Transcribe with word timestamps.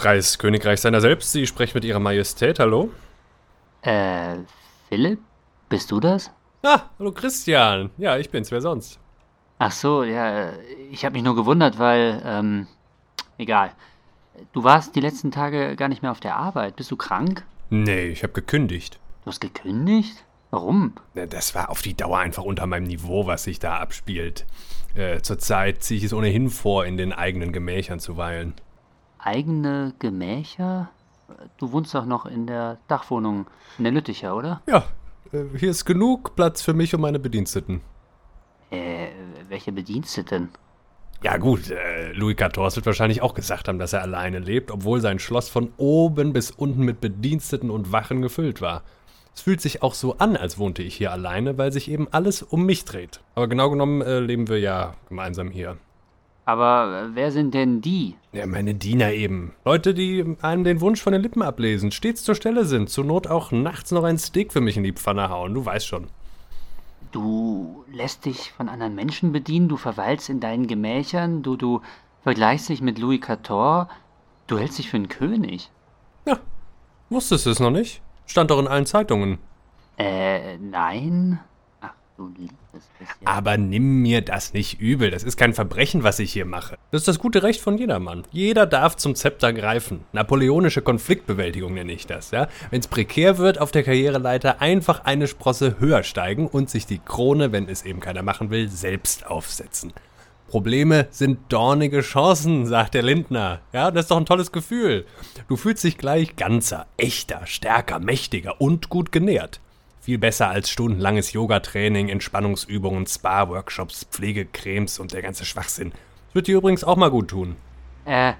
Freies 0.00 0.38
Königreich 0.38 0.80
seiner 0.80 1.02
selbst, 1.02 1.30
Sie 1.30 1.46
sprechen 1.46 1.72
mit 1.74 1.84
Ihrer 1.84 1.98
Majestät, 1.98 2.58
hallo? 2.58 2.88
Äh, 3.82 4.36
Philipp? 4.88 5.18
Bist 5.68 5.90
du 5.90 6.00
das? 6.00 6.30
Ah, 6.62 6.84
hallo 6.98 7.12
Christian. 7.12 7.90
Ja, 7.98 8.16
ich 8.16 8.30
bin's, 8.30 8.50
wer 8.50 8.62
sonst? 8.62 8.98
Ach 9.58 9.72
so, 9.72 10.02
ja, 10.02 10.52
ich 10.90 11.04
habe 11.04 11.12
mich 11.12 11.22
nur 11.22 11.36
gewundert, 11.36 11.78
weil, 11.78 12.22
ähm, 12.24 12.66
egal. 13.36 13.72
Du 14.54 14.64
warst 14.64 14.96
die 14.96 15.00
letzten 15.00 15.32
Tage 15.32 15.76
gar 15.76 15.88
nicht 15.88 16.00
mehr 16.00 16.12
auf 16.12 16.20
der 16.20 16.36
Arbeit. 16.36 16.76
Bist 16.76 16.90
du 16.90 16.96
krank? 16.96 17.44
Nee, 17.68 18.06
ich 18.06 18.22
habe 18.22 18.32
gekündigt. 18.32 18.98
Du 19.24 19.26
hast 19.26 19.42
gekündigt? 19.42 20.24
Warum? 20.48 20.94
Das 21.12 21.54
war 21.54 21.68
auf 21.68 21.82
die 21.82 21.94
Dauer 21.94 22.20
einfach 22.20 22.44
unter 22.44 22.66
meinem 22.66 22.84
Niveau, 22.84 23.26
was 23.26 23.44
sich 23.44 23.58
da 23.58 23.76
abspielt. 23.76 24.46
Äh, 24.94 25.20
zurzeit 25.20 25.82
ziehe 25.82 25.98
ich 25.98 26.04
es 26.04 26.14
ohnehin 26.14 26.48
vor, 26.48 26.86
in 26.86 26.96
den 26.96 27.12
eigenen 27.12 27.52
Gemächern 27.52 28.00
zu 28.00 28.16
weilen. 28.16 28.54
Eigene 29.22 29.94
Gemächer? 29.98 30.90
Du 31.58 31.72
wohnst 31.72 31.94
doch 31.94 32.06
noch 32.06 32.26
in 32.26 32.46
der 32.46 32.78
Dachwohnung 32.88 33.46
in 33.78 33.84
der 33.84 33.92
Lütticher, 33.92 34.36
oder? 34.36 34.62
Ja, 34.66 34.84
äh, 35.32 35.44
hier 35.56 35.70
ist 35.70 35.84
genug 35.84 36.34
Platz 36.36 36.62
für 36.62 36.74
mich 36.74 36.94
und 36.94 37.00
meine 37.00 37.18
Bediensteten. 37.18 37.80
Äh, 38.70 39.08
welche 39.48 39.72
Bediensteten? 39.72 40.48
Ja 41.22 41.36
gut, 41.36 41.70
äh, 41.70 42.12
Louis 42.12 42.36
XIV 42.36 42.76
wird 42.76 42.86
wahrscheinlich 42.86 43.20
auch 43.20 43.34
gesagt 43.34 43.68
haben, 43.68 43.78
dass 43.78 43.92
er 43.92 44.00
alleine 44.00 44.38
lebt, 44.38 44.70
obwohl 44.70 45.00
sein 45.00 45.18
Schloss 45.18 45.50
von 45.50 45.70
oben 45.76 46.32
bis 46.32 46.50
unten 46.50 46.82
mit 46.84 47.00
Bediensteten 47.00 47.70
und 47.70 47.92
Wachen 47.92 48.22
gefüllt 48.22 48.62
war. 48.62 48.82
Es 49.34 49.42
fühlt 49.42 49.60
sich 49.60 49.82
auch 49.82 49.94
so 49.94 50.16
an, 50.18 50.36
als 50.36 50.58
wohnte 50.58 50.82
ich 50.82 50.96
hier 50.96 51.12
alleine, 51.12 51.58
weil 51.58 51.72
sich 51.72 51.90
eben 51.90 52.08
alles 52.10 52.42
um 52.42 52.64
mich 52.64 52.84
dreht. 52.84 53.20
Aber 53.34 53.48
genau 53.48 53.70
genommen 53.70 54.00
äh, 54.02 54.18
leben 54.20 54.48
wir 54.48 54.58
ja 54.58 54.94
gemeinsam 55.08 55.50
hier. 55.50 55.76
Aber 56.44 57.02
äh, 57.02 57.14
wer 57.14 57.30
sind 57.30 57.54
denn 57.54 57.80
die? 57.80 58.16
Ja, 58.32 58.46
meine 58.46 58.74
Diener 58.74 59.12
eben. 59.12 59.52
Leute, 59.64 59.94
die 59.94 60.36
einem 60.42 60.64
den 60.64 60.80
Wunsch 60.80 61.02
von 61.02 61.12
den 61.12 61.22
Lippen 61.22 61.42
ablesen, 61.42 61.92
stets 61.92 62.24
zur 62.24 62.34
Stelle 62.34 62.64
sind, 62.64 62.90
zur 62.90 63.04
Not 63.04 63.26
auch 63.26 63.52
nachts 63.52 63.90
noch 63.90 64.04
ein 64.04 64.18
Steak 64.18 64.52
für 64.52 64.60
mich 64.60 64.76
in 64.76 64.84
die 64.84 64.92
Pfanne 64.92 65.28
hauen, 65.28 65.54
du 65.54 65.64
weißt 65.64 65.86
schon. 65.86 66.08
Du 67.12 67.84
lässt 67.92 68.24
dich 68.24 68.52
von 68.52 68.68
anderen 68.68 68.94
Menschen 68.94 69.32
bedienen, 69.32 69.68
du 69.68 69.76
verweilst 69.76 70.28
in 70.28 70.40
deinen 70.40 70.66
Gemächern, 70.66 71.42
du, 71.42 71.56
du 71.56 71.82
vergleichst 72.22 72.68
dich 72.68 72.82
mit 72.82 72.98
Louis 72.98 73.20
XIV, 73.20 73.86
du 74.46 74.58
hältst 74.58 74.78
dich 74.78 74.90
für 74.90 74.96
einen 74.96 75.08
König. 75.08 75.70
Ja, 76.26 76.38
wusstest 77.08 77.46
du 77.46 77.50
es 77.50 77.60
noch 77.60 77.70
nicht? 77.70 78.00
Stand 78.26 78.50
doch 78.50 78.60
in 78.60 78.68
allen 78.68 78.86
Zeitungen. 78.86 79.38
Äh, 79.98 80.56
nein. 80.58 81.40
Ach 82.20 82.26
du 82.26 82.28
liebes 82.40 82.54
bisschen. 82.98 83.26
Aber 83.26 83.56
nimm 83.56 84.02
mir 84.02 84.22
das 84.22 84.52
nicht 84.52 84.80
übel. 84.80 85.10
Das 85.10 85.22
ist 85.22 85.36
kein 85.36 85.54
Verbrechen, 85.54 86.02
was 86.02 86.18
ich 86.18 86.32
hier 86.32 86.44
mache. 86.44 86.78
Das 86.90 87.02
ist 87.02 87.08
das 87.08 87.18
gute 87.18 87.42
Recht 87.42 87.60
von 87.60 87.78
jedermann. 87.78 88.24
Jeder 88.30 88.66
darf 88.66 88.96
zum 88.96 89.14
Zepter 89.14 89.52
greifen. 89.52 90.04
Napoleonische 90.12 90.82
Konfliktbewältigung 90.82 91.74
nenne 91.74 91.92
ich 91.92 92.06
das, 92.06 92.30
ja. 92.30 92.48
Wenn 92.70 92.80
es 92.80 92.88
prekär 92.88 93.38
wird, 93.38 93.60
auf 93.60 93.70
der 93.70 93.84
Karriereleiter 93.84 94.60
einfach 94.60 95.04
eine 95.04 95.28
Sprosse 95.28 95.76
höher 95.78 96.02
steigen 96.02 96.46
und 96.46 96.68
sich 96.68 96.86
die 96.86 96.98
Krone, 96.98 97.52
wenn 97.52 97.68
es 97.68 97.84
eben 97.84 98.00
keiner 98.00 98.22
machen 98.22 98.50
will, 98.50 98.68
selbst 98.68 99.26
aufsetzen. 99.26 99.92
Probleme 100.48 101.06
sind 101.10 101.38
dornige 101.48 102.00
Chancen, 102.00 102.66
sagt 102.66 102.94
der 102.94 103.02
Lindner. 103.02 103.60
Ja, 103.72 103.92
das 103.92 104.06
ist 104.06 104.10
doch 104.10 104.16
ein 104.16 104.26
tolles 104.26 104.50
Gefühl. 104.50 105.06
Du 105.46 105.56
fühlst 105.56 105.84
dich 105.84 105.96
gleich 105.96 106.34
ganzer, 106.34 106.86
echter, 106.96 107.46
stärker, 107.46 108.00
mächtiger 108.00 108.60
und 108.60 108.88
gut 108.88 109.12
genährt. 109.12 109.60
Viel 110.00 110.18
besser 110.18 110.48
als 110.48 110.70
stundenlanges 110.70 111.32
Yoga-Training, 111.32 112.08
Entspannungsübungen, 112.08 113.06
Spa-Workshops, 113.06 114.06
Pflegecremes 114.10 114.98
und 114.98 115.12
der 115.12 115.20
ganze 115.20 115.44
Schwachsinn. 115.44 115.90
Das 115.90 116.34
wird 116.34 116.46
dir 116.46 116.56
übrigens 116.56 116.84
auch 116.84 116.96
mal 116.96 117.10
gut 117.10 117.28
tun. 117.28 117.56
Äh, 118.06 118.32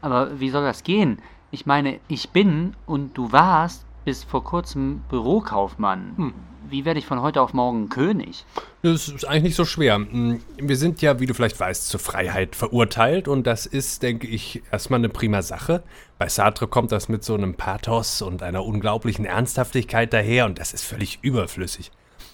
aber 0.00 0.40
wie 0.40 0.50
soll 0.50 0.64
das 0.64 0.82
gehen? 0.82 1.22
Ich 1.52 1.66
meine, 1.66 2.00
ich 2.08 2.30
bin 2.30 2.74
und 2.84 3.16
du 3.16 3.30
warst 3.30 3.83
bis 4.04 4.24
vor 4.24 4.44
kurzem 4.44 5.02
Bürokaufmann. 5.08 6.14
Hm. 6.16 6.34
Wie 6.70 6.84
werde 6.86 6.98
ich 6.98 7.06
von 7.06 7.20
heute 7.20 7.42
auf 7.42 7.52
morgen 7.52 7.90
König? 7.90 8.46
Das 8.82 9.08
ist 9.08 9.24
eigentlich 9.26 9.42
nicht 9.42 9.56
so 9.56 9.64
schwer. 9.64 9.96
Hm, 9.96 10.40
wir 10.56 10.76
sind 10.76 11.02
ja, 11.02 11.20
wie 11.20 11.26
du 11.26 11.34
vielleicht 11.34 11.60
weißt, 11.60 11.88
zur 11.88 12.00
Freiheit 12.00 12.56
verurteilt 12.56 13.28
und 13.28 13.46
das 13.46 13.66
ist, 13.66 14.02
denke 14.02 14.26
ich, 14.26 14.62
erstmal 14.72 14.98
eine 14.98 15.10
prima 15.10 15.42
Sache. 15.42 15.82
Bei 16.18 16.28
Sartre 16.28 16.66
kommt 16.66 16.90
das 16.90 17.08
mit 17.08 17.22
so 17.22 17.34
einem 17.34 17.54
Pathos 17.54 18.22
und 18.22 18.42
einer 18.42 18.64
unglaublichen 18.64 19.26
Ernsthaftigkeit 19.26 20.12
daher 20.12 20.46
und 20.46 20.58
das 20.58 20.72
ist 20.72 20.84
völlig 20.84 21.18
überflüssig. 21.22 21.90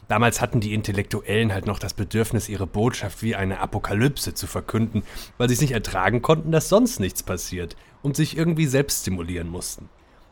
Damals 0.06 0.40
hatten 0.40 0.60
die 0.60 0.74
Intellektuellen 0.74 1.52
halt 1.52 1.66
noch 1.66 1.78
das 1.78 1.94
Bedürfnis, 1.94 2.48
ihre 2.48 2.66
Botschaft 2.66 3.22
wie 3.22 3.36
eine 3.36 3.60
Apokalypse 3.60 4.34
zu 4.34 4.46
verkünden, 4.46 5.02
weil 5.38 5.48
sie 5.48 5.54
es 5.54 5.60
nicht 5.60 5.72
ertragen 5.72 6.22
konnten, 6.22 6.50
dass 6.50 6.68
sonst 6.68 6.98
nichts 6.98 7.22
passiert 7.22 7.76
und 8.02 8.16
sich 8.16 8.36
irgendwie 8.36 8.66
selbst 8.66 9.02
stimulieren 9.02 9.48
mussten. 9.48 9.88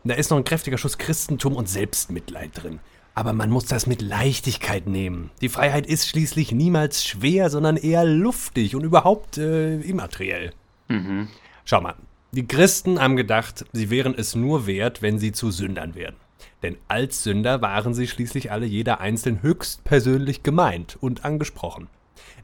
Da 0.08 0.14
ist 0.14 0.30
noch 0.30 0.38
ein 0.38 0.44
kräftiger 0.44 0.78
Schuss 0.78 0.96
Christentum 0.96 1.54
und 1.54 1.68
Selbstmitleid 1.68 2.50
drin. 2.54 2.80
Aber 3.14 3.34
man 3.34 3.50
muss 3.50 3.66
das 3.66 3.86
mit 3.86 4.00
Leichtigkeit 4.00 4.86
nehmen. 4.86 5.30
Die 5.42 5.50
Freiheit 5.50 5.86
ist 5.86 6.08
schließlich 6.08 6.50
niemals 6.50 7.04
schwer, 7.04 7.50
sondern 7.50 7.76
eher 7.76 8.06
luftig 8.06 8.74
und 8.74 8.84
überhaupt 8.84 9.36
äh, 9.36 9.78
immateriell. 9.80 10.54
Mhm. 10.88 11.28
Schau 11.66 11.82
mal, 11.82 11.94
die 12.32 12.46
Christen 12.46 13.02
haben 13.02 13.16
gedacht, 13.16 13.66
sie 13.74 13.90
wären 13.90 14.14
es 14.16 14.34
nur 14.34 14.66
wert, 14.66 15.02
wenn 15.02 15.18
sie 15.18 15.32
zu 15.32 15.50
Sündern 15.50 15.94
werden. 15.94 16.16
Denn 16.62 16.78
als 16.88 17.22
Sünder 17.22 17.60
waren 17.60 17.92
sie 17.92 18.06
schließlich 18.06 18.50
alle 18.50 18.64
jeder 18.64 19.00
einzeln 19.00 19.42
höchstpersönlich 19.42 20.42
gemeint 20.42 20.96
und 20.98 21.26
angesprochen. 21.26 21.88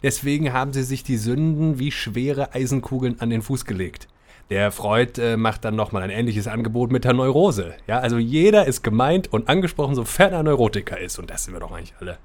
Deswegen 0.03 0.53
haben 0.53 0.74
sie 0.74 0.82
sich 0.82 1.03
die 1.03 1.16
Sünden 1.16 1.78
wie 1.78 1.92
schwere 1.92 2.53
Eisenkugeln 2.53 3.20
an 3.20 3.30
den 3.30 3.41
Fuß 3.41 3.64
gelegt. 3.64 4.06
Der 4.50 4.71
Freud 4.71 5.21
äh, 5.21 5.37
macht 5.37 5.65
dann 5.65 5.75
nochmal 5.75 6.03
ein 6.03 6.10
ähnliches 6.10 6.47
Angebot 6.47 6.93
mit 6.93 7.05
der 7.05 7.15
Neurose. 7.15 7.75
Ja, 7.87 8.00
also 8.00 8.19
jeder 8.19 8.66
ist 8.66 8.82
gemeint 8.82 9.32
und 9.32 9.49
angesprochen, 9.49 9.94
sofern 9.94 10.32
er 10.32 10.43
Neurotiker 10.43 10.99
ist. 10.99 11.19
Und 11.19 11.31
das 11.31 11.44
sind 11.44 11.55
wir 11.55 11.60
doch 11.60 11.72
eigentlich 11.72 11.94
alle. 12.00 12.19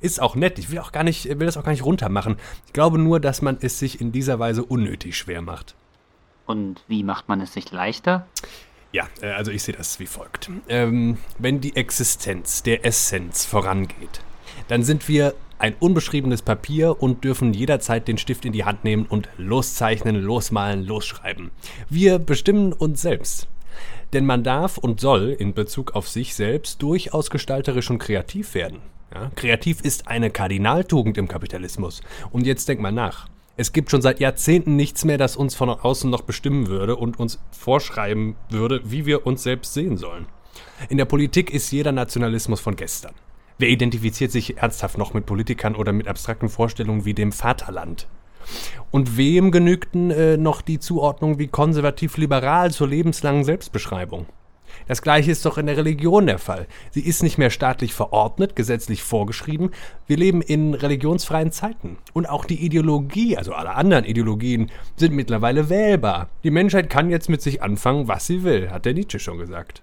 Ist 0.00 0.20
auch 0.20 0.34
nett. 0.34 0.58
Ich 0.58 0.70
will 0.70 0.78
auch 0.78 0.92
gar 0.92 1.04
nicht, 1.04 1.26
will 1.26 1.46
das 1.46 1.56
auch 1.56 1.64
gar 1.64 1.72
nicht 1.72 1.84
runtermachen. 1.84 2.36
Ich 2.66 2.72
glaube 2.72 2.98
nur, 2.98 3.20
dass 3.20 3.42
man 3.42 3.58
es 3.60 3.78
sich 3.78 4.00
in 4.00 4.12
dieser 4.12 4.38
Weise 4.38 4.64
unnötig 4.64 5.16
schwer 5.16 5.42
macht. 5.42 5.74
Und 6.46 6.82
wie 6.88 7.02
macht 7.02 7.28
man 7.28 7.40
es 7.40 7.54
sich 7.54 7.70
leichter? 7.72 8.26
Ja, 8.92 9.08
äh, 9.22 9.32
also 9.32 9.50
ich 9.50 9.62
sehe 9.62 9.74
das 9.74 9.98
wie 9.98 10.06
folgt. 10.06 10.50
Ähm, 10.68 11.18
wenn 11.38 11.60
die 11.60 11.76
Existenz 11.76 12.62
der 12.62 12.84
Essenz 12.84 13.44
vorangeht, 13.44 14.20
dann 14.68 14.82
sind 14.82 15.08
wir 15.08 15.34
ein 15.58 15.74
unbeschriebenes 15.78 16.42
Papier 16.42 17.00
und 17.02 17.24
dürfen 17.24 17.54
jederzeit 17.54 18.08
den 18.08 18.18
Stift 18.18 18.44
in 18.44 18.52
die 18.52 18.64
Hand 18.64 18.84
nehmen 18.84 19.06
und 19.06 19.28
loszeichnen, 19.36 20.16
losmalen, 20.16 20.84
losschreiben. 20.84 21.50
Wir 21.88 22.18
bestimmen 22.18 22.72
uns 22.72 23.02
selbst. 23.02 23.48
Denn 24.12 24.26
man 24.26 24.44
darf 24.44 24.78
und 24.78 25.00
soll 25.00 25.30
in 25.30 25.54
Bezug 25.54 25.94
auf 25.94 26.08
sich 26.08 26.34
selbst 26.34 26.82
durchaus 26.82 27.30
gestalterisch 27.30 27.90
und 27.90 27.98
kreativ 27.98 28.54
werden. 28.54 28.80
Ja, 29.12 29.30
kreativ 29.34 29.80
ist 29.80 30.08
eine 30.08 30.30
Kardinaltugend 30.30 31.18
im 31.18 31.28
Kapitalismus. 31.28 32.00
Und 32.30 32.46
jetzt 32.46 32.68
denk 32.68 32.80
mal 32.80 32.92
nach. 32.92 33.28
Es 33.56 33.72
gibt 33.72 33.90
schon 33.90 34.02
seit 34.02 34.18
Jahrzehnten 34.18 34.74
nichts 34.74 35.04
mehr, 35.04 35.18
das 35.18 35.36
uns 35.36 35.54
von 35.54 35.70
außen 35.70 36.10
noch 36.10 36.22
bestimmen 36.22 36.66
würde 36.66 36.96
und 36.96 37.20
uns 37.20 37.38
vorschreiben 37.52 38.34
würde, 38.50 38.80
wie 38.84 39.06
wir 39.06 39.26
uns 39.26 39.44
selbst 39.44 39.74
sehen 39.74 39.96
sollen. 39.96 40.26
In 40.88 40.98
der 40.98 41.04
Politik 41.04 41.50
ist 41.50 41.70
jeder 41.70 41.92
Nationalismus 41.92 42.60
von 42.60 42.74
gestern. 42.74 43.14
Wer 43.56 43.68
identifiziert 43.68 44.32
sich 44.32 44.58
ernsthaft 44.58 44.98
noch 44.98 45.14
mit 45.14 45.26
Politikern 45.26 45.76
oder 45.76 45.92
mit 45.92 46.08
abstrakten 46.08 46.48
Vorstellungen 46.48 47.04
wie 47.04 47.14
dem 47.14 47.30
Vaterland? 47.30 48.08
Und 48.90 49.16
wem 49.16 49.52
genügten 49.52 50.10
äh, 50.10 50.36
noch 50.36 50.60
die 50.60 50.80
Zuordnung 50.80 51.38
wie 51.38 51.46
konservativ-liberal 51.46 52.72
zur 52.72 52.88
lebenslangen 52.88 53.44
Selbstbeschreibung? 53.44 54.26
Das 54.88 55.02
gleiche 55.02 55.30
ist 55.30 55.46
doch 55.46 55.56
in 55.56 55.66
der 55.66 55.76
Religion 55.76 56.26
der 56.26 56.38
Fall. 56.38 56.66
Sie 56.90 57.00
ist 57.00 57.22
nicht 57.22 57.38
mehr 57.38 57.50
staatlich 57.50 57.94
verordnet, 57.94 58.56
gesetzlich 58.56 59.04
vorgeschrieben. 59.04 59.70
Wir 60.08 60.16
leben 60.16 60.42
in 60.42 60.74
religionsfreien 60.74 61.52
Zeiten. 61.52 61.96
Und 62.12 62.28
auch 62.28 62.44
die 62.44 62.64
Ideologie, 62.64 63.36
also 63.36 63.54
alle 63.54 63.76
anderen 63.76 64.04
Ideologien, 64.04 64.72
sind 64.96 65.14
mittlerweile 65.14 65.68
wählbar. 65.70 66.28
Die 66.42 66.50
Menschheit 66.50 66.90
kann 66.90 67.08
jetzt 67.08 67.28
mit 67.28 67.40
sich 67.40 67.62
anfangen, 67.62 68.08
was 68.08 68.26
sie 68.26 68.42
will, 68.42 68.70
hat 68.72 68.84
der 68.84 68.94
Nietzsche 68.94 69.20
schon 69.20 69.38
gesagt. 69.38 69.82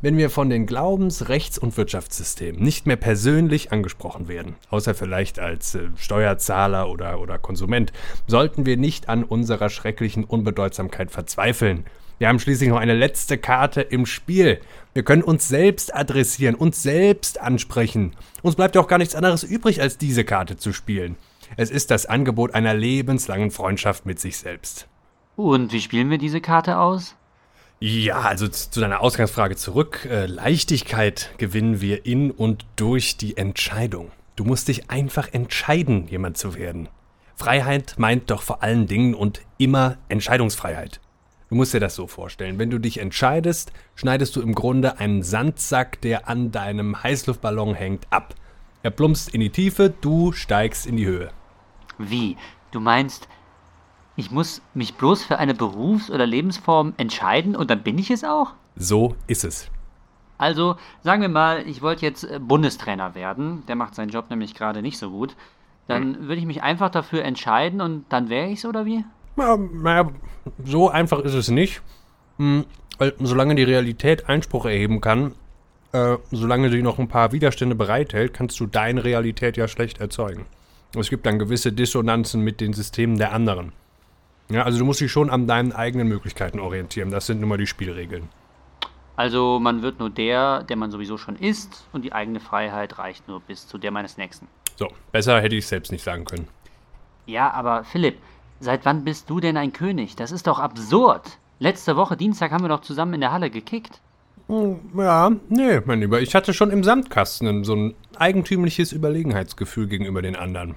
Wenn 0.00 0.16
wir 0.16 0.30
von 0.30 0.50
den 0.50 0.66
Glaubens-, 0.66 1.28
Rechts- 1.28 1.58
und 1.58 1.76
Wirtschaftssystemen 1.76 2.62
nicht 2.62 2.86
mehr 2.86 2.96
persönlich 2.96 3.72
angesprochen 3.72 4.28
werden, 4.28 4.56
außer 4.70 4.94
vielleicht 4.94 5.38
als 5.38 5.74
äh, 5.74 5.88
Steuerzahler 5.96 6.88
oder, 6.88 7.20
oder 7.20 7.38
Konsument, 7.38 7.92
sollten 8.26 8.66
wir 8.66 8.76
nicht 8.76 9.08
an 9.08 9.24
unserer 9.24 9.70
schrecklichen 9.70 10.24
Unbedeutsamkeit 10.24 11.10
verzweifeln. 11.10 11.84
Wir 12.18 12.28
haben 12.28 12.38
schließlich 12.38 12.70
noch 12.70 12.78
eine 12.78 12.94
letzte 12.94 13.36
Karte 13.36 13.82
im 13.82 14.06
Spiel. 14.06 14.60
Wir 14.94 15.02
können 15.02 15.22
uns 15.22 15.48
selbst 15.48 15.94
adressieren, 15.94 16.54
uns 16.54 16.82
selbst 16.82 17.40
ansprechen. 17.40 18.16
Uns 18.42 18.56
bleibt 18.56 18.74
ja 18.74 18.80
auch 18.80 18.88
gar 18.88 18.98
nichts 18.98 19.14
anderes 19.14 19.42
übrig, 19.42 19.82
als 19.82 19.98
diese 19.98 20.24
Karte 20.24 20.56
zu 20.56 20.72
spielen. 20.72 21.16
Es 21.58 21.70
ist 21.70 21.90
das 21.90 22.06
Angebot 22.06 22.54
einer 22.54 22.72
lebenslangen 22.72 23.50
Freundschaft 23.50 24.06
mit 24.06 24.18
sich 24.18 24.38
selbst. 24.38 24.88
Und 25.36 25.72
wie 25.72 25.80
spielen 25.80 26.08
wir 26.08 26.18
diese 26.18 26.40
Karte 26.40 26.78
aus? 26.78 27.14
Ja, 27.78 28.20
also 28.20 28.48
zu 28.48 28.80
deiner 28.80 29.00
Ausgangsfrage 29.00 29.56
zurück. 29.56 30.06
Äh, 30.10 30.26
Leichtigkeit 30.26 31.30
gewinnen 31.36 31.80
wir 31.80 32.06
in 32.06 32.30
und 32.30 32.64
durch 32.76 33.18
die 33.18 33.36
Entscheidung. 33.36 34.10
Du 34.34 34.44
musst 34.44 34.68
dich 34.68 34.90
einfach 34.90 35.32
entscheiden, 35.32 36.08
jemand 36.08 36.38
zu 36.38 36.54
werden. 36.54 36.88
Freiheit 37.34 37.94
meint 37.98 38.30
doch 38.30 38.40
vor 38.40 38.62
allen 38.62 38.86
Dingen 38.86 39.14
und 39.14 39.42
immer 39.58 39.98
Entscheidungsfreiheit. 40.08 41.00
Du 41.50 41.54
musst 41.54 41.74
dir 41.74 41.80
das 41.80 41.94
so 41.94 42.06
vorstellen. 42.06 42.58
Wenn 42.58 42.70
du 42.70 42.78
dich 42.78 42.98
entscheidest, 42.98 43.72
schneidest 43.94 44.34
du 44.36 44.40
im 44.40 44.54
Grunde 44.54 44.98
einen 44.98 45.22
Sandsack, 45.22 46.00
der 46.00 46.28
an 46.28 46.50
deinem 46.50 47.02
Heißluftballon 47.02 47.74
hängt, 47.74 48.06
ab. 48.10 48.34
Er 48.82 48.90
plumpst 48.90 49.34
in 49.34 49.40
die 49.40 49.50
Tiefe, 49.50 49.92
du 50.00 50.32
steigst 50.32 50.86
in 50.86 50.96
die 50.96 51.06
Höhe. 51.06 51.30
Wie? 51.98 52.36
Du 52.72 52.80
meinst, 52.80 53.28
ich 54.16 54.30
muss 54.30 54.62
mich 54.74 54.94
bloß 54.94 55.24
für 55.24 55.38
eine 55.38 55.54
Berufs- 55.54 56.10
oder 56.10 56.26
Lebensform 56.26 56.94
entscheiden 56.96 57.54
und 57.54 57.70
dann 57.70 57.82
bin 57.82 57.98
ich 57.98 58.10
es 58.10 58.24
auch? 58.24 58.52
So 58.74 59.14
ist 59.26 59.44
es. 59.44 59.70
Also, 60.38 60.76
sagen 61.02 61.22
wir 61.22 61.28
mal, 61.28 61.66
ich 61.66 61.82
wollte 61.82 62.04
jetzt 62.04 62.24
äh, 62.24 62.38
Bundestrainer 62.38 63.14
werden. 63.14 63.62
Der 63.68 63.76
macht 63.76 63.94
seinen 63.94 64.10
Job 64.10 64.28
nämlich 64.28 64.54
gerade 64.54 64.82
nicht 64.82 64.98
so 64.98 65.10
gut. 65.10 65.34
Dann 65.88 66.22
würde 66.22 66.36
ich 66.36 66.46
mich 66.46 66.62
einfach 66.62 66.90
dafür 66.90 67.22
entscheiden 67.24 67.80
und 67.80 68.06
dann 68.08 68.28
wäre 68.28 68.48
ich 68.48 68.58
es, 68.58 68.64
oder 68.64 68.84
wie? 68.86 69.04
Ja, 69.36 69.56
naja, 69.56 70.10
so 70.64 70.88
einfach 70.90 71.20
ist 71.20 71.34
es 71.34 71.48
nicht. 71.48 71.80
Hm, 72.38 72.64
solange 73.20 73.54
die 73.54 73.62
Realität 73.62 74.28
Einspruch 74.28 74.66
erheben 74.66 75.00
kann, 75.00 75.32
äh, 75.92 76.16
solange 76.32 76.70
sie 76.70 76.82
noch 76.82 76.98
ein 76.98 77.08
paar 77.08 77.32
Widerstände 77.32 77.76
bereithält, 77.76 78.34
kannst 78.34 78.58
du 78.58 78.66
deine 78.66 79.04
Realität 79.04 79.56
ja 79.56 79.68
schlecht 79.68 80.00
erzeugen. 80.00 80.46
Es 80.98 81.08
gibt 81.08 81.24
dann 81.24 81.38
gewisse 81.38 81.72
Dissonanzen 81.72 82.42
mit 82.42 82.60
den 82.60 82.72
Systemen 82.72 83.16
der 83.16 83.32
anderen. 83.32 83.72
Ja, 84.48 84.62
also 84.62 84.78
du 84.78 84.84
musst 84.84 85.00
dich 85.00 85.10
schon 85.10 85.30
an 85.30 85.46
deinen 85.46 85.72
eigenen 85.72 86.08
Möglichkeiten 86.08 86.60
orientieren. 86.60 87.10
Das 87.10 87.26
sind 87.26 87.40
nun 87.40 87.48
mal 87.48 87.58
die 87.58 87.66
Spielregeln. 87.66 88.28
Also 89.16 89.58
man 89.58 89.82
wird 89.82 89.98
nur 89.98 90.10
der, 90.10 90.62
der 90.62 90.76
man 90.76 90.90
sowieso 90.90 91.16
schon 91.16 91.36
ist 91.36 91.86
und 91.92 92.04
die 92.04 92.12
eigene 92.12 92.38
Freiheit 92.38 92.98
reicht 92.98 93.26
nur 93.28 93.40
bis 93.40 93.66
zu 93.66 93.78
der 93.78 93.90
meines 93.90 94.18
Nächsten. 94.18 94.46
So, 94.76 94.88
besser 95.10 95.40
hätte 95.40 95.56
ich 95.56 95.64
es 95.64 95.70
selbst 95.70 95.90
nicht 95.90 96.04
sagen 96.04 96.26
können. 96.26 96.48
Ja, 97.24 97.50
aber 97.50 97.82
Philipp, 97.84 98.18
seit 98.60 98.84
wann 98.84 99.04
bist 99.04 99.30
du 99.30 99.40
denn 99.40 99.56
ein 99.56 99.72
König? 99.72 100.16
Das 100.16 100.32
ist 100.32 100.46
doch 100.46 100.58
absurd. 100.58 101.38
Letzte 101.58 101.96
Woche 101.96 102.16
Dienstag 102.16 102.52
haben 102.52 102.62
wir 102.64 102.68
doch 102.68 102.82
zusammen 102.82 103.14
in 103.14 103.20
der 103.22 103.32
Halle 103.32 103.48
gekickt. 103.50 104.00
Hm, 104.48 104.78
Ja, 104.96 105.32
nee, 105.48 105.80
mein 105.86 106.00
Lieber, 106.00 106.20
ich 106.20 106.34
hatte 106.34 106.52
schon 106.52 106.70
im 106.70 106.84
Sandkasten 106.84 107.64
so 107.64 107.74
ein 107.74 107.94
eigentümliches 108.18 108.92
Überlegenheitsgefühl 108.92 109.86
gegenüber 109.88 110.20
den 110.20 110.36
anderen. 110.36 110.74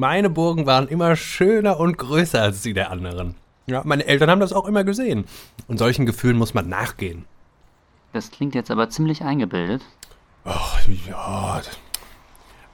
Meine 0.00 0.30
Burgen 0.30 0.64
waren 0.64 0.88
immer 0.88 1.14
schöner 1.14 1.78
und 1.78 1.98
größer 1.98 2.40
als 2.40 2.62
die 2.62 2.72
der 2.72 2.90
anderen. 2.90 3.34
Ja, 3.66 3.82
meine 3.84 4.06
Eltern 4.06 4.30
haben 4.30 4.40
das 4.40 4.54
auch 4.54 4.64
immer 4.64 4.82
gesehen. 4.82 5.26
Und 5.68 5.76
solchen 5.76 6.06
Gefühlen 6.06 6.38
muss 6.38 6.54
man 6.54 6.70
nachgehen. 6.70 7.26
Das 8.14 8.30
klingt 8.30 8.54
jetzt 8.54 8.70
aber 8.70 8.88
ziemlich 8.88 9.20
eingebildet. 9.20 9.82
Ach, 10.46 10.78
ja, 11.06 11.60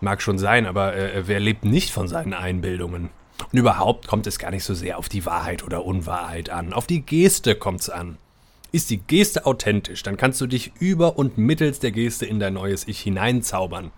mag 0.00 0.22
schon 0.22 0.38
sein, 0.38 0.66
aber 0.66 0.94
äh, 0.94 1.26
wer 1.26 1.40
lebt 1.40 1.64
nicht 1.64 1.90
von 1.90 2.06
seinen 2.06 2.32
Einbildungen? 2.32 3.10
Und 3.50 3.58
überhaupt 3.58 4.06
kommt 4.06 4.28
es 4.28 4.38
gar 4.38 4.52
nicht 4.52 4.62
so 4.62 4.74
sehr 4.74 4.96
auf 4.96 5.08
die 5.08 5.26
Wahrheit 5.26 5.64
oder 5.64 5.84
Unwahrheit 5.84 6.50
an. 6.50 6.72
Auf 6.72 6.86
die 6.86 7.02
Geste 7.02 7.56
kommt's 7.56 7.90
an. 7.90 8.18
Ist 8.70 8.88
die 8.90 8.98
Geste 8.98 9.46
authentisch, 9.46 10.04
dann 10.04 10.16
kannst 10.16 10.40
du 10.40 10.46
dich 10.46 10.70
über 10.78 11.18
und 11.18 11.38
mittels 11.38 11.80
der 11.80 11.90
Geste 11.90 12.24
in 12.24 12.38
dein 12.38 12.54
neues 12.54 12.86
Ich 12.86 13.00
hineinzaubern. 13.00 13.90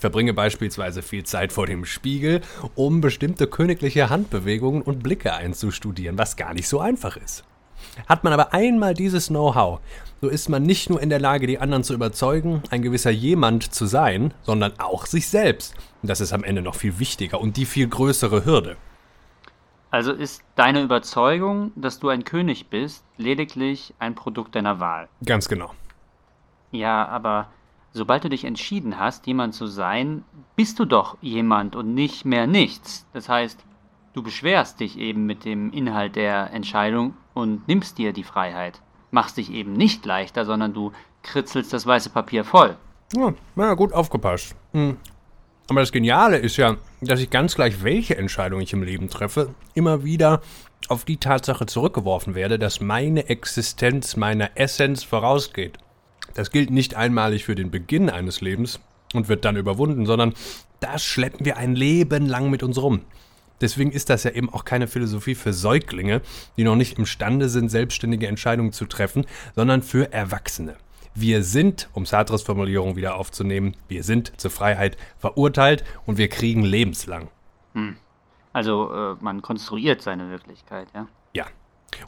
Verbringe 0.00 0.32
beispielsweise 0.32 1.02
viel 1.02 1.24
Zeit 1.24 1.52
vor 1.52 1.66
dem 1.66 1.84
Spiegel, 1.84 2.40
um 2.74 3.02
bestimmte 3.02 3.46
königliche 3.46 4.08
Handbewegungen 4.08 4.80
und 4.80 5.02
Blicke 5.02 5.34
einzustudieren, 5.34 6.16
was 6.16 6.36
gar 6.36 6.54
nicht 6.54 6.68
so 6.68 6.80
einfach 6.80 7.18
ist. 7.18 7.44
Hat 8.08 8.24
man 8.24 8.32
aber 8.32 8.54
einmal 8.54 8.94
dieses 8.94 9.28
Know-how, 9.28 9.80
so 10.22 10.28
ist 10.28 10.48
man 10.48 10.62
nicht 10.62 10.88
nur 10.88 11.02
in 11.02 11.10
der 11.10 11.20
Lage, 11.20 11.46
die 11.46 11.58
anderen 11.58 11.84
zu 11.84 11.92
überzeugen, 11.92 12.62
ein 12.70 12.80
gewisser 12.80 13.10
Jemand 13.10 13.74
zu 13.74 13.84
sein, 13.84 14.32
sondern 14.42 14.72
auch 14.78 15.04
sich 15.04 15.28
selbst. 15.28 15.74
Und 16.00 16.08
das 16.08 16.22
ist 16.22 16.32
am 16.32 16.44
Ende 16.44 16.62
noch 16.62 16.76
viel 16.76 16.98
wichtiger 16.98 17.38
und 17.38 17.58
die 17.58 17.66
viel 17.66 17.86
größere 17.86 18.46
Hürde. 18.46 18.78
Also 19.90 20.12
ist 20.12 20.42
deine 20.56 20.80
Überzeugung, 20.82 21.72
dass 21.76 21.98
du 21.98 22.08
ein 22.08 22.24
König 22.24 22.68
bist, 22.68 23.04
lediglich 23.18 23.92
ein 23.98 24.14
Produkt 24.14 24.54
deiner 24.54 24.80
Wahl. 24.80 25.08
Ganz 25.26 25.46
genau. 25.46 25.74
Ja, 26.70 27.06
aber 27.06 27.48
sobald 27.92 28.24
du 28.24 28.28
dich 28.28 28.44
entschieden 28.44 28.98
hast, 28.98 29.26
jemand 29.26 29.54
zu 29.54 29.66
sein, 29.66 30.24
bist 30.56 30.78
du 30.78 30.84
doch 30.84 31.16
jemand 31.20 31.76
und 31.76 31.94
nicht 31.94 32.24
mehr 32.24 32.46
nichts. 32.46 33.06
Das 33.12 33.28
heißt, 33.28 33.64
du 34.12 34.22
beschwerst 34.22 34.80
dich 34.80 34.98
eben 34.98 35.26
mit 35.26 35.44
dem 35.44 35.72
Inhalt 35.72 36.16
der 36.16 36.52
Entscheidung 36.52 37.14
und 37.34 37.66
nimmst 37.68 37.98
dir 37.98 38.12
die 38.12 38.24
Freiheit. 38.24 38.80
Machst 39.10 39.36
dich 39.36 39.50
eben 39.52 39.72
nicht 39.72 40.04
leichter, 40.06 40.44
sondern 40.44 40.72
du 40.72 40.92
kritzelst 41.22 41.72
das 41.72 41.86
weiße 41.86 42.10
Papier 42.10 42.44
voll. 42.44 42.76
Ja, 43.16 43.34
na 43.56 43.74
gut 43.74 43.92
aufgepasst. 43.92 44.54
Hm. 44.72 44.96
Aber 45.68 45.80
das 45.80 45.92
Geniale 45.92 46.36
ist 46.38 46.56
ja, 46.56 46.76
dass 47.00 47.20
ich 47.20 47.30
ganz 47.30 47.54
gleich, 47.54 47.84
welche 47.84 48.16
Entscheidung 48.16 48.60
ich 48.60 48.72
im 48.72 48.82
Leben 48.82 49.08
treffe, 49.08 49.54
immer 49.74 50.04
wieder 50.04 50.40
auf 50.88 51.04
die 51.04 51.18
Tatsache 51.18 51.66
zurückgeworfen 51.66 52.34
werde, 52.34 52.58
dass 52.58 52.80
meine 52.80 53.28
Existenz 53.28 54.16
meiner 54.16 54.50
Essenz 54.56 55.04
vorausgeht. 55.04 55.78
Das 56.34 56.50
gilt 56.50 56.70
nicht 56.70 56.94
einmalig 56.94 57.44
für 57.44 57.54
den 57.54 57.70
Beginn 57.70 58.10
eines 58.10 58.40
Lebens 58.40 58.80
und 59.14 59.28
wird 59.28 59.44
dann 59.44 59.56
überwunden, 59.56 60.06
sondern 60.06 60.34
das 60.80 61.04
schleppen 61.04 61.44
wir 61.44 61.56
ein 61.56 61.74
Leben 61.74 62.26
lang 62.26 62.50
mit 62.50 62.62
uns 62.62 62.80
rum. 62.80 63.02
Deswegen 63.60 63.92
ist 63.92 64.08
das 64.08 64.24
ja 64.24 64.30
eben 64.30 64.48
auch 64.48 64.64
keine 64.64 64.88
Philosophie 64.88 65.34
für 65.34 65.52
Säuglinge, 65.52 66.22
die 66.56 66.64
noch 66.64 66.76
nicht 66.76 66.98
imstande 66.98 67.48
sind, 67.48 67.68
selbstständige 67.68 68.26
Entscheidungen 68.26 68.72
zu 68.72 68.86
treffen, 68.86 69.26
sondern 69.54 69.82
für 69.82 70.12
Erwachsene. 70.12 70.76
Wir 71.14 71.42
sind, 71.42 71.90
um 71.92 72.06
Sartres 72.06 72.42
Formulierung 72.42 72.96
wieder 72.96 73.16
aufzunehmen, 73.16 73.76
wir 73.88 74.04
sind 74.04 74.32
zur 74.40 74.50
Freiheit 74.50 74.96
verurteilt 75.18 75.84
und 76.06 76.16
wir 76.16 76.28
kriegen 76.28 76.62
lebenslang. 76.62 77.28
Also 78.52 78.92
äh, 78.92 79.16
man 79.20 79.42
konstruiert 79.42 80.02
seine 80.02 80.30
Wirklichkeit, 80.30 80.88
ja. 80.94 81.06
Ja. 81.34 81.46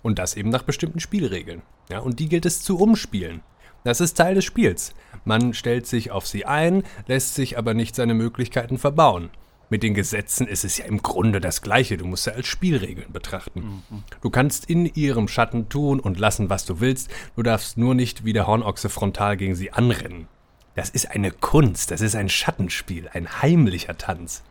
Und 0.03 0.19
das 0.19 0.37
eben 0.37 0.49
nach 0.49 0.63
bestimmten 0.63 1.01
Spielregeln. 1.01 1.63
Ja, 1.91 1.99
und 1.99 2.21
die 2.21 2.29
gilt 2.29 2.47
es 2.47 2.63
zu 2.63 2.79
umspielen. 2.79 3.43
Das 3.85 4.01
ist 4.01 4.15
Teil 4.15 4.35
des 4.37 4.45
Spiels. 4.45 4.95
Man 5.25 5.55
stellt 5.55 5.87
sich 5.87 6.11
auf 6.11 6.27
sie 6.27 6.45
ein, 6.45 6.85
lässt 7.07 7.35
sich 7.35 7.59
aber 7.59 7.75
nicht 7.75 7.97
seine 7.97 8.15
Möglichkeiten 8.15 8.79
verbauen. 8.79 9.31
Mit 9.71 9.83
den 9.83 9.95
Gesetzen 9.95 10.47
ist 10.47 10.65
es 10.65 10.77
ja 10.79 10.85
im 10.85 11.03
Grunde 11.03 11.41
das 11.41 11.63
Gleiche. 11.63 11.97
Du 11.97 12.05
musst 12.05 12.25
sie 12.25 12.35
als 12.35 12.47
Spielregeln 12.47 13.11
betrachten. 13.11 13.83
Du 14.21 14.29
kannst 14.29 14.67
in 14.67 14.85
ihrem 14.85 15.29
Schatten 15.29 15.69
tun 15.71 15.99
und 15.99 16.19
lassen, 16.19 16.51
was 16.51 16.67
du 16.67 16.81
willst. 16.81 17.11
Du 17.37 17.43
darfst 17.43 17.79
nur 17.79 17.95
nicht 17.95 18.25
wie 18.25 18.35
der 18.35 18.47
Hornochse 18.47 18.91
frontal 18.91 19.37
gegen 19.37 19.55
sie 19.55 19.73
anrennen. 19.73 20.29
Das 20.75 20.91
ist 20.91 21.11
eine 21.11 21.31
Kunst, 21.31 21.91
das 21.91 22.03
ist 22.03 22.15
ein 22.15 22.29
Schattenspiel, 22.29 23.09
ein 23.13 23.43
heimlicher 23.43 23.97
Tanz. 23.97 24.43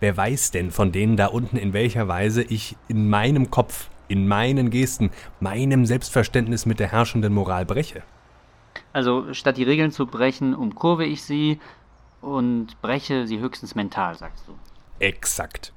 Wer 0.00 0.16
weiß 0.16 0.50
denn 0.50 0.70
von 0.70 0.92
denen 0.92 1.16
da 1.16 1.26
unten, 1.26 1.58
in 1.58 1.72
welcher 1.74 2.08
Weise 2.08 2.42
ich 2.42 2.76
in 2.88 3.08
meinem 3.08 3.50
Kopf, 3.50 3.90
in 4.08 4.26
meinen 4.26 4.70
Gesten, 4.70 5.10
meinem 5.40 5.86
Selbstverständnis 5.86 6.66
mit 6.66 6.80
der 6.80 6.90
herrschenden 6.90 7.32
Moral 7.32 7.66
breche? 7.66 8.02
Also 8.92 9.32
statt 9.34 9.56
die 9.56 9.62
Regeln 9.62 9.92
zu 9.92 10.06
brechen, 10.06 10.54
umkurve 10.54 11.04
ich 11.04 11.22
sie 11.22 11.60
und 12.20 12.80
breche 12.82 13.26
sie 13.26 13.38
höchstens 13.38 13.74
mental, 13.74 14.16
sagst 14.16 14.44
du. 14.46 14.52
Exakt. 14.98 15.72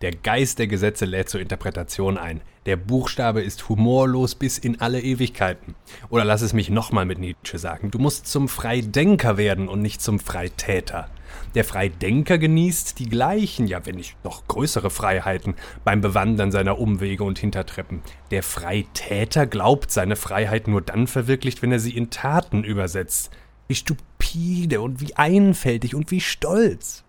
Der 0.00 0.12
Geist 0.12 0.58
der 0.58 0.66
Gesetze 0.66 1.04
lädt 1.04 1.28
zur 1.28 1.40
Interpretation 1.40 2.18
ein. 2.18 2.42
Der 2.66 2.76
Buchstabe 2.76 3.42
ist 3.42 3.68
humorlos 3.68 4.34
bis 4.34 4.58
in 4.58 4.80
alle 4.80 5.00
Ewigkeiten. 5.00 5.74
Oder 6.10 6.24
lass 6.24 6.42
es 6.42 6.52
mich 6.52 6.68
nochmal 6.68 7.04
mit 7.04 7.18
Nietzsche 7.18 7.58
sagen. 7.58 7.90
Du 7.90 7.98
musst 7.98 8.26
zum 8.26 8.48
Freidenker 8.48 9.36
werden 9.36 9.68
und 9.68 9.80
nicht 9.80 10.02
zum 10.02 10.18
Freitäter. 10.18 11.08
Der 11.54 11.64
Freidenker 11.64 12.38
genießt 12.38 12.98
die 12.98 13.08
gleichen, 13.08 13.66
ja 13.66 13.86
wenn 13.86 13.94
nicht 13.94 14.22
noch 14.24 14.46
größere 14.48 14.90
Freiheiten 14.90 15.54
beim 15.84 16.00
Bewandern 16.00 16.50
seiner 16.50 16.78
Umwege 16.78 17.22
und 17.22 17.38
Hintertreppen. 17.38 18.02
Der 18.30 18.42
Freitäter 18.42 19.46
glaubt, 19.46 19.90
seine 19.92 20.16
Freiheit 20.16 20.66
nur 20.66 20.82
dann 20.82 21.06
verwirklicht, 21.06 21.62
wenn 21.62 21.70
er 21.72 21.78
sie 21.78 21.96
in 21.96 22.10
Taten 22.10 22.64
übersetzt. 22.64 23.30
Wie 23.68 23.76
stupide 23.76 24.80
und 24.80 25.00
wie 25.00 25.14
einfältig 25.16 25.94
und 25.94 26.10
wie 26.10 26.20
stolz. 26.20 27.04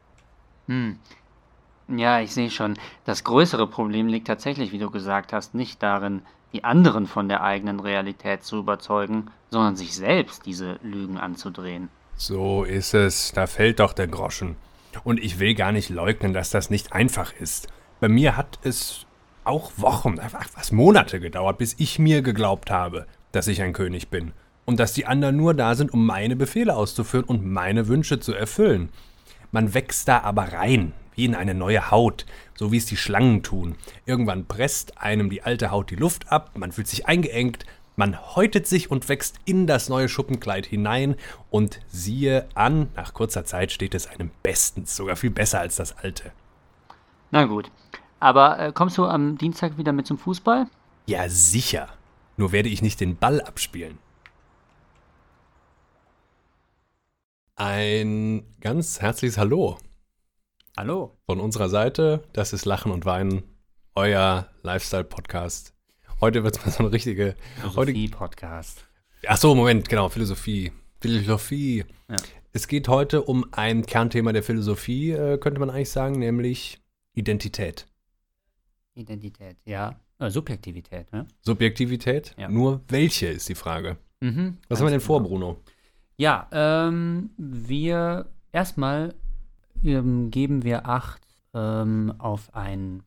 Ja, 1.87 2.19
ich 2.19 2.33
sehe 2.33 2.49
schon. 2.49 2.77
Das 3.03 3.23
größere 3.23 3.67
Problem 3.67 4.07
liegt 4.07 4.27
tatsächlich, 4.27 4.71
wie 4.71 4.79
du 4.79 4.89
gesagt 4.89 5.33
hast, 5.33 5.53
nicht 5.55 5.83
darin, 5.83 6.21
die 6.53 6.63
anderen 6.63 7.07
von 7.07 7.27
der 7.27 7.43
eigenen 7.43 7.79
Realität 7.79 8.43
zu 8.43 8.57
überzeugen, 8.57 9.31
sondern 9.49 9.75
sich 9.75 9.95
selbst 9.95 10.45
diese 10.45 10.79
Lügen 10.81 11.17
anzudrehen. 11.17 11.89
So 12.17 12.63
ist 12.63 12.93
es, 12.93 13.33
da 13.33 13.45
fällt 13.45 13.79
doch 13.79 13.93
der 13.93 14.07
Groschen. 14.07 14.55
Und 15.03 15.21
ich 15.21 15.39
will 15.39 15.53
gar 15.53 15.71
nicht 15.71 15.89
leugnen, 15.89 16.33
dass 16.33 16.49
das 16.49 16.69
nicht 16.69 16.93
einfach 16.93 17.33
ist. 17.33 17.67
Bei 17.99 18.07
mir 18.07 18.37
hat 18.37 18.59
es 18.63 19.05
auch 19.43 19.71
Wochen, 19.77 20.15
ach 20.19 20.47
was, 20.55 20.71
Monate 20.71 21.19
gedauert, 21.19 21.57
bis 21.57 21.75
ich 21.77 21.99
mir 21.99 22.21
geglaubt 22.21 22.71
habe, 22.71 23.05
dass 23.31 23.47
ich 23.47 23.61
ein 23.61 23.73
König 23.73 24.09
bin. 24.09 24.31
Und 24.63 24.79
dass 24.79 24.93
die 24.93 25.05
anderen 25.05 25.35
nur 25.35 25.53
da 25.53 25.75
sind, 25.75 25.93
um 25.93 26.05
meine 26.05 26.35
Befehle 26.35 26.75
auszuführen 26.75 27.25
und 27.25 27.45
meine 27.45 27.87
Wünsche 27.87 28.19
zu 28.19 28.33
erfüllen. 28.33 28.89
Man 29.51 29.73
wächst 29.73 30.07
da 30.07 30.21
aber 30.21 30.53
rein, 30.53 30.93
wie 31.13 31.25
in 31.25 31.35
eine 31.35 31.53
neue 31.53 31.91
Haut, 31.91 32.25
so 32.55 32.71
wie 32.71 32.77
es 32.77 32.85
die 32.85 32.97
Schlangen 32.97 33.43
tun. 33.43 33.75
Irgendwann 34.05 34.45
presst 34.45 34.97
einem 34.97 35.29
die 35.29 35.43
alte 35.43 35.69
Haut 35.69 35.91
die 35.91 35.95
Luft 35.95 36.31
ab, 36.31 36.51
man 36.55 36.71
fühlt 36.71 36.87
sich 36.87 37.07
eingeengt, 37.07 37.65
man 37.95 38.35
häutet 38.35 38.67
sich 38.67 38.91
und 38.91 39.07
wächst 39.09 39.37
in 39.45 39.67
das 39.67 39.89
neue 39.89 40.09
Schuppenkleid 40.09 40.65
hinein 40.65 41.15
und 41.49 41.79
siehe 41.87 42.47
an, 42.53 42.89
nach 42.95 43.13
kurzer 43.13 43.45
Zeit 43.45 43.71
steht 43.71 43.95
es 43.95 44.07
einem 44.07 44.31
bestens, 44.43 44.95
sogar 44.95 45.15
viel 45.15 45.31
besser 45.31 45.59
als 45.59 45.75
das 45.77 45.97
alte. 45.97 46.31
Na 47.31 47.45
gut. 47.45 47.71
Aber 48.19 48.59
äh, 48.59 48.71
kommst 48.71 48.97
du 48.97 49.05
am 49.05 49.37
Dienstag 49.37 49.77
wieder 49.77 49.91
mit 49.91 50.07
zum 50.07 50.17
Fußball? 50.17 50.67
Ja, 51.05 51.29
sicher. 51.29 51.89
Nur 52.37 52.51
werde 52.51 52.69
ich 52.69 52.81
nicht 52.81 52.99
den 52.99 53.17
Ball 53.17 53.41
abspielen. 53.41 53.97
Ein 57.55 58.43
ganz 58.59 58.99
herzliches 59.01 59.37
Hallo 59.37 59.77
Hallo. 60.75 61.17
von 61.25 61.39
unserer 61.39 61.69
Seite. 61.69 62.23
Das 62.33 62.51
ist 62.51 62.65
Lachen 62.65 62.91
und 62.91 63.05
Weinen, 63.05 63.43
euer 63.95 64.49
Lifestyle-Podcast. 64.61 65.74
Heute 66.21 66.43
wird 66.43 66.55
es 66.55 66.65
mal 66.65 66.71
so 66.71 66.79
eine 66.79 66.91
richtige. 66.93 67.35
Heute, 67.75 67.91
Philosophie-Podcast. 67.91 68.85
ach 69.27 69.37
so, 69.37 69.53
Moment, 69.53 69.89
genau, 69.89 70.07
Philosophie. 70.07 70.71
Philosophie. 71.01 71.83
Ja. 72.09 72.15
Es 72.53 72.69
geht 72.69 72.87
heute 72.87 73.21
um 73.23 73.45
ein 73.51 73.85
Kernthema 73.85 74.31
der 74.31 74.41
Philosophie, 74.41 75.11
äh, 75.11 75.37
könnte 75.37 75.59
man 75.59 75.69
eigentlich 75.69 75.89
sagen, 75.89 76.17
nämlich 76.17 76.79
Identität. 77.15 77.85
Identität, 78.93 79.57
ja. 79.65 79.99
Äh, 80.19 80.29
Subjektivität, 80.29 81.11
ne? 81.11 81.27
Subjektivität. 81.41 82.33
Ja. 82.37 82.47
Nur 82.47 82.79
welche 82.87 83.27
ist 83.27 83.49
die 83.49 83.55
Frage. 83.55 83.97
Mhm. 84.21 84.57
Was 84.69 84.79
haben 84.79 84.87
wir 84.87 84.91
denn 84.91 85.01
vor, 85.01 85.19
genau. 85.19 85.29
Bruno? 85.29 85.57
Ja, 86.15 86.47
ähm, 86.53 87.31
wir 87.37 88.27
erstmal 88.53 89.13
ähm, 89.83 90.31
geben 90.31 90.63
wir 90.63 90.87
Acht 90.87 91.27
ähm, 91.53 92.13
auf, 92.19 92.55
ein, 92.55 93.03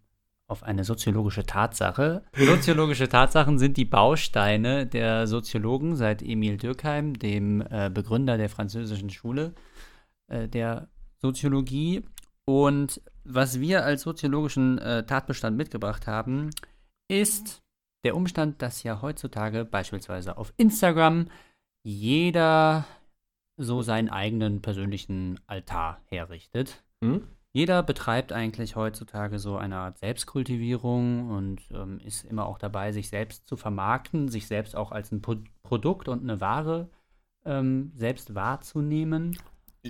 auf 0.49 0.63
eine 0.63 0.83
soziologische 0.83 1.45
Tatsache. 1.45 2.25
Soziologische 2.35 3.09
Tatsachen 3.09 3.59
sind 3.59 3.77
die 3.77 3.85
Bausteine 3.85 4.87
der 4.87 5.27
Soziologen 5.27 5.95
seit 5.95 6.23
Emil 6.23 6.57
Durkheim, 6.57 7.19
dem 7.19 7.61
äh, 7.61 7.91
Begründer 7.93 8.39
der 8.39 8.49
französischen 8.49 9.11
Schule 9.11 9.55
äh, 10.29 10.49
der 10.49 10.89
Soziologie. 11.19 12.03
Und 12.47 13.03
was 13.25 13.61
wir 13.61 13.85
als 13.85 14.03
soziologischen 14.03 14.79
äh, 14.79 15.05
Tatbestand 15.05 15.57
mitgebracht 15.57 16.07
haben, 16.07 16.49
ist 17.09 17.63
der 18.05 18.17
Umstand, 18.17 18.63
dass 18.63 18.83
ja 18.83 19.03
heutzutage 19.03 19.67
beispielsweise 19.67 20.39
auf 20.39 20.55
Instagram 20.57 21.29
jeder 21.83 22.87
so 23.59 23.83
seinen 23.83 24.09
eigenen 24.09 24.63
persönlichen 24.63 25.41
Altar 25.47 26.01
herrichtet. 26.07 26.85
Hm? 27.05 27.27
Jeder 27.59 27.83
betreibt 27.83 28.33
eigentlich 28.33 28.77
heutzutage 28.77 29.41
so 29.41 29.57
eine 29.57 29.79
Art 29.79 29.99
Selbstkultivierung 29.99 31.29
und 31.29 31.61
ähm, 31.75 31.99
ist 32.05 32.25
immer 32.25 32.47
auch 32.47 32.57
dabei, 32.57 32.93
sich 32.93 33.09
selbst 33.09 33.49
zu 33.49 33.57
vermarkten, 33.57 34.29
sich 34.29 34.47
selbst 34.47 34.77
auch 34.77 34.93
als 34.93 35.11
ein 35.11 35.23
Pro 35.23 35.35
Produkt 35.65 36.07
und 36.07 36.23
eine 36.23 36.41
Ware 36.41 36.89
ähm, 37.45 37.91
selbst 37.97 38.37
wahrzunehmen. 38.37 39.37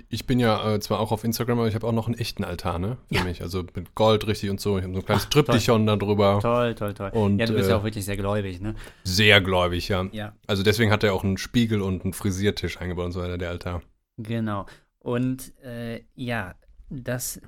Ich 0.09 0.25
bin 0.25 0.39
ja 0.39 0.73
äh, 0.73 0.79
zwar 0.79 0.99
auch 0.99 1.11
auf 1.11 1.23
Instagram, 1.23 1.59
aber 1.59 1.67
ich 1.67 1.75
habe 1.75 1.85
auch 1.85 1.91
noch 1.91 2.07
einen 2.07 2.17
echten 2.17 2.43
Altar, 2.43 2.79
ne? 2.79 2.97
Für 3.09 3.15
Ja. 3.17 3.23
mich. 3.23 3.43
Also 3.43 3.63
mit 3.75 3.93
Gold 3.93 4.25
richtig 4.25 4.49
und 4.49 4.59
so. 4.59 4.79
Ich 4.79 4.83
habe 4.83 4.93
so 4.93 5.01
ein 5.01 5.05
kleines 5.05 5.25
Ach, 5.25 5.29
Triptychon 5.29 5.85
da 5.85 5.95
drüber. 5.95 6.39
Toll, 6.41 6.73
toll, 6.73 6.95
toll. 6.95 7.11
Und, 7.13 7.37
ja, 7.37 7.45
du 7.45 7.53
bist 7.53 7.67
äh, 7.67 7.73
ja 7.73 7.77
auch 7.77 7.83
wirklich 7.83 8.05
sehr 8.05 8.17
gläubig, 8.17 8.61
ne? 8.61 8.73
Sehr 9.03 9.41
gläubig, 9.41 9.89
ja. 9.89 10.07
Ja. 10.11 10.33
Also 10.47 10.63
deswegen 10.63 10.91
hat 10.91 11.03
er 11.03 11.13
auch 11.13 11.23
einen 11.23 11.37
Spiegel 11.37 11.83
und 11.83 12.03
einen 12.03 12.13
Frisiertisch 12.13 12.81
eingebaut 12.81 13.05
und 13.05 13.11
so 13.11 13.21
weiter, 13.21 13.37
der 13.37 13.49
Altar. 13.51 13.83
Genau. 14.17 14.65
Und 14.97 15.53
äh, 15.63 16.03
ja, 16.15 16.55
das, 16.89 17.39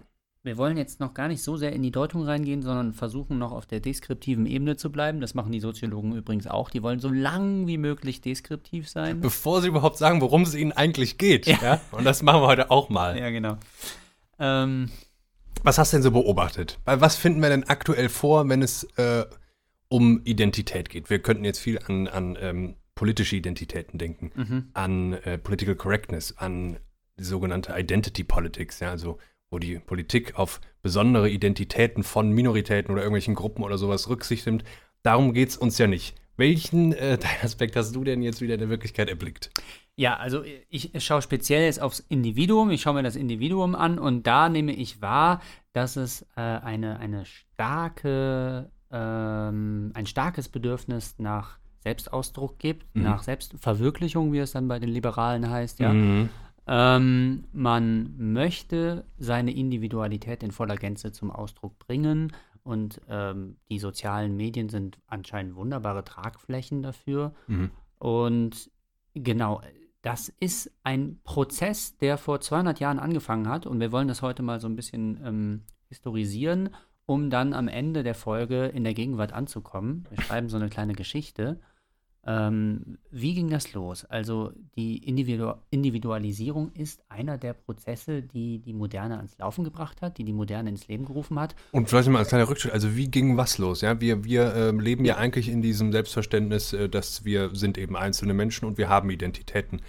wir 0.44 0.58
wollen 0.58 0.76
jetzt 0.76 1.00
noch 1.00 1.14
gar 1.14 1.28
nicht 1.28 1.44
so 1.44 1.56
sehr 1.56 1.72
in 1.72 1.84
die 1.84 1.92
Deutung 1.92 2.24
reingehen, 2.24 2.64
sondern 2.64 2.94
versuchen 2.94 3.38
noch 3.38 3.52
auf 3.52 3.68
der 3.68 3.80
deskriptiven 3.80 4.48
Ebene 4.48 4.76
zu 4.76 4.92
bleiben. 4.92 5.22
Das 5.22 5.36
machen 5.36 5.52
die 5.52 5.60
Soziologen 5.60 6.16
übrigens 6.16 6.48
auch. 6.48 6.72
Die 6.72 6.82
wollen 6.82 7.00
so 7.00 7.10
lang 7.10 7.68
wie 7.68 7.78
möglich 7.78 8.22
deskriptiv 8.22 8.90
sein. 8.90 9.20
Bevor 9.20 9.62
sie 9.62 9.68
überhaupt 9.68 9.98
sagen, 9.98 10.20
worum 10.20 10.42
es 10.42 10.56
ihnen 10.56 10.72
eigentlich 10.72 11.20
geht. 11.20 11.46
Ja. 11.46 11.58
Ja. 11.62 11.82
Und 11.92 12.06
das 12.06 12.24
machen 12.24 12.42
wir 12.42 12.48
heute 12.48 12.72
auch 12.72 12.90
mal. 12.90 13.20
Ja, 13.20 13.30
genau. 13.30 13.58
Ähm, 14.40 14.90
Was 15.62 15.78
hast 15.78 15.94
du 15.94 15.98
denn 15.98 16.04
so 16.04 16.12
beobachtet? 16.12 16.80
Weil 16.86 17.02
was 17.02 17.16
finden 17.16 17.42
wir 17.42 17.50
denn 17.50 17.66
aktuell 17.66 18.10
vor, 18.10 18.50
wenn 18.50 18.64
es 18.64 18.84
äh, 18.98 19.26
um 19.90 20.22
Identität 20.24 20.90
geht? 20.90 21.12
Wir 21.12 21.20
könnten 21.20 21.46
jetzt 21.46 21.60
viel 21.60 21.78
an, 21.86 22.08
an 22.08 22.38
ähm, 22.42 22.76
politische 22.96 23.36
Identitäten 23.36 24.00
denken, 24.00 24.32
mhm. 24.36 24.70
an 24.74 25.14
äh, 25.14 25.38
Political 25.38 25.76
Correctness, 25.76 26.36
an 26.38 26.78
sogenannte 27.18 27.74
Identity 27.78 28.24
Politics, 28.24 28.80
ja, 28.80 28.90
also 28.90 29.20
wo 29.52 29.60
die 29.60 29.78
Politik 29.80 30.40
auf 30.40 30.60
besondere 30.82 31.30
Identitäten 31.30 32.04
von 32.04 32.32
Minoritäten 32.32 32.92
oder 32.92 33.02
irgendwelchen 33.02 33.36
Gruppen 33.36 33.64
oder 33.64 33.78
sowas 33.78 34.10
Rücksicht 34.10 34.46
nimmt. 34.48 34.64
Darum 35.04 35.34
geht 35.34 35.50
es 35.50 35.58
uns 35.58 35.78
ja 35.78 35.88
nicht. 35.88 36.16
Welchen 36.38 36.94
äh, 36.94 37.20
Aspekt 37.44 37.76
hast 37.76 37.94
du 37.96 38.04
denn 38.04 38.24
jetzt 38.24 38.42
wieder 38.42 38.56
in 38.56 38.62
der 38.62 38.70
Wirklichkeit 38.70 39.10
erblickt? 39.10 39.52
Ja, 39.98 40.16
also 40.16 40.44
ich 40.70 40.92
schaue 41.04 41.22
speziell 41.22 41.64
jetzt 41.66 41.82
aufs 41.82 42.00
Individuum, 42.00 42.72
ich 42.72 42.82
schaue 42.82 42.96
mir 42.96 43.04
das 43.04 43.18
Individuum 43.18 43.76
an 43.76 44.00
und 44.00 44.26
da 44.26 44.48
nehme 44.50 44.72
ich 44.72 45.02
wahr, 45.02 45.42
dass 45.74 45.98
es 45.98 46.24
äh, 46.38 46.42
eine, 46.42 46.98
eine 47.00 47.26
starke, 47.26 48.72
ähm, 48.90 49.92
ein 49.94 50.06
starkes 50.06 50.48
Bedürfnis 50.50 51.16
nach 51.20 51.58
Selbstausdruck 51.80 52.58
gibt, 52.58 52.96
Mhm. 52.96 53.04
nach 53.04 53.24
Selbstverwirklichung, 53.24 54.32
wie 54.34 54.40
es 54.40 54.52
dann 54.54 54.68
bei 54.68 54.80
den 54.80 54.90
Liberalen 54.90 55.50
heißt, 55.50 55.80
ja. 55.80 55.94
Mhm. 55.94 56.30
Ähm, 56.68 57.46
man 57.52 58.16
möchte 58.18 59.06
seine 59.18 59.54
Individualität 59.54 60.44
in 60.44 60.52
voller 60.52 60.76
Gänze 60.76 61.12
zum 61.12 61.32
Ausdruck 61.32 61.80
bringen 61.80 62.32
und 62.64 63.02
ähm, 63.10 63.58
die 63.70 63.80
sozialen 63.80 64.38
Medien 64.38 64.70
sind 64.70 65.00
anscheinend 65.08 65.56
wunderbare 65.56 66.04
Tragflächen 66.04 66.84
dafür. 66.84 67.34
Mhm. 67.48 67.72
Und 67.98 68.72
genau, 69.14 69.62
das 70.02 70.30
ist 70.40 70.72
ein 70.84 71.20
Prozess, 71.24 71.98
der 71.98 72.18
vor 72.18 72.42
200 72.42 72.80
Jahren 72.80 73.00
angefangen 73.00 73.48
hat 73.48 73.66
und 73.66 73.80
wir 73.80 73.92
wollen 73.92 74.08
das 74.08 74.22
heute 74.22 74.44
mal 74.44 74.60
so 74.60 74.68
ein 74.68 74.76
bisschen 74.76 75.20
ähm, 75.24 75.62
historisieren, 75.90 76.70
um 77.06 77.30
dann 77.30 77.54
am 77.54 77.68
Ende 77.68 78.04
der 78.04 78.16
Folge 78.16 78.68
in 78.68 78.84
der 78.84 78.94
Gegenwart 78.94 79.34
anzukommen. 79.34 80.08
Wir 80.10 80.22
schreiben 80.24 80.50
so 80.50 80.58
eine 80.58 80.70
kleine 80.70 80.94
Geschichte. 80.94 81.60
Ähm, 82.26 83.00
wie 83.10 83.34
ging 83.34 83.50
das 83.50 83.74
los? 83.74 84.06
Also 84.06 84.52
die 84.76 84.98
Individu 84.98 85.54
Individualisierung 85.72 86.72
ist 86.74 87.02
einer 87.10 87.40
der 87.40 87.54
Prozesse, 87.54 88.22
die 88.22 88.60
die 88.60 88.74
Moderne 88.74 89.18
ans 89.18 89.36
Laufen 89.40 89.64
gebracht 89.64 90.04
hat, 90.04 90.20
die 90.20 90.24
die 90.24 90.34
Moderne 90.34 90.70
ins 90.70 90.88
Leben 90.88 91.06
gerufen 91.06 91.40
hat. 91.40 91.56
Und 91.72 91.90
vielleicht 91.90 92.10
mal 92.10 92.20
als 92.20 92.30
kleiner 92.30 92.48
Rückschritt, 92.48 92.74
also 92.74 92.96
wie 92.96 93.08
ging 93.08 93.38
was 93.38 93.58
los? 93.58 93.82
Ja, 93.82 94.00
wir, 94.02 94.24
wir 94.24 94.56
ähm, 94.56 94.80
leben 94.80 95.04
ja 95.04 95.18
eigentlich 95.18 95.50
in 95.50 95.64
diesem 95.64 95.92
Selbstverständnis, 95.92 96.74
äh, 96.74 96.90
dass 96.90 97.26
wir 97.26 97.56
sind 97.56 97.80
eben 97.80 97.98
einzelne 97.98 98.36
Menschen 98.36 98.66
und 98.66 98.78
wir 98.78 98.88
haben 98.88 99.10
Identitäten. 99.10 99.82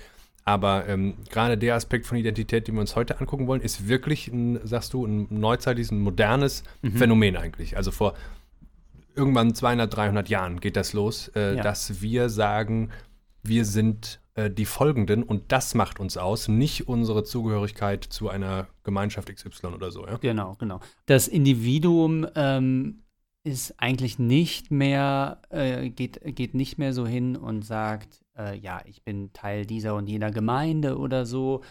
Aber 0.45 0.89
ähm, 0.89 1.15
gerade 1.31 1.59
der 1.59 1.75
Aspekt 1.75 2.07
von 2.07 2.17
Identität, 2.17 2.67
den 2.67 2.75
wir 2.75 2.81
uns 2.81 2.97
heute 2.97 3.21
angucken 3.21 3.47
wollen, 3.47 3.61
ist 3.61 3.89
wirklich, 3.89 4.29
ein, 4.29 4.59
sagst 4.65 4.93
du, 4.95 5.07
ein 5.07 5.27
neuzeitliches, 5.31 5.93
ein 5.93 6.01
modernes 6.01 6.65
Phänomen 6.97 7.37
eigentlich. 7.37 7.77
Also 7.77 7.93
vor 7.93 8.15
irgendwann 9.15 9.55
200, 9.55 9.95
300 9.95 10.29
Jahren 10.29 10.61
geht 10.61 10.77
das 10.77 10.93
los, 10.93 11.29
äh, 11.35 11.57
Ja. 11.57 11.63
dass 11.63 12.01
wir 12.03 12.29
sagen, 12.29 12.91
wir 13.43 13.65
sind 13.65 14.21
äh, 14.35 14.51
die 14.51 14.65
Folgenden 14.65 15.23
und 15.23 15.53
das 15.53 15.75
macht 15.75 16.01
uns 16.01 16.17
aus, 16.17 16.49
nicht 16.49 16.89
unsere 16.89 17.25
Zugehörigkeit 17.25 18.05
zu 18.05 18.29
einer 18.31 18.69
Gemeinschaft 18.85 19.35
XY 19.35 19.67
oder 19.69 19.91
so. 19.91 20.07
Ja? 20.07 20.17
Genau, 20.17 20.55
genau. 20.59 20.81
Das 21.07 21.29
Individuum 21.29 22.27
ähm, 22.35 23.03
ist 23.45 23.75
eigentlich 23.79 24.19
nicht 24.19 24.71
mehr, 24.71 25.43
äh, 25.51 25.91
geht, 25.91 26.21
geht 26.37 26.55
nicht 26.55 26.79
mehr 26.79 26.93
so 26.93 27.07
hin 27.07 27.37
und 27.37 27.65
sagt, 27.65 28.23
äh, 28.39 28.57
ja, 28.57 28.81
ich 28.87 29.03
bin 29.03 29.33
Teil 29.33 29.67
dieser 29.67 29.97
und 29.97 30.09
jener 30.09 30.31
Gemeinde 30.31 30.97
oder 30.97 31.27
so, 31.27 31.63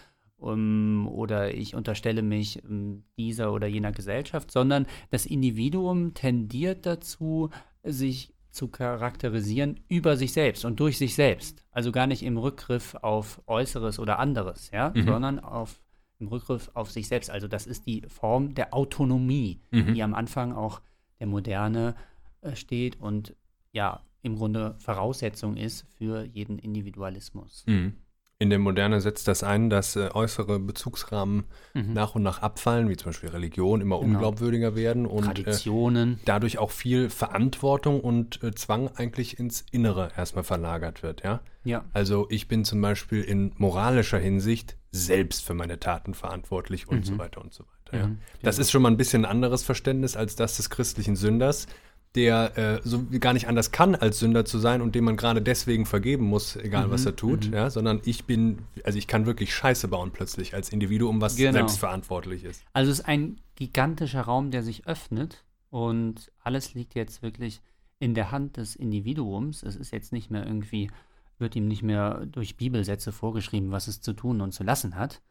um, 0.41 1.07
oder 1.07 1.53
ich 1.53 1.75
unterstelle 1.75 2.21
mich 2.21 2.63
um, 2.63 3.03
dieser 3.17 3.53
oder 3.53 3.67
jener 3.67 3.91
Gesellschaft, 3.91 4.51
sondern 4.51 4.85
das 5.09 5.25
Individuum 5.25 6.13
tendiert 6.13 6.85
dazu, 6.85 7.49
sich 7.83 8.33
zu 8.49 8.67
charakterisieren 8.67 9.79
über 9.87 10.17
sich 10.17 10.33
selbst 10.33 10.65
und 10.65 10.79
durch 10.79 10.97
sich 10.97 11.15
selbst. 11.15 11.63
Also 11.71 11.91
gar 11.91 12.05
nicht 12.07 12.21
im 12.23 12.37
Rückgriff 12.37 12.95
auf 13.01 13.41
Äußeres 13.47 13.97
oder 13.99 14.19
anderes, 14.19 14.71
ja, 14.71 14.91
Mhm. 14.95 15.03
sondern 15.03 15.39
auf 15.39 15.81
im 16.19 16.27
Rückgriff 16.27 16.69
auf 16.75 16.91
sich 16.91 17.07
selbst. 17.07 17.31
Also 17.31 17.47
das 17.47 17.65
ist 17.65 17.87
die 17.87 18.03
Form 18.07 18.53
der 18.53 18.73
Autonomie, 18.73 19.59
Mhm. 19.71 19.93
die 19.95 20.03
am 20.03 20.13
Anfang 20.13 20.51
auch 20.53 20.81
der 21.19 21.27
Moderne 21.27 21.95
äh, 22.41 22.55
steht 22.55 22.99
und 22.99 23.35
ja, 23.71 24.01
im 24.21 24.35
Grunde 24.35 24.75
Voraussetzung 24.79 25.57
ist 25.57 25.85
für 25.97 26.23
jeden 26.25 26.59
Individualismus. 26.59 27.63
Mhm. 27.67 27.93
In 28.41 28.49
der 28.49 28.57
Moderne 28.57 29.01
setzt 29.01 29.27
das 29.27 29.43
ein, 29.43 29.69
dass 29.69 29.95
äh, 29.95 30.09
äußere 30.11 30.57
Bezugsrahmen 30.59 31.43
Mhm. 31.75 31.93
nach 31.93 32.15
und 32.15 32.23
nach 32.23 32.41
abfallen, 32.41 32.89
wie 32.89 32.97
zum 32.97 33.09
Beispiel 33.11 33.29
Religion, 33.29 33.81
immer 33.81 33.99
Genau. 33.99 34.13
unglaubwürdiger 34.15 34.75
werden 34.75 35.05
und 35.05 35.23
äh, 35.25 35.43
Traditionen. 35.43 36.19
dadurch 36.25 36.57
auch 36.57 36.71
viel 36.71 37.11
Verantwortung 37.11 38.01
und 38.01 38.41
äh, 38.43 38.51
Zwang 38.55 38.89
eigentlich 38.95 39.37
ins 39.39 39.63
Innere 39.71 40.09
erstmal 40.17 40.43
verlagert 40.43 41.03
wird, 41.03 41.23
ja. 41.23 41.41
ja. 41.63 41.85
Also 41.93 42.25
ich 42.31 42.47
bin 42.47 42.65
zum 42.65 42.81
Beispiel 42.81 43.21
in 43.23 43.51
moralischer 43.57 44.17
Hinsicht 44.17 44.75
selbst 44.91 45.45
für 45.45 45.53
meine 45.53 45.79
Taten 45.79 46.15
verantwortlich 46.15 46.87
und 46.87 47.01
Mhm. 47.01 47.03
so 47.03 47.17
weiter 47.19 47.41
und 47.41 47.53
so 47.53 47.63
weiter. 47.63 47.97
Ja. 47.99 48.07
Mhm. 48.07 48.17
Das 48.41 48.57
ist 48.57 48.71
schon 48.71 48.81
mal 48.81 48.89
ein 48.89 48.97
bisschen 48.97 49.23
ein 49.23 49.31
anderes 49.31 49.61
Verständnis 49.63 50.17
als 50.17 50.35
das 50.35 50.57
des 50.57 50.71
christlichen 50.71 51.15
Sünders, 51.15 51.67
der 52.15 52.57
äh, 52.57 52.81
so 52.83 53.05
gar 53.19 53.33
nicht 53.33 53.47
anders 53.47 53.71
kann, 53.71 53.95
als 53.95 54.19
Sünder 54.19 54.43
zu 54.43 54.59
sein 54.59 54.81
und 54.81 54.95
dem 54.95 55.05
man 55.05 55.15
gerade 55.15 55.41
deswegen 55.41 55.85
vergeben 55.85 56.25
muss, 56.25 56.57
egal 56.57 56.91
was 56.91 57.01
Mhm, 57.01 57.07
er 57.07 57.15
tut, 57.15 57.47
mhm. 57.47 57.53
ja, 57.53 57.69
sondern 57.69 58.01
ich 58.03 58.25
bin, 58.25 58.59
also 58.83 58.97
ich 58.97 59.07
kann 59.07 59.25
wirklich 59.25 59.53
Scheiße 59.55 59.87
bauen 59.87 60.11
plötzlich 60.11 60.53
als 60.53 60.69
Individuum, 60.69 61.21
was 61.21 61.37
Genau. 61.37 61.53
selbstverantwortlich 61.53 62.43
ist. 62.43 62.63
Also 62.73 62.91
es 62.91 62.99
ist 62.99 63.05
ein 63.05 63.39
gigantischer 63.55 64.21
Raum, 64.21 64.51
der 64.51 64.61
sich 64.63 64.87
öffnet 64.87 65.45
und 65.69 66.31
alles 66.43 66.73
liegt 66.73 66.95
jetzt 66.95 67.21
wirklich 67.21 67.61
in 67.99 68.13
der 68.13 68.31
Hand 68.31 68.57
des 68.57 68.75
Individuums. 68.75 69.63
Es 69.63 69.75
ist 69.77 69.93
jetzt 69.93 70.11
nicht 70.11 70.29
mehr 70.31 70.45
irgendwie, 70.45 70.91
wird 71.39 71.55
ihm 71.55 71.67
nicht 71.67 71.83
mehr 71.83 72.25
durch 72.25 72.57
Bibelsätze 72.57 73.11
vorgeschrieben, 73.13 73.71
was 73.71 73.87
es 73.87 74.01
zu 74.01 74.11
tun 74.13 74.41
und 74.41 74.51
zu 74.51 74.63
lassen 74.63 74.95
hat. 74.95 75.21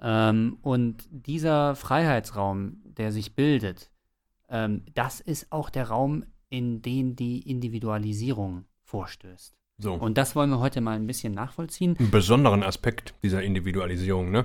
Ähm, 0.00 0.58
und 0.62 1.06
dieser 1.10 1.76
Freiheitsraum, 1.76 2.78
der 2.84 3.12
sich 3.12 3.34
bildet, 3.34 3.90
ähm, 4.50 4.82
das 4.94 5.20
ist 5.20 5.46
auch 5.50 5.70
der 5.70 5.88
Raum, 5.88 6.24
in 6.50 6.80
den 6.82 7.14
die 7.16 7.48
Individualisierung 7.50 8.64
vorstößt. 8.84 9.54
So. 9.80 9.94
Und 9.94 10.18
das 10.18 10.34
wollen 10.34 10.50
wir 10.50 10.58
heute 10.58 10.80
mal 10.80 10.96
ein 10.96 11.06
bisschen 11.06 11.32
nachvollziehen. 11.34 11.96
Einen 11.98 12.10
besonderen 12.10 12.62
Aspekt 12.62 13.14
dieser 13.22 13.42
Individualisierung, 13.42 14.30
ne? 14.30 14.44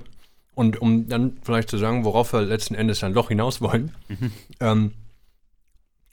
Und 0.53 0.79
um 0.81 1.07
dann 1.07 1.37
vielleicht 1.41 1.69
zu 1.69 1.77
sagen, 1.79 2.05
worauf 2.05 2.33
wir 2.33 2.41
letzten 2.41 2.75
Endes 2.75 2.99
dann 2.99 3.13
doch 3.15 3.29
hinaus 3.29 3.59
wollen, 3.61 3.91
ähm, 4.59 4.91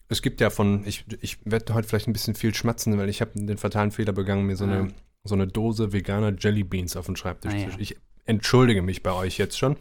es 0.08 0.22
gibt 0.22 0.40
ja 0.40 0.48
von, 0.50 0.84
ich, 0.86 1.04
ich 1.20 1.38
werde 1.44 1.74
heute 1.74 1.86
vielleicht 1.86 2.08
ein 2.08 2.12
bisschen 2.14 2.34
viel 2.34 2.54
schmatzen, 2.54 2.96
weil 2.98 3.08
ich 3.10 3.20
habe 3.20 3.32
den 3.34 3.58
fatalen 3.58 3.90
Fehler 3.90 4.12
begangen, 4.12 4.46
mir 4.46 4.56
so, 4.56 4.64
Ah. 4.64 4.68
eine, 4.72 4.94
so 5.24 5.34
eine 5.34 5.46
Dose 5.46 5.92
veganer 5.92 6.32
Jellybeans 6.38 6.96
auf 6.96 7.06
den 7.06 7.16
Schreibtisch 7.16 7.52
Ah, 7.52 7.58
zu 7.58 7.70
ja. 7.70 7.76
Ich 7.78 7.96
entschuldige 8.24 8.80
mich 8.82 9.02
bei 9.02 9.12
euch 9.12 9.36
jetzt 9.38 9.58
schon. 9.58 9.76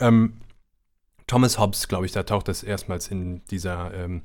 Ähm, 0.00 0.34
Thomas 1.26 1.58
Hobbes, 1.58 1.88
glaube 1.88 2.06
ich, 2.06 2.12
da 2.12 2.22
taucht 2.22 2.48
das 2.48 2.62
erstmals 2.62 3.08
in 3.08 3.44
dieser 3.46 3.92
ähm, 3.94 4.22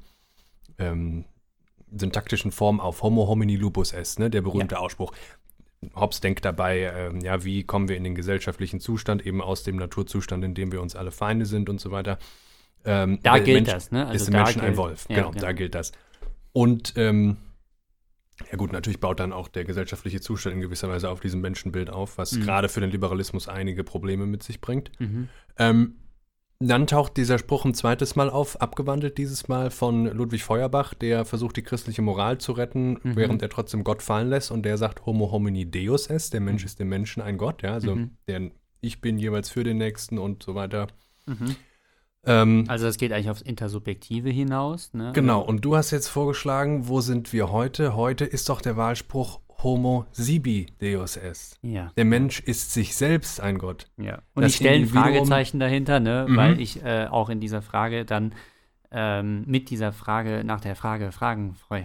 ähm, 0.78 1.26
syntaktischen 1.92 2.52
Form 2.52 2.80
auf 2.80 3.02
Homo 3.02 3.28
homini 3.28 3.56
lupus 3.56 3.92
est, 3.94 4.20
ne? 4.20 4.30
der 4.30 4.42
berühmte 4.42 4.80
Ausspruch. 4.80 5.12
Hobbes 5.96 6.22
denkt 6.22 6.46
dabei, 6.46 6.92
ähm, 6.96 7.22
ja, 7.22 7.44
wie 7.44 7.64
kommen 7.64 7.90
wir 7.90 7.98
in 7.98 8.04
den 8.04 8.14
gesellschaftlichen 8.14 8.80
Zustand, 8.80 9.26
eben 9.26 9.42
aus 9.42 9.64
dem 9.64 9.78
Naturzustand, 9.78 10.44
in 10.44 10.54
dem 10.54 10.72
wir 10.72 10.80
uns 10.82 10.96
alle 10.96 11.10
Feinde 11.12 11.46
sind 11.48 11.70
und 11.70 11.82
so 11.82 11.90
weiter. 11.92 12.20
Ähm, 12.86 13.20
Da 13.24 13.34
der 13.34 13.44
gilt 13.44 13.56
Mensch 13.64 13.70
das, 13.72 13.92
ne? 13.92 14.04
ist 14.04 14.10
Also 14.10 14.26
im 14.28 14.34
da 14.34 14.44
Menschen 14.44 14.62
ein 14.62 14.78
Wolf. 14.78 15.08
Ja, 15.10 15.16
genau, 15.16 15.30
genau. 15.32 15.42
da 15.42 15.52
gilt 15.54 15.74
das. 15.74 15.92
Und 16.54 16.94
ähm, 16.98 17.38
ja 18.52 18.58
gut, 18.58 18.72
natürlich 18.72 19.00
baut 19.00 19.20
dann 19.20 19.34
auch 19.34 19.48
der 19.48 19.66
gesellschaftliche 19.66 20.22
Zustand 20.22 20.56
in 20.56 20.62
gewisser 20.62 20.88
Weise 20.90 21.10
auf 21.10 21.20
diesem 21.20 21.42
Menschenbild 21.42 21.90
auf, 21.90 22.18
was 22.20 22.34
Mhm. 22.34 22.42
gerade 22.42 22.70
für 22.70 22.80
den 22.82 22.92
Liberalismus 22.92 23.48
einige 23.48 23.84
Probleme 23.84 24.28
mit 24.28 24.44
sich 24.44 24.62
bringt. 24.62 24.92
Mhm. 25.00 25.30
Dann 26.64 26.86
taucht 26.86 27.18
dieser 27.18 27.40
Spruch 27.40 27.66
ein 27.66 27.74
zweites 27.74 28.16
Mal 28.16 28.30
auf, 28.30 28.62
abgewandelt 28.62 29.18
dieses 29.18 29.48
Mal 29.48 29.72
von 29.72 30.06
Ludwig 30.06 30.44
Feuerbach, 30.44 30.94
der 30.94 31.26
versucht, 31.26 31.58
die 31.58 31.64
christliche 31.64 32.04
Moral 32.04 32.38
zu 32.38 32.52
retten, 32.52 33.00
Mhm. 33.02 33.16
während 33.16 33.42
er 33.42 33.50
trotzdem 33.50 33.84
Gott 33.84 34.04
fallen 34.04 34.30
lässt 34.30 34.52
und 34.52 34.64
der 34.64 34.78
sagt, 34.78 35.06
Homo 35.08 35.32
homini 35.32 35.70
deus 35.70 36.08
est, 36.08 36.34
der 36.34 36.42
Mensch 36.42 36.64
ist 36.64 36.80
dem 36.80 36.90
Menschen 36.90 37.22
ein 37.24 37.38
Gott, 37.38 37.64
ja, 37.64 37.74
also 37.74 37.96
Mhm. 37.96 38.12
der 38.28 38.52
Ich 38.84 39.00
bin 39.02 39.18
jeweils 39.20 39.50
für 39.50 39.64
den 39.64 39.78
Nächsten 39.78 40.18
und 40.18 40.42
so 40.44 40.56
weiter. 40.56 40.88
Mhm. 41.28 41.56
Ähm, 42.26 42.66
Also 42.68 42.86
das 42.86 42.98
geht 42.98 43.12
eigentlich 43.12 43.30
aufs 43.30 43.42
Intersubjektive 43.42 44.30
hinaus, 44.30 44.94
ne? 44.94 45.12
genau, 45.14 45.42
und 45.42 45.66
du 45.66 45.76
hast 45.76 45.90
jetzt 45.92 46.08
vorgeschlagen, 46.08 46.88
wo 46.88 47.02
sind 47.02 47.32
wir 47.34 47.52
heute? 47.52 47.96
Heute 47.96 48.26
ist 48.26 48.50
doch 48.50 48.62
der 48.62 48.78
Wahlspruch 48.78 49.40
Homo 49.64 50.06
sibi 50.12 50.68
deus 50.80 51.18
est. 51.18 51.58
Ja. 51.62 51.92
Der 51.98 52.06
Mensch 52.06 52.40
ist 52.40 52.74
sich 52.74 52.96
selbst 52.96 53.40
ein 53.42 53.58
Gott. 53.58 53.88
Ja. 53.98 54.22
Und 54.34 54.44
Das 54.44 54.52
ich 54.52 54.58
stelle 54.58 54.78
ein 54.78 54.88
Fragezeichen 54.88 55.60
dahinter, 55.60 56.00
ne, 56.00 56.26
Mhm. 56.28 56.36
weil 56.38 56.60
ich 56.62 56.84
äh, 56.84 57.08
auch 57.10 57.30
in 57.30 57.40
dieser 57.40 57.62
Frage 57.62 58.06
dann 58.06 58.34
ähm, 58.92 59.44
mit 59.48 59.70
dieser 59.70 59.92
Frage 59.94 60.44
nach 60.44 60.60
der 60.62 60.76
Frage 60.76 61.12
fragen 61.12 61.56
äh, 61.72 61.84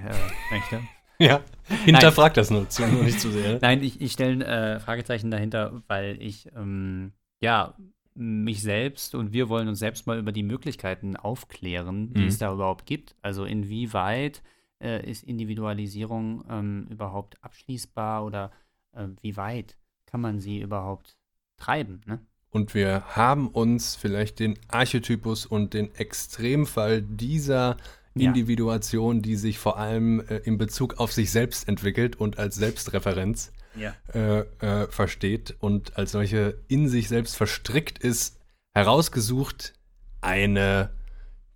möchte. 0.51 0.81
Ja, 1.19 1.41
hinterfrag 1.87 2.35
das 2.35 2.51
nur, 2.51 2.69
zu, 2.69 2.87
nur 2.87 3.03
nicht 3.05 3.19
zu 3.21 3.31
sehr. 3.31 3.59
Nein, 3.63 3.83
ich, 3.83 4.03
ich 4.03 4.13
stelle 4.13 4.33
ein 4.33 4.43
äh, 4.43 4.81
Fragezeichen 4.81 5.31
dahinter, 5.31 5.83
weil 5.89 6.21
ich 6.21 6.51
ähm, 6.55 7.13
ja 7.41 7.75
mich 8.15 8.61
selbst 8.61 9.15
und 9.15 9.33
wir 9.33 9.49
wollen 9.49 9.67
uns 9.69 9.79
selbst 9.79 10.07
mal 10.07 10.19
über 10.19 10.31
die 10.33 10.43
Möglichkeiten 10.43 11.17
aufklären, 11.17 12.13
die 12.13 12.21
Mhm. 12.21 12.27
es 12.29 12.37
da 12.37 12.53
überhaupt 12.53 12.85
gibt. 12.85 13.15
Also 13.23 13.47
inwieweit 13.47 14.43
äh, 14.83 15.09
ist 15.09 15.25
Individualisierung 15.25 16.45
ähm, 16.49 16.87
überhaupt 16.91 17.43
abschließbar 17.43 18.25
oder 18.25 18.51
äh, 18.93 19.09
wie 19.23 19.37
weit 19.37 19.77
kann 20.07 20.21
man 20.21 20.41
sie 20.41 20.61
überhaupt 20.61 21.17
treiben? 21.57 22.01
Ne? 22.07 22.21
Und 22.51 22.75
wir 22.75 23.05
haben 23.17 23.49
uns 23.49 23.97
vielleicht 23.97 24.39
den 24.39 24.59
Archetypus 24.69 25.47
und 25.47 25.75
den 25.75 25.95
Extremfall 25.95 27.03
dieser 27.03 27.77
Ja. 28.15 28.29
Individuation, 28.29 29.21
die 29.21 29.37
sich 29.37 29.59
vor 29.59 29.79
allem 29.79 30.21
äh, 30.21 30.39
in 30.39 30.57
Bezug 30.57 30.99
auf 30.99 31.13
sich 31.13 31.31
selbst 31.31 31.69
entwickelt 31.69 32.17
und 32.17 32.39
als 32.39 32.57
Selbstreferenz 32.57 33.53
Ja. 33.75 33.95
äh, 34.15 34.41
äh, 34.61 34.87
versteht 34.91 35.55
und 35.61 35.99
als 35.99 36.13
solche 36.13 36.59
in 36.69 36.89
sich 36.89 37.09
selbst 37.09 37.37
verstrickt 37.37 37.99
ist, 37.99 38.39
herausgesucht 38.75 39.75
eine 40.23 40.91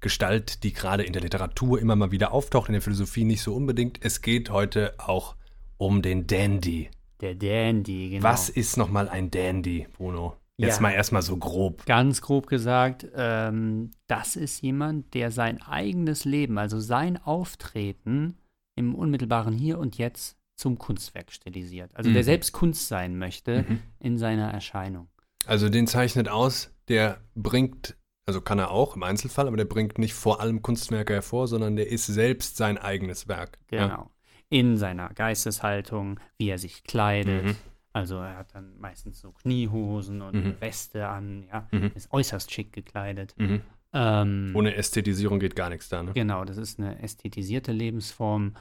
Gestalt, 0.01 0.63
die 0.65 0.73
gerade 0.73 1.03
in 1.03 1.13
der 1.13 1.23
Literatur 1.23 1.79
immer 1.81 1.97
mal 1.97 2.11
wieder 2.11 2.33
auftaucht, 2.33 2.69
in 2.69 2.73
der 2.73 2.83
Philosophie 2.83 3.25
nicht 3.25 3.43
so 3.43 3.55
unbedingt. 3.55 3.99
Es 4.03 4.23
geht 4.23 4.51
heute 4.51 4.95
auch 4.99 5.37
um 5.77 6.03
den 6.03 6.27
Dandy. 6.27 6.91
Der 7.21 7.35
Dandy, 7.35 8.11
genau. 8.11 8.25
Was 8.25 8.49
ist 8.49 8.77
nochmal 8.77 9.09
ein 9.09 9.31
Dandy, 9.31 9.87
Bruno? 9.93 10.37
Jetzt 10.57 10.77
Ja. 10.77 10.83
mal 10.83 10.91
erstmal 10.93 11.23
so 11.23 11.37
grob. 11.37 11.85
Ganz 11.87 12.21
grob 12.23 12.47
gesagt, 12.47 13.07
ähm, 13.15 13.91
das 14.09 14.37
ist 14.37 14.63
jemand, 14.63 15.15
der 15.15 15.31
sein 15.31 15.61
eigenes 15.63 16.25
Leben, 16.25 16.59
also 16.59 16.81
sein 16.81 17.17
Auftreten 17.23 18.37
im 18.77 18.95
unmittelbaren 18.95 19.55
Hier 19.55 19.79
und 19.79 19.99
Jetzt 19.99 20.37
zum 20.57 20.79
Kunstwerk 20.79 21.33
stilisiert. 21.33 21.91
Also 21.95 22.11
der 22.11 22.21
Mhm. 22.23 22.27
selbst 22.27 22.53
Kunst 22.53 22.89
sein 22.89 23.17
möchte 23.19 23.65
Mhm. 23.69 23.81
in 23.99 24.19
seiner 24.19 24.51
Erscheinung. 24.51 25.09
Also 25.47 25.71
den 25.71 25.87
zeichnet 25.87 26.29
aus, 26.29 26.71
der 26.89 27.19
bringt, 27.35 27.97
also 28.27 28.41
kann 28.41 28.59
er 28.59 28.71
auch 28.71 28.97
im 28.97 29.03
Einzelfall, 29.03 29.49
aber 29.49 29.57
der 29.57 29.65
bringt 29.65 29.99
nicht 29.99 30.15
vor 30.15 30.41
allem 30.41 30.63
Kunstwerke 30.63 31.15
hervor, 31.15 31.49
sondern 31.49 31.77
der 31.77 31.89
ist 31.89 32.07
selbst 32.07 32.57
sein 32.57 32.79
eigenes 32.79 33.29
Werk. 33.29 33.59
Genau. 33.69 33.87
Ja. 33.87 34.11
In 34.51 34.77
seiner 34.77 35.09
Geisteshaltung, 35.11 36.19
wie 36.39 36.49
er 36.49 36.59
sich 36.59 36.85
kleidet. 36.85 37.45
Mhm. 37.45 37.57
Also 37.93 38.17
er 38.19 38.37
hat 38.37 38.55
dann 38.55 38.79
meistens 38.79 39.21
so 39.21 39.33
Kniehosen 39.33 40.23
und 40.23 40.35
Mhm. 40.35 40.55
Weste 40.61 41.09
an, 41.09 41.45
ja, 41.53 41.69
Mhm. 41.73 41.91
ist 41.95 42.13
äußerst 42.13 42.53
schick 42.53 42.73
gekleidet. 42.73 43.35
Mhm. 43.37 43.63
Ähm, 43.93 44.53
Ohne 44.55 44.75
Ästhetisierung 44.77 45.41
geht 45.41 45.57
gar 45.57 45.69
nichts 45.69 45.89
da, 45.89 46.03
ne? 46.03 46.13
Genau, 46.13 46.45
das 46.45 46.57
ist 46.57 46.79
eine 46.79 47.03
ästhetisierte 47.03 47.73
Lebensform. 47.73 48.55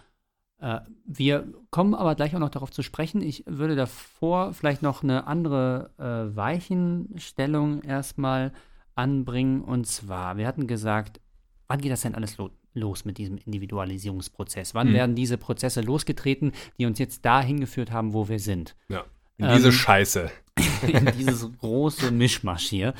Äh, 0.60 0.80
wir 1.06 1.48
kommen 1.70 1.94
aber 1.94 2.16
gleich 2.16 2.36
auch 2.36 2.40
noch 2.40 2.50
darauf 2.50 2.72
zu 2.72 2.82
sprechen. 2.82 3.22
Ich 3.22 3.44
würde 3.46 3.76
davor 3.76 4.54
vielleicht 4.54 4.82
noch 4.82 5.04
eine 5.04 5.28
andere 5.28 5.92
äh, 6.00 6.36
Weichenstellung 6.36 7.82
erstmal 7.84 8.52
anbringen. 9.00 9.62
Und 9.62 9.88
zwar, 9.88 10.38
wir 10.38 10.46
hatten 10.48 10.68
gesagt, 10.68 11.20
wann 11.68 11.82
geht 11.82 11.92
das 11.92 12.02
denn 12.02 12.16
alles 12.16 12.38
lo 12.38 12.52
los 12.76 13.04
mit 13.04 13.18
diesem 13.18 13.38
Individualisierungsprozess? 13.38 14.76
Wann 14.76 14.90
Mhm. 14.90 14.94
werden 14.94 15.16
diese 15.16 15.38
Prozesse 15.38 15.82
losgetreten, 15.82 16.52
die 16.78 16.86
uns 16.86 17.00
jetzt 17.00 17.26
dahin 17.26 17.60
geführt 17.60 17.92
haben, 17.92 18.14
wo 18.14 18.30
wir 18.30 18.40
sind? 18.40 18.76
Ja. 18.90 19.06
In 19.38 19.48
diese 19.56 19.68
Ähm, 19.70 19.74
Scheiße. 19.74 20.32
in 20.88 21.06
dieses 21.18 21.50
große 21.60 22.12
Mischmasch 22.12 22.68
hier. 22.68 22.94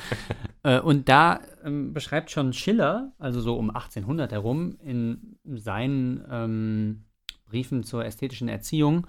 Äh, 0.62 0.80
und 0.80 1.08
da 1.08 1.40
ähm, 1.64 1.92
beschreibt 1.92 2.30
schon 2.30 2.52
Schiller, 2.52 3.12
also 3.18 3.40
so 3.40 3.56
um 3.56 3.70
1800 3.70 4.32
herum, 4.32 4.76
in 4.82 5.36
seinen 5.44 6.24
ähm, 6.30 7.04
Briefen 7.46 7.82
zur 7.84 8.04
ästhetischen 8.04 8.48
Erziehung, 8.48 9.06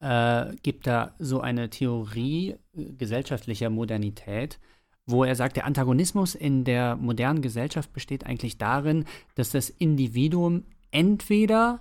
äh, 0.00 0.54
gibt 0.62 0.86
er 0.86 1.14
so 1.18 1.40
eine 1.40 1.70
Theorie 1.70 2.56
äh, 2.76 2.92
gesellschaftlicher 2.92 3.70
Modernität, 3.70 4.58
wo 5.06 5.24
er 5.24 5.34
sagt, 5.36 5.56
der 5.56 5.66
Antagonismus 5.66 6.34
in 6.34 6.64
der 6.64 6.96
modernen 6.96 7.42
Gesellschaft 7.42 7.92
besteht 7.92 8.24
eigentlich 8.26 8.58
darin, 8.58 9.04
dass 9.34 9.50
das 9.50 9.68
Individuum 9.70 10.64
entweder 10.90 11.80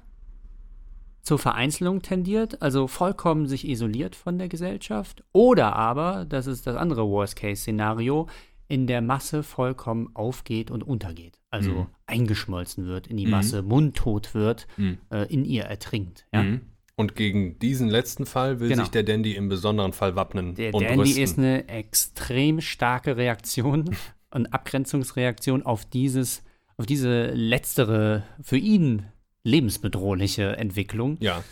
zur 1.21 1.39
Vereinzelung 1.39 2.01
tendiert, 2.01 2.62
also 2.62 2.88
vollkommen 2.88 3.47
sich 3.47 3.65
isoliert 3.67 4.15
von 4.15 4.38
der 4.38 4.49
Gesellschaft, 4.49 5.23
oder 5.31 5.73
aber, 5.75 6.25
das 6.25 6.47
ist 6.47 6.67
das 6.67 6.75
andere 6.75 7.07
Worst-Case-Szenario, 7.07 8.27
in 8.67 8.88
der 8.88 9.01
Masse 9.01 9.43
vollkommen 9.43 10.09
aufgeht 10.15 10.69
und 10.71 10.83
untergeht. 10.83 11.39
Also 11.49 11.71
Mhm. 11.71 11.88
eingeschmolzen 12.07 12.88
wird 12.88 13.07
in 13.07 13.15
die 13.17 13.25
Mhm. 13.25 13.31
Masse, 13.31 13.62
mundtot 13.62 14.33
wird, 14.33 14.67
Mhm. 14.77 14.97
äh, 15.12 15.31
in 15.31 15.45
ihr 15.45 15.63
ertrinkt. 15.63 16.25
Ja? 16.33 16.43
Mhm. 16.43 16.62
Und 16.95 17.15
gegen 17.15 17.58
diesen 17.60 17.89
letzten 17.89 18.25
Fall 18.27 18.60
will 18.60 18.69
Genau. 18.69 18.84
sich 18.84 18.91
der 18.91 19.03
Dandy 19.03 19.34
im 19.36 19.49
besonderen 19.49 19.93
Fall 19.93 20.15
wappnen 20.15 20.53
Der 20.56 20.73
und 20.73 20.84
Dandy 20.84 20.99
rüsten. 21.01 21.23
ist 21.23 21.38
eine 21.39 21.67
extrem 21.67 22.62
starke 22.62 23.17
Reaktion 23.17 23.95
und 24.32 24.53
Abgrenzungsreaktion 24.53 25.63
auf 25.63 25.86
dieses, 25.86 26.43
auf 26.77 26.86
diese 26.86 27.32
letztere, 27.32 28.23
für 28.41 28.58
ihn 28.58 29.06
lebensbedrohliche 29.43 30.56
Entwicklung. 30.58 31.17
ja, 31.19 31.43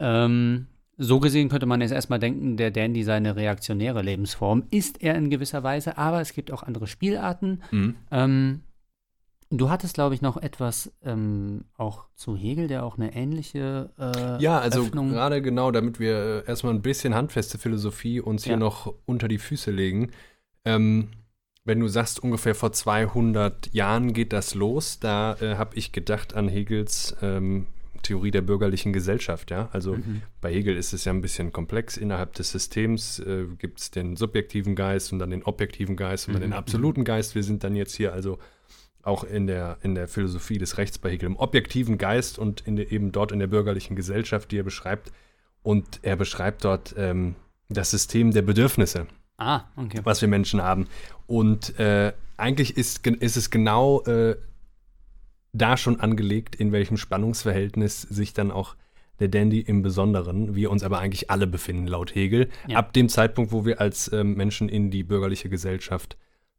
Ähm, 0.00 0.66
so 1.00 1.20
gesehen 1.20 1.48
könnte 1.48 1.66
man 1.66 1.80
jetzt 1.80 1.92
erstmal 1.92 2.18
denken, 2.18 2.56
der 2.56 2.70
Dandy 2.72 3.04
sei 3.04 3.14
eine 3.16 3.36
reaktionäre 3.36 4.02
Lebensform. 4.02 4.64
Ist 4.70 5.00
er 5.02 5.14
in 5.14 5.30
gewisser 5.30 5.62
Weise, 5.62 5.96
aber 5.98 6.20
es 6.20 6.32
gibt 6.32 6.50
auch 6.50 6.62
andere 6.64 6.86
Spielarten. 6.88 7.62
mhm. 7.70 7.94
Ähm, 8.10 8.60
du 9.50 9.70
hattest, 9.70 9.94
glaube 9.94 10.14
ich, 10.14 10.22
noch 10.22 10.36
etwas 10.36 10.92
ähm, 11.02 11.64
auch 11.76 12.06
zu 12.14 12.36
Hegel, 12.36 12.68
der 12.68 12.84
auch 12.84 12.98
eine 12.98 13.14
ähnliche 13.14 13.90
äh, 13.98 14.42
ja, 14.42 14.58
also 14.58 14.82
Öffnung. 14.82 15.10
gerade 15.10 15.42
genau, 15.42 15.70
damit 15.70 16.00
wir 16.00 16.44
äh, 16.44 16.48
erstmal 16.48 16.74
ein 16.74 16.82
bisschen 16.82 17.14
handfeste 17.14 17.58
Philosophie 17.58 18.20
uns 18.20 18.44
hier 18.44 18.54
Ja. 18.54 18.58
noch 18.58 18.94
unter 19.06 19.28
die 19.28 19.38
Füße 19.38 19.70
legen. 19.70 20.10
Ähm, 20.64 21.08
wenn 21.64 21.80
du 21.80 21.88
sagst, 21.88 22.22
ungefähr 22.22 22.54
vor 22.54 22.72
200 22.72 23.72
Jahren 23.74 24.12
geht 24.12 24.32
das 24.32 24.54
los, 24.54 25.00
da 25.00 25.36
äh, 25.40 25.56
habe 25.56 25.76
ich 25.76 25.92
gedacht 25.92 26.34
an 26.34 26.48
Hegels 26.48 27.14
ähm, 27.20 27.66
Theorie 28.02 28.30
der 28.30 28.42
bürgerlichen 28.42 28.92
Gesellschaft, 28.92 29.50
ja. 29.50 29.68
Also 29.72 29.96
mhm. 29.96 30.22
bei 30.40 30.52
Hegel 30.52 30.76
ist 30.76 30.92
es 30.92 31.04
ja 31.04 31.12
ein 31.12 31.20
bisschen 31.20 31.52
komplex. 31.52 31.96
Innerhalb 31.96 32.32
des 32.34 32.50
Systems 32.50 33.18
äh, 33.18 33.44
gibt 33.58 33.80
es 33.80 33.90
den 33.90 34.16
subjektiven 34.16 34.76
Geist 34.76 35.12
und 35.12 35.18
dann 35.18 35.30
den 35.30 35.42
objektiven 35.42 35.96
Geist 35.96 36.28
und 36.28 36.34
dann 36.34 36.42
den 36.42 36.50
mhm. 36.50 36.56
absoluten 36.56 37.04
Geist. 37.04 37.34
Wir 37.34 37.42
sind 37.42 37.64
dann 37.64 37.74
jetzt 37.74 37.94
hier 37.94 38.12
also 38.12 38.38
auch 39.02 39.24
in 39.24 39.46
der, 39.46 39.78
in 39.82 39.94
der 39.94 40.08
Philosophie 40.08 40.58
des 40.58 40.78
Rechts 40.78 40.98
bei 40.98 41.10
Hegel 41.10 41.26
im 41.26 41.36
objektiven 41.36 41.98
Geist 41.98 42.38
und 42.38 42.60
in 42.62 42.76
der, 42.76 42.92
eben 42.92 43.12
dort 43.12 43.32
in 43.32 43.38
der 43.38 43.46
bürgerlichen 43.46 43.96
Gesellschaft, 43.96 44.50
die 44.50 44.58
er 44.58 44.64
beschreibt. 44.64 45.12
Und 45.62 46.00
er 46.02 46.16
beschreibt 46.16 46.64
dort 46.64 46.94
ähm, 46.96 47.34
das 47.68 47.90
System 47.90 48.32
der 48.32 48.42
Bedürfnisse. 48.42 49.06
Ah, 49.38 49.62
okay. 49.76 50.00
Was 50.04 50.20
wir 50.20 50.28
Menschen 50.28 50.62
haben. 50.62 50.88
Und 51.26 51.78
äh, 51.78 52.12
eigentlich 52.36 52.76
ist, 52.76 53.06
ist 53.06 53.36
es 53.36 53.50
genau 53.50 54.02
äh, 54.02 54.36
da 55.52 55.76
schon 55.76 56.00
angelegt, 56.00 56.56
in 56.56 56.72
welchem 56.72 56.96
Spannungsverhältnis 56.96 58.02
sich 58.02 58.32
dann 58.32 58.50
auch 58.50 58.76
der 59.20 59.28
Dandy 59.28 59.60
im 59.60 59.82
Besonderen, 59.82 60.54
wir 60.54 60.70
uns 60.70 60.84
aber 60.84 60.98
eigentlich 60.98 61.30
alle 61.30 61.46
befinden, 61.46 61.86
laut 61.86 62.14
Hegel, 62.14 62.48
ja. 62.68 62.78
ab 62.78 62.92
dem 62.92 63.08
Zeitpunkt, 63.08 63.50
wo 63.50 63.64
wir 63.64 63.80
als 63.80 64.12
ähm, 64.12 64.34
Menschen 64.34 64.68
in 64.68 64.90
die 64.90 65.02
bürgerliche 65.02 65.48
Gesellschaft 65.48 66.16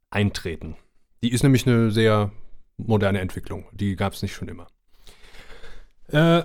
eintreten. 0.10 0.76
Die 1.24 1.32
ist 1.32 1.44
nämlich 1.44 1.68
eine 1.68 1.92
sehr 1.92 2.32
moderne 2.78 3.20
Entwicklung. 3.20 3.66
Die 3.72 3.96
gab 3.96 4.14
es 4.14 4.22
nicht 4.22 4.34
schon 4.34 4.48
immer. 4.48 4.68
Äh, 6.08 6.44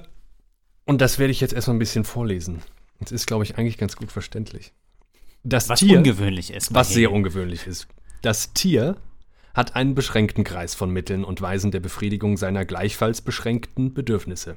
und 0.85 1.01
das 1.01 1.19
werde 1.19 1.31
ich 1.31 1.41
jetzt 1.41 1.55
erstmal 1.55 1.77
ein 1.77 1.81
bisschen 1.81 2.05
vorlesen. 2.05 2.63
Das 3.01 3.13
ist, 3.13 3.27
glaube 3.27 3.45
ich, 3.45 3.57
eigentlich 3.57 3.79
ganz 3.79 3.97
gut 3.97 4.13
verständlich. 4.13 4.73
Das 5.43 5.69
was 5.69 5.81
Tier, 5.81 5.99
ungewöhnlich 5.99 6.53
ist. 6.53 6.75
Was 6.75 6.91
sehr 6.91 7.13
ungewöhnlich 7.13 7.67
ist. 7.67 7.87
Das 8.23 8.53
Tier 8.55 8.97
hat 9.53 9.77
einen 9.77 9.95
beschränkten 9.95 10.43
Kreis 10.43 10.75
von 10.75 10.91
Mitteln 10.91 11.25
und 11.25 11.41
Weisen 11.41 11.71
der 11.71 11.81
Befriedigung 11.81 12.37
seiner 12.37 12.65
gleichfalls 12.65 13.21
beschränkten 13.21 13.95
Bedürfnisse. 13.95 14.57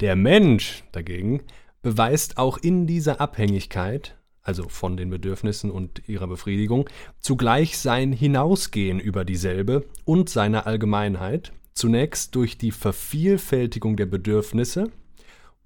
Der 0.00 0.16
Mensch 0.16 0.84
dagegen 0.92 1.42
beweist 1.82 2.38
auch 2.38 2.58
in 2.58 2.86
dieser 2.86 3.20
Abhängigkeit 3.20 4.16
also 4.42 4.68
von 4.68 4.96
den 4.96 5.10
Bedürfnissen 5.10 5.70
und 5.70 6.08
ihrer 6.08 6.26
Befriedigung, 6.26 6.88
zugleich 7.20 7.78
sein 7.78 8.12
Hinausgehen 8.12 8.98
über 9.00 9.24
dieselbe 9.24 9.84
und 10.04 10.28
seine 10.28 10.66
Allgemeinheit, 10.66 11.52
zunächst 11.74 12.34
durch 12.34 12.58
die 12.58 12.72
Vervielfältigung 12.72 13.96
der 13.96 14.06
Bedürfnisse 14.06 14.90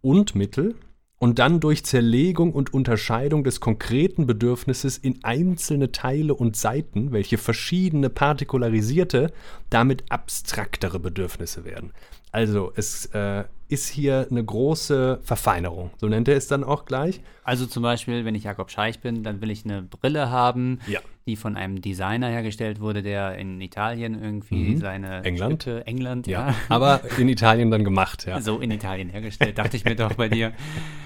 und 0.02 0.34
Mittel 0.34 0.76
und 1.18 1.38
dann 1.38 1.60
durch 1.60 1.84
Zerlegung 1.84 2.52
und 2.52 2.74
Unterscheidung 2.74 3.42
des 3.42 3.60
konkreten 3.60 4.26
Bedürfnisses 4.26 4.98
in 4.98 5.24
einzelne 5.24 5.90
Teile 5.90 6.34
und 6.34 6.56
Seiten, 6.56 7.12
welche 7.12 7.38
verschiedene 7.38 8.10
partikularisierte, 8.10 9.32
damit 9.70 10.04
abstraktere 10.10 11.00
Bedürfnisse 11.00 11.64
werden. 11.64 11.92
Also 12.32 12.72
es 12.76 13.06
äh, 13.06 13.44
ist 13.68 13.88
hier 13.88 14.29
eine 14.31 14.44
große 14.44 15.20
Verfeinerung, 15.22 15.90
so 15.98 16.09
nennt 16.09 16.29
er 16.29 16.37
es 16.37 16.46
dann 16.46 16.62
auch 16.62 16.85
gleich. 16.85 17.20
Also 17.42 17.66
zum 17.66 17.83
Beispiel, 17.83 18.24
wenn 18.24 18.35
ich 18.35 18.44
Jakob 18.44 18.70
Scheich 18.70 19.00
bin, 19.00 19.24
dann 19.24 19.40
will 19.40 19.50
ich 19.50 19.64
eine 19.64 19.83
Brille 19.83 20.31
haben, 20.31 20.79
ja. 20.87 21.00
die 21.26 21.37
von 21.37 21.57
einem 21.57 21.81
Designer 21.81 22.29
hergestellt 22.29 22.81
wurde, 22.81 23.02
der 23.02 23.37
in 23.37 23.61
Italien 23.61 24.20
irgendwie 24.20 24.70
mhm. 24.70 24.79
seine 24.79 25.24
England. 25.24 25.62
Stücke, 25.62 25.87
England, 25.87 26.26
ja. 26.26 26.48
ja. 26.48 26.55
Aber 26.68 27.00
in 27.18 27.29
Italien 27.29 27.70
dann 27.70 27.85
gemacht, 27.85 28.26
ja. 28.26 28.40
So 28.40 28.61
in 28.61 28.70
Italien 28.70 29.09
hergestellt, 29.09 29.59
dachte 29.59 29.76
ich 29.76 29.85
mir 29.85 29.96
doch 29.96 30.14
bei 30.14 30.29
dir. 30.29 30.52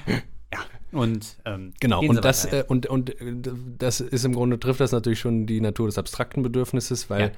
Ja. 0.53 0.59
Und 0.90 1.37
ähm, 1.44 1.75
genau, 1.79 2.01
und 2.01 2.25
das, 2.25 2.44
äh, 2.46 2.64
und, 2.66 2.87
und 2.87 3.11
äh, 3.20 3.35
das 3.79 4.01
ist 4.01 4.25
im 4.25 4.33
Grunde, 4.33 4.59
trifft 4.59 4.81
das 4.81 4.90
natürlich 4.90 5.20
schon 5.20 5.46
die 5.46 5.61
Natur 5.61 5.87
des 5.87 5.96
abstrakten 5.96 6.42
Bedürfnisses, 6.42 7.09
weil 7.09 7.20
ja. 7.20 7.31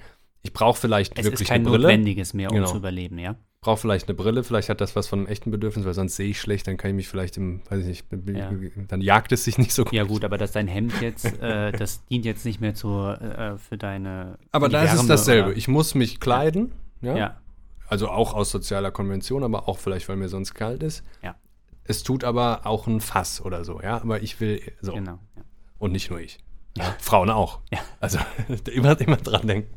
ich 0.42 0.54
brauche 0.54 0.80
vielleicht 0.80 1.18
es 1.18 1.26
wirklich 1.26 1.42
ist 1.42 1.48
kein 1.48 1.61
eine 1.61 1.68
Brille. 1.68 1.88
notwendiges 1.88 2.32
mehr, 2.32 2.48
um 2.48 2.56
genau. 2.56 2.68
zu 2.68 2.78
überleben, 2.78 3.18
ja 3.18 3.37
brauche 3.62 3.81
vielleicht 3.81 4.09
eine 4.09 4.16
Brille, 4.16 4.42
vielleicht 4.42 4.68
hat 4.68 4.81
das 4.81 4.96
was 4.96 5.07
von 5.07 5.20
einem 5.20 5.29
echten 5.29 5.53
Bedürfnis, 5.53 5.87
weil 5.87 5.94
sonst 5.94 6.16
sehe 6.16 6.29
ich 6.29 6.40
schlecht, 6.40 6.66
dann 6.66 6.77
kann 6.77 6.90
ich 6.90 6.96
mich 6.96 7.09
vielleicht 7.09 7.37
im, 7.37 7.62
weiß 7.70 7.81
ich 7.81 7.87
nicht, 7.87 8.07
ja. 8.27 8.51
dann 8.88 9.01
jagt 9.01 9.31
es 9.31 9.44
sich 9.44 9.57
nicht 9.57 9.72
so 9.72 9.85
gut. 9.85 9.92
Ja 9.92 10.03
gut, 10.03 10.25
aber 10.25 10.37
dass 10.37 10.51
dein 10.51 10.66
Hemd 10.66 11.01
jetzt, 11.01 11.25
äh, 11.40 11.70
das 11.70 12.05
dient 12.07 12.25
jetzt 12.25 12.44
nicht 12.44 12.61
mehr 12.61 12.75
zur, 12.75 13.20
äh, 13.22 13.57
für 13.59 13.79
deine 13.79 14.37
Aber 14.51 14.68
da 14.68 14.83
ist 14.83 14.94
es 14.94 15.07
dasselbe. 15.07 15.51
Oder? 15.51 15.57
Ich 15.57 15.68
muss 15.68 15.94
mich 15.94 16.18
kleiden, 16.18 16.72
ja. 17.01 17.16
ja. 17.16 17.40
Also 17.87 18.09
auch 18.09 18.35
aus 18.35 18.51
sozialer 18.51 18.90
Konvention, 18.90 19.44
aber 19.44 19.68
auch 19.68 19.79
vielleicht, 19.79 20.09
weil 20.09 20.16
mir 20.16 20.29
sonst 20.29 20.55
kalt 20.55 20.83
ist. 20.83 21.05
Ja. 21.22 21.37
Es 21.85 22.03
tut 22.03 22.25
aber 22.25 22.66
auch 22.66 22.88
ein 22.88 23.01
Fass 23.01 23.40
oder 23.40 23.64
so, 23.64 23.81
ja. 23.81 23.96
Aber 23.96 24.22
ich 24.22 24.40
will 24.40 24.61
so. 24.81 24.92
Genau. 24.94 25.18
Ja. 25.37 25.42
Und 25.79 25.92
nicht 25.92 26.11
nur 26.11 26.20
ich. 26.20 26.38
Ja. 26.77 26.96
Frauen 26.98 27.31
auch. 27.31 27.61
Ja. 27.70 27.79
Also 28.01 28.18
immer, 28.72 29.01
immer 29.01 29.18
dran 29.18 29.46
denken. 29.46 29.72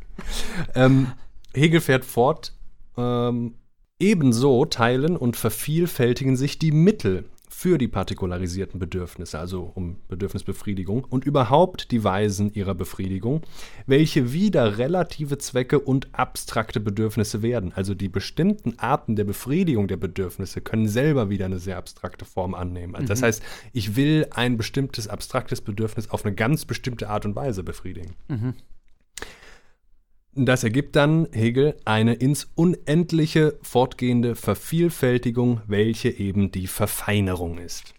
Ähm, 0.73 1.11
Hegel 1.53 1.81
fährt 1.81 2.05
fort. 2.05 2.53
Ähm, 2.97 3.55
Ebenso 3.99 4.65
teilen 4.65 5.15
und 5.15 5.37
vervielfältigen 5.37 6.35
sich 6.35 6.59
die 6.59 6.71
Mittel 6.71 7.29
für 7.47 7.77
die 7.77 7.87
partikularisierten 7.87 8.77
Bedürfnisse, 8.77 9.39
also 9.39 9.71
um 9.73 9.95
Bedürfnisbefriedigung 10.09 11.05
und 11.05 11.23
überhaupt 11.23 11.91
die 11.91 12.03
Weisen 12.03 12.53
ihrer 12.53 12.75
Befriedigung, 12.75 13.43
welche 13.85 14.33
wieder 14.33 14.77
relative 14.77 15.37
Zwecke 15.37 15.79
und 15.79 16.13
abstrakte 16.13 16.81
Bedürfnisse 16.81 17.41
werden. 17.41 17.71
Also 17.73 17.95
die 17.95 18.09
bestimmten 18.09 18.77
Arten 18.77 19.15
der 19.15 19.23
Befriedigung 19.23 19.87
der 19.87 19.95
Bedürfnisse 19.95 20.59
können 20.59 20.89
selber 20.89 21.29
wieder 21.29 21.45
eine 21.45 21.59
sehr 21.59 21.77
abstrakte 21.77 22.25
Form 22.25 22.53
annehmen. 22.53 22.95
Also 22.95 23.07
das 23.07 23.21
mhm. 23.21 23.25
heißt, 23.25 23.43
ich 23.71 23.95
will 23.95 24.27
ein 24.31 24.57
bestimmtes 24.57 25.07
abstraktes 25.07 25.61
Bedürfnis 25.61 26.09
auf 26.09 26.25
eine 26.25 26.35
ganz 26.35 26.65
bestimmte 26.65 27.09
Art 27.09 27.25
und 27.25 27.37
Weise 27.37 27.63
befriedigen. 27.63 28.15
Mhm. 28.27 28.55
Das 30.37 30.65
ergibt 30.65 30.97
dann, 30.97 31.27
Hegel, 31.31 31.77
eine 31.85 32.13
ins 32.13 32.51
Unendliche 32.55 33.57
fortgehende 33.61 34.35
Vervielfältigung, 34.35 35.61
welche 35.65 36.09
eben 36.09 36.51
die 36.51 36.67
Verfeinerung 36.67 37.57
ist. 37.57 37.93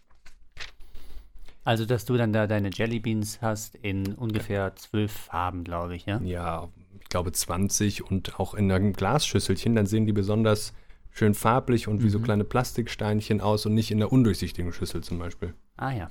Also, 1.65 1.87
dass 1.87 2.05
du 2.05 2.17
dann 2.19 2.35
da 2.35 2.47
deine 2.47 2.71
Jellybeans 2.71 3.41
hast 3.41 3.75
in 3.77 4.13
ungefähr 4.15 4.77
zwölf 4.77 5.11
Farben, 5.11 5.65
glaube 5.65 5.97
ich, 5.97 6.05
ja? 6.05 6.21
Ja, 6.23 6.69
ich 7.01 7.09
glaube 7.09 7.33
20 7.33 8.09
und 8.09 8.39
auch 8.39 8.55
in 8.55 8.71
einem 8.71 8.93
Glasschüsselchen, 8.93 9.75
dann 9.75 9.87
sehen 9.87 10.07
die 10.07 10.13
besonders 10.13 10.75
schön 11.11 11.35
farblich 11.35 11.89
und 11.89 12.03
wie 12.03 12.11
so 12.11 12.19
mhm. 12.19 12.25
kleine 12.25 12.45
Plastiksteinchen 12.45 13.41
aus 13.41 13.65
und 13.65 13.75
nicht 13.75 13.91
in 13.91 13.99
der 13.99 14.13
undurchsichtigen 14.13 14.73
Schüssel 14.75 15.03
zum 15.03 15.19
Beispiel. 15.19 15.55
Ah 15.79 15.93
ja. 15.93 16.11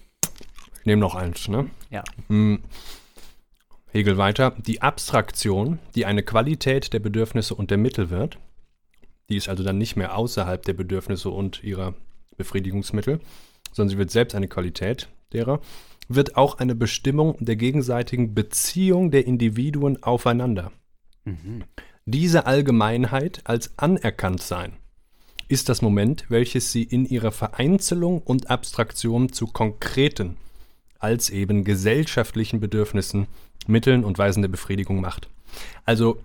Ich 0.79 0.85
nehme 0.85 1.01
noch 1.01 1.13
eins, 1.13 1.47
ne? 1.47 1.69
Ja. 1.91 2.03
Hm. 2.27 2.61
Hegel 3.95 4.17
weiter, 4.17 4.53
die 4.57 4.81
Abstraktion, 4.81 5.79
die 5.95 6.05
eine 6.05 6.21
Qualität 6.21 6.91
der 6.91 6.99
Bedürfnisse 6.99 7.55
und 7.55 7.71
der 7.71 7.77
Mittel 7.77 8.09
wird, 8.09 8.37
die 9.29 9.37
ist 9.37 9.47
also 9.47 9.63
dann 9.63 9.77
nicht 9.77 9.95
mehr 9.95 10.17
außerhalb 10.17 10.61
der 10.63 10.73
Bedürfnisse 10.73 11.29
und 11.29 11.63
ihrer 11.63 11.93
Befriedigungsmittel, 12.35 13.21
sondern 13.71 13.91
sie 13.91 13.97
wird 13.97 14.11
selbst 14.11 14.35
eine 14.35 14.49
Qualität 14.49 15.07
derer, 15.31 15.61
wird 16.09 16.35
auch 16.35 16.59
eine 16.59 16.75
Bestimmung 16.75 17.37
der 17.39 17.55
gegenseitigen 17.55 18.35
Beziehung 18.35 19.11
der 19.11 19.25
Individuen 19.25 20.03
aufeinander. 20.03 20.73
Mhm. 21.23 21.63
Diese 22.03 22.45
Allgemeinheit 22.47 23.43
als 23.45 23.79
anerkannt 23.79 24.41
sein 24.41 24.73
ist 25.47 25.69
das 25.69 25.81
Moment, 25.81 26.25
welches 26.27 26.73
sie 26.73 26.83
in 26.83 27.05
ihrer 27.05 27.31
Vereinzelung 27.31 28.21
und 28.21 28.49
Abstraktion 28.49 29.31
zu 29.31 29.47
konkreten, 29.47 30.35
als 30.99 31.29
eben 31.29 31.63
gesellschaftlichen 31.63 32.59
Bedürfnissen 32.59 33.27
Mitteln 33.67 34.03
und 34.03 34.17
Weisen 34.17 34.41
der 34.41 34.49
Befriedigung 34.49 35.01
macht. 35.01 35.29
Also 35.85 36.21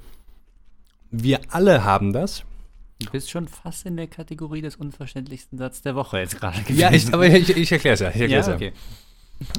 wir 1.11 1.41
alle 1.49 1.85
haben 1.85 2.13
das. 2.13 2.45
Du 3.01 3.11
bist 3.11 3.31
schon 3.31 3.49
fast 3.49 3.87
in 3.87 3.97
der 3.97 4.07
Kategorie 4.07 4.61
des 4.61 4.77
unverständlichsten 4.77 5.59
Satzes 5.59 5.83
der 5.83 5.95
Woche 5.95 6.19
jetzt 6.19 6.39
gerade 6.39 6.61
gewesen. 6.61 6.81
Ja, 6.81 6.93
ich, 6.93 7.13
aber 7.13 7.27
ich, 7.27 7.57
ich 7.57 7.73
erkläre 7.73 7.95
es 7.95 8.01
ja. 8.01 8.11
Ich 8.11 8.31
ja, 8.31 8.55
okay. 8.55 8.73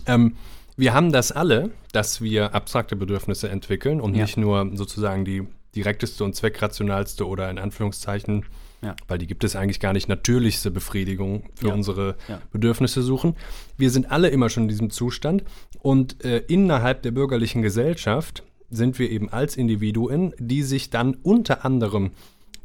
ja. 0.06 0.14
Ähm, 0.14 0.36
wir 0.78 0.94
haben 0.94 1.12
das 1.12 1.32
alle, 1.32 1.72
dass 1.92 2.22
wir 2.22 2.54
abstrakte 2.54 2.96
Bedürfnisse 2.96 3.50
entwickeln 3.50 4.00
und 4.00 4.16
ja. 4.16 4.24
nicht 4.24 4.38
nur 4.38 4.72
sozusagen 4.76 5.26
die 5.26 5.48
direkteste 5.76 6.24
und 6.24 6.36
zweckrationalste 6.36 7.28
oder 7.28 7.50
in 7.50 7.58
Anführungszeichen, 7.58 8.46
ja. 8.82 8.96
weil 9.08 9.18
die 9.18 9.28
gibt 9.28 9.44
es 9.44 9.56
eigentlich 9.56 9.80
gar 9.80 9.94
nicht, 9.94 10.10
natürlichste 10.10 10.72
Befriedigung 10.72 11.44
für 11.56 11.68
ja. 11.68 11.74
unsere 11.74 12.16
Bedürfnisse 12.52 13.02
suchen. 13.02 13.36
Wir 13.78 13.90
sind 13.90 14.12
alle 14.12 14.30
immer 14.30 14.50
schon 14.50 14.64
in 14.64 14.70
diesem 14.70 14.90
Zustand 14.90 15.44
und 15.80 16.24
äh, 16.24 16.40
innerhalb 16.48 17.04
der 17.04 17.12
bürgerlichen 17.12 17.62
Gesellschaft 17.62 18.44
sind 18.70 19.00
wir 19.00 19.10
eben 19.12 19.30
als 19.30 19.58
Individuen, 19.58 20.34
die 20.40 20.64
sich 20.64 20.90
dann 20.90 21.16
unter 21.24 21.66
anderem 21.66 22.12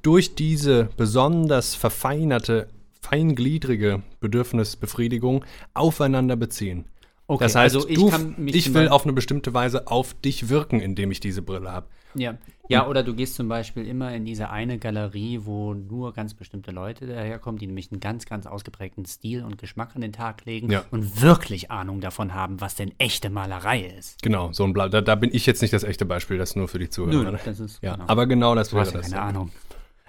durch 0.03 0.37
diese 0.37 0.89
besonders 0.97 1.75
verfeinerte, 1.75 2.69
feingliedrige 3.03 4.03
Bedürfnisbefriedigung 4.21 5.45
aufeinander 5.75 6.37
beziehen. 6.37 6.87
Okay, 7.27 7.45
das 7.45 7.57
heißt, 7.57 7.75
also 7.75 7.89
ich, 7.89 7.97
du, 7.97 8.13
ich 8.47 8.73
will 8.73 8.89
auf 8.89 9.03
eine 9.03 9.13
bestimmte 9.13 9.53
Weise 9.53 9.89
auf 9.89 10.15
dich 10.15 10.49
wirken, 10.49 10.81
indem 10.81 11.11
ich 11.11 11.19
diese 11.19 11.43
Brille 11.43 11.73
habe. 11.73 11.89
Ja. 12.15 12.39
ja, 12.69 12.87
oder 12.87 13.03
du 13.03 13.15
gehst 13.15 13.35
zum 13.35 13.49
Beispiel 13.49 13.87
immer 13.87 14.15
in 14.15 14.25
diese 14.25 14.51
eine 14.51 14.79
Galerie, 14.79 15.41
wo 15.43 15.75
nur 15.75 16.13
ganz 16.13 16.35
bestimmte 16.35 16.71
Leute 16.71 17.07
daherkommen, 17.07 17.59
die 17.59 17.67
nämlich 17.67 17.91
einen 17.93 18.01
ganz, 18.01 18.27
ganz 18.27 18.47
ausgeprägten 18.47 19.05
Stil 19.05 19.45
und 19.45 19.59
Geschmack 19.59 19.95
an 19.95 20.01
den 20.01 20.13
Tag 20.13 20.45
legen 20.45 20.71
ja. 20.71 20.85
und 20.91 21.21
wirklich 21.21 21.71
Ahnung 21.71 22.01
davon 22.01 22.35
haben, 22.35 22.61
was 22.61 22.75
denn 22.75 22.93
echte 22.99 23.31
Malerei 23.31 23.85
ist. 23.99 24.23
Genau, 24.23 24.53
so 24.53 24.65
ein 24.65 24.73
Bla 24.73 24.89
da, 24.89 25.01
da, 25.01 25.15
bin 25.15 25.31
ich 25.33 25.47
jetzt 25.47 25.63
nicht 25.63 25.75
das 25.75 25.85
echte 25.85 26.07
Beispiel, 26.07 26.39
das 26.39 26.57
nur 26.57 26.69
für 26.69 26.79
die 26.79 26.89
Zuhörer. 26.89 27.33
Nö, 27.33 27.39
das 27.45 27.61
ist, 27.61 27.83
ja, 27.83 27.95
genau. 27.95 28.07
Aber 28.09 28.27
genau 28.27 28.55
das 28.55 28.73
wäre 28.73 28.91
das. 28.91 29.11
Keine 29.11 29.21
Ahnung. 29.21 29.51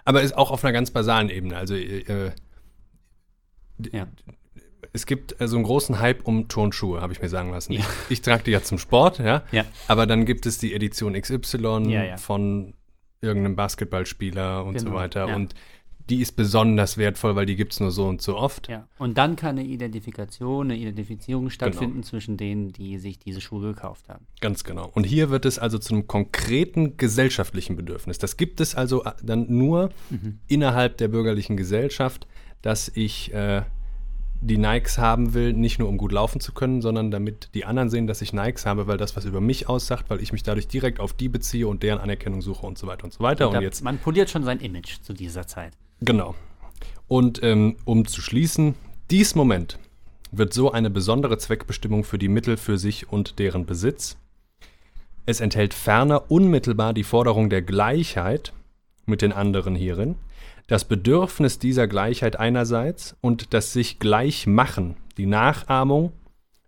Aber 0.06 0.22
ist 0.22 0.38
auch 0.38 0.52
auf 0.52 0.64
einer 0.64 0.72
ganz 0.72 0.92
basalen 0.92 1.30
Ebene. 1.30 1.58
Also 1.58 1.76
äh, 1.76 2.32
ja. 3.92 4.08
Es 4.98 5.06
gibt 5.06 5.40
äh, 5.40 5.48
so 5.48 5.58
einen 5.58 5.66
großen 5.66 6.00
Hype 6.00 6.28
um 6.28 6.48
Turnschuhe, 6.48 7.02
habe 7.02 7.14
ich 7.14 7.22
mir 7.22 7.30
sagen 7.30 7.52
lassen. 7.52 7.74
Ja. 7.74 7.82
Ich, 7.82 8.14
ich 8.14 8.22
trage 8.22 8.44
die 8.44 8.52
ja 8.52 8.64
zum 8.64 8.80
Sport, 8.80 9.20
ja? 9.20 9.44
ja. 9.52 9.64
Aber 9.88 10.08
dann 10.08 10.26
gibt 10.26 10.48
es 10.48 10.58
die 10.58 10.74
Edition 10.74 11.14
XY 11.14 12.16
von 12.18 12.74
irgendeinem 13.22 13.56
Basketballspieler 13.56 14.66
und 14.66 14.74
genau. 14.74 14.90
so 14.90 14.96
weiter. 14.96 15.36
Und 15.36 15.54
die 16.10 16.22
ist 16.22 16.32
besonders 16.32 16.98
wertvoll, 16.98 17.36
weil 17.36 17.46
die 17.46 17.56
gibt 17.56 17.74
es 17.74 17.80
nur 17.80 17.92
so 17.92 18.08
und 18.08 18.24
so 18.24 18.38
oft. 18.38 18.70
Ja. 18.70 18.88
Und 18.98 19.20
dann 19.20 19.36
kann 19.36 19.60
eine 19.60 19.68
Identifikation, 19.68 20.72
eine 20.72 20.80
Identifizierung 20.80 21.52
stattfinden 21.52 21.96
genau. 21.96 22.08
zwischen 22.08 22.38
denen, 22.38 22.72
die 22.72 22.98
sich 22.98 23.20
diese 23.20 23.40
Schuhe 23.40 23.74
gekauft 23.74 24.10
haben. 24.10 24.26
Ganz 24.42 24.64
genau. 24.64 24.90
Und 24.96 25.04
hier 25.04 25.30
wird 25.30 25.46
es 25.46 25.60
also 25.60 25.78
zu 25.78 25.94
einem 25.94 26.08
konkreten 26.08 26.98
gesellschaftlichen 26.98 27.76
Bedürfnis. 27.76 28.18
Das 28.18 28.38
gibt 28.38 28.62
es 28.62 28.74
also 28.74 29.04
äh, 29.04 29.12
dann 29.22 29.46
nur 29.50 29.92
mhm. 30.10 30.40
innerhalb 30.48 30.98
der 30.98 31.10
bürgerlichen 31.10 31.56
Gesellschaft, 31.56 32.26
dass 32.62 32.90
ich 32.94 33.34
äh, 33.34 33.64
die 34.42 34.58
Nikes 34.58 34.98
haben 34.98 35.34
will, 35.34 35.54
nicht 35.54 35.80
nur 35.80 35.90
um 35.90 35.98
gut 35.98 36.12
laufen 36.12 36.40
zu 36.40 36.54
können, 36.54 36.82
sondern 36.82 37.12
damit 37.12 37.50
die 37.54 37.66
anderen 37.66 37.90
sehen, 37.90 38.08
dass 38.08 38.22
ich 38.22 38.34
Nikes 38.34 38.66
habe, 38.66 38.88
weil 38.88 38.98
das 38.98 39.16
was 39.16 39.26
über 39.26 39.42
mich 39.42 39.68
aussagt, 39.68 40.06
weil 40.10 40.22
ich 40.22 40.32
mich 40.32 40.44
dadurch 40.44 40.68
direkt 40.68 41.00
auf 41.00 41.14
die 41.14 41.30
beziehe 41.30 41.68
und 41.68 41.84
deren 41.84 42.00
Anerkennung 42.00 42.42
suche 42.42 42.66
und 42.66 42.78
so 42.78 42.88
weiter 42.88 43.06
und 43.06 43.14
so 43.14 43.20
weiter. 43.20 43.50
Und, 43.50 43.58
und 43.58 43.64
jetzt 43.64 43.84
manipuliert 43.84 44.30
schon 44.30 44.44
sein 44.44 44.60
Image 44.60 45.02
zu 45.02 45.14
dieser 45.14 45.48
Zeit. 45.48 45.74
Genau. 46.02 46.36
Und 47.08 47.42
ähm, 47.44 47.78
um 47.86 48.06
zu 48.06 48.22
schließen, 48.22 48.76
dies 49.10 49.36
Moment 49.36 49.80
wird 50.32 50.54
so 50.54 50.72
eine 50.72 50.90
besondere 50.90 51.38
Zweckbestimmung 51.38 52.04
für 52.04 52.18
die 52.18 52.28
Mittel 52.28 52.58
für 52.58 52.78
sich 52.78 53.10
und 53.12 53.40
deren 53.40 53.66
Besitz. 53.66 54.18
Es 55.26 55.40
enthält 55.40 55.74
ferner 55.74 56.30
unmittelbar 56.30 56.94
die 56.94 57.04
Forderung 57.04 57.50
der 57.50 57.62
Gleichheit 57.62 58.54
mit 59.06 59.22
den 59.22 59.34
anderen 59.34 59.76
hierin, 59.76 60.16
das 60.68 60.86
Bedürfnis 60.86 61.60
dieser 61.60 61.88
Gleichheit 61.88 62.38
einerseits 62.38 63.16
und 63.22 63.54
das 63.54 63.74
sich 63.74 64.00
gleich 64.00 64.48
machen, 64.48 64.98
die 65.18 65.26
Nachahmung, 65.26 66.12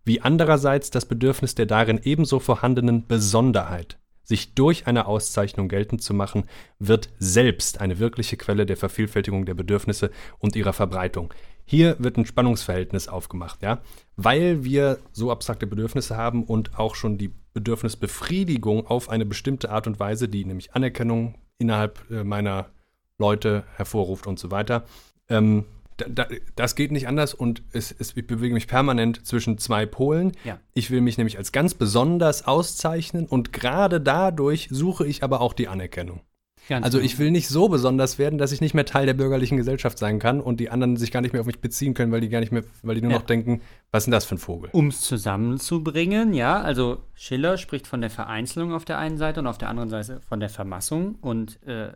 wie 0.05 0.21
andererseits 0.21 0.89
das 0.89 1.05
Bedürfnis 1.05 1.53
der 1.53 1.65
darin 1.65 1.99
ebenso 2.03 2.39
vorhandenen 2.39 3.05
Besonderheit 3.05 3.99
sich 4.29 4.53
durch 4.53 4.85
eine 4.85 5.07
Auszeichnung 5.07 5.69
geltend 5.69 6.03
zu 6.03 6.13
machen, 6.13 6.43
wird 6.77 7.09
selbst 7.17 7.81
eine 7.81 7.97
wirkliche 7.97 8.37
Quelle 8.37 8.67
der 8.67 8.77
Vervielfältigung 8.77 9.45
der 9.45 9.55
Bedürfnisse 9.55 10.11
und 10.37 10.55
ihrer 10.55 10.71
Verbreitung. 10.71 11.33
Hier 11.65 11.95
wird 11.97 12.15
ein 12.15 12.27
Spannungsverhältnis 12.27 13.07
aufgemacht, 13.07 13.63
ja, 13.63 13.81
weil 14.17 14.63
wir 14.63 14.99
so 15.11 15.31
abstrakte 15.31 15.65
Bedürfnisse 15.65 16.15
haben 16.15 16.43
und 16.43 16.77
auch 16.77 16.93
schon 16.93 17.17
die 17.17 17.33
Bedürfnisbefriedigung 17.53 18.85
auf 18.85 19.09
eine 19.09 19.25
bestimmte 19.25 19.71
Art 19.71 19.87
und 19.87 19.99
Weise, 19.99 20.29
die 20.29 20.45
nämlich 20.45 20.75
Anerkennung 20.75 21.35
innerhalb 21.57 21.99
äh, 22.11 22.23
meiner 22.23 22.69
Leute 23.19 23.63
hervorruft 23.75 24.25
und 24.25 24.39
so 24.39 24.49
weiter, 24.49 24.85
ähm, 25.29 25.65
da, 26.07 26.27
das 26.55 26.75
geht 26.75 26.91
nicht 26.91 27.07
anders 27.07 27.33
und 27.33 27.61
es, 27.73 27.93
es, 27.97 28.15
ich 28.15 28.25
bewege 28.25 28.53
mich 28.53 28.67
permanent 28.67 29.25
zwischen 29.25 29.57
zwei 29.57 29.85
Polen. 29.85 30.31
Ja. 30.43 30.59
Ich 30.73 30.91
will 30.91 31.01
mich 31.01 31.17
nämlich 31.17 31.37
als 31.37 31.51
ganz 31.51 31.73
besonders 31.73 32.47
auszeichnen 32.47 33.25
und 33.25 33.53
gerade 33.53 33.99
dadurch 33.99 34.69
suche 34.71 35.05
ich 35.05 35.23
aber 35.23 35.41
auch 35.41 35.53
die 35.53 35.67
Anerkennung. 35.67 36.21
Ganz 36.67 36.85
also 36.85 36.99
ich 36.99 37.17
will 37.17 37.31
nicht 37.31 37.47
so 37.47 37.67
besonders 37.67 38.19
werden, 38.19 38.37
dass 38.37 38.51
ich 38.51 38.61
nicht 38.61 38.75
mehr 38.75 38.85
Teil 38.85 39.07
der 39.07 39.15
bürgerlichen 39.15 39.57
Gesellschaft 39.57 39.97
sein 39.97 40.19
kann 40.19 40.39
und 40.39 40.59
die 40.59 40.69
anderen 40.69 40.97
sich 40.97 41.11
gar 41.11 41.21
nicht 41.21 41.33
mehr 41.33 41.41
auf 41.41 41.47
mich 41.47 41.61
beziehen 41.61 41.95
können, 41.95 42.11
weil 42.11 42.21
die 42.21 42.29
gar 42.29 42.41
nicht 42.41 42.51
mehr, 42.51 42.63
weil 42.83 42.93
die 42.93 43.01
nur 43.01 43.11
ja. 43.11 43.17
noch 43.17 43.25
denken, 43.25 43.61
was 43.91 44.03
ist 44.03 44.05
denn 44.05 44.11
das 44.11 44.25
für 44.25 44.35
ein 44.35 44.39
Vogel? 44.39 44.69
Um 44.71 44.87
es 44.87 45.01
zusammenzubringen, 45.01 46.33
ja, 46.33 46.61
also 46.61 47.01
Schiller 47.15 47.57
spricht 47.57 47.87
von 47.87 48.01
der 48.01 48.11
Vereinzelung 48.11 48.71
auf 48.71 48.85
der 48.85 48.99
einen 48.99 49.17
Seite 49.17 49.39
und 49.39 49.47
auf 49.47 49.57
der 49.57 49.69
anderen 49.69 49.89
Seite 49.89 50.21
von 50.21 50.39
der 50.39 50.49
Vermassung 50.49 51.15
und 51.21 51.61
äh, 51.65 51.93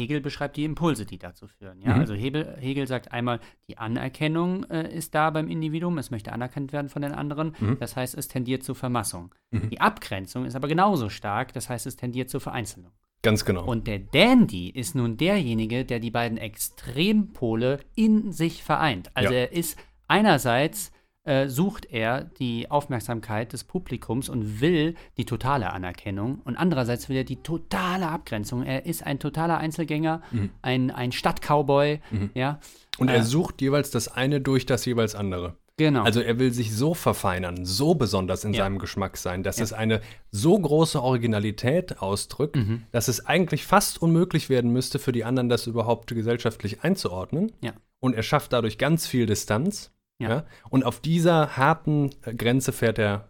Hegel 0.00 0.20
beschreibt 0.20 0.56
die 0.56 0.64
Impulse, 0.64 1.06
die 1.06 1.18
dazu 1.18 1.46
führen. 1.46 1.80
Ja? 1.80 1.94
Mhm. 1.94 2.00
Also 2.00 2.14
Hegel, 2.14 2.56
Hegel, 2.58 2.86
sagt 2.86 3.12
einmal, 3.12 3.40
die 3.68 3.78
Anerkennung 3.78 4.64
äh, 4.64 4.92
ist 4.92 5.14
da 5.14 5.30
beim 5.30 5.48
Individuum, 5.48 5.98
es 5.98 6.10
möchte 6.10 6.32
anerkannt 6.32 6.72
werden 6.72 6.88
von 6.88 7.02
den 7.02 7.12
anderen, 7.12 7.54
mhm. 7.58 7.78
das 7.78 7.96
heißt, 7.96 8.16
es 8.16 8.28
tendiert 8.28 8.64
zur 8.64 8.74
Vermassung. 8.74 9.34
Mhm. 9.50 9.70
Die 9.70 9.80
Abgrenzung 9.80 10.44
ist 10.44 10.56
aber 10.56 10.68
genauso 10.68 11.08
stark, 11.08 11.52
das 11.52 11.68
heißt, 11.68 11.86
es 11.86 11.96
tendiert 11.96 12.30
zur 12.30 12.40
Vereinzelung. 12.40 12.92
Ganz 13.22 13.44
genau. 13.44 13.64
Und 13.64 13.86
der 13.86 13.98
Dandy 13.98 14.70
ist 14.70 14.94
nun 14.94 15.16
derjenige, 15.16 15.84
der 15.84 16.00
die 16.00 16.10
beiden 16.10 16.38
Extrempole 16.38 17.80
in 17.94 18.32
sich 18.32 18.62
vereint. 18.62 19.10
Also 19.14 19.34
ja. 19.34 19.40
er 19.40 19.52
ist 19.52 19.78
einerseits 20.08 20.90
äh, 21.30 21.48
sucht 21.48 21.86
er 21.86 22.24
die 22.24 22.72
Aufmerksamkeit 22.72 23.52
des 23.52 23.62
Publikums 23.62 24.28
und 24.28 24.60
will 24.60 24.96
die 25.16 25.24
totale 25.24 25.72
Anerkennung. 25.72 26.40
Und 26.44 26.56
andererseits 26.56 27.08
will 27.08 27.18
er 27.18 27.24
die 27.24 27.40
totale 27.40 28.08
Abgrenzung. 28.08 28.64
Er 28.64 28.84
ist 28.84 29.06
ein 29.06 29.20
totaler 29.20 29.58
Einzelgänger, 29.58 30.22
mhm. 30.32 30.50
ein, 30.60 30.90
ein 30.90 31.12
Stadtcowboy. 31.12 32.00
Mhm. 32.10 32.30
Ja. 32.34 32.58
Und 32.98 33.08
er 33.08 33.18
äh, 33.18 33.22
sucht 33.22 33.62
jeweils 33.62 33.92
das 33.92 34.08
eine 34.08 34.40
durch 34.40 34.66
das 34.66 34.84
jeweils 34.84 35.14
andere. 35.14 35.56
Genau. 35.76 36.02
Also 36.02 36.20
er 36.20 36.40
will 36.40 36.52
sich 36.52 36.74
so 36.74 36.94
verfeinern, 36.94 37.64
so 37.64 37.94
besonders 37.94 38.42
in 38.42 38.52
ja. 38.52 38.64
seinem 38.64 38.80
Geschmack 38.80 39.16
sein, 39.16 39.44
dass 39.44 39.58
ja. 39.58 39.64
es 39.64 39.72
eine 39.72 40.00
so 40.32 40.58
große 40.58 41.00
Originalität 41.00 42.02
ausdrückt, 42.02 42.56
mhm. 42.56 42.82
dass 42.90 43.06
es 43.06 43.24
eigentlich 43.24 43.64
fast 43.66 44.02
unmöglich 44.02 44.48
werden 44.50 44.72
müsste, 44.72 44.98
für 44.98 45.12
die 45.12 45.24
anderen 45.24 45.48
das 45.48 45.68
überhaupt 45.68 46.10
gesellschaftlich 46.10 46.82
einzuordnen. 46.82 47.52
Ja. 47.60 47.72
Und 48.00 48.16
er 48.16 48.24
schafft 48.24 48.52
dadurch 48.52 48.78
ganz 48.78 49.06
viel 49.06 49.26
Distanz. 49.26 49.92
Ja. 50.20 50.28
ja. 50.28 50.44
Und 50.68 50.84
auf 50.84 51.00
dieser 51.00 51.56
harten 51.56 52.10
äh, 52.22 52.34
Grenze 52.34 52.72
fährt 52.72 52.98
er 52.98 53.28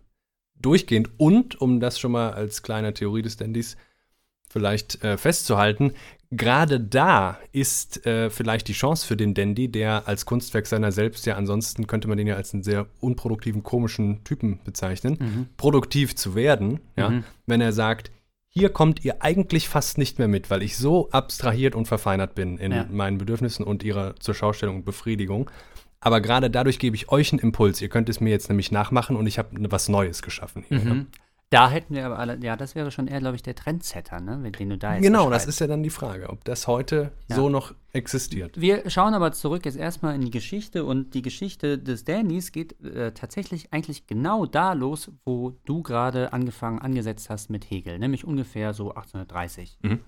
durchgehend. 0.60 1.10
Und, 1.16 1.60
um 1.60 1.80
das 1.80 1.98
schon 1.98 2.12
mal 2.12 2.32
als 2.32 2.62
kleine 2.62 2.92
Theorie 2.92 3.22
des 3.22 3.36
Dandys 3.36 3.76
vielleicht 4.48 5.02
äh, 5.04 5.16
festzuhalten, 5.16 5.92
gerade 6.30 6.80
da 6.80 7.38
ist 7.52 8.04
äh, 8.06 8.30
vielleicht 8.30 8.68
die 8.68 8.72
Chance 8.72 9.06
für 9.06 9.16
den 9.16 9.34
Dandy, 9.34 9.68
der 9.68 10.06
als 10.06 10.26
Kunstwerk 10.26 10.66
seiner 10.66 10.92
selbst 10.92 11.26
ja 11.26 11.36
ansonsten 11.36 11.86
könnte 11.86 12.08
man 12.08 12.18
den 12.18 12.26
ja 12.26 12.36
als 12.36 12.52
einen 12.52 12.62
sehr 12.62 12.86
unproduktiven, 13.00 13.62
komischen 13.62 14.22
Typen 14.24 14.60
bezeichnen, 14.64 15.18
mhm. 15.20 15.46
produktiv 15.56 16.14
zu 16.16 16.34
werden, 16.34 16.80
ja, 16.96 17.10
mhm. 17.10 17.24
wenn 17.46 17.60
er 17.60 17.72
sagt, 17.72 18.10
hier 18.52 18.68
kommt 18.68 19.04
ihr 19.04 19.22
eigentlich 19.22 19.68
fast 19.68 19.96
nicht 19.96 20.18
mehr 20.18 20.26
mit, 20.26 20.50
weil 20.50 20.62
ich 20.62 20.76
so 20.76 21.08
abstrahiert 21.10 21.76
und 21.76 21.86
verfeinert 21.86 22.34
bin 22.34 22.58
in 22.58 22.72
ja. 22.72 22.86
meinen 22.90 23.18
Bedürfnissen 23.18 23.64
und 23.64 23.84
ihrer 23.84 24.16
zur 24.16 24.34
Schaustellung 24.34 24.76
und 24.76 24.84
Befriedigung. 24.84 25.48
Aber 26.00 26.20
gerade 26.20 26.50
dadurch 26.50 26.78
gebe 26.78 26.96
ich 26.96 27.10
euch 27.10 27.32
einen 27.32 27.40
Impuls. 27.40 27.80
Ihr 27.80 27.88
könnt 27.88 28.08
es 28.08 28.20
mir 28.20 28.30
jetzt 28.30 28.48
nämlich 28.48 28.72
nachmachen 28.72 29.16
und 29.16 29.26
ich 29.26 29.38
habe 29.38 29.50
was 29.70 29.88
Neues 29.88 30.22
geschaffen. 30.22 30.64
Hier, 30.68 30.78
mhm. 30.78 31.06
Da 31.50 31.68
hätten 31.68 31.96
wir 31.96 32.06
aber 32.06 32.20
alle, 32.20 32.38
ja, 32.40 32.56
das 32.56 32.76
wäre 32.76 32.92
schon 32.92 33.08
eher, 33.08 33.18
glaube 33.18 33.34
ich, 33.34 33.42
der 33.42 33.56
Trendsetter, 33.56 34.20
ne, 34.20 34.52
den 34.52 34.70
du 34.70 34.78
da 34.78 34.94
jetzt 34.94 35.02
Genau, 35.02 35.30
das 35.30 35.46
ist 35.46 35.58
ja 35.58 35.66
dann 35.66 35.82
die 35.82 35.90
Frage, 35.90 36.30
ob 36.30 36.44
das 36.44 36.68
heute 36.68 37.10
ja. 37.28 37.34
so 37.34 37.48
noch 37.48 37.74
existiert. 37.92 38.60
Wir 38.60 38.88
schauen 38.88 39.14
aber 39.14 39.32
zurück 39.32 39.64
jetzt 39.64 39.76
erstmal 39.76 40.14
in 40.14 40.20
die 40.20 40.30
Geschichte 40.30 40.84
und 40.84 41.12
die 41.12 41.22
Geschichte 41.22 41.76
des 41.76 42.04
Dandys 42.04 42.52
geht 42.52 42.80
äh, 42.84 43.10
tatsächlich 43.10 43.72
eigentlich 43.72 44.06
genau 44.06 44.46
da 44.46 44.74
los, 44.74 45.10
wo 45.24 45.56
du 45.64 45.82
gerade 45.82 46.32
angefangen, 46.32 46.78
angesetzt 46.78 47.30
hast 47.30 47.50
mit 47.50 47.68
Hegel, 47.68 47.98
nämlich 47.98 48.24
ungefähr 48.24 48.72
so 48.72 48.90
1830. 48.90 49.78
Mhm 49.82 49.98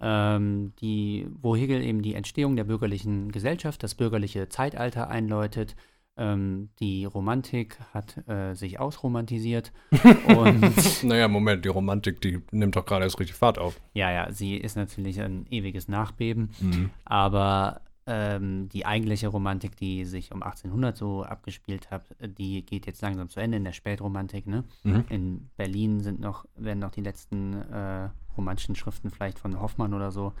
ähm, 0.00 0.72
die, 0.80 1.26
wo 1.40 1.56
Hegel 1.56 1.82
eben 1.82 2.02
die 2.02 2.14
Entstehung 2.14 2.56
der 2.56 2.64
bürgerlichen 2.64 3.32
Gesellschaft, 3.32 3.82
das 3.82 3.94
bürgerliche 3.94 4.48
Zeitalter 4.48 5.08
einläutet. 5.08 5.76
Ähm, 6.16 6.70
die 6.80 7.04
Romantik 7.04 7.78
hat 7.94 8.28
äh, 8.28 8.54
sich 8.54 8.80
ausromantisiert. 8.80 9.72
und 10.26 11.04
naja, 11.04 11.28
Moment, 11.28 11.64
die 11.64 11.68
Romantik, 11.68 12.20
die 12.20 12.40
nimmt 12.50 12.74
doch 12.74 12.84
gerade 12.84 13.04
erst 13.04 13.20
richtig 13.20 13.36
Fahrt 13.36 13.58
auf. 13.58 13.80
Ja, 13.94 14.10
ja, 14.10 14.32
sie 14.32 14.56
ist 14.56 14.76
natürlich 14.76 15.20
ein 15.20 15.46
ewiges 15.50 15.86
Nachbeben, 15.86 16.50
mhm. 16.60 16.90
aber 17.04 17.82
ähm, 18.10 18.68
die 18.70 18.86
eigentliche 18.86 19.28
Romantik, 19.28 19.76
die 19.76 20.06
sich 20.06 20.32
um 20.32 20.42
1800 20.42 20.96
so 20.96 21.22
abgespielt 21.22 21.90
hat, 21.90 22.16
die 22.20 22.64
geht 22.64 22.86
jetzt 22.86 23.02
langsam 23.02 23.28
zu 23.28 23.38
Ende 23.38 23.58
in 23.58 23.64
der 23.64 23.72
Spätromantik. 23.72 24.46
Ne? 24.46 24.64
Mhm. 24.82 25.04
In 25.10 25.50
Berlin 25.56 26.00
sind 26.00 26.18
noch, 26.18 26.46
werden 26.56 26.78
noch 26.78 26.90
die 26.90 27.02
letzten 27.02 27.52
äh, 27.54 28.08
romantischen 28.36 28.74
Schriften 28.74 29.10
vielleicht 29.10 29.38
von 29.38 29.60
Hoffmann 29.60 29.92
oder 29.92 30.10
so 30.10 30.32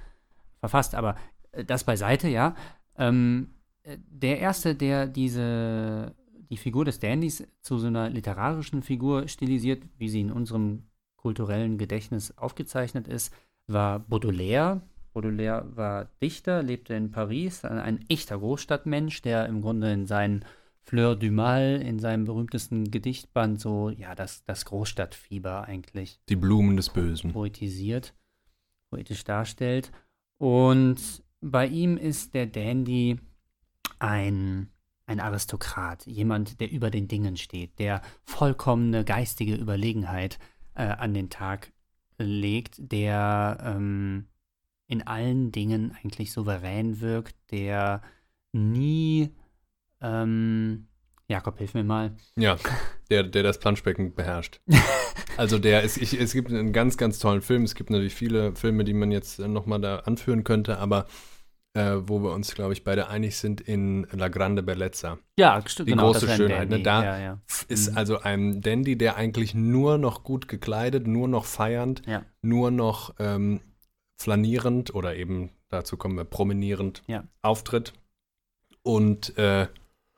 verfasst, 0.60 0.94
aber 0.94 1.16
äh, 1.52 1.64
das 1.64 1.84
beiseite, 1.84 2.28
ja. 2.28 2.56
Ähm, 2.96 3.50
äh, 3.82 3.98
der 4.08 4.38
erste, 4.38 4.74
der 4.74 5.06
diese 5.06 6.14
die 6.50 6.56
Figur 6.56 6.86
des 6.86 6.98
Dandys 6.98 7.46
zu 7.60 7.78
so 7.78 7.88
einer 7.88 8.08
literarischen 8.08 8.82
Figur 8.82 9.28
stilisiert, 9.28 9.82
wie 9.98 10.08
sie 10.08 10.20
in 10.20 10.32
unserem 10.32 10.84
kulturellen 11.16 11.76
Gedächtnis 11.76 12.36
aufgezeichnet 12.38 13.06
ist, 13.06 13.34
war 13.66 13.98
Baudelaire. 13.98 14.80
Baudelaire 15.12 15.64
war 15.76 16.06
Dichter, 16.22 16.62
lebte 16.62 16.94
in 16.94 17.10
Paris, 17.10 17.64
ein, 17.64 18.04
echter 18.08 18.38
Großstadtmensch, 18.38 19.22
der 19.22 19.46
im 19.46 19.62
Grunde 19.62 19.92
in 19.92 20.06
seinen 20.06 20.44
Fleur 20.88 21.16
du 21.16 21.30
Mal 21.30 21.82
in 21.82 21.98
seinem 21.98 22.24
berühmtesten 22.24 22.90
Gedichtband 22.90 23.60
so, 23.60 23.90
ja, 23.90 24.14
das, 24.14 24.44
das 24.44 24.64
Großstadtfieber 24.64 25.64
eigentlich. 25.64 26.18
Die 26.30 26.36
Blumen 26.36 26.76
des 26.76 26.88
Bösen. 26.88 27.32
Poetisiert, 27.32 28.14
poetisch 28.90 29.22
darstellt. 29.24 29.92
Und 30.38 31.22
bei 31.42 31.66
ihm 31.66 31.98
ist 31.98 32.32
der 32.32 32.46
Dandy 32.46 33.20
ein, 33.98 34.70
ein 35.04 35.20
Aristokrat, 35.20 36.06
jemand, 36.06 36.58
der 36.60 36.70
über 36.70 36.90
den 36.90 37.06
Dingen 37.06 37.36
steht, 37.36 37.78
der 37.78 38.00
vollkommene 38.24 39.04
geistige 39.04 39.56
Überlegenheit 39.56 40.38
äh, 40.74 40.84
an 40.84 41.12
den 41.12 41.28
Tag 41.28 41.70
legt, 42.16 42.76
der 42.78 43.58
ähm, 43.62 44.26
in 44.88 45.06
allen 45.06 45.52
Dingen 45.52 45.96
eigentlich 46.02 46.32
souverän 46.32 47.00
wirkt, 47.00 47.36
der 47.50 48.02
nie 48.52 49.30
Ähm, 50.00 50.86
Jakob, 51.28 51.58
hilf 51.58 51.74
mir 51.74 51.84
mal. 51.84 52.12
Ja, 52.36 52.56
der, 53.10 53.22
der 53.24 53.42
das 53.42 53.58
Planschbecken 53.58 54.14
beherrscht. 54.14 54.60
Also 55.36 55.58
der 55.58 55.82
ist, 55.82 55.98
ich, 55.98 56.18
es 56.18 56.32
gibt 56.32 56.50
einen 56.50 56.72
ganz, 56.72 56.96
ganz 56.96 57.18
tollen 57.18 57.42
Film. 57.42 57.64
Es 57.64 57.74
gibt 57.74 57.90
natürlich 57.90 58.14
viele 58.14 58.54
Filme, 58.54 58.84
die 58.84 58.94
man 58.94 59.10
jetzt 59.12 59.38
nochmal 59.40 59.80
da 59.80 59.98
anführen 60.00 60.42
könnte, 60.44 60.78
aber 60.78 61.06
äh, 61.74 61.96
wo 62.00 62.20
wir 62.22 62.32
uns, 62.32 62.54
glaube 62.54 62.72
ich, 62.72 62.82
beide 62.82 63.08
einig 63.08 63.36
sind 63.36 63.60
in 63.60 64.06
La 64.12 64.28
Grande 64.28 64.62
Bellezza. 64.62 65.18
Ja, 65.38 65.60
stimmt. 65.66 65.88
Die 65.88 65.92
genau, 65.92 66.12
große 66.12 66.28
Schönheit. 66.28 66.70
Ne? 66.70 66.80
Da 66.82 67.04
ja, 67.04 67.18
ja. 67.18 67.40
ist 67.68 67.90
Mhm. 67.90 67.98
also 67.98 68.20
ein 68.20 68.60
Dandy, 68.62 68.96
der 68.96 69.16
eigentlich 69.16 69.54
nur 69.54 69.98
noch 69.98 70.22
gut 70.24 70.48
gekleidet, 70.48 71.06
nur 71.06 71.28
noch 71.28 71.44
feiernd, 71.44 72.02
Ja. 72.06 72.24
nur 72.40 72.70
noch 72.70 73.14
ähm, 73.18 73.60
flanierend 74.18 74.94
oder 74.94 75.16
eben, 75.16 75.50
dazu 75.68 75.96
kommen 75.96 76.16
wir, 76.16 76.24
promenierend 76.24 77.02
Ja. 77.06 77.24
auftritt. 77.42 77.92
Und 78.82 79.36
äh, 79.38 79.68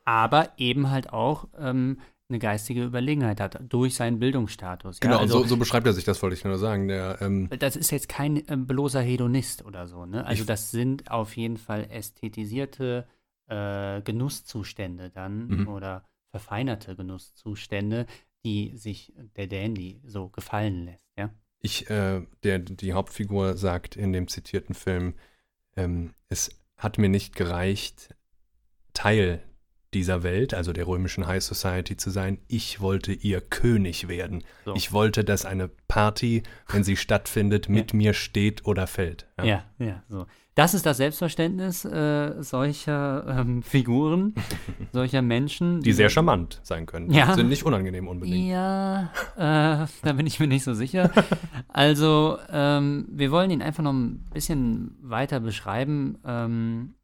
Aber 0.05 0.49
eben 0.57 0.89
halt 0.89 1.11
auch 1.13 1.47
ähm, 1.57 1.99
eine 2.29 2.39
geistige 2.39 2.83
Überlegenheit 2.85 3.39
hat 3.41 3.59
durch 3.67 3.95
seinen 3.95 4.19
Bildungsstatus. 4.19 4.99
genau, 5.01 5.15
ja, 5.15 5.19
also, 5.21 5.39
so, 5.41 5.47
so 5.49 5.57
beschreibt 5.57 5.85
er 5.85 5.93
sich 5.93 6.05
das, 6.05 6.21
wollte 6.23 6.35
ich 6.35 6.43
nur 6.45 6.57
sagen. 6.57 6.87
Der, 6.87 7.21
ähm, 7.21 7.49
das 7.59 7.75
ist 7.75 7.91
jetzt 7.91 8.07
kein 8.09 8.37
äh, 8.47 8.55
bloßer 8.57 9.01
Hedonist 9.01 9.65
oder 9.65 9.87
so. 9.87 10.05
Ne? 10.05 10.25
Also 10.25 10.45
das 10.45 10.71
sind 10.71 11.11
auf 11.11 11.35
jeden 11.35 11.57
Fall 11.57 11.87
ästhetisierte 11.89 13.05
äh, 13.47 14.01
Genusszustände 14.01 15.09
dann 15.09 15.47
Mhm. 15.47 15.67
oder 15.67 16.05
verfeinerte 16.31 16.95
Genusszustände, 16.95 18.05
die 18.45 18.77
sich 18.77 19.13
der 19.35 19.47
Dandy 19.47 19.99
so 20.05 20.29
gefallen 20.29 20.85
lässt. 20.85 21.05
Ja? 21.61 21.65
ich, 21.69 21.89
äh, 21.89 22.21
der, 22.43 22.59
die 22.59 22.93
Hauptfigur 22.93 23.57
sagt 23.57 23.95
in 23.95 24.13
dem 24.13 24.27
zitierten 24.27 24.75
Film, 24.75 25.15
ähm, 25.75 26.13
es 26.29 26.49
hat 26.77 26.97
mir 26.97 27.09
nicht 27.09 27.35
gereicht, 27.35 28.15
Teil 28.93 29.43
dieser 29.93 30.23
Welt, 30.23 30.53
also 30.53 30.71
der 30.71 30.87
römischen 30.87 31.27
High 31.27 31.43
Society 31.43 31.97
zu 31.97 32.09
sein. 32.09 32.39
Ich 32.47 32.79
wollte 32.79 33.11
ihr 33.11 33.41
König 33.41 34.07
werden. 34.07 34.43
So. 34.63 34.73
Ich 34.75 34.93
wollte, 34.93 35.23
dass 35.23 35.45
eine 35.45 35.69
Party, 35.87 36.43
wenn 36.69 36.83
sie 36.83 36.95
stattfindet, 36.97 37.67
mit 37.67 37.93
mir 37.93 38.13
steht 38.13 38.65
oder 38.65 38.87
fällt. 38.87 39.27
Ja, 39.37 39.65
ja, 39.79 40.03
so. 40.07 40.27
Das 40.55 40.73
ist 40.73 40.85
das 40.85 40.97
Selbstverständnis 40.97 41.85
äh, 41.85 42.43
solcher 42.43 43.25
ähm, 43.39 43.63
Figuren, 43.63 44.35
solcher 44.91 45.21
Menschen. 45.21 45.81
Die 45.81 45.93
sehr 45.93 46.09
charmant 46.09 46.59
sein 46.63 46.85
können. 46.85 47.09
Ja. 47.11 47.33
Sind 47.35 47.47
nicht 47.47 47.63
unangenehm 47.63 48.07
unbedingt. 48.07 48.49
Ja, 48.49 49.11
äh, 49.37 49.87
da 50.03 50.13
bin 50.13 50.27
ich 50.27 50.39
mir 50.39 50.47
nicht 50.47 50.63
so 50.63 50.73
sicher. 50.73 51.09
Also, 51.69 52.37
ähm, 52.51 53.07
wir 53.09 53.31
wollen 53.31 53.49
ihn 53.49 53.61
einfach 53.61 53.83
noch 53.83 53.93
ein 53.93 54.25
bisschen 54.33 54.97
weiter 55.01 55.39
beschreiben. 55.39 56.17
Ähm, 56.25 56.95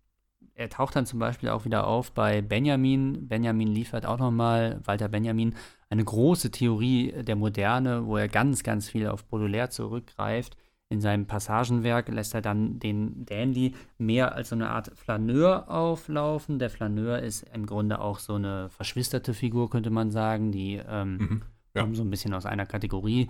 er 0.54 0.70
taucht 0.70 0.96
dann 0.96 1.06
zum 1.06 1.20
Beispiel 1.20 1.50
auch 1.50 1.66
wieder 1.66 1.88
auf 1.88 2.12
bei 2.12 2.42
Benjamin. 2.42 3.28
Benjamin 3.28 3.68
liefert 3.68 4.06
auch 4.06 4.18
nochmal, 4.18 4.82
Walter 4.84 5.08
Benjamin, 5.08 5.54
eine 5.90 6.04
große 6.04 6.52
Theorie 6.52 7.14
der 7.24 7.36
Moderne, 7.36 8.08
wo 8.08 8.18
er 8.18 8.28
ganz, 8.28 8.64
ganz 8.64 8.90
viel 8.90 9.08
auf 9.08 9.24
Baudelaire 9.24 9.70
zurückgreift. 9.70 10.58
In 10.90 11.02
seinem 11.02 11.26
Passagenwerk 11.26 12.08
lässt 12.08 12.34
er 12.34 12.42
dann 12.42 12.80
den 12.80 13.26
Dandy 13.26 13.74
mehr 13.98 14.34
als 14.36 14.50
so 14.50 14.56
eine 14.56 14.70
Art 14.70 14.92
Flaneur 14.96 15.70
auflaufen. 15.70 16.60
Der 16.60 16.70
Flaneur 16.70 17.20
ist 17.20 17.44
im 17.54 17.66
Grunde 17.66 18.00
auch 18.00 18.20
so 18.20 18.36
eine 18.36 18.70
verschwisterte 18.70 19.34
Figur, 19.34 19.70
könnte 19.70 19.90
man 19.90 20.12
sagen, 20.12 20.52
die 20.54 20.82
ähm, 20.88 21.18
Mhm. 21.18 21.42
Ja. 21.76 21.82
kommen 21.82 21.94
so 21.96 22.04
ein 22.04 22.10
bisschen 22.10 22.34
aus 22.34 22.46
einer 22.46 22.66
Kategorie. 22.66 23.30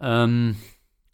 Ähm, 0.00 0.56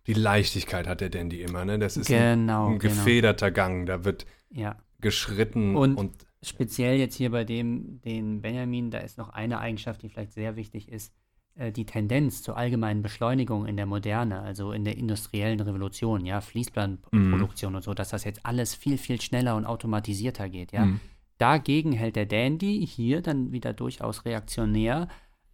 Die 0.06 0.14
Leichtigkeit 0.14 0.86
hat 0.86 1.00
der 1.00 1.10
Dandy 1.10 1.42
immer, 1.42 1.64
ne? 1.64 1.78
Das 1.78 1.96
ist 1.96 2.10
ein, 2.10 2.40
genau, 2.40 2.68
ein 2.70 2.78
genau. 2.78 2.94
gefederter 2.94 3.50
Gang. 3.50 3.84
Da 3.86 4.04
wird 4.04 4.24
Ja. 4.50 4.76
geschritten 5.00 5.74
Und- 5.76 5.96
und 5.96 6.12
Speziell 6.44 6.96
jetzt 6.98 7.14
hier 7.14 7.30
bei 7.30 7.44
dem, 7.44 8.00
den 8.00 8.40
Benjamin, 8.42 8.90
da 8.90 8.98
ist 8.98 9.16
noch 9.16 9.28
eine 9.28 9.60
Eigenschaft, 9.60 10.02
die 10.02 10.08
vielleicht 10.08 10.32
sehr 10.32 10.56
wichtig 10.56 10.88
ist, 10.90 11.12
die 11.56 11.84
Tendenz 11.84 12.42
zur 12.42 12.56
allgemeinen 12.56 13.02
Beschleunigung 13.02 13.66
in 13.66 13.76
der 13.76 13.86
Moderne, 13.86 14.40
also 14.40 14.72
in 14.72 14.84
der 14.84 14.96
industriellen 14.96 15.60
Revolution, 15.60 16.24
ja, 16.24 16.40
Fließbandproduktion 16.40 17.74
und 17.74 17.82
so, 17.84 17.94
dass 17.94 18.10
das 18.10 18.24
jetzt 18.24 18.44
alles 18.44 18.74
viel, 18.74 18.98
viel 18.98 19.20
schneller 19.20 19.56
und 19.56 19.66
automatisierter 19.66 20.48
geht, 20.48 20.72
ja. 20.72 20.86
Mhm. 20.86 21.00
Dagegen 21.38 21.92
hält 21.92 22.16
der 22.16 22.26
Dandy 22.26 22.86
hier 22.86 23.20
dann 23.20 23.52
wieder 23.52 23.72
durchaus 23.72 24.24
reaktionär 24.24 25.08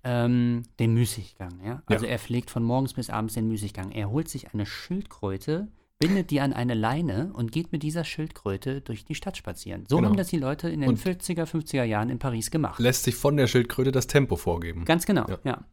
ähm, 0.04 0.62
den 0.78 0.94
Müßiggang, 0.94 1.60
ja. 1.64 1.82
Also 1.86 2.06
er 2.06 2.18
pflegt 2.18 2.50
von 2.50 2.62
morgens 2.62 2.94
bis 2.94 3.10
abends 3.10 3.34
den 3.34 3.48
Müßiggang. 3.48 3.90
Er 3.90 4.10
holt 4.10 4.28
sich 4.28 4.52
eine 4.54 4.66
Schildkröte, 4.66 5.68
bindet 5.98 6.30
die 6.30 6.40
an 6.40 6.52
eine 6.52 6.74
Leine 6.74 7.32
und 7.34 7.50
geht 7.50 7.72
mit 7.72 7.82
dieser 7.82 8.04
Schildkröte 8.04 8.80
durch 8.82 9.04
die 9.04 9.14
Stadt 9.16 9.36
spazieren. 9.36 9.84
So 9.88 9.96
Genau. 9.96 10.10
haben 10.10 10.16
das 10.16 10.28
die 10.28 10.38
Leute 10.38 10.68
in 10.68 10.80
den 10.80 10.90
Und- 10.90 10.98
40er, 11.00 11.46
50er 11.46 11.82
Jahren 11.84 12.10
in 12.10 12.18
Paris 12.20 12.50
gemacht. 12.52 12.78
lässt 12.78 13.02
sich 13.04 13.16
von 13.16 13.36
der 13.36 13.48
Schildkröte 13.48 13.90
das 13.90 14.06
Tempo 14.06 14.36
vorgeben. 14.36 14.84
Ganz 14.84 15.04
genau, 15.06 15.26
Ja. 15.28 15.38
ja. 15.44 15.64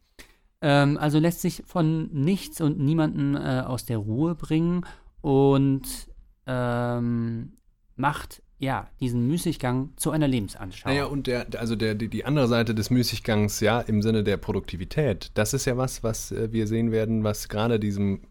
Ähm, 0.62 0.96
also 0.98 1.18
lässt 1.18 1.40
sich 1.40 1.62
von 1.66 2.08
nichts 2.12 2.60
und 2.60 2.78
niemanden 2.78 3.34
äh, 3.34 3.62
aus 3.66 3.84
der 3.84 3.98
Ruhe 3.98 4.34
bringen 4.34 4.84
und 5.20 5.82
ähm, 6.46 7.52
macht 7.96 8.42
ja 8.58 8.88
diesen 9.00 9.26
Müßiggang 9.26 9.90
zu 9.96 10.10
einer 10.10 10.28
Lebensanschauung. 10.28 10.94
Naja, 10.94 11.06
und 11.06 11.26
der, 11.26 11.46
also 11.58 11.76
der, 11.76 11.94
die, 11.94 12.08
die 12.08 12.24
andere 12.24 12.48
Seite 12.48 12.74
des 12.74 12.90
Müßiggangs, 12.90 13.60
ja, 13.60 13.80
im 13.80 14.02
Sinne 14.02 14.24
der 14.24 14.38
Produktivität, 14.38 15.30
das 15.34 15.52
ist 15.52 15.66
ja 15.66 15.76
was, 15.76 16.02
was 16.02 16.32
äh, 16.32 16.52
wir 16.52 16.66
sehen 16.66 16.90
werden, 16.90 17.22
was 17.24 17.48
gerade 17.48 17.78
diesem 17.78 18.22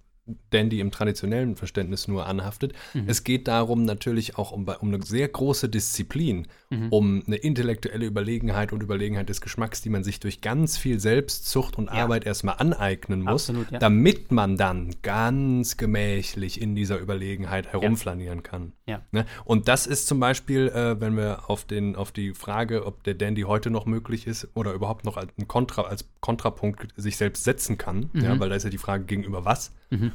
Dandy 0.49 0.79
im 0.79 0.89
traditionellen 0.91 1.55
Verständnis 1.55 2.07
nur 2.07 2.25
anhaftet. 2.25 2.73
Mhm. 2.93 3.03
Es 3.07 3.23
geht 3.23 3.47
darum 3.47 3.85
natürlich 3.85 4.37
auch 4.37 4.51
um, 4.51 4.67
um 4.67 4.93
eine 4.93 5.03
sehr 5.03 5.27
große 5.27 5.69
Disziplin, 5.69 6.47
Mhm. 6.71 6.87
um 6.89 7.23
eine 7.27 7.35
intellektuelle 7.35 8.05
Überlegenheit 8.07 8.73
und 8.73 8.81
Überlegenheit 8.81 9.29
des 9.29 9.39
Geschmacks, 9.39 9.81
die 9.83 9.89
man 9.89 10.03
sich 10.03 10.19
durch 10.19 10.41
ganz 10.41 10.77
viel 10.77 10.99
Selbstzucht 10.99 11.77
und 11.77 11.85
Ja. 11.85 11.91
Arbeit 12.03 12.25
erstmal 12.25 12.55
aneignen 12.57 13.21
muss, 13.21 13.49
Absolut, 13.49 13.71
ja. 13.71 13.77
damit 13.77 14.31
man 14.31 14.57
dann 14.57 14.95
ganz 15.03 15.77
gemächlich 15.77 16.59
in 16.59 16.73
dieser 16.75 16.99
Überlegenheit 16.99 17.67
herumflanieren 17.67 18.41
kann. 18.41 18.71
Ja. 18.87 19.01
Ne? 19.11 19.25
Und 19.43 19.67
das 19.67 19.85
ist 19.85 20.07
zum 20.07 20.19
Beispiel, 20.19 20.69
äh, 20.69 20.99
wenn 20.99 21.15
wir 21.17 21.49
auf, 21.51 21.65
den, 21.65 21.95
auf 21.95 22.11
die 22.11 22.33
Frage, 22.33 22.85
ob 22.87 23.03
der 23.03 23.13
Dandy 23.13 23.43
heute 23.43 23.69
noch 23.69 23.85
möglich 23.85 24.25
ist 24.25 24.47
oder 24.55 24.73
überhaupt 24.73 25.05
noch 25.05 25.17
als, 25.17 25.31
Kontra, 25.47 25.83
als 25.83 26.05
Kontrapunkt 26.19 26.87
sich 26.97 27.17
selbst 27.17 27.43
setzen 27.43 27.77
kann, 27.77 28.09
ja, 28.13 28.39
weil 28.39 28.49
da 28.49 28.55
ist 28.55 28.63
ja 28.63 28.69
die 28.71 28.77
Frage 28.79 29.05
gegenüber 29.05 29.45
was. 29.45 29.71
Mhm. 29.97 30.11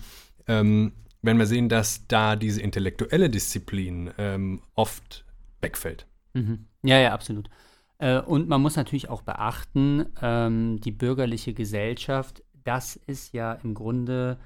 Ähm, 0.47 0.93
wenn 1.23 1.39
wir 1.39 1.47
sehen, 1.47 1.69
dass 1.69 2.07
da 2.07 2.37
diese 2.37 2.63
intellektuelle 2.63 3.29
Disziplin 3.31 4.11
ähm, 4.19 4.63
oft 4.75 5.25
wegfällt. 5.61 6.07
Mhm. 6.35 6.67
Ja, 6.83 6.99
ja, 6.99 7.13
absolut. 7.13 7.51
Äh, 7.99 8.21
und 8.21 8.49
man 8.49 8.63
muss 8.63 8.77
natürlich 8.77 9.11
auch 9.11 9.23
beachten, 9.23 10.07
ähm, 10.23 10.81
die 10.81 10.93
bürgerliche 10.93 11.53
Gesellschaft, 11.53 12.43
das 12.65 12.97
ist 12.97 13.35
ja 13.35 13.53
im 13.53 13.75
Grunde 13.75 14.39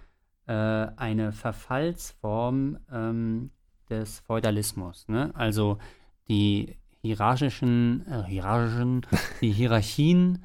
äh, 0.47 0.53
eine 0.53 1.33
Verfallsform 1.33 2.79
ähm, 2.93 3.51
des 3.89 4.21
Feudalismus. 4.21 5.07
Ne? 5.09 5.31
Also 5.35 5.79
die 6.29 6.77
hierarchischen, 7.03 8.05
äh, 8.09 8.25
hierarchischen, 8.25 9.07
die 9.41 9.53
Hierarchien 9.53 10.45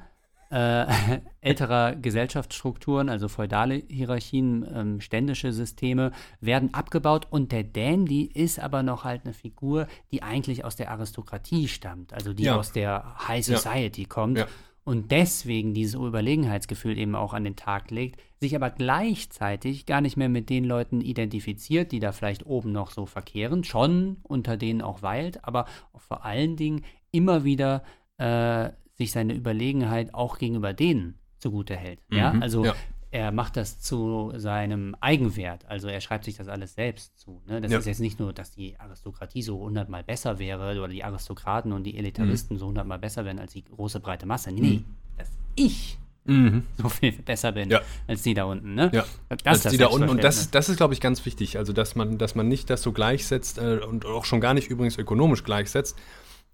äh, 0.50 0.86
älterer 1.40 1.94
Gesellschaftsstrukturen, 1.94 3.08
also 3.08 3.28
feudale 3.28 3.82
Hierarchien, 3.88 4.66
ähm, 4.74 5.00
ständische 5.00 5.52
Systeme, 5.52 6.12
werden 6.40 6.74
abgebaut 6.74 7.26
und 7.30 7.52
der 7.52 7.64
Dandy 7.64 8.24
ist 8.24 8.58
aber 8.60 8.82
noch 8.82 9.04
halt 9.04 9.22
eine 9.24 9.34
Figur, 9.34 9.86
die 10.10 10.22
eigentlich 10.22 10.64
aus 10.64 10.76
der 10.76 10.90
Aristokratie 10.90 11.68
stammt, 11.68 12.12
also 12.12 12.32
die 12.32 12.44
Ja. 12.44 12.56
aus 12.56 12.72
der 12.72 13.16
High 13.28 13.46
Ja. 13.46 13.56
Society 13.58 14.04
kommt 14.04 14.38
Ja. 14.38 14.46
und 14.84 15.10
deswegen 15.12 15.72
dieses 15.72 15.94
Überlegenheitsgefühl 15.94 16.98
eben 16.98 17.14
auch 17.14 17.32
an 17.32 17.44
den 17.44 17.56
Tag 17.56 17.90
legt, 17.90 18.20
sich 18.40 18.56
aber 18.56 18.70
gleichzeitig 18.70 19.86
gar 19.86 20.00
nicht 20.00 20.16
mehr 20.16 20.28
mit 20.28 20.50
den 20.50 20.64
Leuten 20.64 21.00
identifiziert, 21.00 21.92
die 21.92 22.00
da 22.00 22.10
vielleicht 22.12 22.44
oben 22.46 22.72
noch 22.72 22.90
so 22.90 23.06
verkehren, 23.06 23.64
schon 23.64 24.16
unter 24.22 24.56
denen 24.56 24.82
auch 24.82 25.02
weilt, 25.02 25.44
aber 25.44 25.66
vor 25.96 26.24
allen 26.24 26.56
Dingen 26.56 26.84
immer 27.12 27.44
wieder 27.44 27.82
äh, 28.18 28.70
sich 29.00 29.12
seine 29.12 29.34
Überlegenheit 29.34 30.14
auch 30.14 30.38
gegenüber 30.38 30.72
denen 30.74 31.14
zugute 31.38 31.74
hält. 31.74 32.00
Ja, 32.12 32.34
Mhm, 32.34 32.42
also 32.42 32.64
ja. 32.66 32.74
er 33.10 33.32
macht 33.32 33.56
das 33.56 33.80
zu 33.80 34.32
seinem 34.36 34.94
Eigenwert. 35.00 35.64
Also 35.66 35.88
er 35.88 36.00
schreibt 36.02 36.26
sich 36.26 36.36
das 36.36 36.48
alles 36.48 36.74
selbst 36.74 37.18
zu. 37.18 37.40
Ne? 37.46 37.60
Das 37.62 37.72
Ja. 37.72 37.78
ist 37.78 37.86
jetzt 37.86 38.00
nicht 38.00 38.20
nur, 38.20 38.32
dass 38.34 38.50
die 38.50 38.78
Aristokratie 38.78 39.42
so 39.42 39.58
hundertmal 39.58 40.04
besser 40.04 40.38
wäre 40.38 40.70
oder 40.78 40.88
die 40.88 41.02
Aristokraten 41.02 41.72
und 41.72 41.84
die 41.84 41.96
Elitaristen 41.96 42.56
Mhm. 42.56 42.60
so 42.60 42.66
hundertmal 42.66 42.98
besser 42.98 43.24
wären 43.24 43.38
als 43.38 43.52
die 43.54 43.64
große 43.64 44.00
breite 44.00 44.26
Masse. 44.26 44.52
Nee, 44.52 44.60
nee, 44.60 44.84
dass 45.16 45.28
ich 45.56 45.98
Mhm. 46.26 46.64
so 46.76 46.90
viel 46.90 47.12
besser 47.12 47.52
bin 47.52 47.70
Ja. 47.70 47.80
als 48.06 48.22
die 48.22 48.34
da 48.34 48.44
unten. 48.44 48.74
Ne? 48.74 48.90
Ja. 48.92 49.06
Das 49.30 49.38
als 49.46 49.56
ist 49.60 49.64
das 49.64 49.72
die 49.72 49.78
da 49.78 49.86
unten. 49.86 50.10
Und 50.10 50.22
das, 50.22 50.50
das 50.50 50.68
ist, 50.68 50.76
glaube 50.76 50.92
ich, 50.92 51.00
ganz 51.00 51.24
wichtig. 51.24 51.56
Also, 51.56 51.72
dass 51.72 51.96
man, 51.96 52.18
dass 52.18 52.34
man 52.34 52.46
nicht 52.48 52.68
das 52.68 52.82
so 52.82 52.92
gleichsetzt 52.92 53.56
äh, 53.56 53.78
und 53.78 54.04
auch 54.04 54.26
schon 54.26 54.42
gar 54.42 54.52
nicht 54.52 54.68
übrigens 54.68 54.98
ökonomisch 54.98 55.42
gleichsetzt. 55.42 55.96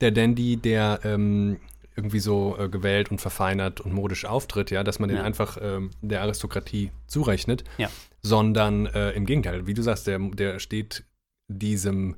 Der 0.01 0.13
Dandy, 0.13 0.57
der 0.59 1.01
ähm, 1.05 1.57
irgendwie 1.97 2.21
so 2.21 2.57
äh, 2.59 2.69
gewählt 2.69 3.11
und 3.11 3.21
verfeinert 3.21 3.81
und 3.81 3.93
modisch 3.93 4.25
auftritt, 4.27 4.71
ja, 4.71 4.85
dass 4.85 4.99
man 4.99 5.09
den 5.09 5.19
Ja. 5.19 5.25
einfach 5.25 5.57
ähm, 5.61 5.91
der 6.03 6.21
Aristokratie 6.23 6.91
zurechnet, 7.07 7.65
Ja. 7.79 7.89
sondern 8.21 8.87
äh, 8.87 9.13
im 9.13 9.25
Gegenteil, 9.27 9.67
wie 9.67 9.75
du 9.75 9.83
sagst, 9.83 10.07
der, 10.07 10.19
der 10.19 10.59
steht 10.59 11.05
diesem 11.49 12.17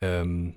ähm, 0.00 0.56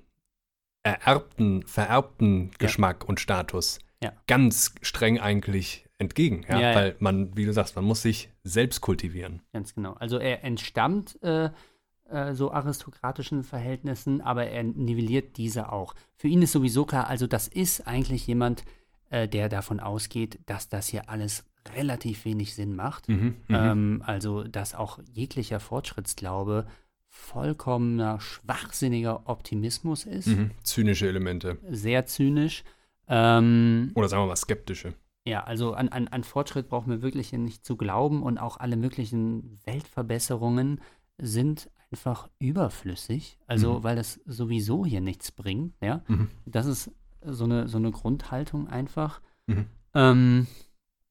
ererbten, 0.82 1.66
vererbten 1.66 2.50
Geschmack 2.58 3.08
und 3.08 3.20
Status 3.20 3.78
Ja. 4.02 4.12
ganz 4.26 4.74
streng 4.82 5.18
eigentlich 5.18 5.86
entgegen. 5.98 6.44
Ja? 6.48 6.58
Ja, 6.60 6.70
ja. 6.70 6.74
Weil 6.76 6.96
man, 6.98 7.36
wie 7.36 7.46
du 7.46 7.52
sagst, 7.52 7.76
man 7.76 7.84
muss 7.84 8.02
sich 8.02 8.30
selbst 8.42 8.80
kultivieren. 8.80 9.40
Ganz 9.52 9.74
genau. 9.74 9.92
Also 9.94 10.18
er 10.18 10.44
entstammt 10.44 11.22
äh, 11.22 11.50
äh, 12.14 12.34
so 12.34 12.50
aristokratischen 12.52 13.42
Verhältnissen, 13.42 14.20
aber 14.20 14.46
er 14.46 14.62
nivelliert 14.62 15.36
diese 15.36 15.70
auch. 15.72 15.94
Für 16.16 16.28
ihn 16.28 16.42
ist 16.42 16.52
sowieso 16.52 16.84
klar, 16.84 17.08
also 17.08 17.26
das 17.26 17.48
ist 17.48 17.86
eigentlich 17.86 18.26
jemand, 18.26 18.64
äh, 19.10 19.28
der 19.28 19.48
davon 19.48 19.80
ausgeht, 19.80 20.38
dass 20.46 20.68
das 20.68 20.88
hier 20.88 21.08
alles 21.10 21.44
relativ 21.76 22.24
wenig 22.24 22.54
Sinn 22.54 22.76
macht. 22.76 23.08
Mhm, 23.08 23.36
Ähm, 23.48 24.02
also 24.06 24.44
dass 24.44 24.74
auch 24.74 24.98
jeglicher 25.12 25.60
Fortschrittsglaube 25.60 26.66
vollkommener 27.08 28.20
schwachsinniger 28.20 29.22
Optimismus 29.28 30.04
ist, 30.04 30.26
Mhm. 30.28 30.50
Zynische 30.62 31.08
Elemente. 31.08 31.58
sehr 31.70 32.06
zynisch. 32.06 32.64
Ähm, 33.08 33.92
Oder 33.94 34.08
sagen 34.08 34.22
wir 34.22 34.26
mal 34.28 34.36
skeptische. 34.36 34.94
Ja, 35.26 35.44
also 35.44 35.72
an, 35.74 35.88
an, 35.88 36.08
an 36.08 36.24
Fortschritt 36.24 36.68
brauchen 36.68 36.90
wir 36.90 37.02
wirklich 37.02 37.32
nicht 37.32 37.64
zu 37.64 37.76
glauben 37.76 38.22
und 38.22 38.36
auch 38.38 38.58
alle 38.58 38.76
möglichen 38.76 39.58
Weltverbesserungen 39.64 40.80
sind 41.18 41.70
einfach 41.94 42.28
überflüssig. 42.40 43.38
Also, 43.46 43.78
Mhm. 43.78 43.84
weil 43.84 43.94
das 43.96 44.20
sowieso 44.26 44.84
hier 44.84 45.00
nichts 45.00 45.30
bringt, 45.30 45.74
ja. 45.80 46.02
Mhm. 46.08 46.28
Das 46.44 46.66
ist 46.66 46.90
so 47.24 47.44
eine, 47.44 47.68
so 47.68 47.78
eine 47.78 47.92
Grundhaltung 47.92 48.66
einfach. 48.68 49.20
Mhm. 49.46 49.66
Ähm, 49.94 50.46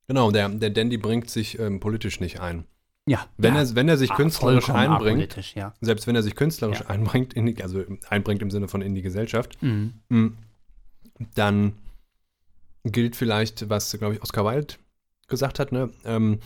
Genau, 0.07 0.31
der, 0.31 0.49
der 0.49 0.69
Dandy 0.69 0.97
bringt 0.97 1.29
sich 1.29 1.57
ähm, 1.59 1.79
politisch 1.79 2.19
nicht 2.19 2.41
ein. 2.41 2.65
ja. 3.07 3.25
Wenn, 3.38 3.55
ja, 3.55 3.61
er, 3.61 3.75
wenn 3.75 3.88
er 3.88 3.95
sich 3.97 4.11
ah, 4.11 4.15
künstlerisch 4.17 4.69
einbringt, 4.69 5.55
ja. 5.55 5.73
selbst 5.79 6.05
wenn 6.07 6.15
er 6.17 6.23
sich 6.23 6.36
künstlerisch 6.36 6.81
Ja. 6.81 6.88
einbringt, 6.88 7.34
in 7.34 7.45
die, 7.45 7.63
also 7.63 7.84
einbringt 8.09 8.41
im 8.41 8.51
Sinne 8.51 8.67
von 8.67 8.81
in 8.81 8.93
die 8.95 9.01
Gesellschaft, 9.01 9.57
Mhm. 9.61 9.93
Mm. 10.09 10.27
Dann 11.36 11.73
gilt 12.84 13.15
vielleicht, 13.15 13.69
was, 13.69 13.97
glaube 13.97 14.15
ich, 14.15 14.21
Oscar 14.21 14.43
Wilde 14.45 14.73
gesagt 15.27 15.59
hat, 15.59 15.71
ne? 15.71 15.89
Ähm, 16.03 16.39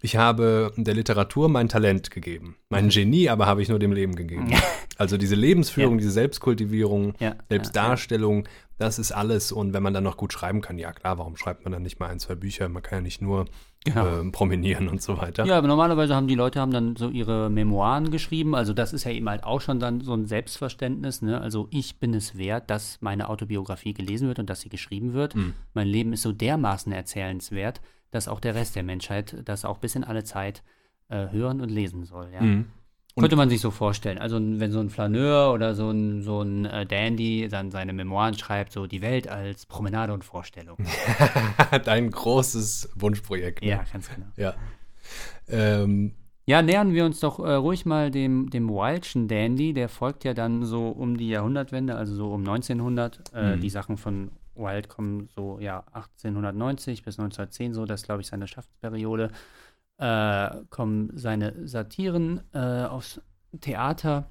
ich 0.00 0.16
habe 0.16 0.72
der 0.76 0.94
Literatur 0.94 1.48
mein 1.48 1.68
Talent 1.68 2.10
gegeben. 2.10 2.56
Mein 2.68 2.88
Genie 2.88 3.28
aber 3.28 3.46
habe 3.46 3.62
ich 3.62 3.68
nur 3.68 3.78
dem 3.78 3.92
Leben 3.92 4.14
gegeben. 4.14 4.50
Also 5.00 5.16
diese 5.16 5.36
Lebensführung, 5.36 5.92
Ja. 5.92 5.98
diese 5.98 6.10
Selbstkultivierung, 6.10 7.14
Ja, 7.20 7.36
Selbstdarstellung, 7.48 8.48
das 8.78 8.98
ist 8.98 9.12
alles. 9.12 9.52
Und 9.52 9.72
wenn 9.72 9.80
man 9.80 9.94
dann 9.94 10.02
noch 10.02 10.16
gut 10.16 10.32
schreiben 10.32 10.60
kann, 10.60 10.76
ja 10.76 10.92
klar, 10.92 11.18
warum 11.18 11.36
schreibt 11.36 11.62
man 11.64 11.70
dann 11.70 11.82
nicht 11.84 12.00
mal 12.00 12.08
ein, 12.08 12.18
zwei 12.18 12.34
Bücher? 12.34 12.68
Man 12.68 12.82
kann 12.82 12.98
ja 12.98 13.02
nicht 13.02 13.22
nur. 13.22 13.44
Genau. 13.84 14.06
ähm, 14.20 14.32
promenieren 14.32 14.88
und 14.88 15.00
so 15.00 15.18
weiter. 15.18 15.46
Ja, 15.46 15.56
aber 15.56 15.68
normalerweise 15.68 16.12
haben 16.16 16.26
die 16.26 16.34
Leute 16.34 16.60
haben 16.60 16.72
dann 16.72 16.96
so 16.96 17.10
ihre 17.10 17.48
Memoiren 17.48 18.10
geschrieben. 18.10 18.56
Also 18.56 18.72
das 18.74 18.92
ist 18.92 19.04
ja 19.04 19.12
eben 19.12 19.28
halt 19.30 19.44
auch 19.44 19.60
schon 19.60 19.78
dann 19.78 20.00
so 20.00 20.14
ein 20.14 20.26
Selbstverständnis. 20.26 21.22
Ne? 21.22 21.40
Also 21.40 21.68
ich 21.70 22.00
bin 22.00 22.12
es 22.12 22.36
wert, 22.36 22.70
dass 22.70 22.98
meine 23.00 23.28
Autobiografie 23.28 23.94
gelesen 23.94 24.26
wird 24.26 24.40
und 24.40 24.50
dass 24.50 24.62
sie 24.62 24.68
geschrieben 24.68 25.12
wird. 25.12 25.36
Mhm. 25.36 25.54
Mein 25.74 25.86
Leben 25.86 26.12
ist 26.12 26.22
so 26.22 26.32
dermaßen 26.32 26.90
erzählenswert, 26.90 27.80
dass 28.10 28.28
auch 28.28 28.40
der 28.40 28.54
Rest 28.54 28.76
der 28.76 28.82
Menschheit 28.82 29.36
das 29.44 29.64
auch 29.64 29.78
bis 29.78 29.94
in 29.94 30.04
alle 30.04 30.24
Zeit 30.24 30.62
äh, 31.08 31.28
hören 31.30 31.60
und 31.60 31.70
lesen 31.70 32.04
soll. 32.04 32.30
Ja? 32.32 32.40
Mhm. 32.42 32.66
Könnte 33.16 33.34
man 33.34 33.48
sich 33.50 33.60
so 33.60 33.72
vorstellen. 33.72 34.18
Also 34.18 34.36
wenn 34.40 34.70
so 34.70 34.78
ein 34.78 34.90
Flaneur 34.90 35.52
oder 35.52 35.74
so 35.74 35.90
ein, 35.90 36.22
so 36.22 36.40
ein 36.42 36.66
äh, 36.66 36.86
Dandy 36.86 37.48
dann 37.48 37.72
seine 37.72 37.92
Memoiren 37.92 38.34
schreibt, 38.38 38.72
so 38.72 38.86
die 38.86 39.02
Welt 39.02 39.26
als 39.26 39.66
Promenade 39.66 40.12
und 40.12 40.22
Vorstellung. 40.22 40.76
Hat 41.58 41.88
ein 41.88 42.10
großes 42.12 42.90
Wunschprojekt. 42.94 43.62
ne? 43.62 43.70
ja, 43.70 43.84
ganz 43.92 44.08
genau. 44.08 44.28
Ja. 44.36 44.54
Ähm, 45.48 46.12
Ja, 46.46 46.62
nähern 46.62 46.92
wir 46.94 47.04
uns 47.04 47.18
doch 47.20 47.40
äh, 47.40 47.54
ruhig 47.54 47.86
mal 47.86 48.10
dem, 48.12 48.50
dem 48.50 48.68
Wildschen 48.68 49.26
Dandy. 49.26 49.72
Der 49.72 49.88
folgt 49.88 50.22
ja 50.24 50.32
dann 50.32 50.64
so 50.64 50.88
um 50.88 51.16
die 51.16 51.28
Jahrhundertwende, 51.28 51.96
also 51.96 52.14
so 52.14 52.32
um 52.32 52.40
1900. 52.40 53.34
Äh, 53.34 53.56
Mhm. 53.56 53.60
Die 53.60 53.70
Sachen 53.70 53.96
von 53.96 54.30
Wild 54.58 54.88
kommen 54.88 55.28
so, 55.34 55.58
ja, 55.60 55.84
1890 55.92 57.02
bis 57.04 57.18
1910, 57.18 57.74
so, 57.74 57.84
das 57.84 58.00
ist, 58.00 58.06
glaube 58.06 58.20
ich, 58.22 58.26
seine 58.28 58.46
Schaffensperiode. 58.46 59.30
Äh, 59.98 60.50
kommen 60.70 61.10
seine 61.14 61.66
Satiren 61.66 62.42
äh, 62.52 62.84
aufs 62.84 63.20
Theater. 63.60 64.28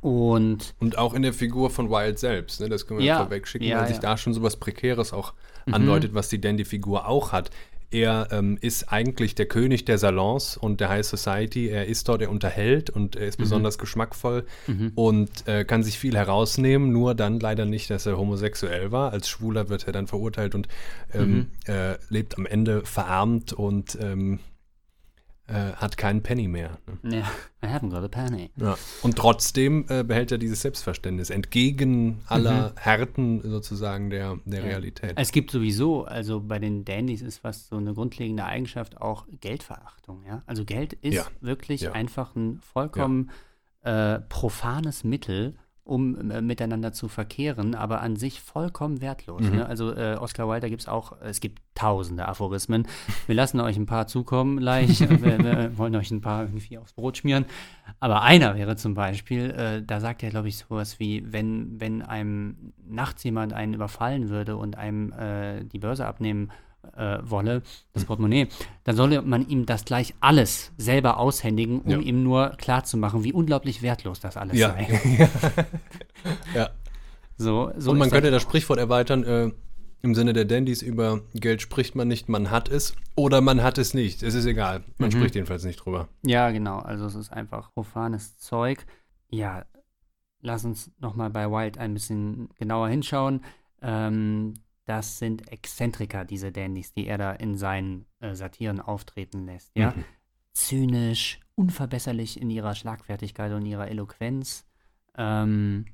Und 0.00 0.74
Und 0.80 0.96
auch 0.96 1.12
in 1.12 1.22
der 1.22 1.34
Figur 1.34 1.68
von 1.68 1.90
Wilde 1.90 2.16
selbst, 2.16 2.60
ne? 2.60 2.68
das 2.70 2.86
können 2.86 3.00
wir 3.00 3.06
Ja, 3.06 3.18
vorweg 3.18 3.46
schicken, 3.46 3.66
ja, 3.66 3.80
weil 3.80 3.86
sich 3.88 3.96
ja. 3.96 4.02
da 4.02 4.16
schon 4.16 4.32
sowas 4.32 4.56
Prekäres 4.56 5.12
auch 5.12 5.34
Mhm. 5.66 5.74
andeutet, 5.74 6.14
was 6.14 6.30
die 6.30 6.40
Dandy-Figur 6.40 7.06
auch 7.06 7.32
hat. 7.32 7.50
Er 7.90 8.28
ähm, 8.30 8.56
ist 8.60 8.92
eigentlich 8.92 9.34
der 9.34 9.46
König 9.46 9.84
der 9.84 9.98
Salons 9.98 10.56
und 10.56 10.80
der 10.80 10.88
High 10.90 11.04
Society. 11.04 11.68
Er 11.68 11.86
ist 11.86 12.08
dort, 12.08 12.22
er 12.22 12.30
unterhält 12.30 12.88
und 12.90 13.16
er 13.16 13.26
ist 13.26 13.38
Mhm. 13.38 13.42
besonders 13.42 13.78
geschmackvoll 13.78 14.44
und 14.94 15.48
äh, 15.48 15.64
kann 15.64 15.82
sich 15.82 15.98
viel 15.98 16.16
herausnehmen, 16.16 16.92
nur 16.92 17.14
dann 17.14 17.40
leider 17.40 17.64
nicht, 17.64 17.90
dass 17.90 18.06
er 18.06 18.16
homosexuell 18.16 18.92
war. 18.92 19.12
Als 19.12 19.28
Schwuler 19.28 19.68
wird 19.68 19.86
er 19.86 19.92
dann 19.92 20.06
verurteilt 20.06 20.54
und 20.54 20.68
ähm, 21.12 21.30
Mhm. 21.30 21.46
äh, 21.66 21.96
lebt 22.08 22.38
am 22.38 22.46
Ende 22.46 22.84
verarmt 22.84 23.52
und 23.52 23.98
ähm, 24.00 24.38
äh, 25.50 25.72
hat 25.74 25.96
keinen 25.96 26.22
Penny 26.22 26.48
mehr. 26.48 26.78
Ne? 27.02 27.18
ja, 27.18 27.30
I 27.62 27.66
haven't 27.72 27.90
got 27.90 28.04
a 28.04 28.08
penny. 28.08 28.50
Ja. 28.56 28.78
Und 29.02 29.16
trotzdem 29.16 29.84
äh, 29.88 30.02
behält 30.04 30.30
er 30.32 30.38
dieses 30.38 30.62
Selbstverständnis 30.62 31.30
entgegen 31.30 32.20
aller 32.26 32.70
Mhm. 32.70 32.76
Härten 32.76 33.42
sozusagen 33.50 34.10
der, 34.10 34.38
der 34.44 34.60
Ja. 34.60 34.66
Realität. 34.66 35.14
Es 35.16 35.32
gibt 35.32 35.50
sowieso, 35.50 36.04
also 36.04 36.40
bei 36.40 36.58
den 36.58 36.84
Dandys 36.84 37.20
ist 37.22 37.42
was 37.44 37.68
so 37.68 37.76
eine 37.76 37.94
grundlegende 37.94 38.44
Eigenschaft 38.44 39.00
auch 39.00 39.26
Geldverachtung, 39.40 40.22
ja. 40.26 40.42
Also 40.46 40.64
Geld 40.64 40.92
ist 40.94 41.14
Ja, 41.14 41.26
wirklich 41.40 41.80
ja. 41.82 41.92
einfach 41.92 42.36
ein 42.36 42.60
vollkommen 42.60 43.30
äh, 43.82 44.20
profanes 44.28 45.04
Mittel, 45.04 45.56
um 45.90 46.30
äh, 46.30 46.40
miteinander 46.40 46.92
zu 46.92 47.08
verkehren, 47.08 47.74
aber 47.74 48.00
an 48.00 48.14
sich 48.14 48.40
vollkommen 48.40 49.00
wertlos. 49.00 49.42
Mhm. 49.42 49.56
Ne? 49.56 49.66
Also 49.66 49.92
äh, 49.92 50.16
Oscar 50.20 50.48
Wilde, 50.48 50.60
da 50.60 50.68
gibt 50.68 50.82
es 50.82 50.88
auch, 50.88 51.20
es 51.20 51.40
gibt 51.40 51.60
tausende 51.74 52.28
Aphorismen. 52.28 52.86
Wir 53.26 53.34
lassen 53.34 53.58
euch 53.58 53.76
ein 53.76 53.86
paar 53.86 54.06
zukommen 54.06 54.58
gleich. 54.58 55.00
wir, 55.10 55.38
wir 55.38 55.76
wollen 55.76 55.96
euch 55.96 56.12
ein 56.12 56.20
paar 56.20 56.44
irgendwie 56.44 56.78
aufs 56.78 56.92
Brot 56.92 57.16
schmieren. 57.16 57.44
Aber 57.98 58.22
einer 58.22 58.54
wäre 58.54 58.76
zum 58.76 58.94
Beispiel, 58.94 59.50
äh, 59.50 59.82
da 59.82 59.98
sagt 59.98 60.22
er, 60.22 60.30
glaube 60.30 60.48
ich, 60.48 60.58
sowas 60.58 61.00
wie, 61.00 61.24
wenn, 61.32 61.80
wenn 61.80 62.02
einem 62.02 62.72
nachts 62.86 63.24
jemand 63.24 63.52
einen 63.52 63.74
überfallen 63.74 64.28
würde 64.28 64.56
und 64.56 64.78
einem 64.78 65.12
äh, 65.12 65.64
die 65.64 65.80
Börse 65.80 66.06
abnehmen 66.06 66.52
äh, 66.96 67.18
wolle, 67.22 67.62
das 67.92 68.04
Portemonnaie, 68.04 68.48
dann 68.84 68.96
solle 68.96 69.22
man 69.22 69.46
ihm 69.48 69.66
das 69.66 69.84
gleich 69.84 70.14
alles 70.20 70.72
selber 70.78 71.18
aushändigen, 71.18 71.80
um 71.82 71.90
Ja. 71.90 71.98
ihm 71.98 72.22
nur 72.22 72.50
klarzumachen, 72.58 73.24
wie 73.24 73.32
unglaublich 73.32 73.82
wertlos 73.82 74.20
das 74.20 74.36
alles 74.36 74.58
ja. 74.58 74.70
sei. 74.70 75.28
ja. 76.54 76.70
So, 77.36 77.72
so 77.76 77.90
Und 77.92 77.98
man 77.98 78.10
könnte 78.10 78.30
das 78.30 78.42
das 78.42 78.48
Sprichwort 78.48 78.78
erweitern, 78.78 79.24
äh, 79.24 79.50
im 80.02 80.14
Sinne 80.14 80.32
der 80.32 80.46
Dandys, 80.46 80.80
über 80.82 81.20
Geld 81.34 81.60
spricht 81.62 81.94
man 81.94 82.08
nicht, 82.08 82.28
man 82.28 82.50
hat 82.50 82.68
es 82.70 82.94
oder 83.16 83.40
man 83.42 83.62
hat 83.62 83.76
es 83.78 83.92
nicht. 83.92 84.22
Es 84.22 84.34
ist 84.34 84.46
egal. 84.46 84.82
Man 84.98 85.08
Mhm. 85.10 85.12
spricht 85.12 85.34
jedenfalls 85.34 85.64
nicht 85.64 85.76
drüber. 85.76 86.08
Ja, 86.22 86.50
genau. 86.50 86.78
Also 86.78 87.04
es 87.04 87.14
ist 87.14 87.30
einfach 87.32 87.72
profanes 87.74 88.38
Zeug. 88.38 88.86
Ja, 89.28 89.64
lass 90.40 90.64
uns 90.64 90.90
nochmal 91.00 91.28
bei 91.30 91.50
Wild 91.50 91.76
ein 91.78 91.92
bisschen 91.94 92.48
genauer 92.58 92.88
hinschauen. 92.88 93.44
Ähm, 93.82 94.54
das 94.90 95.18
sind 95.18 95.52
Exzentriker, 95.52 96.24
diese 96.24 96.50
Dandys, 96.50 96.92
die 96.92 97.06
er 97.06 97.16
da 97.16 97.30
in 97.30 97.56
seinen 97.56 98.06
äh, 98.18 98.34
Satiren 98.34 98.80
auftreten 98.80 99.46
lässt. 99.46 99.70
Ja? 99.76 99.92
Mhm. 99.92 100.04
Zynisch, 100.52 101.38
unverbesserlich 101.54 102.40
in 102.40 102.50
ihrer 102.50 102.74
Schlagfertigkeit 102.74 103.52
und 103.52 103.64
ihrer 103.66 103.86
Eloquenz. 103.86 104.66
Ähm, 105.16 105.84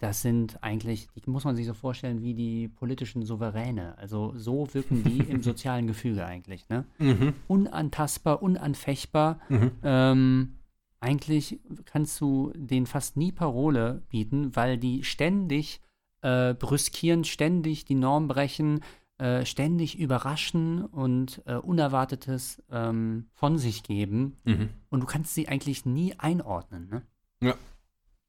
das 0.00 0.22
sind 0.22 0.60
eigentlich, 0.60 1.06
die 1.24 1.30
muss 1.30 1.44
man 1.44 1.54
sich 1.54 1.66
so 1.66 1.72
vorstellen 1.72 2.20
wie 2.20 2.34
die 2.34 2.66
politischen 2.66 3.22
Souveräne. 3.22 3.96
Also 3.96 4.32
so 4.34 4.74
wirken 4.74 5.04
die 5.04 5.18
im 5.18 5.42
sozialen 5.44 5.86
Gefüge 5.86 6.26
eigentlich. 6.26 6.68
Ne? 6.68 6.86
Mhm. 6.98 7.34
unantastbar, 7.46 8.42
unanfechtbar. 8.42 9.38
Mhm. 9.48 9.70
Ähm, 9.84 10.58
eigentlich 10.98 11.60
kannst 11.84 12.20
du 12.20 12.52
denen 12.56 12.86
fast 12.86 13.16
nie 13.16 13.30
Parole 13.30 14.02
bieten, 14.08 14.56
weil 14.56 14.78
die 14.78 15.04
ständig 15.04 15.80
äh, 16.24 16.54
brüskieren, 16.54 17.24
ständig 17.24 17.84
die 17.84 17.94
Norm 17.94 18.28
brechen, 18.28 18.80
äh, 19.18 19.44
ständig 19.44 19.98
überraschen 19.98 20.84
und 20.86 21.42
äh, 21.44 21.56
Unerwartetes 21.56 22.62
ähm, 22.70 23.26
von 23.34 23.58
sich 23.58 23.82
geben. 23.82 24.36
Mhm. 24.44 24.70
Und 24.88 25.00
du 25.00 25.06
kannst 25.06 25.34
sie 25.34 25.48
eigentlich 25.48 25.84
nie 25.84 26.14
einordnen. 26.18 26.88
Ne? 26.88 27.02
Ja. 27.40 27.54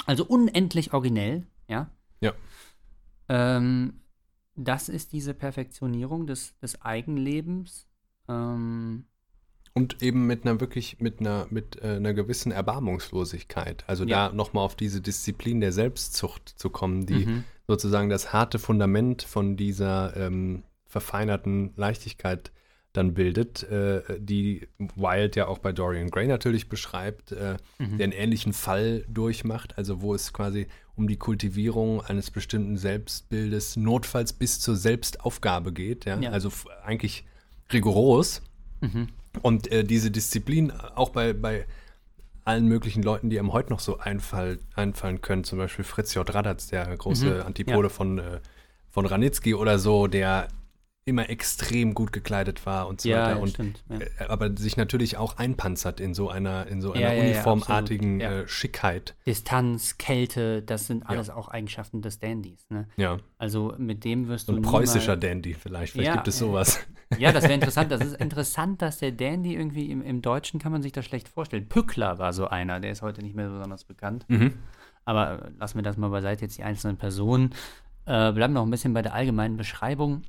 Also 0.05 0.25
unendlich 0.25 0.93
originell, 0.93 1.47
ja. 1.69 1.89
Ja. 2.19 2.33
Ähm, 3.29 4.01
das 4.55 4.89
ist 4.89 5.13
diese 5.13 5.33
Perfektionierung 5.33 6.27
des, 6.27 6.57
des 6.59 6.81
Eigenlebens. 6.81 7.87
Ähm, 8.27 9.05
Und 9.77 10.01
eben 10.01 10.25
mit 10.25 10.45
einer 10.45 10.61
wirklich, 10.61 10.97
mit 10.99 11.19
einer, 11.19 11.47
mit 11.49 11.81
äh, 11.83 11.97
einer 11.97 12.13
gewissen 12.13 12.51
Erbarmungslosigkeit. 12.51 13.83
Also 13.87 14.05
Ja. 14.05 14.29
da 14.29 14.33
nochmal 14.33 14.63
auf 14.63 14.75
diese 14.75 15.01
Disziplin 15.01 15.59
der 15.59 15.73
Selbstzucht 15.73 16.47
zu 16.47 16.69
kommen, 16.69 17.05
die 17.05 17.25
mhm. 17.25 17.43
sozusagen 17.67 18.09
das 18.09 18.31
harte 18.31 18.57
Fundament 18.57 19.21
von 19.23 19.57
dieser 19.57 20.15
ähm, 20.15 20.63
verfeinerten 20.87 21.73
Leichtigkeit 21.75 22.51
dann 22.93 23.13
bildet, 23.13 23.63
äh, 23.63 24.01
die 24.17 24.69
Wilde 24.77 25.39
ja 25.39 25.47
auch 25.47 25.57
bei 25.59 25.73
Dorian 25.73 26.09
Gray 26.09 26.27
natürlich 26.27 26.69
beschreibt, 26.69 27.33
äh, 27.33 27.57
Mhm. 27.77 27.97
der 27.97 28.05
einen 28.05 28.13
ähnlichen 28.13 28.53
Fall 28.53 29.03
durchmacht, 29.09 29.77
also 29.77 30.01
wo 30.01 30.15
es 30.15 30.31
quasi 30.31 30.67
um 30.95 31.09
die 31.09 31.17
Kultivierung 31.17 31.99
eines 32.01 32.31
bestimmten 32.31 32.77
Selbstbildes, 32.77 33.75
notfalls 33.75 34.31
bis 34.31 34.61
zur 34.61 34.77
Selbstaufgabe 34.77 35.73
geht. 35.73 36.05
Ja? 36.05 36.17
Ja. 36.21 36.29
Also 36.31 36.49
eigentlich 36.85 37.25
rigoros. 37.73 38.41
Mhm. 38.79 39.09
Und 39.41 39.71
äh, 39.71 39.83
diese 39.83 40.11
Disziplin 40.11 40.71
auch 40.71 41.09
bei, 41.09 41.33
bei 41.33 41.65
allen 42.43 42.67
möglichen 42.67 43.01
Leuten, 43.03 43.29
die 43.29 43.39
einem 43.39 43.53
heute 43.53 43.71
noch 43.71 43.79
so 43.79 43.97
einfall, 43.97 44.59
einfallen 44.75 45.21
können, 45.21 45.43
zum 45.43 45.57
Beispiel 45.57 45.83
Fritz 45.85 46.13
J. 46.13 46.31
Radatz, 46.33 46.67
der 46.67 46.95
große 46.95 47.35
Mhm, 47.35 47.41
Antipode 47.41 47.87
ja. 47.87 47.89
von, 47.89 48.19
äh, 48.19 48.39
von 48.89 49.05
Ranitzky 49.05 49.55
oder 49.55 49.79
so, 49.79 50.07
der 50.07 50.47
immer 51.07 51.29
extrem 51.29 51.93
gut 51.93 52.11
gekleidet 52.11 52.65
war 52.65 52.87
und 52.87 53.01
so 53.01 53.09
Ja, 53.09 53.27
weiter. 53.27 53.39
und 53.39 53.49
stimmt. 53.49 53.83
Ja. 53.89 53.99
äh, 53.99 54.27
aber 54.27 54.57
sich 54.57 54.75
natürlich 54.75 55.17
auch 55.17 55.37
einpanzert 55.37 55.99
in 55.99 56.15
so 56.15 56.29
einer, 56.29 56.65
in 56.65 56.81
so 56.81 56.93
einer 56.93 57.13
Ja, 57.13 57.21
uniformartigen 57.21 58.21
äh, 58.21 58.47
Schickheit. 58.47 59.15
Distanz, 59.27 59.99
Kälte, 59.99 60.63
das 60.63 60.87
sind 60.87 61.07
alles 61.07 61.29
auch 61.29 61.47
Eigenschaften 61.49 62.01
des 62.01 62.17
Dandys. 62.19 62.65
Ne? 62.69 62.87
Ja. 62.97 63.17
Also 63.37 63.75
mit 63.77 64.03
dem 64.03 64.27
wirst 64.27 64.47
So 64.47 64.53
du 64.53 64.59
ein 64.59 64.61
preußischer 64.63 65.15
Dandy 65.15 65.53
vielleicht. 65.53 65.93
Vielleicht 65.93 66.13
gibt 66.13 66.27
es 66.27 66.39
ja, 66.39 66.47
sowas. 66.47 66.79
Ja, 67.17 67.31
das 67.31 67.43
wäre 67.43 67.53
interessant. 67.53 67.91
Das 67.91 68.01
ist 68.01 68.15
interessant, 68.15 68.81
dass 68.81 68.99
der 68.99 69.11
Dandy 69.11 69.55
irgendwie 69.55 69.91
im, 69.91 70.01
im 70.01 70.21
Deutschen 70.21 70.59
kann 70.59 70.71
man 70.71 70.81
sich 70.81 70.91
das 70.91 71.05
schlecht 71.05 71.27
vorstellen. 71.27 71.67
Pückler 71.67 72.17
war 72.17 72.33
so 72.33 72.47
einer, 72.47 72.79
der 72.79 72.91
ist 72.91 73.01
heute 73.01 73.21
nicht 73.21 73.35
mehr 73.35 73.49
besonders 73.49 73.83
bekannt. 73.83 74.25
Mhm. 74.27 74.53
Aber 75.05 75.45
äh, 75.45 75.51
lassen 75.57 75.77
wir 75.77 75.83
das 75.83 75.97
mal 75.97 76.09
beiseite, 76.09 76.41
jetzt 76.41 76.57
die 76.57 76.63
einzelnen 76.63 76.97
Personen. 76.97 77.53
Äh, 78.05 78.31
bleiben 78.33 78.53
noch 78.53 78.63
ein 78.63 78.71
bisschen 78.71 78.93
bei 78.93 79.01
der 79.01 79.13
allgemeinen 79.13 79.57
Beschreibung. 79.57 80.23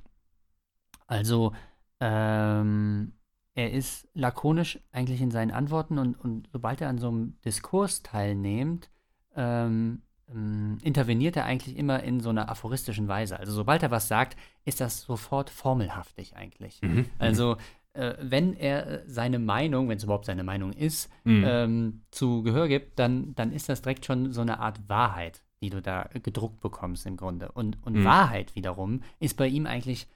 Also, 1.06 1.52
ähm, 2.00 3.12
er 3.54 3.72
ist 3.72 4.06
lakonisch 4.12 4.78
eigentlich 4.92 5.22
in 5.22 5.30
seinen 5.30 5.50
Antworten 5.50 5.98
und, 5.98 6.14
und 6.14 6.48
sobald 6.52 6.82
er 6.82 6.90
an 6.90 6.98
so 6.98 7.08
einem 7.08 7.40
Diskurs 7.42 8.02
teilnimmt, 8.02 8.90
ähm, 9.34 10.02
ähm, 10.32 10.78
interveniert 10.82 11.36
er 11.36 11.44
eigentlich 11.44 11.76
immer 11.76 12.02
in 12.02 12.20
so 12.20 12.30
einer 12.30 12.48
aphoristischen 12.48 13.08
Weise. 13.08 13.38
Also 13.38 13.52
sobald 13.52 13.82
er 13.82 13.90
was 13.90 14.08
sagt, 14.08 14.36
ist 14.64 14.80
das 14.80 15.02
sofort 15.02 15.50
formelhaftig 15.50 16.36
eigentlich. 16.36 16.82
Mhm. 16.82 17.06
Also 17.18 17.56
äh, 17.92 18.14
wenn 18.20 18.54
er 18.54 18.86
äh, 18.86 19.02
seine 19.06 19.38
Meinung, 19.38 19.88
wenn 19.88 19.96
es 19.98 20.04
überhaupt 20.04 20.26
seine 20.26 20.44
Meinung 20.44 20.72
ist, 20.72 21.10
Mhm. 21.24 21.44
ähm, 21.46 22.02
zu 22.10 22.42
Gehör 22.42 22.68
gibt, 22.68 22.98
dann, 22.98 23.34
dann 23.34 23.52
ist 23.52 23.68
das 23.68 23.82
direkt 23.82 24.04
schon 24.04 24.32
so 24.32 24.40
eine 24.40 24.58
Art 24.60 24.88
Wahrheit, 24.88 25.42
die 25.62 25.70
du 25.70 25.80
da 25.80 26.08
gedruckt 26.22 26.60
bekommst 26.60 27.06
im 27.06 27.16
Grunde. 27.16 27.50
Und, 27.52 27.78
und 27.86 27.94
Mhm. 27.94 28.04
Wahrheit 28.04 28.54
wiederum 28.54 29.02
ist 29.18 29.36
bei 29.36 29.46
ihm 29.46 29.66
eigentlich 29.66 30.06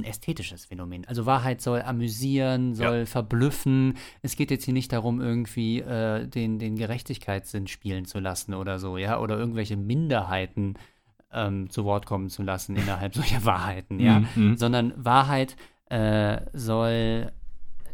ein 0.00 0.04
ästhetisches 0.04 0.64
Phänomen. 0.66 1.04
Also 1.06 1.26
Wahrheit 1.26 1.60
soll 1.60 1.82
amüsieren, 1.82 2.74
soll 2.74 3.06
verblüffen. 3.06 3.94
Es 4.22 4.36
geht 4.36 4.50
jetzt 4.50 4.64
hier 4.64 4.74
nicht 4.74 4.92
darum, 4.92 5.20
irgendwie 5.20 5.80
äh, 5.80 6.26
den, 6.26 6.58
den 6.58 6.76
Gerechtigkeitssinn 6.76 7.66
spielen 7.66 8.04
zu 8.04 8.18
lassen 8.20 8.54
oder 8.54 8.78
so, 8.78 8.96
ja, 8.98 9.18
oder 9.20 9.38
irgendwelche 9.38 9.76
Minderheiten 9.76 10.74
ähm, 11.32 11.68
zu 11.70 11.84
Wort 11.84 12.06
kommen 12.06 12.28
zu 12.28 12.42
lassen 12.42 12.76
innerhalb 12.82 13.14
solcher 13.14 13.44
Wahrheiten, 13.44 13.98
ja, 14.00 14.20
Mhm, 14.20 14.28
mhm. 14.36 14.56
sondern 14.56 14.92
Wahrheit 14.96 15.56
äh, 15.90 16.40
soll, 16.52 17.32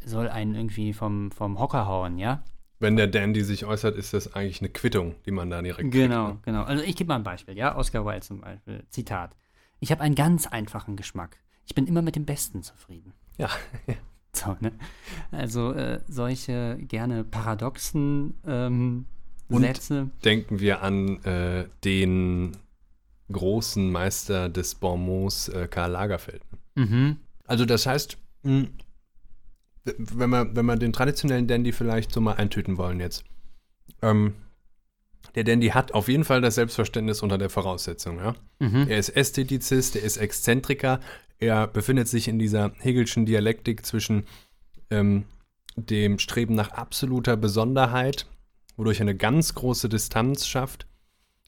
soll 0.05 0.29
einen 0.29 0.55
irgendwie 0.55 0.93
vom, 0.93 1.31
vom 1.31 1.59
Hocker 1.59 1.87
hauen, 1.87 2.19
ja. 2.19 2.43
Wenn 2.79 2.97
der 2.97 3.07
Dandy 3.07 3.43
sich 3.45 3.65
äußert, 3.65 3.97
ist 3.97 4.13
das 4.13 4.35
eigentlich 4.35 4.61
eine 4.61 4.69
Quittung, 4.71 5.15
die 5.25 5.31
man 5.31 5.49
da 5.51 5.63
direkt 5.63 5.93
Genau, 5.93 6.31
kriegt. 6.31 6.43
genau. 6.45 6.65
Also 6.65 6.83
ich 6.83 6.97
gebe 6.97 7.09
mal 7.09 7.17
ein 7.17 7.23
Beispiel, 7.23 7.57
ja. 7.57 7.77
Oscar 7.77 8.05
Wilde 8.05 8.21
zum 8.23 8.41
Beispiel. 8.41 8.83
Zitat. 8.91 9.37
Ich 9.79 9.91
habe 9.93 10.01
einen 10.03 10.15
ganz 10.17 10.47
einfachen 10.49 10.97
Geschmack. 10.97 11.37
Ich 11.67 11.75
bin 11.75 11.87
immer 11.87 12.03
mit 12.03 12.17
dem 12.17 12.25
Besten 12.25 12.63
zufrieden. 12.63 13.13
Ja. 13.39 13.49
So, 14.35 14.57
ne? 14.61 14.73
Also 15.31 15.73
äh, 15.75 16.01
solche 16.09 16.79
gerne 16.89 17.23
paradoxen 17.23 18.33
ähm, 18.47 19.05
Und- 19.51 19.61
Sätze. 19.61 20.09
Denken 20.25 20.59
wir 20.59 20.81
an 20.81 21.23
äh, 21.25 21.67
den 21.85 22.57
großen 23.31 23.93
Meister 23.93 24.49
des 24.49 24.75
Bonmots, 24.77 25.49
äh, 25.51 25.69
Karl 25.71 25.91
Lagerfeld. 25.91 26.43
Mhm. 26.77 27.19
Also 27.47 27.67
das 27.67 27.85
heißt, 27.85 28.17
mh, 28.43 28.69
w- 29.85 29.95
wenn 29.99 30.31
wir, 30.31 30.57
wenn 30.57 30.65
wir 30.65 30.77
den 30.77 30.95
traditionellen 30.95 31.47
Dandy 31.47 31.73
vielleicht 31.73 32.11
so 32.11 32.23
mal 32.23 32.33
eintüten 32.37 32.79
wollen 32.79 33.01
jetzt. 33.01 33.25
Ähm, 34.01 34.33
der 35.35 35.45
Dandy 35.45 35.69
hat 35.69 35.93
auf 35.93 36.09
jeden 36.09 36.25
Fall 36.25 36.41
das 36.41 36.55
Selbstverständnis 36.55 37.23
unter 37.23 37.37
der 37.37 37.51
Voraussetzung, 37.51 38.17
ja. 38.17 38.35
Mhm. 38.61 38.87
Er 38.89 38.97
ist 38.97 39.11
Ästhetizist, 39.11 39.95
er 39.95 40.03
ist 40.05 40.17
Exzentriker, 40.17 41.01
er 41.43 41.67
befindet 41.67 42.07
sich 42.07 42.29
in 42.29 42.39
dieser 42.39 42.73
Hegelschen 42.79 43.27
Dialektik 43.27 43.85
zwischen 43.85 44.25
ähm, 44.91 45.25
dem 45.77 46.19
Streben 46.21 46.55
nach 46.55 46.71
absoluter 46.71 47.37
Besonderheit, 47.37 48.27
wodurch 48.77 49.01
er 49.01 49.03
eine 49.03 49.17
ganz 49.17 49.55
große 49.55 49.89
Distanz 49.89 50.47
schafft, 50.47 50.87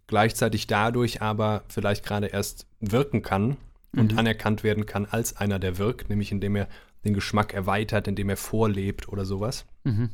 gleichzeitig 0.09 0.66
dadurch 0.66 1.22
aber 1.22 1.62
vielleicht 1.68 2.05
gerade 2.05 2.26
erst 2.26 2.66
wirken 2.80 3.22
kann 3.22 3.57
und 3.95 4.12
Mhm. 4.12 4.18
anerkannt 4.18 4.64
werden 4.64 4.84
kann 4.84 5.07
als 5.07 5.36
einer, 5.36 5.61
der 5.61 5.78
wirkt, 5.78 6.11
nämlich 6.11 6.32
indem 6.32 6.57
er 6.57 6.68
den 7.05 7.14
Geschmack 7.14 7.55
erweitert, 7.55 8.09
indem 8.09 8.30
er 8.30 8.36
vorlebt 8.36 9.09
oder 9.09 9.24
sowas. 9.24 9.64
Mhm. 9.84 10.11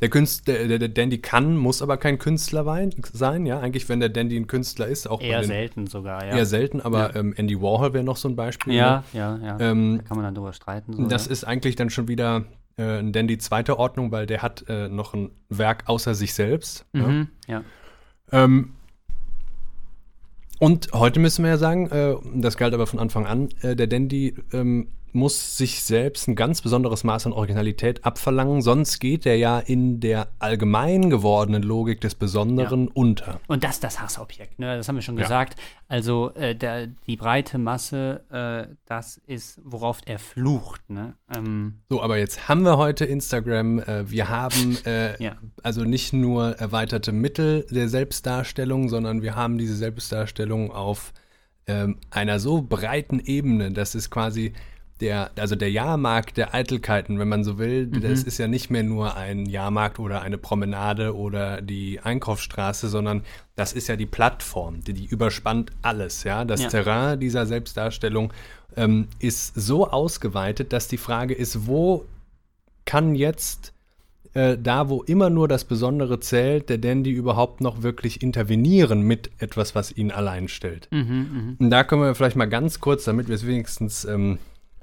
Der, 0.00 0.08
Künstler, 0.08 0.66
der, 0.66 0.78
der, 0.78 0.88
Dandy 0.88 1.18
kann, 1.18 1.56
muss 1.56 1.82
aber 1.82 1.96
kein 1.96 2.18
Künstler 2.18 2.64
sein, 3.12 3.46
ja. 3.46 3.60
Eigentlich, 3.60 3.88
wenn 3.88 4.00
der 4.00 4.08
Dandy 4.08 4.36
ein 4.36 4.46
Künstler 4.46 4.86
ist, 4.86 5.06
auch 5.08 5.20
Eher 5.20 5.40
den, 5.40 5.46
selten 5.46 5.86
sogar, 5.86 6.24
ja. 6.24 6.36
eher 6.36 6.46
selten, 6.46 6.80
aber 6.80 7.14
Ja. 7.14 7.16
ähm, 7.16 7.34
Andy 7.36 7.60
Warhol 7.60 7.92
wäre 7.92 8.04
noch 8.04 8.16
so 8.16 8.28
ein 8.28 8.36
Beispiel. 8.36 8.74
ja, 8.74 9.04
ja, 9.12 9.38
ja. 9.42 9.56
Ne? 9.56 9.64
Ähm, 9.64 9.98
da 9.98 10.04
kann 10.04 10.16
man 10.16 10.24
dann 10.24 10.34
drüber 10.34 10.52
streiten. 10.52 10.92
So, 10.94 11.06
das 11.06 11.26
ja. 11.26 11.32
ist 11.32 11.44
eigentlich 11.44 11.76
dann 11.76 11.90
schon 11.90 12.08
wieder 12.08 12.44
äh, 12.76 12.98
ein 12.98 13.12
Dandy 13.12 13.38
zweiter 13.38 13.78
Ordnung, 13.78 14.10
weil 14.12 14.26
der 14.26 14.42
hat 14.42 14.64
äh, 14.68 14.88
noch 14.88 15.14
ein 15.14 15.30
Werk 15.48 15.84
außer 15.86 16.14
sich 16.14 16.34
selbst. 16.34 16.86
ja. 16.92 17.06
Mhm. 17.06 17.28
ja. 17.46 17.62
Ähm, 18.30 18.72
und 20.58 20.92
heute 20.92 21.18
müssen 21.18 21.42
wir 21.42 21.50
ja 21.50 21.58
sagen, 21.58 21.90
äh, 21.90 22.14
das 22.34 22.56
galt 22.56 22.72
aber 22.72 22.86
von 22.86 23.00
Anfang 23.00 23.26
an, 23.26 23.48
äh, 23.62 23.74
der 23.74 23.88
Dandy 23.88 24.36
ähm, 24.52 24.88
muss 25.14 25.56
sich 25.58 25.82
selbst 25.82 26.26
ein 26.28 26.34
ganz 26.36 26.62
besonderes 26.62 27.04
Maß 27.04 27.26
an 27.26 27.32
Originalität 27.32 28.04
abverlangen, 28.04 28.62
sonst 28.62 28.98
geht 28.98 29.26
er 29.26 29.36
ja 29.36 29.58
in 29.58 30.00
der 30.00 30.28
allgemein 30.38 31.10
gewordenen 31.10 31.62
Logik 31.62 32.00
des 32.00 32.14
Besonderen 32.14 32.88
unter. 32.88 33.40
Und 33.48 33.62
das 33.64 33.72
ist 33.74 33.84
das 33.84 34.00
Hassobjekt, 34.00 34.58
ne? 34.58 34.76
das 34.76 34.88
haben 34.88 34.94
wir 34.96 35.02
schon 35.02 35.16
Ja. 35.16 35.22
gesagt. 35.24 35.58
Also 35.88 36.32
äh, 36.34 36.54
der, 36.56 36.86
die 37.06 37.16
breite 37.16 37.58
Masse, 37.58 38.24
äh, 38.30 38.74
das 38.86 39.18
ist, 39.26 39.60
worauf 39.62 40.00
er 40.06 40.18
flucht. 40.18 40.88
Ne? 40.88 41.14
Ähm, 41.34 41.80
So, 41.90 42.02
aber 42.02 42.16
jetzt 42.18 42.48
haben 42.48 42.62
wir 42.64 42.78
heute 42.78 43.04
Instagram. 43.04 43.80
Äh, 43.80 44.10
wir 44.10 44.28
haben 44.28 44.78
äh, 44.86 45.22
Ja. 45.22 45.36
also 45.62 45.84
nicht 45.84 46.12
nur 46.12 46.52
erweiterte 46.58 47.12
Mittel 47.12 47.66
der 47.70 47.88
Selbstdarstellung, 47.88 48.88
sondern 48.88 49.20
wir 49.22 49.36
haben 49.36 49.58
diese 49.58 49.76
Selbstdarstellung 49.76 50.70
auf 50.72 51.12
ähm, 51.66 51.98
einer 52.10 52.40
so 52.40 52.62
breiten 52.62 53.20
Ebene, 53.20 53.70
dass 53.72 53.94
es 53.94 54.10
quasi 54.10 54.52
der, 55.02 55.32
also 55.36 55.56
der 55.56 55.70
Jahrmarkt 55.70 56.36
der 56.36 56.54
Eitelkeiten, 56.54 57.18
wenn 57.18 57.28
man 57.28 57.42
so 57.42 57.58
will, 57.58 57.88
das 57.88 58.22
ist 58.22 58.38
ja 58.38 58.46
nicht 58.46 58.70
mehr 58.70 58.84
nur 58.84 59.16
ein 59.16 59.46
Jahrmarkt 59.46 59.98
oder 59.98 60.22
eine 60.22 60.38
Promenade 60.38 61.16
oder 61.16 61.60
die 61.60 61.98
Einkaufsstraße, 62.00 62.88
sondern 62.88 63.24
das 63.56 63.72
ist 63.72 63.88
ja 63.88 63.96
die 63.96 64.06
Plattform, 64.06 64.82
die, 64.84 64.94
die 64.94 65.06
überspannt 65.06 65.72
alles, 65.82 66.22
ja. 66.22 66.44
Das 66.44 66.62
Ja. 66.62 66.68
Terrain 66.68 67.18
dieser 67.18 67.46
Selbstdarstellung 67.46 68.32
ähm, 68.76 69.08
ist 69.18 69.54
so 69.56 69.90
ausgeweitet, 69.90 70.72
dass 70.72 70.86
die 70.86 70.98
Frage 70.98 71.34
ist, 71.34 71.66
wo 71.66 72.04
kann 72.84 73.16
jetzt 73.16 73.72
äh, 74.34 74.56
da, 74.56 74.88
wo 74.88 75.02
immer 75.02 75.30
nur 75.30 75.48
das 75.48 75.64
Besondere 75.64 76.20
zählt, 76.20 76.68
der 76.68 76.78
Dandy 76.78 77.10
überhaupt 77.10 77.60
noch 77.60 77.82
wirklich 77.82 78.22
intervenieren 78.22 79.02
mit 79.02 79.30
etwas, 79.38 79.74
was 79.74 79.90
ihn 79.90 80.12
allein 80.12 80.46
stellt. 80.46 80.86
mhm, 80.92 81.00
mhm. 81.00 81.56
Und 81.58 81.70
da 81.70 81.82
können 81.82 82.02
wir 82.02 82.14
vielleicht 82.14 82.36
mal 82.36 82.48
ganz 82.48 82.78
kurz, 82.78 83.04
damit 83.04 83.26
wir 83.26 83.34
es 83.34 83.46
wenigstens 83.46 84.04
ähm, 84.04 84.38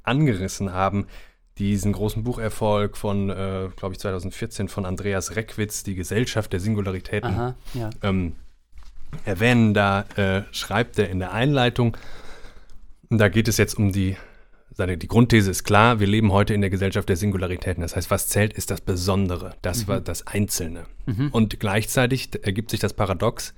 angerissen 0.09 0.73
haben, 0.73 1.07
diesen 1.57 1.91
großen 1.91 2.23
Bucherfolg 2.23 2.97
von, 2.97 3.29
äh, 3.29 3.69
glaube 3.75 3.93
ich, 3.93 3.99
2014 3.99 4.69
von 4.69 4.85
Andreas 4.85 5.35
Reckwitz, 5.35 5.83
Die 5.83 5.95
Gesellschaft 5.95 6.53
der 6.53 6.59
Singularitäten, 6.59 7.31
Aha, 7.31 7.55
ja. 7.73 7.89
ähm, 8.01 8.33
erwähnen. 9.25 9.73
Da 9.73 10.01
äh, 10.15 10.43
schreibt 10.51 10.97
er 10.99 11.09
in 11.09 11.19
der 11.19 11.33
Einleitung, 11.33 11.97
da 13.09 13.27
geht 13.27 13.47
es 13.47 13.57
jetzt 13.57 13.77
um 13.77 13.91
die, 13.91 14.15
seine, 14.71 14.97
die 14.97 15.07
Grundthese 15.07 15.51
ist 15.51 15.63
klar, 15.63 15.99
wir 15.99 16.07
leben 16.07 16.31
heute 16.31 16.53
in 16.53 16.61
der 16.61 16.69
Gesellschaft 16.69 17.09
der 17.09 17.17
Singularitäten. 17.17 17.81
Das 17.81 17.95
heißt, 17.95 18.09
was 18.09 18.27
zählt, 18.27 18.53
ist 18.53 18.71
das 18.71 18.81
Besondere, 18.81 19.55
das 19.61 19.87
war 19.87 19.99
das 19.99 20.27
Einzelne. 20.27 20.85
Und 21.31 21.59
gleichzeitig 21.59 22.29
ergibt 22.43 22.71
sich 22.71 22.79
das 22.79 22.93
Paradox, 22.93 23.53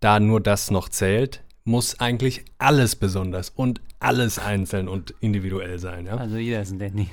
da 0.00 0.20
nur 0.20 0.40
das 0.40 0.70
noch 0.70 0.88
zählt, 0.88 1.42
muss 1.64 2.00
eigentlich 2.00 2.44
alles 2.58 2.96
besonders 2.96 3.50
und 3.50 3.80
alles 4.02 4.38
einzeln 4.38 4.88
und 4.88 5.14
individuell 5.20 5.78
sein. 5.78 6.06
Ja? 6.06 6.16
Also 6.16 6.36
jeder 6.36 6.62
ist 6.62 6.72
ein 6.72 6.78
Dandy. 6.78 7.08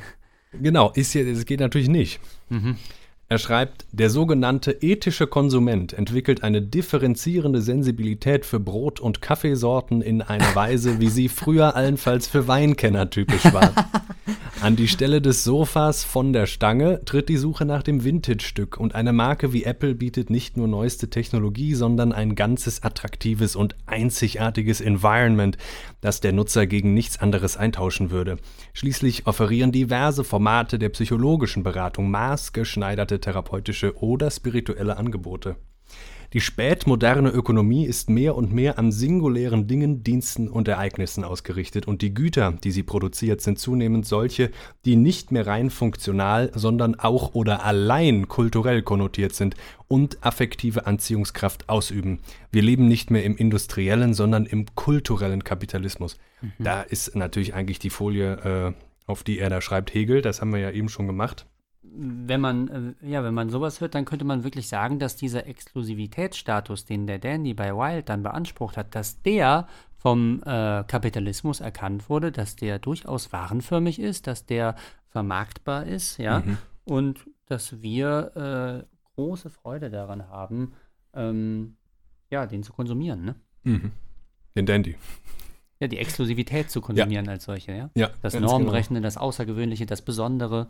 Genau, 0.52 0.92
ist 0.92 1.12
hier, 1.12 1.28
es 1.28 1.46
geht 1.46 1.60
natürlich 1.60 1.90
nicht. 1.90 2.20
Mhm. 2.50 2.78
Er 3.32 3.38
schreibt, 3.38 3.86
der 3.92 4.10
sogenannte 4.10 4.72
ethische 4.72 5.28
Konsument 5.28 5.94
entwickelt 5.94 6.42
eine 6.42 6.64
differenzierende 6.64 7.62
Sensibilität 7.62 8.44
für 8.44 8.60
Brot- 8.60 9.00
und 9.00 9.22
Kaffeesorten 9.22 10.02
in 10.02 10.24
einer 10.24 10.56
Weise, 10.56 11.00
wie 11.00 11.10
sie 11.10 11.30
früher 11.30 11.76
allenfalls 11.76 12.28
für 12.28 12.48
Weinkenner 12.48 13.12
typisch 13.12 13.54
war. 13.54 13.72
An 14.62 14.76
die 14.76 14.90
Stelle 14.90 15.22
des 15.22 15.46
Sofas 15.46 16.04
von 16.04 16.34
der 16.34 16.46
Stange 16.46 17.00
tritt 17.06 17.30
die 17.30 17.38
Suche 17.38 17.64
nach 17.64 17.82
dem 17.82 18.04
Vintage-Stück 18.04 18.78
und 18.78 18.94
eine 18.94 19.14
Marke 19.14 19.54
wie 19.54 19.64
Apple 19.64 19.96
bietet 19.96 20.30
nicht 20.30 20.58
nur 20.58 20.68
neueste 20.68 21.10
Technologie, 21.10 21.76
sondern 21.76 22.12
ein 22.12 22.36
ganzes 22.36 22.84
attraktives 22.84 23.56
und 23.56 23.78
einzigartiges 23.86 24.82
Environment, 24.82 25.58
das 26.02 26.20
der 26.20 26.34
Nutzer 26.34 26.68
gegen 26.68 26.94
nichts 26.94 27.22
anderes 27.22 27.56
eintauschen 27.56 28.12
würde. 28.12 28.36
Schließlich 28.74 29.28
offerieren 29.28 29.72
diverse 29.72 30.26
Formate 30.26 30.78
der 30.78 30.90
psychologischen 30.90 31.64
Beratung 31.64 32.12
maßgeschneiderte 32.12 33.22
therapeutische 33.22 33.98
oder 33.98 34.30
spirituelle 34.30 34.98
Angebote. 34.98 35.56
Die 36.34 36.42
spätmoderne 36.42 37.30
Ökonomie 37.30 37.86
ist 37.86 38.10
mehr 38.10 38.36
und 38.36 38.54
mehr 38.54 38.78
an 38.78 38.92
singulären 38.92 39.66
Dingen, 39.66 40.04
Diensten 40.04 40.48
und 40.48 40.68
Ereignissen 40.68 41.24
ausgerichtet 41.24 41.88
und 41.88 42.04
die 42.04 42.14
Güter, 42.14 42.54
die 42.64 42.70
sie 42.70 42.84
produziert, 42.84 43.42
sind 43.42 43.58
zunehmend 43.58 44.06
solche, 44.06 44.52
die 44.86 44.96
nicht 44.96 45.32
mehr 45.32 45.48
rein 45.48 45.72
funktional, 45.72 46.52
sondern 46.54 47.00
auch 47.00 47.34
oder 47.34 47.66
allein 47.66 48.28
kulturell 48.28 48.84
konnotiert 48.84 49.34
sind 49.34 49.56
und 49.88 50.24
affektive 50.24 50.86
Anziehungskraft 50.86 51.68
ausüben. 51.68 52.20
Wir 52.52 52.62
leben 52.62 52.88
nicht 52.88 53.10
mehr 53.10 53.24
im 53.24 53.36
industriellen, 53.36 54.14
sondern 54.14 54.46
im 54.46 54.68
kulturellen 54.76 55.44
Kapitalismus. 55.44 56.18
Mhm. 56.42 56.52
Da 56.60 56.82
ist 56.84 57.16
natürlich 57.16 57.56
eigentlich 57.56 57.80
die 57.80 57.90
Folie, 57.90 58.34
äh, 58.68 58.74
auf 59.08 59.24
die 59.24 59.40
er 59.40 59.50
da 59.50 59.62
schreibt, 59.62 59.96
Hegel, 59.96 60.22
das 60.22 60.42
haben 60.42 60.54
wir 60.54 60.60
ja 60.60 60.70
eben 60.70 60.90
schon 60.90 61.08
gemacht 61.08 61.48
wenn 61.92 62.42
man, 62.42 62.96
äh, 63.02 63.10
ja, 63.10 63.24
wenn 63.24 63.34
man 63.34 63.50
sowas 63.50 63.82
hört, 63.82 63.96
dann 63.96 64.06
könnte 64.06 64.26
man 64.26 64.44
wirklich 64.44 64.68
sagen, 64.68 65.00
dass 65.00 65.16
dieser 65.16 65.48
Exklusivitätsstatus, 65.48 66.86
den 66.86 67.08
der 67.08 67.20
Dandy 67.20 67.54
bei 67.54 67.76
Wild 67.76 68.10
dann 68.10 68.24
beansprucht 68.24 68.78
hat, 68.78 68.96
dass 68.96 69.22
der 69.22 69.68
vom 69.98 70.42
äh, 70.46 70.84
Kapitalismus 70.86 71.60
erkannt 71.60 72.10
wurde, 72.10 72.32
dass 72.32 72.56
der 72.56 72.80
durchaus 72.80 73.32
warenförmig 73.34 74.00
ist, 74.00 74.28
dass 74.28 74.46
der 74.46 74.76
vermarktbar 75.10 75.86
ist, 75.86 76.18
ja, 76.18 76.40
mhm. 76.40 76.58
und 76.86 77.26
dass 77.48 77.82
wir 77.82 78.86
äh, 78.86 78.96
große 79.16 79.50
Freude 79.50 79.90
daran 79.90 80.30
haben, 80.30 80.74
ähm, 81.14 81.76
ja, 82.30 82.46
den 82.46 82.64
zu 82.64 82.72
konsumieren, 82.72 83.26
ne? 83.26 83.36
Mhm. 83.64 83.92
Den 84.56 84.66
Dandy. 84.66 84.96
Ja, 85.80 85.88
die 85.88 85.98
Exklusivität 85.98 86.70
zu 86.70 86.82
konsumieren 86.82 87.26
ja. 87.26 87.32
als 87.32 87.46
solche, 87.46 87.72
ja. 87.74 87.90
ja 87.96 88.10
das 88.22 88.38
Normbrechende, 88.40 89.00
genau. 89.00 89.08
das 89.08 89.18
Außergewöhnliche, 89.18 89.86
das 89.86 90.02
Besondere. 90.02 90.68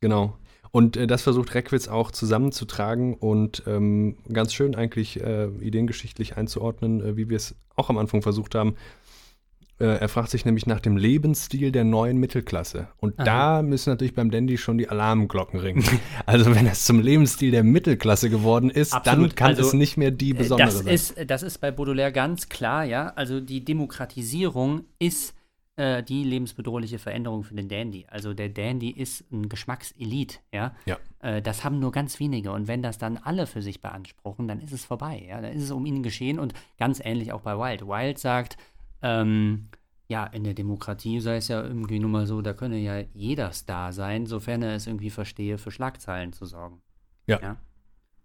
Genau. 0.00 0.36
Und 0.76 0.98
äh, 0.98 1.06
das 1.06 1.22
versucht 1.22 1.54
Reckwitz 1.54 1.88
auch 1.88 2.10
zusammenzutragen 2.10 3.14
und 3.14 3.62
ähm, 3.66 4.18
ganz 4.30 4.52
schön 4.52 4.74
eigentlich 4.74 5.18
äh, 5.22 5.46
ideengeschichtlich 5.46 6.36
einzuordnen, 6.36 7.00
äh, 7.00 7.16
wie 7.16 7.30
wir 7.30 7.38
es 7.38 7.54
auch 7.76 7.88
am 7.88 7.96
Anfang 7.96 8.20
versucht 8.20 8.54
haben. 8.54 8.74
Äh, 9.80 9.86
er 9.86 10.10
fragt 10.10 10.28
sich 10.28 10.44
nämlich 10.44 10.66
nach 10.66 10.80
dem 10.80 10.98
Lebensstil 10.98 11.72
der 11.72 11.84
neuen 11.84 12.18
Mittelklasse. 12.18 12.88
Und 12.98 13.18
Aha. 13.18 13.24
da 13.24 13.62
müssen 13.62 13.88
natürlich 13.88 14.14
beim 14.14 14.30
Dandy 14.30 14.58
schon 14.58 14.76
die 14.76 14.90
Alarmglocken 14.90 15.58
ringen. 15.58 15.82
also 16.26 16.54
wenn 16.54 16.66
es 16.66 16.84
zum 16.84 17.00
Lebensstil 17.00 17.52
der 17.52 17.64
Mittelklasse 17.64 18.28
geworden 18.28 18.68
ist, 18.68 18.92
Absolut. 18.92 19.30
dann 19.30 19.34
kann 19.34 19.46
also, 19.52 19.62
es 19.62 19.72
nicht 19.72 19.96
mehr 19.96 20.10
die 20.10 20.32
äh, 20.32 20.34
besondere 20.34 20.66
das 20.68 20.78
sein. 20.80 20.88
Ist, 20.88 21.14
das 21.26 21.42
ist 21.42 21.56
bei 21.56 21.70
Baudelaire 21.70 22.12
ganz 22.12 22.50
klar, 22.50 22.84
ja. 22.84 23.14
Also 23.16 23.40
die 23.40 23.64
Demokratisierung 23.64 24.84
ist 24.98 25.32
äh, 25.76 26.02
die 26.02 26.24
lebensbedrohliche 26.24 26.98
Veränderung 26.98 27.44
für 27.44 27.54
den 27.54 27.68
Dandy. 27.68 28.06
Also 28.08 28.34
der 28.34 28.48
Dandy 28.48 28.90
ist 28.90 29.30
ein 29.30 29.48
Geschmackselit, 29.48 30.40
ja. 30.52 30.74
ja. 30.86 30.96
Äh, 31.20 31.42
das 31.42 31.64
haben 31.64 31.78
nur 31.78 31.92
ganz 31.92 32.18
wenige. 32.18 32.52
Und 32.52 32.66
wenn 32.66 32.82
das 32.82 32.98
dann 32.98 33.18
alle 33.18 33.46
für 33.46 33.62
sich 33.62 33.82
beanspruchen, 33.82 34.48
dann 34.48 34.60
ist 34.60 34.72
es 34.72 34.84
vorbei, 34.84 35.26
ja. 35.28 35.40
Dann 35.40 35.52
ist 35.52 35.62
es 35.62 35.70
um 35.70 35.84
ihn 35.86 36.02
geschehen 36.02 36.38
und 36.38 36.54
ganz 36.78 37.00
ähnlich 37.04 37.32
auch 37.32 37.42
bei 37.42 37.58
Wild. 37.58 37.86
Wild 37.86 38.18
sagt, 38.18 38.56
ähm, 39.02 39.68
ja, 40.08 40.24
in 40.24 40.44
der 40.44 40.54
Demokratie 40.54 41.20
sei 41.20 41.36
es 41.36 41.48
ja 41.48 41.62
irgendwie 41.62 41.98
nun 41.98 42.10
mal 42.10 42.26
so, 42.26 42.40
da 42.40 42.52
könne 42.52 42.78
ja 42.78 43.00
jeder 43.12 43.52
Star 43.52 43.92
sein, 43.92 44.26
sofern 44.26 44.62
er 44.62 44.74
es 44.74 44.86
irgendwie 44.86 45.10
verstehe, 45.10 45.58
für 45.58 45.70
Schlagzeilen 45.70 46.32
zu 46.32 46.46
sorgen. 46.46 46.80
Ja. 47.26 47.40
ja? 47.42 47.56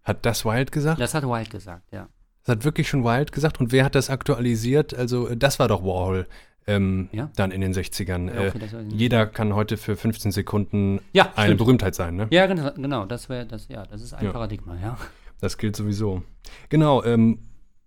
Hat 0.04 0.26
das 0.26 0.46
Wild 0.46 0.72
gesagt? 0.72 1.02
Das 1.02 1.14
hat 1.14 1.24
Wild 1.24 1.50
gesagt, 1.50 1.92
ja. 1.92 2.08
Das 2.44 2.56
hat 2.56 2.64
wirklich 2.64 2.88
schon 2.88 3.04
Wild 3.04 3.32
gesagt. 3.32 3.60
Und 3.60 3.72
wer 3.72 3.86
hat 3.86 3.94
das 3.94 4.10
aktualisiert? 4.10 4.94
Also, 4.94 5.36
das 5.36 5.60
war 5.60 5.68
doch 5.68 5.84
Warhol 5.84 6.28
ähm, 6.68 7.10
ja? 7.12 7.32
dann 7.36 7.52
in 7.52 7.62
den 7.62 7.74
60ern. 7.74 8.34
Ja, 8.34 8.50
okay, 8.50 8.60
äh, 8.60 8.84
jeder 8.90 9.26
kann 9.26 9.56
heute 9.56 9.78
für 9.78 9.96
15 9.96 10.32
Sekunden 10.32 11.00
ja, 11.14 11.32
eine 11.36 11.48
stimmt. 11.48 11.58
Berühmtheit 11.60 11.96
sein, 11.96 12.16
ne? 12.16 12.28
Ja, 12.32 12.46
genau, 12.46 12.72
genau 12.74 13.06
das 13.06 13.30
wäre 13.30 13.46
das, 13.46 13.68
ja, 13.68 13.86
das 13.86 14.02
ist 14.02 14.14
ein 14.14 14.32
Paradigma, 14.32 14.76
ja. 14.82 14.98
Das 15.40 15.58
gilt 15.58 15.76
sowieso. 15.76 16.22
Genau, 16.70 17.04
ähm, 17.04 17.40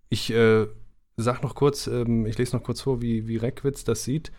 ich 0.08 0.32
äh, 0.32 0.66
sag 1.16 1.42
noch 1.42 1.54
kurz, 1.54 1.86
ähm, 1.86 2.26
ich 2.26 2.36
lese 2.36 2.56
noch 2.56 2.64
kurz 2.64 2.80
vor, 2.80 3.00
wie, 3.00 3.28
wie 3.28 3.36
Reckwitz 3.36 3.84
das 3.84 4.04
sieht. 4.04 4.32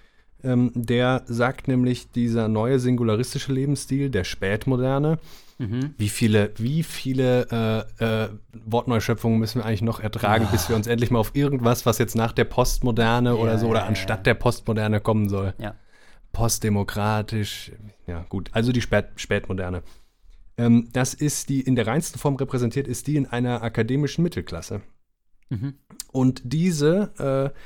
Ähm, 0.46 0.72
der 0.76 1.24
sagt 1.26 1.68
nämlich, 1.68 2.12
dieser 2.12 2.48
neue 2.48 2.80
singularistische 2.80 3.52
Lebensstil, 3.52 4.10
der 4.10 4.24
Spätmoderne, 4.24 5.18
Mhm. 5.58 5.94
Wie 5.98 6.10
viele, 6.10 6.52
wie 6.58 6.84
viele 6.84 7.88
äh, 8.00 8.24
äh, 8.26 8.30
Wortneuschöpfungen 8.66 9.40
müssen 9.40 9.62
wir 9.62 9.66
eigentlich 9.66 9.82
noch 9.82 10.02
ertragen, 10.02 10.46
ah. 10.50 10.52
bis 10.52 10.68
wir 10.68 10.76
uns 10.76 10.88
endlich 10.88 11.12
mal 11.12 11.20
auf 11.20 11.34
irgendwas, 11.34 11.86
was 11.86 11.98
jetzt 11.98 12.16
nach 12.16 12.34
der 12.34 12.44
Postmoderne 12.44 13.30
ja, 13.30 13.36
oder 13.36 13.58
so 13.58 13.68
oder 13.68 13.82
ja, 13.82 13.86
anstatt 13.86 14.20
ja. 14.20 14.24
der 14.24 14.34
Postmoderne 14.34 15.00
kommen 15.00 15.30
soll. 15.30 15.54
Postdemokratisch, 16.34 17.72
ja 18.06 18.26
gut, 18.28 18.50
also 18.52 18.74
die 18.74 18.82
Spät 18.82 19.06
Spätmoderne. 19.16 19.84
Ähm, 20.58 20.90
das 20.92 21.14
ist 21.14 21.48
die, 21.48 21.62
in 21.62 21.76
der 21.76 21.88
reinsten 21.88 22.20
Form 22.20 22.36
repräsentiert, 22.36 22.88
ist 22.88 23.08
die 23.08 23.16
in 23.16 23.26
einer 23.26 23.64
akademischen 23.64 24.24
Mittelklasse. 24.24 24.82
Mhm. 25.50 25.76
Und 26.12 26.42
diese 26.44 27.54
äh, 27.54 27.58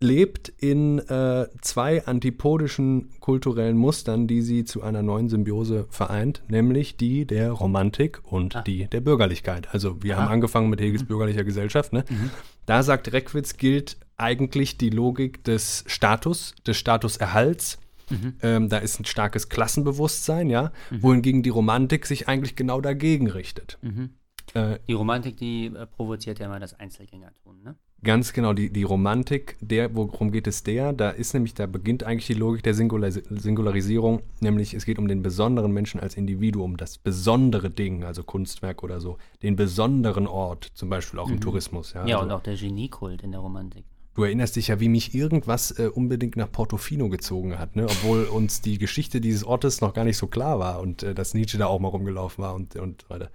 lebt 0.00 0.48
in 0.48 0.98
äh, 0.98 1.48
zwei 1.62 2.04
antipodischen 2.06 3.10
kulturellen 3.20 3.76
Mustern, 3.76 4.26
die 4.26 4.42
sie 4.42 4.64
zu 4.64 4.82
einer 4.82 5.02
neuen 5.02 5.28
Symbiose 5.28 5.86
vereint, 5.90 6.42
nämlich 6.48 6.96
die 6.96 7.26
der 7.26 7.52
Romantik 7.52 8.20
und 8.24 8.56
ah. 8.56 8.62
die 8.62 8.88
der 8.88 9.00
Bürgerlichkeit. 9.00 9.72
Also 9.72 10.02
wir 10.02 10.18
ah. 10.18 10.22
haben 10.22 10.32
angefangen 10.32 10.68
mit 10.68 10.80
Hegels 10.80 11.02
mhm. 11.02 11.08
bürgerlicher 11.08 11.44
Gesellschaft. 11.44 11.92
Ne? 11.92 12.04
Mhm. 12.08 12.30
Da 12.66 12.82
sagt 12.82 13.12
Reckwitz, 13.12 13.56
gilt 13.56 13.96
eigentlich 14.18 14.76
die 14.76 14.90
Logik 14.90 15.44
des 15.44 15.84
Status, 15.86 16.54
des 16.66 16.76
Statuserhalts. 16.76 17.78
Mhm. 18.10 18.34
Ähm, 18.42 18.68
da 18.68 18.78
ist 18.78 19.00
ein 19.00 19.04
starkes 19.04 19.48
Klassenbewusstsein, 19.48 20.48
ja, 20.48 20.72
mhm. 20.90 21.02
wohingegen 21.02 21.42
die 21.42 21.50
Romantik 21.50 22.06
sich 22.06 22.28
eigentlich 22.28 22.54
genau 22.54 22.80
dagegen 22.80 23.28
richtet. 23.28 23.78
Mhm. 23.82 24.10
Äh, 24.54 24.78
die 24.86 24.92
Romantik, 24.92 25.38
die 25.38 25.66
äh, 25.66 25.86
provoziert 25.86 26.38
ja 26.38 26.46
immer 26.46 26.60
das 26.60 26.74
Einzelgängertum, 26.78 27.62
ne? 27.62 27.76
Ganz 28.06 28.32
genau, 28.32 28.52
die, 28.52 28.70
die 28.70 28.84
Romantik, 28.84 29.56
der, 29.60 29.92
worum 29.96 30.30
geht 30.30 30.46
es 30.46 30.62
der? 30.62 30.92
Da 30.92 31.10
ist 31.10 31.34
nämlich, 31.34 31.54
da 31.54 31.66
beginnt 31.66 32.04
eigentlich 32.04 32.28
die 32.28 32.34
Logik 32.34 32.62
der 32.62 32.72
Singularis 32.72 33.20
Singularisierung, 33.28 34.22
nämlich 34.38 34.74
es 34.74 34.86
geht 34.86 35.00
um 35.00 35.08
den 35.08 35.22
besonderen 35.22 35.72
Menschen 35.72 35.98
als 35.98 36.16
Individuum, 36.16 36.76
das 36.76 36.98
besondere 36.98 37.68
Ding, 37.68 38.04
also 38.04 38.22
Kunstwerk 38.22 38.84
oder 38.84 39.00
so, 39.00 39.18
den 39.42 39.56
besonderen 39.56 40.28
Ort, 40.28 40.70
zum 40.74 40.88
Beispiel 40.88 41.18
auch 41.18 41.26
mhm. 41.26 41.34
im 41.34 41.40
Tourismus. 41.40 41.94
Ja, 41.94 42.06
ja 42.06 42.14
also, 42.18 42.26
und 42.26 42.32
auch 42.32 42.42
der 42.44 42.54
Geniekult 42.54 43.22
in 43.24 43.32
der 43.32 43.40
Romantik. 43.40 43.84
Du 44.14 44.22
erinnerst 44.22 44.54
dich 44.54 44.68
ja, 44.68 44.78
wie 44.78 44.88
mich 44.88 45.12
irgendwas 45.12 45.72
äh, 45.72 45.90
unbedingt 45.92 46.36
nach 46.36 46.52
Portofino 46.52 47.08
gezogen 47.08 47.58
hat, 47.58 47.74
ne? 47.74 47.86
obwohl 47.86 48.22
uns 48.26 48.60
die 48.60 48.78
Geschichte 48.78 49.20
dieses 49.20 49.42
Ortes 49.42 49.80
noch 49.80 49.94
gar 49.94 50.04
nicht 50.04 50.16
so 50.16 50.28
klar 50.28 50.60
war 50.60 50.80
und 50.80 51.02
äh, 51.02 51.12
dass 51.12 51.34
Nietzsche 51.34 51.58
da 51.58 51.66
auch 51.66 51.80
mal 51.80 51.88
rumgelaufen 51.88 52.44
war 52.44 52.54
und, 52.54 52.76
und 52.76 53.10
weiter. 53.10 53.32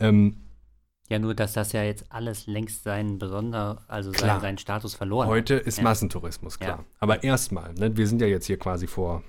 Ähm, 0.00 0.36
ja, 1.10 1.18
nur, 1.18 1.34
dass 1.34 1.52
das 1.52 1.72
ja 1.72 1.82
jetzt 1.82 2.06
alles 2.08 2.46
längst 2.46 2.82
seinen 2.82 3.18
besonder, 3.18 3.82
also 3.88 4.10
seinen, 4.12 4.40
seinen, 4.40 4.58
Status 4.58 4.94
verloren 4.94 5.28
Heute 5.28 5.54
ist 5.54 5.78
ja. 5.78 5.84
Massentourismus, 5.84 6.58
klar. 6.58 6.78
Ja. 6.78 6.84
Aber 6.98 7.22
erstmal, 7.22 7.74
ne, 7.74 7.96
wir 7.96 8.06
sind 8.08 8.22
ja 8.22 8.26
jetzt 8.26 8.46
hier 8.46 8.58
quasi 8.58 8.86
vor 8.86 9.22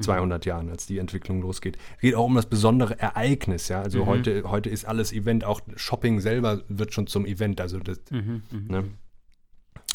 200 0.00 0.44
mhm. 0.44 0.48
Jahren, 0.48 0.70
als 0.70 0.86
die 0.86 0.98
Entwicklung 0.98 1.40
losgeht. 1.40 1.78
Es 1.96 2.00
geht 2.00 2.14
auch 2.16 2.24
um 2.24 2.34
das 2.34 2.46
besondere 2.46 2.98
Ereignis, 2.98 3.68
ja. 3.68 3.80
Also 3.82 4.00
mhm. 4.00 4.06
heute, 4.06 4.50
heute 4.50 4.68
ist 4.68 4.84
alles 4.84 5.12
Event, 5.12 5.44
auch 5.44 5.60
Shopping 5.76 6.20
selber 6.20 6.62
wird 6.68 6.92
schon 6.92 7.06
zum 7.06 7.24
Event. 7.24 7.60
Also 7.60 7.78
das, 7.78 8.00
mhm, 8.10 8.42
mhm. 8.50 8.66
ne? 8.68 8.84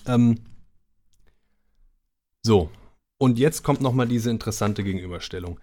ähm, 0.06 0.40
so. 2.44 2.70
Und 3.20 3.40
jetzt 3.40 3.64
kommt 3.64 3.82
noch 3.82 3.94
mal 3.94 4.08
diese 4.08 4.30
interessante 4.30 4.84
Gegenüberstellung. 4.84 5.60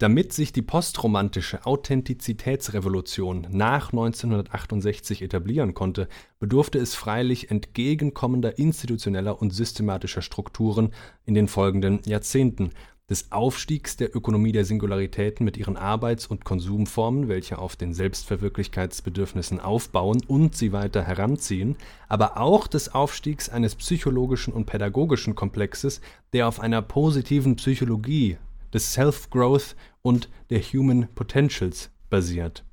Damit 0.00 0.32
sich 0.32 0.50
die 0.54 0.62
postromantische 0.62 1.66
Authentizitätsrevolution 1.66 3.46
nach 3.50 3.92
1968 3.92 5.20
etablieren 5.20 5.74
konnte, 5.74 6.08
bedurfte 6.38 6.78
es 6.78 6.94
freilich 6.94 7.50
entgegenkommender 7.50 8.56
institutioneller 8.56 9.42
und 9.42 9.50
systematischer 9.50 10.22
Strukturen 10.22 10.94
in 11.26 11.34
den 11.34 11.48
folgenden 11.48 12.00
Jahrzehnten, 12.06 12.70
des 13.10 13.30
Aufstiegs 13.30 13.98
der 13.98 14.16
Ökonomie 14.16 14.52
der 14.52 14.64
Singularitäten 14.64 15.44
mit 15.44 15.58
ihren 15.58 15.76
Arbeits- 15.76 16.28
und 16.28 16.46
Konsumformen, 16.46 17.28
welche 17.28 17.58
auf 17.58 17.76
den 17.76 17.92
Selbstverwirklichkeitsbedürfnissen 17.92 19.60
aufbauen 19.60 20.22
und 20.26 20.56
sie 20.56 20.72
weiter 20.72 21.02
heranziehen, 21.02 21.76
aber 22.08 22.38
auch 22.38 22.68
des 22.68 22.94
Aufstiegs 22.94 23.50
eines 23.50 23.74
psychologischen 23.74 24.54
und 24.54 24.64
pädagogischen 24.64 25.34
Komplexes, 25.34 26.00
der 26.32 26.48
auf 26.48 26.58
einer 26.58 26.80
positiven 26.80 27.56
Psychologie 27.56 28.38
des 28.72 28.92
Self-Growth 28.92 29.76
und 30.02 30.28
der 30.50 30.60
Human 30.60 31.08
Potentials 31.14 31.90
basiert. 32.08 32.64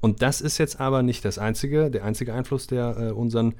Und 0.00 0.22
das 0.22 0.40
ist 0.40 0.58
jetzt 0.58 0.80
aber 0.80 1.02
nicht 1.02 1.24
das 1.24 1.38
einzige, 1.38 1.90
der 1.90 2.04
einzige 2.04 2.32
Einfluss, 2.32 2.66
der 2.66 2.96
äh, 2.98 3.10
unseren, 3.10 3.54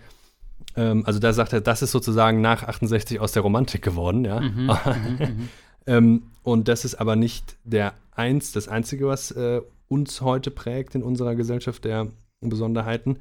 ähm, 0.76 1.04
also 1.06 1.18
da 1.18 1.32
sagt 1.32 1.52
er, 1.52 1.60
das 1.60 1.82
ist 1.82 1.90
sozusagen 1.90 2.40
nach 2.40 2.62
68 2.62 3.20
aus 3.20 3.32
der 3.32 3.42
Romantik 3.42 3.82
geworden, 3.82 4.24
ja. 4.24 4.40
Mhm, 4.50 4.66
mhm, 4.66 5.18
mhm. 5.18 5.48
Ähm, 5.86 6.22
und 6.42 6.68
das 6.68 6.84
ist 6.84 6.94
aber 6.96 7.16
nicht 7.16 7.56
der 7.64 7.94
eins, 8.12 8.52
das 8.52 8.68
Einzige, 8.68 9.06
was 9.06 9.30
äh, 9.30 9.60
uns 9.88 10.20
heute 10.20 10.50
prägt 10.50 10.94
in 10.94 11.02
unserer 11.02 11.34
Gesellschaft 11.34 11.84
der 11.84 12.08
Besonderheiten. 12.40 13.18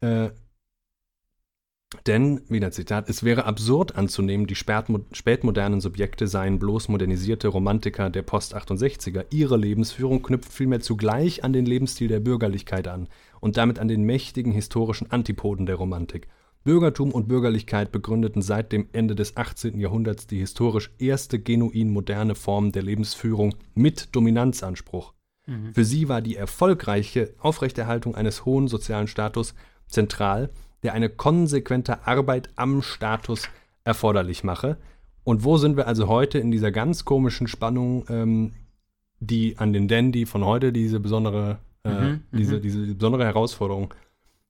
Äh, 0.00 0.30
denn, 2.00 2.40
wieder 2.48 2.70
Zitat, 2.70 3.08
es 3.08 3.22
wäre 3.22 3.44
absurd 3.44 3.96
anzunehmen, 3.96 4.46
die 4.46 4.54
spätmodernen 4.54 5.80
Subjekte 5.80 6.26
seien 6.26 6.58
bloß 6.58 6.88
modernisierte 6.88 7.48
Romantiker 7.48 8.10
der 8.10 8.22
Post-68er. 8.22 9.26
Ihre 9.30 9.56
Lebensführung 9.56 10.22
knüpft 10.22 10.52
vielmehr 10.52 10.80
zugleich 10.80 11.44
an 11.44 11.52
den 11.52 11.66
Lebensstil 11.66 12.08
der 12.08 12.20
Bürgerlichkeit 12.20 12.88
an 12.88 13.08
und 13.40 13.56
damit 13.56 13.78
an 13.78 13.88
den 13.88 14.02
mächtigen 14.02 14.52
historischen 14.52 15.10
Antipoden 15.10 15.66
der 15.66 15.76
Romantik. 15.76 16.28
Bürgertum 16.64 17.12
und 17.12 17.28
Bürgerlichkeit 17.28 17.92
begründeten 17.92 18.42
seit 18.42 18.72
dem 18.72 18.88
Ende 18.92 19.14
des 19.14 19.36
18. 19.36 19.78
Jahrhunderts 19.78 20.26
die 20.26 20.40
historisch 20.40 20.90
erste 20.98 21.38
genuin 21.38 21.90
moderne 21.90 22.34
Form 22.34 22.72
der 22.72 22.82
Lebensführung 22.82 23.54
mit 23.74 24.14
Dominanzanspruch. 24.16 25.14
Mhm. 25.46 25.72
Für 25.74 25.84
sie 25.84 26.08
war 26.08 26.22
die 26.22 26.34
erfolgreiche 26.34 27.34
Aufrechterhaltung 27.38 28.16
eines 28.16 28.44
hohen 28.44 28.66
sozialen 28.66 29.06
Status 29.06 29.54
zentral 29.86 30.50
der 30.82 30.92
eine 30.92 31.08
konsequente 31.08 32.06
Arbeit 32.06 32.50
am 32.56 32.82
Status 32.82 33.48
erforderlich 33.84 34.44
mache. 34.44 34.76
Und 35.24 35.44
wo 35.44 35.56
sind 35.56 35.76
wir 35.76 35.86
also 35.86 36.08
heute 36.08 36.38
in 36.38 36.50
dieser 36.50 36.70
ganz 36.70 37.04
komischen 37.04 37.48
Spannung, 37.48 38.04
ähm, 38.08 38.52
die 39.18 39.58
an 39.58 39.72
den 39.72 39.88
Dandy 39.88 40.26
von 40.26 40.44
heute 40.44 40.72
diese 40.72 41.00
besondere, 41.00 41.58
äh, 41.84 41.90
mhm, 41.90 42.22
diese, 42.32 42.56
mhm. 42.56 42.62
diese 42.62 42.94
besondere 42.94 43.24
Herausforderung 43.24 43.94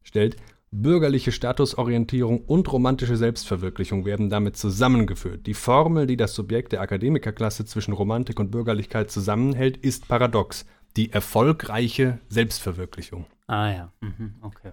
stellt? 0.03 0.37
Bürgerliche 0.73 1.33
Statusorientierung 1.33 2.41
und 2.45 2.71
romantische 2.71 3.17
Selbstverwirklichung 3.17 4.05
werden 4.05 4.29
damit 4.29 4.57
zusammengeführt. 4.57 5.47
Die 5.47 5.55
Formel, 5.55 6.07
die 6.07 6.17
das 6.17 6.35
Subjekt 6.35 6.73
der 6.73 6.81
Akademikerklasse 6.81 7.65
zwischen 7.65 7.95
Romantik 7.95 8.39
und 8.41 8.51
Bürgerlichkeit 8.51 9.11
zusammenhält, 9.11 9.77
ist 9.79 10.09
paradox. 10.09 10.67
Die 10.97 11.13
erfolgreiche 11.13 12.19
Selbstverwirklichung. 12.29 13.27
Ah 13.47 13.71
ja, 13.71 13.93
mhm, 14.01 14.35
okay. 14.43 14.73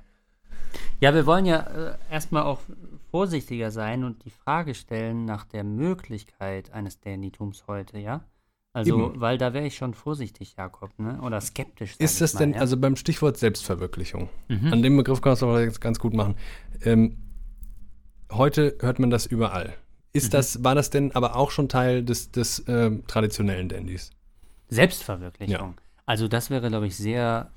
Ja, 0.99 1.13
wir 1.13 1.25
wollen 1.25 1.45
ja 1.45 1.59
äh, 1.59 1.97
erstmal 2.09 2.43
auch 2.43 2.59
vorsichtiger 3.11 3.71
sein 3.71 4.03
und 4.03 4.25
die 4.25 4.29
Frage 4.29 4.73
stellen 4.73 5.25
nach 5.25 5.45
der 5.45 5.63
Möglichkeit 5.63 6.71
eines 6.71 6.99
Dandytums 6.99 7.65
heute, 7.67 7.99
ja? 7.99 8.25
Also, 8.75 9.09
Eben. 9.09 9.21
weil 9.21 9.37
da 9.37 9.53
wäre 9.53 9.67
ich 9.67 9.75
schon 9.75 9.93
vorsichtig, 9.93 10.55
Jakob, 10.57 10.97
ne? 10.97 11.21
Oder 11.21 11.39
skeptisch. 11.41 11.95
Ist 11.99 12.21
das 12.21 12.33
mal, 12.33 12.39
denn, 12.39 12.53
ja? 12.53 12.59
also 12.59 12.75
beim 12.75 12.95
Stichwort 12.95 13.37
Selbstverwirklichung, 13.37 14.29
mhm. 14.47 14.73
an 14.73 14.81
dem 14.81 14.97
Begriff 14.97 15.21
kannst 15.21 15.43
du 15.43 15.45
aber 15.45 15.61
jetzt 15.61 15.79
ganz 15.79 15.99
gut 15.99 16.15
machen. 16.15 16.35
Ähm, 16.81 17.17
heute 18.31 18.75
hört 18.79 18.97
man 18.97 19.11
das 19.11 19.27
überall. 19.27 19.75
Ist 20.11 20.27
mhm. 20.27 20.37
das, 20.37 20.63
war 20.63 20.73
das 20.73 20.89
denn 20.89 21.11
aber 21.13 21.35
auch 21.35 21.51
schon 21.51 21.69
Teil 21.69 22.03
des, 22.03 22.31
des 22.31 22.63
ähm, 22.67 23.03
traditionellen 23.05 23.69
Dandys? 23.69 24.09
Selbstverwirklichung. 24.69 25.75
Ja. 25.77 25.83
Also 26.07 26.27
das 26.27 26.49
wäre, 26.49 26.69
glaube 26.69 26.87
ich, 26.87 26.97
sehr 26.97 27.51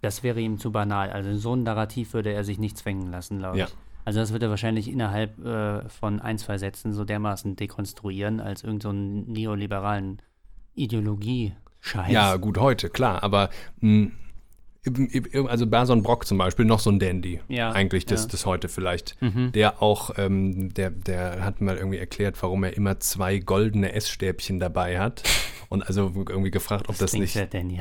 das 0.00 0.22
wäre 0.22 0.40
ihm 0.40 0.58
zu 0.58 0.72
banal. 0.72 1.10
Also 1.10 1.30
in 1.30 1.38
so 1.38 1.54
ein 1.54 1.62
Narrativ 1.62 2.14
würde 2.14 2.32
er 2.32 2.44
sich 2.44 2.58
nicht 2.58 2.76
zwängen 2.76 3.10
lassen, 3.10 3.38
glaube 3.38 3.56
ich. 3.56 3.64
Ja. 3.64 3.68
Also 4.04 4.20
das 4.20 4.30
würde 4.30 4.46
er 4.46 4.50
wahrscheinlich 4.50 4.88
innerhalb 4.88 5.44
äh, 5.44 5.88
von 5.88 6.20
ein, 6.20 6.38
zwei 6.38 6.58
Sätzen 6.58 6.92
so 6.92 7.04
dermaßen 7.04 7.56
dekonstruieren, 7.56 8.40
als 8.40 8.62
irgendeinen 8.62 9.24
so 9.26 9.32
neoliberalen 9.32 10.22
Ideologie-Scheiß. 10.74 12.12
Ja, 12.12 12.36
gut, 12.36 12.58
heute, 12.58 12.88
klar, 12.88 13.22
aber 13.24 13.50
mh, 13.80 14.12
also 15.48 15.66
Berson 15.66 16.02
Brock 16.02 16.26
zum 16.26 16.38
Beispiel, 16.38 16.64
noch 16.64 16.80
so 16.80 16.90
ein 16.90 16.98
Dandy. 16.98 17.40
Ja, 17.48 17.72
eigentlich 17.72 18.06
das, 18.06 18.22
ja. 18.22 18.28
das 18.30 18.46
heute 18.46 18.68
vielleicht. 18.68 19.20
Mhm. 19.20 19.52
Der 19.52 19.82
auch, 19.82 20.10
ähm, 20.16 20.72
der, 20.74 20.90
der 20.90 21.44
hat 21.44 21.60
mal 21.60 21.76
irgendwie 21.76 21.98
erklärt, 21.98 22.42
warum 22.42 22.64
er 22.64 22.76
immer 22.76 23.00
zwei 23.00 23.38
goldene 23.38 23.92
Essstäbchen 23.92 24.58
dabei 24.58 24.98
hat. 24.98 25.22
Und 25.68 25.84
also 25.88 26.12
irgendwie 26.14 26.52
gefragt, 26.52 26.88
ob 26.88 26.96
das, 26.96 27.10
das 27.10 27.14
nicht 27.14 27.34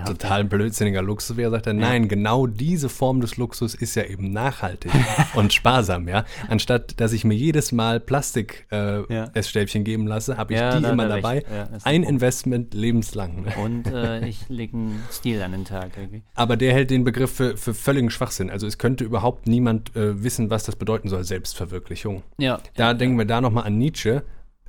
total 0.06 0.40
ein 0.40 0.50
blödsinniger 0.50 1.04
Luxus 1.04 1.38
wäre, 1.38 1.52
sagt 1.52 1.68
er, 1.68 1.74
nein, 1.74 2.08
genau 2.08 2.48
diese 2.48 2.90
Form 2.90 3.22
des 3.22 3.38
Luxus 3.38 3.76
ist 3.76 3.96
ja 3.96 4.04
eben 4.06 4.32
nachhaltig 4.32 4.92
und 5.36 5.54
sparsam, 5.54 6.08
ja. 6.08 6.26
Anstatt, 6.50 7.00
dass 7.00 7.14
ich 7.14 7.26
mir 7.26 7.36
jedes 7.36 7.72
Mal 7.72 8.00
Plastik-Essstäbchen 8.00 9.82
äh, 9.82 9.84
geben 9.84 10.08
lasse, 10.08 10.36
habe 10.36 10.56
ich 10.56 10.60
die 10.60 10.84
immer 10.84 11.08
dabei. 11.08 11.44
ein 11.84 12.02
Investment 12.02 12.74
lebenslang. 12.74 13.46
Und 13.64 13.88
äh, 13.88 14.28
ich 14.28 14.50
lege 14.50 14.76
einen 14.78 15.04
Stil 15.12 15.42
an 15.44 15.52
den 15.52 15.66
Tag. 15.66 15.92
Irgendwie. 15.96 16.24
Aber 16.34 16.58
der 16.58 16.74
hält 16.74 16.90
den 16.90 16.95
Begriff 17.04 17.32
für, 17.32 17.58
für 17.58 17.74
völligen 17.74 18.10
Schwachsinn. 18.10 18.50
Also 18.50 18.68
es 18.68 18.78
könnte 18.78 19.04
überhaupt 19.04 19.48
niemand 19.48 19.96
äh, 19.96 20.24
wissen, 20.24 20.50
was 20.50 20.64
das 20.64 20.76
bedeuten 20.76 21.10
soll, 21.10 21.24
Selbstverwirklichung. 21.24 22.24
Ja. 22.38 22.60
Da 22.76 22.88
ja, 22.88 22.94
denken 22.94 23.18
wir 23.18 23.26
da 23.26 23.42
nochmal 23.42 23.66
an 23.66 23.78
Nietzsche. 23.78 24.24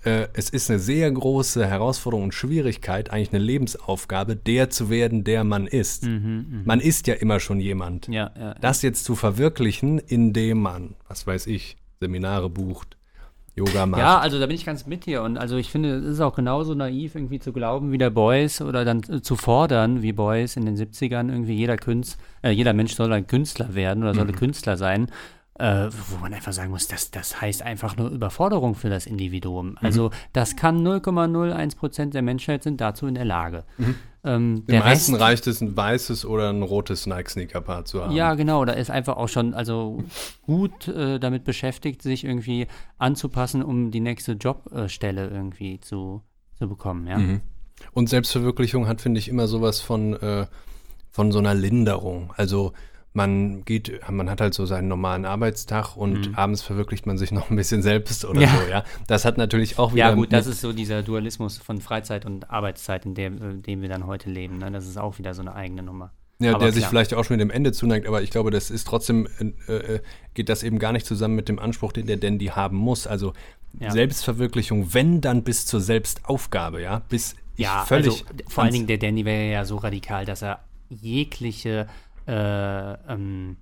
Äh, 0.05 0.29
es 0.35 0.51
ist 0.51 0.71
eine 0.71 0.79
sehr 0.79 1.11
große 1.11 1.67
Herausforderung 1.67 2.25
und 2.25 2.35
Schwierigkeit, 2.35 3.11
eigentlich 3.11 3.33
eine 3.33 3.43
Lebensaufgabe, 3.43 4.37
der 4.37 4.71
zu 4.71 4.89
werden, 4.89 5.25
der 5.25 5.45
man 5.45 5.67
ist. 5.67 6.05
Mhm, 6.05 6.47
mh. 6.49 6.63
Man 6.65 6.81
ist 6.81 7.07
ja 7.07 7.15
immer 7.15 7.41
schon 7.41 7.61
jemand. 7.61 8.09
Ja, 8.09 8.31
ja, 8.39 8.55
das 8.55 8.83
jetzt 8.83 9.05
zu 9.05 9.17
verwirklichen, 9.17 9.99
indem 9.99 10.63
man, 10.63 10.95
was 11.09 11.27
weiß 11.27 11.47
ich, 11.47 11.77
Seminare 12.01 12.51
bucht, 12.51 12.96
Yoga 13.57 13.87
macht. 13.87 14.01
Ja, 14.01 14.19
also 14.19 14.39
da 14.39 14.47
bin 14.47 14.55
ich 14.55 14.67
ganz 14.67 14.87
mit 14.87 15.07
dir. 15.07 15.23
Und 15.23 15.39
also 15.39 15.57
ich 15.57 15.71
finde, 15.71 15.97
es 15.97 16.05
ist 16.05 16.21
auch 16.21 16.37
genauso 16.37 16.75
naiv, 16.75 17.15
irgendwie 17.15 17.39
zu 17.39 17.55
glauben 17.55 17.91
wie 17.91 17.99
der 17.99 18.11
Boys 18.11 18.61
oder 18.61 18.85
dann 18.85 19.03
äh, 19.09 19.23
zu 19.23 19.35
fordern 19.35 20.03
wie 20.03 20.13
Boys 20.13 20.57
in 20.57 20.67
den 20.67 20.77
70ern, 20.77 21.31
irgendwie 21.31 21.55
jeder 21.55 21.77
Künstler, 21.77 22.23
äh, 22.43 22.51
jeder 22.51 22.75
Mensch 22.75 22.95
soll 22.95 23.11
ein 23.13 23.27
Künstler 23.27 23.75
werden 23.75 24.03
oder 24.03 24.15
soll 24.15 24.27
mhm. 24.27 24.37
Künstler 24.37 24.77
sein. 24.77 25.07
Äh, 25.59 25.89
wo 26.11 26.19
man 26.21 26.35
einfach 26.35 26.53
sagen 26.53 26.71
muss, 26.71 26.87
das, 26.87 27.11
das 27.11 27.41
heißt 27.41 27.63
einfach 27.63 27.97
nur 27.97 28.11
Überforderung 28.11 28.75
für 28.75 28.91
das 28.91 29.07
Individuum. 29.07 29.71
Mhm. 29.71 29.79
Also 29.81 30.11
das 30.35 30.55
kann 30.55 30.87
0,01 30.87 31.77
Prozent 31.77 32.15
der 32.15 32.21
Menschheit 32.21 32.63
sind 32.63 32.79
dazu 32.81 33.07
in 33.07 33.15
der 33.15 33.25
Lage. 33.25 33.65
Mhm. 33.79 33.95
Ähm, 34.23 34.65
Den 34.67 34.81
meisten 34.81 35.13
Rest, 35.13 35.23
reicht 35.23 35.47
es, 35.47 35.63
ein 35.63 35.75
weißes 35.75 36.27
oder 36.27 36.51
ein 36.51 36.63
rotes 36.63 37.07
Nike-Sneaker-Paar 37.07 37.87
zu 37.87 38.03
haben. 38.03 38.13
Ja, 38.13 38.35
genau. 38.35 38.67
Da 38.67 38.75
ist 38.75 38.91
einfach 38.91 39.17
auch 39.17 39.29
schon 39.29 39.55
also 39.55 40.03
gut 40.43 40.89
äh, 40.89 41.19
damit 41.19 41.45
beschäftigt, 41.45 42.03
sich 42.03 42.25
irgendwie 42.25 42.67
anzupassen, 42.99 43.63
um 43.63 43.91
die 43.91 44.01
nächste 44.01 44.33
Jobstelle 44.33 45.29
irgendwie 45.29 45.81
zu, 45.81 46.23
zu 46.59 46.69
bekommen. 46.69 47.07
Ja? 47.07 47.17
Mhm. 47.17 47.41
Und 47.93 48.11
Selbstverwirklichung 48.11 48.89
hat, 48.89 49.01
finde 49.01 49.21
ich, 49.21 49.29
immer 49.29 49.47
sowas 49.47 49.81
von, 49.81 50.15
äh, 50.15 50.47
von 51.11 51.33
so 51.33 51.39
einer 51.39 51.55
Linderung. 51.55 52.35
Also 52.37 52.73
man 53.17 53.65
geht, 53.65 54.01
man 54.11 54.31
hat 54.31 54.41
halt 54.41 54.55
so 54.55 54.67
seinen 54.67 54.89
normalen 54.89 55.25
Arbeitstag 55.25 55.97
und 55.97 56.29
mhm. 56.29 56.35
abends 56.35 56.63
verwirklicht 56.63 57.07
man 57.07 57.19
sich 57.19 57.33
noch 57.33 57.51
ein 57.51 57.57
bisschen 57.57 57.83
selbst 57.83 58.25
oder 58.25 58.43
ja. 58.43 58.49
so, 58.49 58.71
ja. 58.71 58.85
Das 59.07 59.25
hat 59.25 59.39
natürlich 59.39 59.79
auch 59.79 59.93
wieder. 59.93 60.11
Ja, 60.11 60.15
gut, 60.15 60.33
das 60.33 60.47
ist 60.47 60.61
so 60.61 60.73
dieser 60.73 61.03
Dualismus 61.03 61.59
von 61.59 61.81
Freizeit 61.81 62.27
und 62.27 62.51
Arbeitszeit, 62.51 63.07
in 63.07 63.15
dem, 63.15 63.43
in 63.43 63.63
dem 63.63 63.83
wir 63.83 63.89
dann 63.89 64.07
heute 64.07 64.31
leben. 64.31 64.59
Ne? 64.59 64.71
Das 64.71 64.87
ist 64.87 64.99
auch 64.99 65.19
wieder 65.19 65.35
so 65.35 65.41
eine 65.41 65.55
eigene 65.55 65.83
Nummer. 65.83 66.13
Ja, 66.39 66.51
aber 66.51 66.59
der 66.59 66.69
klar. 66.69 66.81
sich 66.81 66.87
vielleicht 66.87 67.15
auch 67.15 67.25
schon 67.25 67.39
mit 67.39 67.41
dem 67.41 67.51
Ende 67.51 67.73
zuneigt, 67.73 68.07
aber 68.07 68.21
ich 68.21 68.31
glaube, 68.31 68.51
das 68.51 68.71
ist 68.71 68.87
trotzdem, 68.87 69.27
äh, 69.69 69.73
äh, 69.73 70.01
geht 70.35 70.51
das 70.51 70.63
eben 70.63 70.79
gar 70.79 70.93
nicht 70.93 71.07
zusammen 71.07 71.35
mit 71.35 71.49
dem 71.49 71.59
Anspruch, 71.59 71.93
den 71.93 72.07
der 72.07 72.19
Dandy 72.19 72.47
haben 72.47 72.77
muss. 72.77 73.07
Also 73.07 73.33
ja. 73.81 73.91
Selbstverwirklichung, 73.91 74.93
wenn 74.93 75.23
dann 75.23 75.43
bis 75.43 75.65
zur 75.65 75.81
Selbstaufgabe, 75.81 76.83
ja, 76.83 77.01
bis 77.09 77.35
ja, 77.57 77.87
völlig. 77.87 78.27
Also, 78.29 78.45
vor 78.49 78.65
allen 78.65 78.75
Dingen 78.75 78.87
der 78.87 78.99
Dandy 78.99 79.25
wäre 79.25 79.51
ja 79.51 79.65
so 79.65 79.77
radikal, 79.77 80.27
dass 80.27 80.43
er 80.43 80.61
jegliche 80.91 81.87
äh, 82.27 82.93
ähm, 83.13 83.57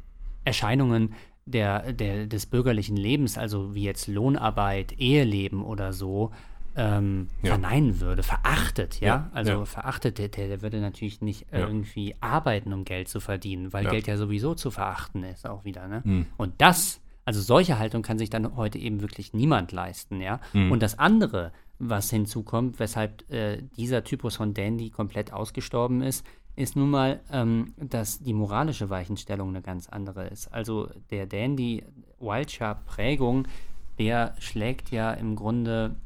Erscheinungen 0.45 1.15
der, 1.47 1.93
der, 1.93 2.27
des 2.27 2.47
bürgerlichen 2.47 2.97
Lebens, 2.97 3.37
also 3.37 3.75
wie 3.75 3.85
jetzt 3.85 4.09
Lohnarbeit, 4.09 4.99
Eheleben 4.99 5.63
oder 5.63 5.93
so, 5.93 6.31
ähm, 6.77 7.29
ja. 7.43 7.51
verneinen 7.51 8.01
würde, 8.01 8.23
verachtet, 8.23 9.01
ja. 9.01 9.07
ja 9.07 9.31
also 9.33 9.53
ja. 9.53 9.65
verachtet, 9.65 10.19
der, 10.19 10.29
der 10.29 10.63
würde 10.63 10.81
natürlich 10.81 11.21
nicht 11.21 11.47
irgendwie 11.53 12.17
arbeiten, 12.21 12.73
um 12.73 12.85
Geld 12.85 13.09
zu 13.09 13.21
verdienen, 13.21 13.73
weil 13.73 13.87
Geld 13.87 14.07
ja 14.07 14.17
sowieso 14.17 14.55
zu 14.55 14.71
verachten 14.71 15.23
ist, 15.23 15.47
auch 15.49 15.65
wieder, 15.65 15.87
ne? 15.87 16.03
Mhm. 16.05 16.27
Und 16.37 16.55
das, 16.59 17.01
also 17.25 17.41
solche 17.41 17.79
Haltung 17.79 18.03
kann 18.03 18.19
sich 18.19 18.31
dann 18.31 18.57
heute 18.57 18.79
eben 18.79 19.03
wirklich 19.03 19.33
niemand 19.35 19.71
leisten, 19.71 20.21
ja. 20.21 20.41
Mhm. 20.53 20.73
Und 20.73 20.83
das 20.83 20.99
andere, 20.99 21.53
was 21.79 22.11
hinzukommt, 22.11 22.81
weshalb 22.81 23.31
äh, 23.31 23.63
dieser 23.77 24.03
Typus 24.03 24.37
von 24.37 24.53
Dandy 24.53 24.91
komplett 24.91 25.33
ausgestorben 25.33 26.03
ist, 26.03 26.27
ist 26.57 26.77
nun 26.77 26.91
mal, 26.91 27.21
ähm, 27.31 27.75
dass 27.77 28.21
die 28.21 28.33
moralische 28.33 28.91
Weichenstellung 28.91 29.49
eine 29.49 29.63
ganz 29.63 29.89
andere 29.89 30.27
ist. 30.29 30.53
Also 30.53 30.89
der 31.11 31.27
Dandy 31.27 31.85
Wiltshire 32.21 32.79
Prägung, 32.87 33.49
der 33.99 34.35
schlägt 34.39 34.91
ja 34.91 35.13
im 35.13 35.37
Grunde 35.37 35.97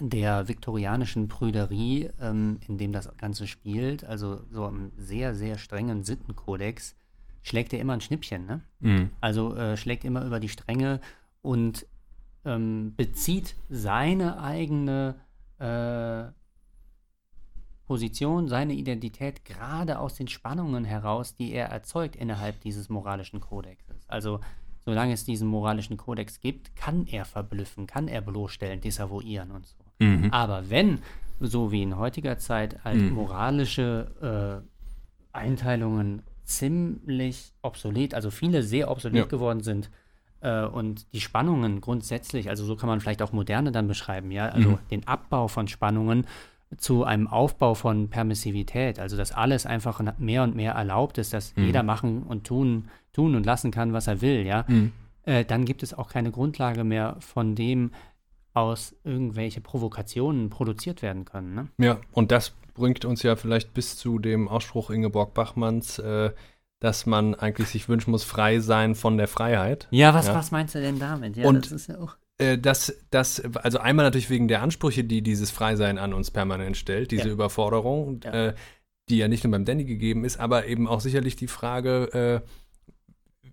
der 0.00 0.48
viktorianischen 0.48 1.28
Prüderie, 1.28 2.10
ähm, 2.20 2.58
in 2.66 2.78
dem 2.78 2.92
das 2.92 3.16
Ganze 3.16 3.46
spielt, 3.46 4.04
also 4.04 4.40
so 4.50 4.64
einem 4.66 4.92
sehr, 4.96 5.34
sehr 5.34 5.58
strengen 5.58 6.04
Sittenkodex, 6.04 6.96
schlägt 7.42 7.72
er 7.72 7.80
immer 7.80 7.94
ein 7.94 8.00
Schnippchen. 8.00 8.46
Ne? 8.46 8.60
Mhm. 8.80 9.10
Also 9.20 9.54
äh, 9.56 9.76
schlägt 9.76 10.04
immer 10.04 10.24
über 10.24 10.40
die 10.40 10.48
Stränge 10.48 11.00
und 11.42 11.86
ähm, 12.44 12.94
bezieht 12.96 13.56
seine 13.68 14.40
eigene 14.40 15.16
äh, 15.58 16.32
Position, 17.90 18.46
seine 18.46 18.74
Identität 18.74 19.44
gerade 19.44 19.98
aus 19.98 20.14
den 20.14 20.28
Spannungen 20.28 20.84
heraus, 20.84 21.34
die 21.34 21.52
er 21.52 21.70
erzeugt 21.70 22.14
innerhalb 22.14 22.60
dieses 22.60 22.88
moralischen 22.88 23.40
Kodexes. 23.40 23.96
Also 24.06 24.38
solange 24.84 25.12
es 25.12 25.24
diesen 25.24 25.48
moralischen 25.48 25.96
Kodex 25.96 26.38
gibt, 26.38 26.76
kann 26.76 27.08
er 27.08 27.24
verblüffen, 27.24 27.88
kann 27.88 28.06
er 28.06 28.20
bloßstellen, 28.20 28.80
desavouieren 28.80 29.50
und 29.50 29.66
so. 29.66 29.74
Mhm. 29.98 30.30
Aber 30.30 30.70
wenn, 30.70 31.00
so 31.40 31.72
wie 31.72 31.82
in 31.82 31.98
heutiger 31.98 32.38
Zeit, 32.38 32.84
halt 32.84 33.00
mhm. 33.00 33.10
moralische 33.10 34.62
äh, 35.34 35.36
Einteilungen 35.36 36.22
ziemlich 36.44 37.52
obsolet, 37.60 38.14
also 38.14 38.30
viele 38.30 38.62
sehr 38.62 38.88
obsolet 38.88 39.16
ja. 39.16 39.24
geworden 39.24 39.64
sind, 39.64 39.90
äh, 40.42 40.62
und 40.64 41.12
die 41.12 41.20
Spannungen 41.20 41.80
grundsätzlich, 41.80 42.50
also 42.50 42.64
so 42.64 42.76
kann 42.76 42.88
man 42.88 43.00
vielleicht 43.00 43.20
auch 43.20 43.32
Moderne 43.32 43.72
dann 43.72 43.88
beschreiben, 43.88 44.30
ja, 44.30 44.48
also 44.50 44.70
mhm. 44.70 44.78
den 44.92 45.08
Abbau 45.08 45.48
von 45.48 45.66
Spannungen 45.66 46.24
zu 46.76 47.04
einem 47.04 47.26
Aufbau 47.26 47.74
von 47.74 48.08
Permissivität, 48.08 48.98
also 48.98 49.16
dass 49.16 49.32
alles 49.32 49.66
einfach 49.66 50.00
mehr 50.18 50.42
und 50.44 50.54
mehr 50.54 50.72
erlaubt 50.72 51.18
ist, 51.18 51.32
dass 51.32 51.54
mhm. 51.56 51.64
jeder 51.64 51.82
machen 51.82 52.22
und 52.22 52.46
tun, 52.46 52.88
tun 53.12 53.34
und 53.34 53.44
lassen 53.44 53.70
kann, 53.70 53.92
was 53.92 54.06
er 54.06 54.20
will, 54.20 54.46
ja, 54.46 54.64
mhm. 54.68 54.92
äh, 55.24 55.44
dann 55.44 55.64
gibt 55.64 55.82
es 55.82 55.94
auch 55.94 56.08
keine 56.08 56.30
Grundlage 56.30 56.84
mehr, 56.84 57.16
von 57.20 57.54
dem 57.54 57.90
aus 58.54 58.94
irgendwelche 59.04 59.60
Provokationen 59.60 60.50
produziert 60.50 61.02
werden 61.02 61.24
können. 61.24 61.54
Ne? 61.54 61.68
Ja, 61.78 61.98
und 62.12 62.32
das 62.32 62.54
bringt 62.74 63.04
uns 63.04 63.22
ja 63.22 63.36
vielleicht 63.36 63.74
bis 63.74 63.96
zu 63.96 64.18
dem 64.18 64.48
Ausspruch 64.48 64.90
Ingeborg 64.90 65.34
Bachmanns, 65.34 65.98
äh, 65.98 66.30
dass 66.80 67.04
man 67.04 67.34
eigentlich 67.34 67.68
sich 67.68 67.88
wünschen 67.88 68.10
muss, 68.10 68.24
frei 68.24 68.60
sein 68.60 68.94
von 68.94 69.18
der 69.18 69.28
Freiheit. 69.28 69.86
Ja, 69.90 70.14
was, 70.14 70.28
ja. 70.28 70.34
was 70.34 70.50
meinst 70.50 70.74
du 70.74 70.80
denn 70.80 70.98
damit? 70.98 71.36
Ja, 71.36 71.46
und 71.46 71.66
das 71.66 71.72
ist 71.72 71.88
ja 71.88 71.98
auch 71.98 72.16
äh, 72.40 72.58
das, 72.58 72.96
das, 73.10 73.40
also 73.56 73.78
einmal 73.78 74.04
natürlich 74.06 74.30
wegen 74.30 74.48
der 74.48 74.62
Ansprüche, 74.62 75.04
die 75.04 75.22
dieses 75.22 75.50
Freisein 75.50 75.98
an 75.98 76.14
uns 76.14 76.30
permanent 76.30 76.76
stellt, 76.76 77.10
diese 77.10 77.28
ja. 77.28 77.32
Überforderung, 77.32 78.20
ja. 78.24 78.48
Äh, 78.48 78.54
die 79.08 79.18
ja 79.18 79.28
nicht 79.28 79.44
nur 79.44 79.50
beim 79.50 79.64
Danny 79.64 79.84
gegeben 79.84 80.24
ist, 80.24 80.38
aber 80.38 80.66
eben 80.66 80.86
auch 80.88 81.00
sicherlich 81.00 81.36
die 81.36 81.48
Frage, 81.48 82.42
äh, 82.44 82.48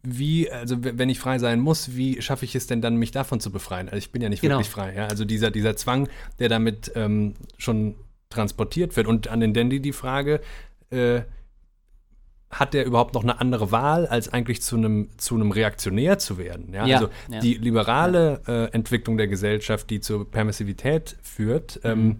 wie, 0.04 0.50
also 0.52 0.78
wenn 0.80 1.10
ich 1.10 1.20
frei 1.20 1.40
sein 1.40 1.60
muss, 1.60 1.96
wie 1.96 2.22
schaffe 2.22 2.46
ich 2.46 2.56
es 2.56 2.68
denn 2.68 2.82
dann, 2.82 2.96
mich 2.96 3.12
davon 3.12 3.40
zu 3.40 3.52
befreien? 3.52 3.90
Also 3.90 3.98
ich 3.98 4.12
bin 4.12 4.22
ja 4.22 4.30
nicht 4.30 4.42
genau. 4.42 4.56
wirklich 4.56 4.70
frei. 4.70 4.94
Ja? 4.96 5.08
Also 5.08 5.26
dieser, 5.26 5.52
dieser 5.52 5.76
Zwang, 5.76 6.08
der 6.40 6.50
damit 6.50 6.92
ähm, 6.96 7.34
schon 7.58 7.96
transportiert 8.30 8.96
wird. 8.96 9.08
Und 9.08 9.28
an 9.28 9.40
den 9.40 9.54
Dandy 9.54 9.82
die 9.82 9.94
Frage, 9.94 10.40
äh, 10.92 11.22
hat 12.50 12.74
der 12.74 12.86
überhaupt 12.86 13.14
noch 13.14 13.24
eine 13.24 13.42
andere 13.42 13.72
Wahl, 13.72 14.08
als 14.08 14.32
eigentlich 14.32 14.62
zu 14.62 14.78
einem, 14.78 15.10
zu 15.18 15.36
einem 15.36 15.52
Reaktionär 15.52 16.18
zu 16.18 16.38
werden? 16.38 16.74
Ja? 16.74 16.86
ja 16.86 16.96
also 16.98 17.10
ja. 17.30 17.40
die 17.40 17.56
liberale 17.56 18.42
äh, 18.48 18.74
Entwicklung 18.74 19.18
der 19.18 19.28
Gesellschaft, 19.28 19.90
die 19.90 20.00
zur 20.00 20.30
Permissivität 20.30 21.18
führt, 21.22 21.80
mhm. 21.84 21.90
ähm, 21.90 22.20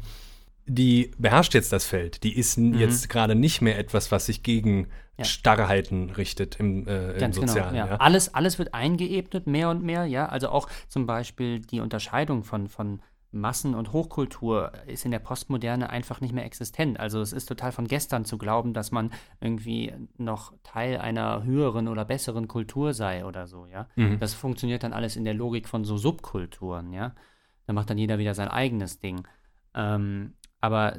die 0.66 1.12
beherrscht 1.18 1.54
jetzt 1.54 1.72
das 1.72 1.86
Feld. 1.86 2.24
Die 2.24 2.38
ist 2.38 2.58
mhm. 2.58 2.78
jetzt 2.78 3.08
gerade 3.10 3.36
nicht 3.36 3.62
mehr 3.62 3.80
etwas, 3.80 4.12
was 4.12 4.26
sich 4.26 4.44
gegen 4.44 4.88
ja. 5.18 5.24
Starrheiten 5.24 6.10
richtet 6.12 6.58
im, 6.60 6.86
äh, 6.88 7.14
im 7.14 7.20
Ganz 7.20 7.36
genau, 7.36 7.48
Sozialen. 7.48 7.74
Genau, 7.74 7.88
ja. 7.88 7.96
Alles, 7.96 8.34
alles 8.34 8.60
wird 8.60 8.74
eingeebnet, 8.74 9.48
mehr 9.48 9.70
und 9.70 9.82
mehr, 9.82 10.06
ja. 10.06 10.28
Also 10.28 10.50
auch 10.50 10.68
zum 10.90 11.06
Beispiel 11.08 11.62
die 11.62 11.80
Unterscheidung 11.80 12.44
von, 12.44 12.68
von 12.68 13.02
Massen- 13.32 13.76
und 13.76 13.92
Hochkultur 13.92 14.72
ist 14.86 15.06
in 15.06 15.12
der 15.12 15.20
Postmoderne 15.20 15.90
einfach 15.90 16.22
nicht 16.22 16.34
mehr 16.34 16.46
existent. 16.46 17.00
Also 17.00 17.20
es 17.22 17.34
ist 17.34 17.46
total 17.46 17.72
von 17.72 17.88
gestern 17.88 18.26
zu 18.26 18.38
glauben, 18.38 18.74
dass 18.74 18.92
man 18.92 19.12
irgendwie 19.42 19.94
noch 20.18 20.54
Teil 20.64 20.98
einer 20.98 21.44
höheren 21.44 21.88
oder 21.88 22.06
besseren 22.06 22.48
Kultur 22.48 22.94
sei 22.94 23.26
oder 23.26 23.48
so, 23.48 23.66
ja. 23.66 23.88
Mhm. 23.96 24.20
Das 24.20 24.34
funktioniert 24.34 24.84
dann 24.84 24.94
alles 24.94 25.16
in 25.16 25.26
der 25.26 25.34
Logik 25.34 25.68
von 25.68 25.84
so 25.84 25.98
Subkulturen, 25.98 26.94
ja. 26.94 27.14
Da 27.66 27.74
macht 27.74 27.90
dann 27.90 27.98
jeder 27.98 28.18
wieder 28.18 28.34
sein 28.34 28.48
eigenes 28.48 29.00
Ding. 29.00 29.28
Ähm, 29.74 30.34
aber 30.62 30.98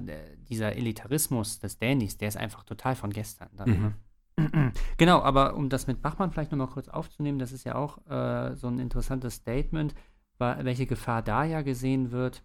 dieser 0.48 0.76
Elitarismus 0.76 1.58
des 1.58 1.78
Dandys, 1.78 2.18
der 2.18 2.28
ist 2.28 2.36
einfach 2.36 2.62
total 2.64 2.94
von 2.94 3.10
gestern. 3.10 3.48
Dann, 3.56 3.70
mhm. 3.70 3.82
Ne? 3.82 3.94
Genau, 4.98 5.20
aber 5.20 5.54
um 5.56 5.68
das 5.68 5.86
mit 5.86 6.02
Bachmann 6.02 6.30
vielleicht 6.30 6.52
nochmal 6.52 6.68
kurz 6.68 6.88
aufzunehmen, 6.88 7.38
das 7.38 7.52
ist 7.52 7.64
ja 7.64 7.74
auch 7.74 7.98
äh, 8.08 8.54
so 8.54 8.68
ein 8.68 8.78
interessantes 8.78 9.34
Statement 9.34 9.94
welche 10.38 10.86
Gefahr 10.86 11.22
da 11.22 11.44
ja 11.44 11.62
gesehen 11.62 12.10
wird, 12.10 12.42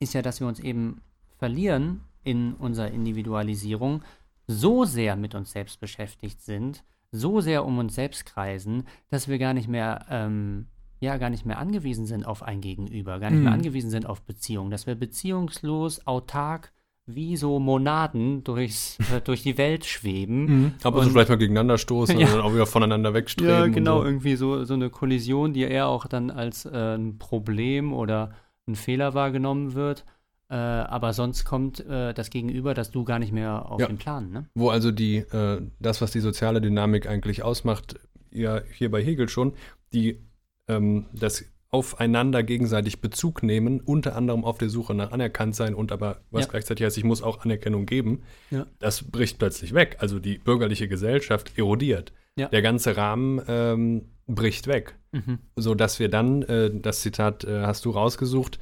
ist 0.00 0.14
ja, 0.14 0.22
dass 0.22 0.40
wir 0.40 0.46
uns 0.46 0.60
eben 0.60 1.00
verlieren 1.38 2.02
in 2.24 2.54
unserer 2.54 2.90
Individualisierung, 2.90 4.02
so 4.46 4.84
sehr 4.84 5.16
mit 5.16 5.34
uns 5.34 5.52
selbst 5.52 5.80
beschäftigt 5.80 6.40
sind, 6.42 6.84
so 7.10 7.40
sehr 7.40 7.64
um 7.64 7.78
uns 7.78 7.94
selbst 7.94 8.26
kreisen, 8.26 8.84
dass 9.10 9.28
wir 9.28 9.38
gar 9.38 9.54
nicht 9.54 9.68
mehr, 9.68 10.06
ähm, 10.10 10.66
ja, 11.00 11.16
gar 11.16 11.30
nicht 11.30 11.46
mehr 11.46 11.58
angewiesen 11.58 12.06
sind 12.06 12.26
auf 12.26 12.42
ein 12.42 12.60
Gegenüber, 12.60 13.18
gar 13.18 13.30
nicht 13.30 13.38
mhm. 13.38 13.44
mehr 13.44 13.52
angewiesen 13.52 13.90
sind 13.90 14.06
auf 14.06 14.22
Beziehungen, 14.22 14.70
dass 14.70 14.86
wir 14.86 14.94
beziehungslos, 14.94 16.06
autark 16.06 16.72
wie 17.08 17.36
so 17.36 17.58
Monaden 17.58 18.44
durchs, 18.44 18.98
äh, 19.12 19.20
durch 19.22 19.42
die 19.42 19.56
Welt 19.56 19.86
schweben. 19.86 20.44
Mhm. 20.44 20.72
Aber 20.82 21.02
so 21.02 21.10
vielleicht 21.10 21.30
mal 21.30 21.38
gegeneinander 21.38 21.78
stoßen 21.78 22.18
ja. 22.18 22.26
und 22.26 22.34
dann 22.34 22.42
auch 22.42 22.52
wieder 22.52 22.66
voneinander 22.66 23.14
wegstreben. 23.14 23.52
Ja, 23.52 23.66
genau, 23.66 24.00
so. 24.00 24.04
irgendwie 24.04 24.36
so, 24.36 24.64
so 24.64 24.74
eine 24.74 24.90
Kollision, 24.90 25.54
die 25.54 25.62
eher 25.62 25.88
auch 25.88 26.06
dann 26.06 26.30
als 26.30 26.66
äh, 26.66 26.96
ein 26.96 27.18
Problem 27.18 27.92
oder 27.92 28.32
ein 28.66 28.74
Fehler 28.74 29.14
wahrgenommen 29.14 29.74
wird. 29.74 30.04
Äh, 30.50 30.54
aber 30.54 31.12
sonst 31.12 31.44
kommt 31.44 31.80
äh, 31.80 32.12
das 32.12 32.30
Gegenüber, 32.30 32.74
dass 32.74 32.90
du 32.90 33.04
gar 33.04 33.18
nicht 33.18 33.32
mehr 33.32 33.70
auf 33.70 33.80
ja. 33.80 33.86
den 33.86 33.98
Plan. 33.98 34.30
Ne? 34.30 34.46
Wo 34.54 34.68
also 34.70 34.90
die, 34.90 35.16
äh, 35.16 35.62
das, 35.78 36.00
was 36.00 36.10
die 36.10 36.20
soziale 36.20 36.60
Dynamik 36.60 37.08
eigentlich 37.08 37.42
ausmacht, 37.42 37.96
ja 38.30 38.60
hier 38.72 38.90
bei 38.90 39.02
Hegel 39.02 39.28
schon, 39.28 39.54
die 39.92 40.20
ähm, 40.68 41.06
das 41.12 41.44
aufeinander 41.70 42.42
gegenseitig 42.42 43.00
Bezug 43.00 43.42
nehmen, 43.42 43.80
unter 43.80 44.16
anderem 44.16 44.44
auf 44.44 44.58
der 44.58 44.70
Suche 44.70 44.94
nach 44.94 45.12
Anerkanntsein 45.12 45.74
und 45.74 45.92
aber 45.92 46.22
was 46.30 46.46
ja. 46.46 46.50
gleichzeitig 46.50 46.86
heißt, 46.86 46.96
ich 46.96 47.04
muss 47.04 47.22
auch 47.22 47.44
Anerkennung 47.44 47.84
geben, 47.84 48.22
ja. 48.50 48.66
das 48.78 49.10
bricht 49.10 49.38
plötzlich 49.38 49.74
weg. 49.74 49.96
Also 49.98 50.18
die 50.18 50.38
bürgerliche 50.38 50.88
Gesellschaft 50.88 51.58
erodiert. 51.58 52.12
Ja. 52.36 52.48
Der 52.48 52.62
ganze 52.62 52.96
Rahmen 52.96 53.42
ähm, 53.48 54.08
bricht 54.26 54.66
weg. 54.66 54.96
Mhm. 55.12 55.40
Sodass 55.56 55.98
wir 55.98 56.08
dann, 56.08 56.42
äh, 56.42 56.70
das 56.72 57.00
Zitat 57.00 57.44
äh, 57.44 57.62
hast 57.62 57.84
du 57.84 57.90
rausgesucht, 57.90 58.58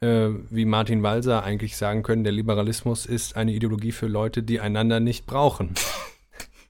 äh, 0.00 0.28
wie 0.50 0.64
Martin 0.64 1.02
Walser 1.02 1.44
eigentlich 1.44 1.76
sagen 1.76 2.02
können, 2.02 2.24
der 2.24 2.32
Liberalismus 2.32 3.06
ist 3.06 3.36
eine 3.36 3.52
Ideologie 3.52 3.92
für 3.92 4.08
Leute, 4.08 4.42
die 4.42 4.60
einander 4.60 5.00
nicht 5.00 5.26
brauchen. 5.26 5.70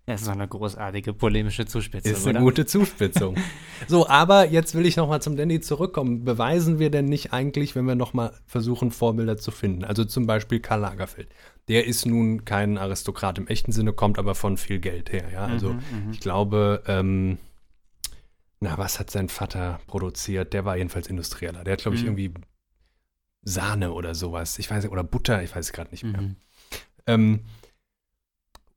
Das 0.07 0.23
ist 0.23 0.27
doch 0.27 0.33
eine 0.33 0.49
großartige 0.49 1.13
polemische 1.13 1.65
Zuspitzung. 1.65 2.13
Ist 2.13 2.27
eine 2.27 2.39
oder? 2.39 2.45
gute 2.45 2.67
Zuspitzung. 2.67 3.37
so, 3.89 4.09
aber 4.09 4.49
jetzt 4.49 4.75
will 4.75 4.85
ich 4.85 4.97
nochmal 4.97 5.23
zum 5.23 5.37
Danny 5.37 5.61
zurückkommen. 5.61 6.25
Beweisen 6.25 6.81
wir 6.81 6.91
denn 6.91 7.05
nicht 7.05 7.33
eigentlich, 7.33 7.77
wenn 7.77 7.85
wir 7.85 7.95
nochmal 7.95 8.33
versuchen, 8.45 8.91
Vorbilder 8.91 9.37
zu 9.37 9.53
finden? 9.53 9.85
Also 9.85 10.05
zum 10.05 10.27
Beispiel 10.27 10.59
Karl 10.59 10.81
Lagerfeld. 10.81 11.29
Der 11.69 11.87
ist 11.87 12.05
nun 12.05 12.45
kein 12.45 12.79
Aristokrat 12.79 13.39
im 13.39 13.47
echten 13.47 13.71
Sinne, 13.71 13.93
kommt 13.93 14.19
aber 14.19 14.35
von 14.35 14.57
viel 14.57 14.81
Geld 14.81 15.13
her. 15.13 15.31
Ja? 15.33 15.45
Also 15.45 15.75
mhm, 15.75 15.79
mhm. 16.07 16.11
ich 16.11 16.19
glaube, 16.19 16.83
ähm, 16.89 17.39
na, 18.59 18.79
was 18.79 18.99
hat 18.99 19.11
sein 19.11 19.29
Vater 19.29 19.79
produziert? 19.87 20.53
Der 20.53 20.65
war 20.65 20.77
jedenfalls 20.77 21.07
Industrieller. 21.07 21.63
Der 21.63 21.75
hat, 21.75 21.83
glaube 21.83 21.97
ich, 21.97 22.03
mhm. 22.03 22.09
irgendwie 22.09 22.35
Sahne 23.43 23.93
oder 23.93 24.17
sowas. 24.17 24.59
Ich 24.59 24.69
weiß 24.69 24.83
nicht, 24.83 24.93
oder 24.93 25.05
Butter, 25.05 25.43
ich 25.45 25.55
weiß 25.55 25.67
es 25.67 25.73
gerade 25.73 25.91
nicht 25.93 26.05
mehr. 26.05 26.21
Mhm. 26.21 26.37
Ähm, 27.07 27.41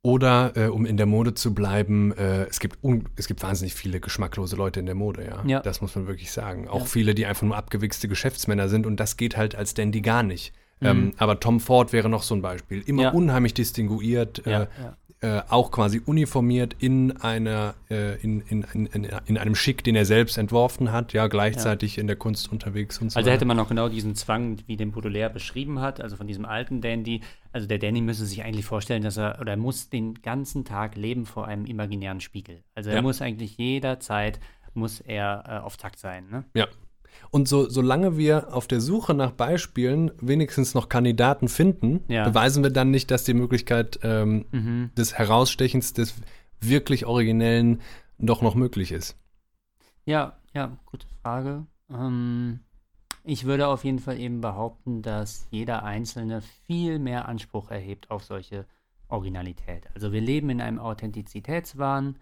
oder, 0.06 0.52
äh, 0.54 0.66
um 0.68 0.86
in 0.86 0.96
der 0.96 1.06
Mode 1.06 1.34
zu 1.34 1.52
bleiben, 1.52 2.12
äh, 2.12 2.44
es, 2.44 2.60
gibt 2.60 2.78
es 3.16 3.26
gibt 3.26 3.42
wahnsinnig 3.42 3.74
viele 3.74 3.98
geschmacklose 3.98 4.54
Leute 4.54 4.78
in 4.78 4.86
der 4.86 4.94
Mode, 4.94 5.24
ja. 5.24 5.42
ja. 5.44 5.60
Das 5.60 5.80
muss 5.80 5.96
man 5.96 6.06
wirklich 6.06 6.30
sagen. 6.30 6.68
Auch 6.68 6.82
ja. 6.82 6.84
viele, 6.84 7.12
die 7.16 7.26
einfach 7.26 7.42
nur 7.42 7.56
abgewichste 7.56 8.06
Geschäftsmänner 8.06 8.68
sind 8.68 8.86
und 8.86 9.00
das 9.00 9.16
geht 9.16 9.36
halt 9.36 9.56
als 9.56 9.74
Dandy 9.74 10.02
gar 10.02 10.22
nicht. 10.22 10.54
Mhm. 10.78 10.86
Ähm, 10.86 11.12
aber 11.16 11.40
Tom 11.40 11.58
Ford 11.58 11.92
wäre 11.92 12.08
noch 12.08 12.22
so 12.22 12.36
ein 12.36 12.40
Beispiel. 12.40 12.84
Immer 12.86 13.02
ja. 13.02 13.10
unheimlich 13.10 13.52
distinguiert, 13.54 14.46
äh, 14.46 14.68
äh, 15.22 15.40
auch 15.48 15.70
quasi 15.70 16.02
uniformiert 16.04 16.76
in 16.78 17.16
einer, 17.16 17.74
äh, 17.90 18.20
in, 18.20 18.42
in, 18.42 18.64
in, 18.74 19.08
in, 19.26 19.38
einem 19.38 19.54
Schick, 19.54 19.82
den 19.82 19.96
er 19.96 20.04
selbst 20.04 20.36
entworfen 20.36 20.92
hat, 20.92 21.14
ja, 21.14 21.26
gleichzeitig 21.26 21.96
ja. 21.96 22.02
in 22.02 22.06
der 22.06 22.16
Kunst 22.16 22.52
unterwegs 22.52 22.98
und 22.98 23.10
so 23.10 23.16
Also 23.16 23.30
hätte 23.30 23.46
man 23.46 23.56
noch 23.56 23.68
genau 23.68 23.88
diesen 23.88 24.14
Zwang, 24.14 24.58
wie 24.66 24.76
den 24.76 24.92
Baudelaire 24.92 25.30
beschrieben 25.30 25.80
hat, 25.80 26.02
also 26.02 26.16
von 26.16 26.26
diesem 26.26 26.44
alten 26.44 26.82
Dandy. 26.82 27.22
Also 27.50 27.66
der 27.66 27.78
Dandy 27.78 28.02
müsse 28.02 28.26
sich 28.26 28.44
eigentlich 28.44 28.66
vorstellen, 28.66 29.02
dass 29.02 29.16
er, 29.16 29.38
oder 29.40 29.52
er 29.52 29.56
muss 29.56 29.88
den 29.88 30.20
ganzen 30.20 30.66
Tag 30.66 30.96
leben 30.96 31.24
vor 31.24 31.46
einem 31.46 31.64
imaginären 31.64 32.20
Spiegel. 32.20 32.62
Also 32.74 32.90
er 32.90 32.96
ja. 32.96 33.02
muss 33.02 33.22
eigentlich 33.22 33.56
jederzeit, 33.56 34.38
muss 34.74 35.00
er 35.00 35.44
äh, 35.48 35.64
auf 35.64 35.78
Takt 35.78 35.98
sein, 35.98 36.28
ne? 36.30 36.44
Ja, 36.52 36.66
und 37.30 37.48
so, 37.48 37.68
solange 37.68 38.16
wir 38.16 38.54
auf 38.54 38.66
der 38.66 38.80
Suche 38.80 39.14
nach 39.14 39.32
Beispielen 39.32 40.10
wenigstens 40.20 40.74
noch 40.74 40.88
Kandidaten 40.88 41.48
finden, 41.48 42.04
ja. 42.08 42.28
beweisen 42.28 42.62
wir 42.62 42.70
dann 42.70 42.90
nicht, 42.90 43.10
dass 43.10 43.24
die 43.24 43.34
Möglichkeit 43.34 44.00
ähm, 44.02 44.46
mhm. 44.52 44.90
des 44.96 45.14
Herausstechens, 45.18 45.92
des 45.92 46.14
wirklich 46.60 47.06
Originellen 47.06 47.80
doch 48.18 48.42
noch 48.42 48.54
möglich 48.54 48.92
ist. 48.92 49.16
Ja, 50.04 50.38
ja, 50.54 50.76
gute 50.86 51.06
Frage. 51.22 51.66
Ähm, 51.90 52.60
ich 53.24 53.44
würde 53.44 53.68
auf 53.68 53.84
jeden 53.84 53.98
Fall 53.98 54.18
eben 54.18 54.40
behaupten, 54.40 55.02
dass 55.02 55.48
jeder 55.50 55.82
Einzelne 55.82 56.42
viel 56.66 56.98
mehr 56.98 57.28
Anspruch 57.28 57.70
erhebt 57.70 58.10
auf 58.10 58.24
solche 58.24 58.66
Originalität. 59.08 59.88
Also 59.94 60.12
wir 60.12 60.20
leben 60.20 60.48
in 60.50 60.60
einem 60.60 60.78
Authentizitätswahn. 60.78 62.18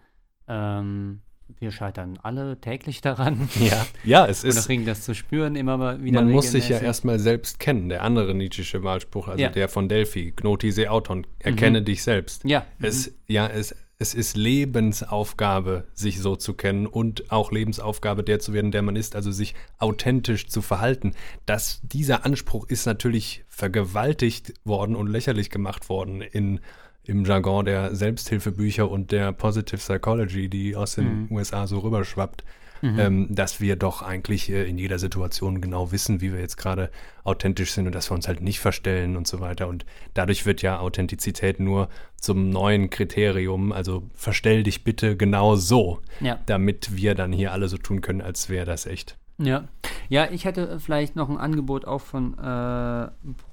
Ähm, 0.47 1.21
wir 1.59 1.71
scheitern 1.71 2.19
alle 2.21 2.59
täglich 2.59 3.01
daran. 3.01 3.49
Ja, 3.59 3.85
ja 4.03 4.25
es 4.25 4.43
ist. 4.43 4.69
Und 4.69 4.85
das 4.85 5.03
zu 5.03 5.13
spüren, 5.13 5.55
immer 5.55 5.77
mal 5.77 6.03
wieder. 6.03 6.21
Man 6.21 6.31
muss 6.31 6.51
sich 6.51 6.69
ja 6.69 6.79
erstmal 6.79 7.19
selbst 7.19 7.59
kennen. 7.59 7.89
Der 7.89 8.03
andere 8.03 8.33
Nietzsche'sche 8.33 8.83
Wahlspruch, 8.83 9.27
also 9.27 9.41
ja. 9.41 9.49
der 9.49 9.69
von 9.69 9.87
Delphi, 9.87 10.33
Gnoti 10.35 10.71
se 10.71 10.89
auton, 10.91 11.25
erkenne 11.39 11.81
mhm. 11.81 11.85
dich 11.85 12.03
selbst. 12.03 12.43
Ja. 12.45 12.65
Es, 12.79 13.07
mhm. 13.07 13.13
ja, 13.27 13.47
es, 13.47 13.75
es 13.97 14.13
ist 14.13 14.35
Lebensaufgabe, 14.35 15.87
sich 15.93 16.19
so 16.19 16.35
zu 16.35 16.53
kennen 16.53 16.85
und 16.85 17.31
auch 17.31 17.51
Lebensaufgabe, 17.51 18.23
der 18.23 18.39
zu 18.39 18.51
werden, 18.51 18.71
der 18.71 18.81
man 18.81 18.95
ist, 18.95 19.15
also 19.15 19.31
sich 19.31 19.55
authentisch 19.77 20.47
zu 20.47 20.61
verhalten. 20.61 21.13
Das, 21.45 21.79
dieser 21.83 22.25
Anspruch 22.25 22.67
ist 22.67 22.85
natürlich 22.85 23.45
vergewaltigt 23.47 24.53
worden 24.65 24.95
und 24.95 25.07
lächerlich 25.07 25.49
gemacht 25.49 25.87
worden 25.87 26.21
in, 26.21 26.59
im 27.05 27.25
Jargon 27.25 27.65
der 27.65 27.95
Selbsthilfebücher 27.95 28.89
und 28.89 29.11
der 29.11 29.31
Positive 29.31 29.77
Psychology, 29.77 30.49
die 30.49 30.75
aus 30.75 30.95
den 30.95 31.23
mhm. 31.23 31.31
USA 31.31 31.67
so 31.67 31.79
rüberschwappt 31.79 32.43
mhm. 32.85 32.99
ähm, 32.99 33.27
dass 33.29 33.59
wir 33.59 33.75
doch 33.75 34.01
eigentlich 34.01 34.49
äh, 34.49 34.67
in 34.67 34.77
jeder 34.77 34.99
Situation 34.99 35.61
genau 35.61 35.91
wissen, 35.91 36.21
wie 36.21 36.31
wir 36.31 36.39
jetzt 36.39 36.57
gerade 36.57 36.89
authentisch 37.23 37.71
sind 37.71 37.87
und 37.87 37.95
dass 37.95 38.09
wir 38.09 38.15
uns 38.15 38.27
halt 38.27 38.41
nicht 38.41 38.59
verstellen 38.59 39.15
und 39.15 39.27
so 39.27 39.39
weiter. 39.39 39.67
Und 39.67 39.85
dadurch 40.13 40.45
wird 40.45 40.61
ja 40.61 40.79
Authentizität 40.79 41.59
nur 41.59 41.89
zum 42.19 42.49
neuen 42.49 42.89
Kriterium. 42.89 43.71
Also 43.71 44.03
verstell 44.13 44.63
dich 44.63 44.83
bitte 44.83 45.17
genau 45.17 45.55
so, 45.55 45.99
ja. 46.21 46.39
damit 46.45 46.95
wir 46.95 47.15
dann 47.15 47.33
hier 47.33 47.51
alle 47.51 47.67
so 47.67 47.77
tun 47.77 48.01
können, 48.01 48.21
als 48.21 48.49
wäre 48.49 48.65
das 48.65 48.85
echt. 48.85 49.17
Ja. 49.37 49.67
Ja, 50.07 50.29
ich 50.31 50.45
hätte 50.45 50.79
vielleicht 50.79 51.15
noch 51.15 51.29
ein 51.29 51.37
Angebot 51.37 51.85
auch 51.85 52.01
von 52.01 52.37
äh, 52.37 53.07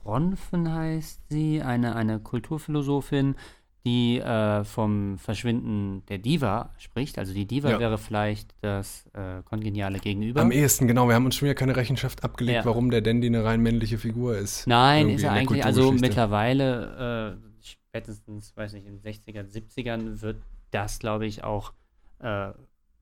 Bronfen 0.05 0.73
heißt 0.73 1.23
sie, 1.31 1.63
eine, 1.63 1.97
eine 1.97 2.21
Kulturphilosophin, 2.21 3.37
die 3.85 4.21
äh, 4.21 4.63
vom 4.65 5.19
Verschwinden 5.19 6.05
der 6.07 6.19
Diva 6.19 6.73
spricht. 6.79 7.19
Also 7.19 7.35
die 7.35 7.47
Diva 7.47 7.71
ja. 7.71 7.81
wäre 7.81 7.99
vielleicht 7.99 8.55
das 8.61 9.07
äh, 9.15 9.43
kongeniale 9.45 9.99
Gegenüber. 9.99 10.43
Am 10.43 10.53
ehesten, 10.53 10.87
genau. 10.87 11.09
Wir 11.09 11.15
haben 11.15 11.25
uns 11.25 11.37
schon 11.37 11.47
wieder 11.47 11.55
keine 11.55 11.75
Rechenschaft 11.75 12.23
abgelegt, 12.23 12.57
ja. 12.59 12.65
warum 12.65 12.91
der 12.91 13.01
Dandy 13.01 13.27
eine 13.27 13.45
rein 13.45 13.61
männliche 13.61 13.99
Figur 13.99 14.37
ist. 14.37 14.67
Nein, 14.67 15.09
ist 15.09 15.25
er 15.25 15.33
eigentlich. 15.33 15.65
Also 15.65 15.91
mittlerweile, 15.91 17.39
äh, 17.41 17.65
spätestens, 17.65 18.57
weiß 18.57 18.75
nicht, 18.75 18.87
in 18.87 19.01
den 19.01 19.13
60ern, 19.13 19.51
70ern 19.51 20.21
wird 20.21 20.43
das, 20.71 21.01
glaube 21.01 21.27
ich, 21.27 21.43
auch 21.43 21.73
äh, 22.21 22.51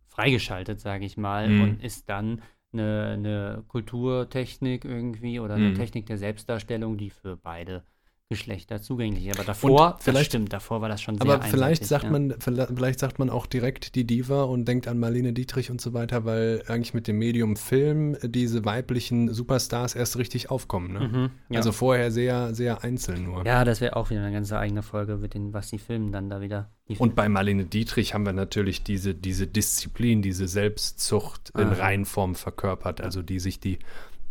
freigeschaltet, 0.09 0.81
sage 0.81 1.05
ich 1.05 1.17
mal, 1.17 1.49
mhm. 1.49 1.63
und 1.63 1.85
ist 1.85 2.09
dann 2.09 2.41
eine, 2.73 3.11
eine 3.15 3.65
Kulturtechnik 3.69 4.85
irgendwie 4.85 5.41
oder 5.41 5.55
eine 5.55 5.71
mhm. 5.71 5.75
Technik 5.75 6.07
der 6.07 6.19
Selbstdarstellung, 6.19 6.97
die 6.97 7.11
für 7.11 7.37
beide 7.37 7.85
Geschlechter 8.31 8.81
zugänglich. 8.81 9.29
Aber 9.35 9.43
davor, 9.43 9.95
und 9.95 10.03
vielleicht, 10.05 10.27
stimmt, 10.27 10.53
davor 10.53 10.81
war 10.81 10.89
das 10.89 11.03
schon 11.03 11.19
sehr 11.19 11.29
Aber 11.29 11.43
vielleicht 11.43 11.85
sagt 11.85 12.05
ja. 12.05 12.11
man, 12.11 12.37
vielleicht 12.39 13.01
sagt 13.01 13.19
man 13.19 13.29
auch 13.29 13.45
direkt 13.45 13.97
die 13.97 14.05
Diva 14.05 14.45
und 14.45 14.69
denkt 14.69 14.87
an 14.87 15.01
Marlene 15.01 15.33
Dietrich 15.33 15.69
und 15.69 15.81
so 15.81 15.95
weiter, 15.95 16.25
weil 16.25 16.63
eigentlich 16.69 16.95
mit 16.95 17.09
dem 17.09 17.19
Medium 17.19 17.57
Film 17.57 18.17
diese 18.23 18.65
weiblichen 18.65 19.35
Superstars 19.35 19.97
erst 19.97 20.17
richtig 20.17 20.49
aufkommen. 20.49 20.93
Ne? 20.93 21.09
Mhm, 21.09 21.31
ja. 21.49 21.59
Also 21.59 21.73
vorher 21.73 22.13
sehr, 22.13 22.55
sehr 22.55 22.85
einzeln 22.85 23.25
nur. 23.25 23.45
Ja, 23.45 23.65
das 23.65 23.81
wäre 23.81 23.97
auch 23.97 24.11
wieder 24.11 24.21
eine 24.21 24.33
ganze 24.33 24.57
eigene 24.57 24.85
Folge 24.85 25.17
mit 25.17 25.35
den, 25.35 25.53
was 25.53 25.71
die 25.71 25.79
filmen 25.79 26.13
dann 26.13 26.31
da 26.31 26.41
wieder. 26.41 26.71
Und 26.99 27.17
bei 27.17 27.29
Marlene 27.29 27.65
Dietrich 27.65 28.15
haben 28.15 28.27
wir 28.27 28.33
natürlich 28.33 28.85
diese, 28.85 29.13
diese 29.13 29.49
Disziplin, 29.49 30.23
diese 30.23 30.47
Selbstzucht 30.47 31.51
in 31.57 31.69
Reinform 31.69 32.35
verkörpert, 32.35 33.01
also 33.01 33.23
die 33.23 33.39
sich 33.39 33.61
die 33.61 33.79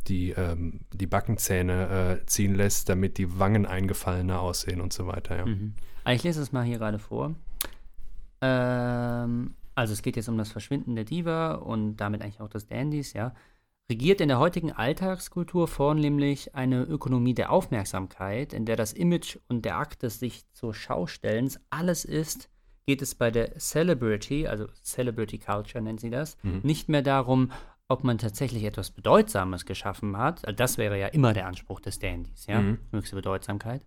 die, 0.10 0.32
ähm, 0.32 0.82
die 0.94 1.08
Backenzähne 1.08 2.20
äh, 2.22 2.26
ziehen 2.26 2.56
lässt, 2.56 2.90
damit 2.90 3.18
die 3.18 3.40
Wangen 3.40 3.66
eingefallener 3.66 4.42
aussehen 4.42 4.82
und 4.82 4.92
so 4.92 5.08
weiter. 5.08 5.38
Ja. 5.38 5.46
Mhm. 5.46 5.74
Ich 6.08 6.24
lese 6.24 6.42
es 6.42 6.52
mal 6.52 6.64
hier 6.64 6.80
gerade 6.80 7.00
vor. 7.00 7.36
Ähm, 8.42 9.54
also 9.76 9.94
es 9.94 10.02
geht 10.02 10.16
jetzt 10.16 10.30
um 10.30 10.38
das 10.38 10.52
Verschwinden 10.52 10.96
der 10.96 11.06
Diva 11.06 11.54
und 11.54 11.98
damit 11.98 12.22
eigentlich 12.22 12.42
auch 12.42 12.50
des 12.50 12.68
Dandys, 12.68 13.14
ja. 13.14 13.34
Regiert 13.92 14.22
in 14.22 14.28
der 14.28 14.38
heutigen 14.38 14.72
Alltagskultur 14.72 15.68
vornehmlich 15.68 16.54
eine 16.54 16.84
Ökonomie 16.84 17.34
der 17.34 17.52
Aufmerksamkeit, 17.52 18.54
in 18.54 18.66
der 18.66 18.76
das 18.76 18.94
Image 18.94 19.38
und 19.48 19.66
der 19.66 19.78
Akt 19.78 20.04
des 20.04 20.20
sich 20.20 20.44
zur 20.54 20.76
Schaustellens 20.76 21.60
alles 21.72 22.06
ist, 22.06 22.50
geht 22.86 23.02
es 23.02 23.16
bei 23.16 23.32
der 23.32 23.58
Celebrity, 23.58 24.48
also 24.48 24.68
Celebrity 24.84 25.40
Culture 25.40 25.84
nennt 25.84 26.00
sie 26.00 26.10
das, 26.10 26.38
mhm. 26.44 26.62
nicht 26.64 26.90
mehr 26.90 27.02
darum, 27.02 27.52
ob 27.90 28.04
man 28.04 28.20
tatsächlich 28.20 28.64
etwas 28.64 28.92
Bedeutsames 28.92 29.66
geschaffen 29.66 30.16
hat, 30.18 30.46
also 30.46 30.56
das 30.56 30.78
wäre 30.78 30.98
ja 30.98 31.08
immer 31.08 31.34
der 31.34 31.48
Anspruch 31.48 31.82
des 31.82 32.00
Dandys, 32.00 32.46
ja, 32.46 32.62
mhm. 32.62 32.78
höchste 32.92 33.16
Bedeutsamkeit, 33.16 33.82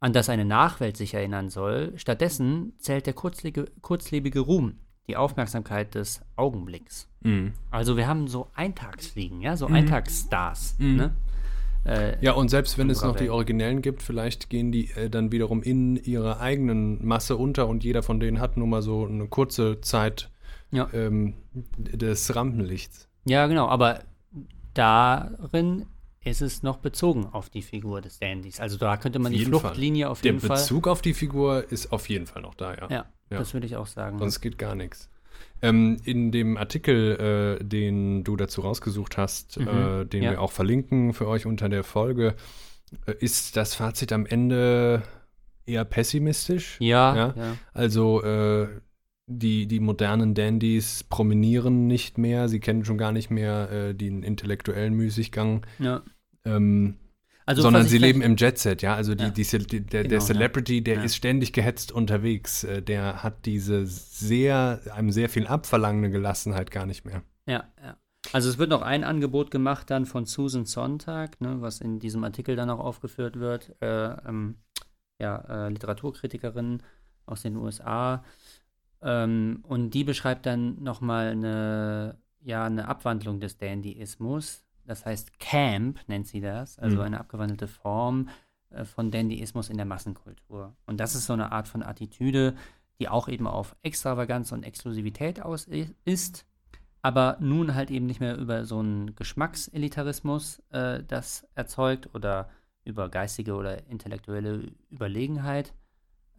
an 0.00 0.12
das 0.12 0.28
eine 0.28 0.44
Nachwelt 0.44 0.96
sich 0.96 1.12
erinnern 1.14 1.50
soll. 1.50 1.92
Stattdessen 1.96 2.74
zählt 2.78 3.06
der 3.06 3.14
kurzlebige, 3.14 3.70
kurzlebige 3.82 4.40
Ruhm, 4.40 4.78
die 5.08 5.16
Aufmerksamkeit 5.16 5.96
des 5.96 6.22
Augenblicks. 6.36 7.08
Mhm. 7.20 7.52
Also 7.72 7.96
wir 7.96 8.06
haben 8.06 8.28
so 8.28 8.50
Eintagsfliegen, 8.54 9.40
ja, 9.40 9.56
so 9.56 9.68
mhm. 9.68 9.74
Eintagsstars. 9.74 10.76
Mhm. 10.78 10.96
Ne? 10.96 11.16
Äh, 11.84 12.24
ja, 12.24 12.32
und 12.32 12.48
selbst 12.50 12.78
wenn 12.78 12.90
es 12.90 13.02
noch 13.02 13.16
die 13.16 13.30
Originellen 13.30 13.82
gibt, 13.82 14.02
vielleicht 14.02 14.50
gehen 14.50 14.70
die 14.70 14.90
äh, 14.92 15.10
dann 15.10 15.32
wiederum 15.32 15.62
in 15.62 15.96
ihrer 15.96 16.40
eigenen 16.40 17.04
Masse 17.04 17.36
unter 17.36 17.66
und 17.66 17.82
jeder 17.82 18.04
von 18.04 18.20
denen 18.20 18.38
hat 18.40 18.56
nun 18.56 18.70
mal 18.70 18.82
so 18.82 19.06
eine 19.06 19.26
kurze 19.26 19.80
Zeit 19.80 20.30
ja. 20.70 20.88
ähm, 20.92 21.34
des 21.52 22.34
Rampenlichts. 22.36 23.07
Ja, 23.28 23.46
genau, 23.46 23.68
aber 23.68 24.00
darin 24.74 25.86
ist 26.24 26.42
es 26.42 26.62
noch 26.62 26.78
bezogen 26.78 27.26
auf 27.26 27.48
die 27.48 27.62
Figur 27.62 28.00
des 28.00 28.18
Dandys. 28.18 28.60
Also 28.60 28.76
da 28.76 28.96
könnte 28.96 29.18
man 29.18 29.32
auf 29.32 29.38
die 29.38 29.44
Fluchtlinie 29.44 30.04
Fall. 30.04 30.12
auf 30.12 30.24
jeden 30.24 30.40
Fall. 30.40 30.48
Der 30.48 30.54
Bezug 30.56 30.88
auf 30.88 31.02
die 31.02 31.14
Figur 31.14 31.70
ist 31.70 31.92
auf 31.92 32.08
jeden 32.08 32.26
Fall 32.26 32.42
noch 32.42 32.54
da, 32.54 32.74
ja. 32.74 32.88
Ja, 32.88 33.06
ja. 33.30 33.38
das 33.38 33.54
würde 33.54 33.66
ich 33.66 33.76
auch 33.76 33.86
sagen. 33.86 34.18
Sonst 34.18 34.40
geht 34.40 34.58
gar 34.58 34.74
nichts. 34.74 35.08
Ähm, 35.60 35.96
in 36.04 36.30
dem 36.30 36.56
Artikel, 36.56 37.58
äh, 37.60 37.64
den 37.64 38.24
du 38.24 38.36
dazu 38.36 38.60
rausgesucht 38.60 39.16
hast, 39.16 39.58
mhm. 39.58 39.68
äh, 39.68 40.04
den 40.04 40.22
ja. 40.22 40.32
wir 40.32 40.40
auch 40.40 40.52
verlinken 40.52 41.14
für 41.14 41.26
euch 41.26 41.46
unter 41.46 41.68
der 41.68 41.84
Folge, 41.84 42.34
äh, 43.06 43.14
ist 43.18 43.56
das 43.56 43.74
Fazit 43.74 44.12
am 44.12 44.26
Ende 44.26 45.02
eher 45.66 45.84
pessimistisch. 45.84 46.76
Ja. 46.80 47.16
ja? 47.16 47.34
ja. 47.36 47.56
Also 47.72 48.22
äh, 48.22 48.68
die, 49.28 49.66
die 49.66 49.80
modernen 49.80 50.34
Dandys 50.34 51.04
promenieren 51.04 51.86
nicht 51.86 52.18
mehr, 52.18 52.48
sie 52.48 52.60
kennen 52.60 52.84
schon 52.84 52.98
gar 52.98 53.12
nicht 53.12 53.30
mehr 53.30 53.70
äh, 53.70 53.94
den 53.94 54.22
intellektuellen 54.22 54.94
Müßiggang. 54.94 55.66
Ja. 55.78 56.02
Ähm, 56.44 56.96
also, 57.46 57.62
sondern 57.62 57.86
sie 57.86 57.96
leben 57.96 58.20
im 58.20 58.36
Jetset, 58.36 58.82
ja. 58.82 58.94
Also 58.94 59.14
die, 59.14 59.24
ja. 59.24 59.30
Die, 59.30 59.42
die, 59.42 59.80
der, 59.80 60.02
genau, 60.02 60.10
der, 60.10 60.20
Celebrity, 60.20 60.82
der 60.82 60.96
ja. 60.96 61.02
ist 61.02 61.16
ständig 61.16 61.52
gehetzt 61.52 61.92
unterwegs. 61.92 62.64
Äh, 62.64 62.82
der 62.82 63.22
hat 63.22 63.46
diese 63.46 63.86
sehr, 63.86 64.80
einem 64.94 65.10
sehr 65.12 65.28
viel 65.30 65.46
abverlangende 65.46 66.10
Gelassenheit 66.10 66.70
gar 66.70 66.84
nicht 66.84 67.06
mehr. 67.06 67.22
Ja, 67.46 67.64
ja. 67.82 67.96
Also 68.32 68.50
es 68.50 68.58
wird 68.58 68.68
noch 68.68 68.82
ein 68.82 69.04
Angebot 69.04 69.50
gemacht 69.50 69.90
dann 69.90 70.04
von 70.04 70.26
Susan 70.26 70.66
Sonntag, 70.66 71.40
ne, 71.40 71.60
was 71.60 71.80
in 71.80 71.98
diesem 71.98 72.24
Artikel 72.24 72.56
dann 72.56 72.68
auch 72.68 72.80
aufgeführt 72.80 73.38
wird. 73.38 73.74
Äh, 73.80 74.08
ähm, 74.28 74.56
ja, 75.18 75.66
äh, 75.66 75.68
Literaturkritikerin 75.70 76.82
aus 77.24 77.42
den 77.42 77.56
USA. 77.56 78.24
Ähm, 79.02 79.64
und 79.66 79.90
die 79.90 80.04
beschreibt 80.04 80.46
dann 80.46 80.82
nochmal 80.82 81.28
eine, 81.28 82.18
ja, 82.40 82.64
eine 82.64 82.88
Abwandlung 82.88 83.40
des 83.40 83.56
Dandyismus. 83.58 84.64
Das 84.84 85.04
heißt 85.04 85.38
Camp 85.38 86.00
nennt 86.08 86.26
sie 86.26 86.40
das, 86.40 86.78
also 86.78 86.96
mhm. 86.96 87.02
eine 87.02 87.20
abgewandelte 87.20 87.68
Form 87.68 88.28
äh, 88.70 88.84
von 88.84 89.10
Dandyismus 89.10 89.68
in 89.68 89.76
der 89.76 89.86
Massenkultur. 89.86 90.74
Und 90.86 90.98
das 90.98 91.14
ist 91.14 91.26
so 91.26 91.32
eine 91.32 91.52
Art 91.52 91.68
von 91.68 91.82
Attitüde, 91.82 92.54
die 92.98 93.08
auch 93.08 93.28
eben 93.28 93.46
auf 93.46 93.76
Extravaganz 93.82 94.52
und 94.52 94.64
Exklusivität 94.64 95.40
aus 95.40 95.68
ist, 96.04 96.46
aber 97.02 97.36
nun 97.40 97.74
halt 97.74 97.90
eben 97.90 98.06
nicht 98.06 98.20
mehr 98.20 98.36
über 98.36 98.64
so 98.64 98.80
einen 98.80 99.14
Geschmackselitarismus 99.14 100.62
äh, 100.70 101.04
das 101.04 101.46
erzeugt 101.54 102.12
oder 102.14 102.50
über 102.84 103.08
geistige 103.08 103.54
oder 103.54 103.86
intellektuelle 103.88 104.72
Überlegenheit, 104.90 105.74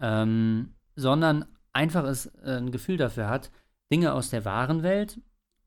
ähm, 0.02 0.74
sondern 0.96 1.46
einfach 1.74 2.04
es, 2.06 2.28
äh, 2.44 2.58
ein 2.58 2.72
Gefühl 2.72 2.98
dafür 2.98 3.30
hat, 3.30 3.52
Dinge 3.92 4.14
aus 4.14 4.30
der 4.30 4.46
wahren 4.46 4.84
Welt 4.84 5.20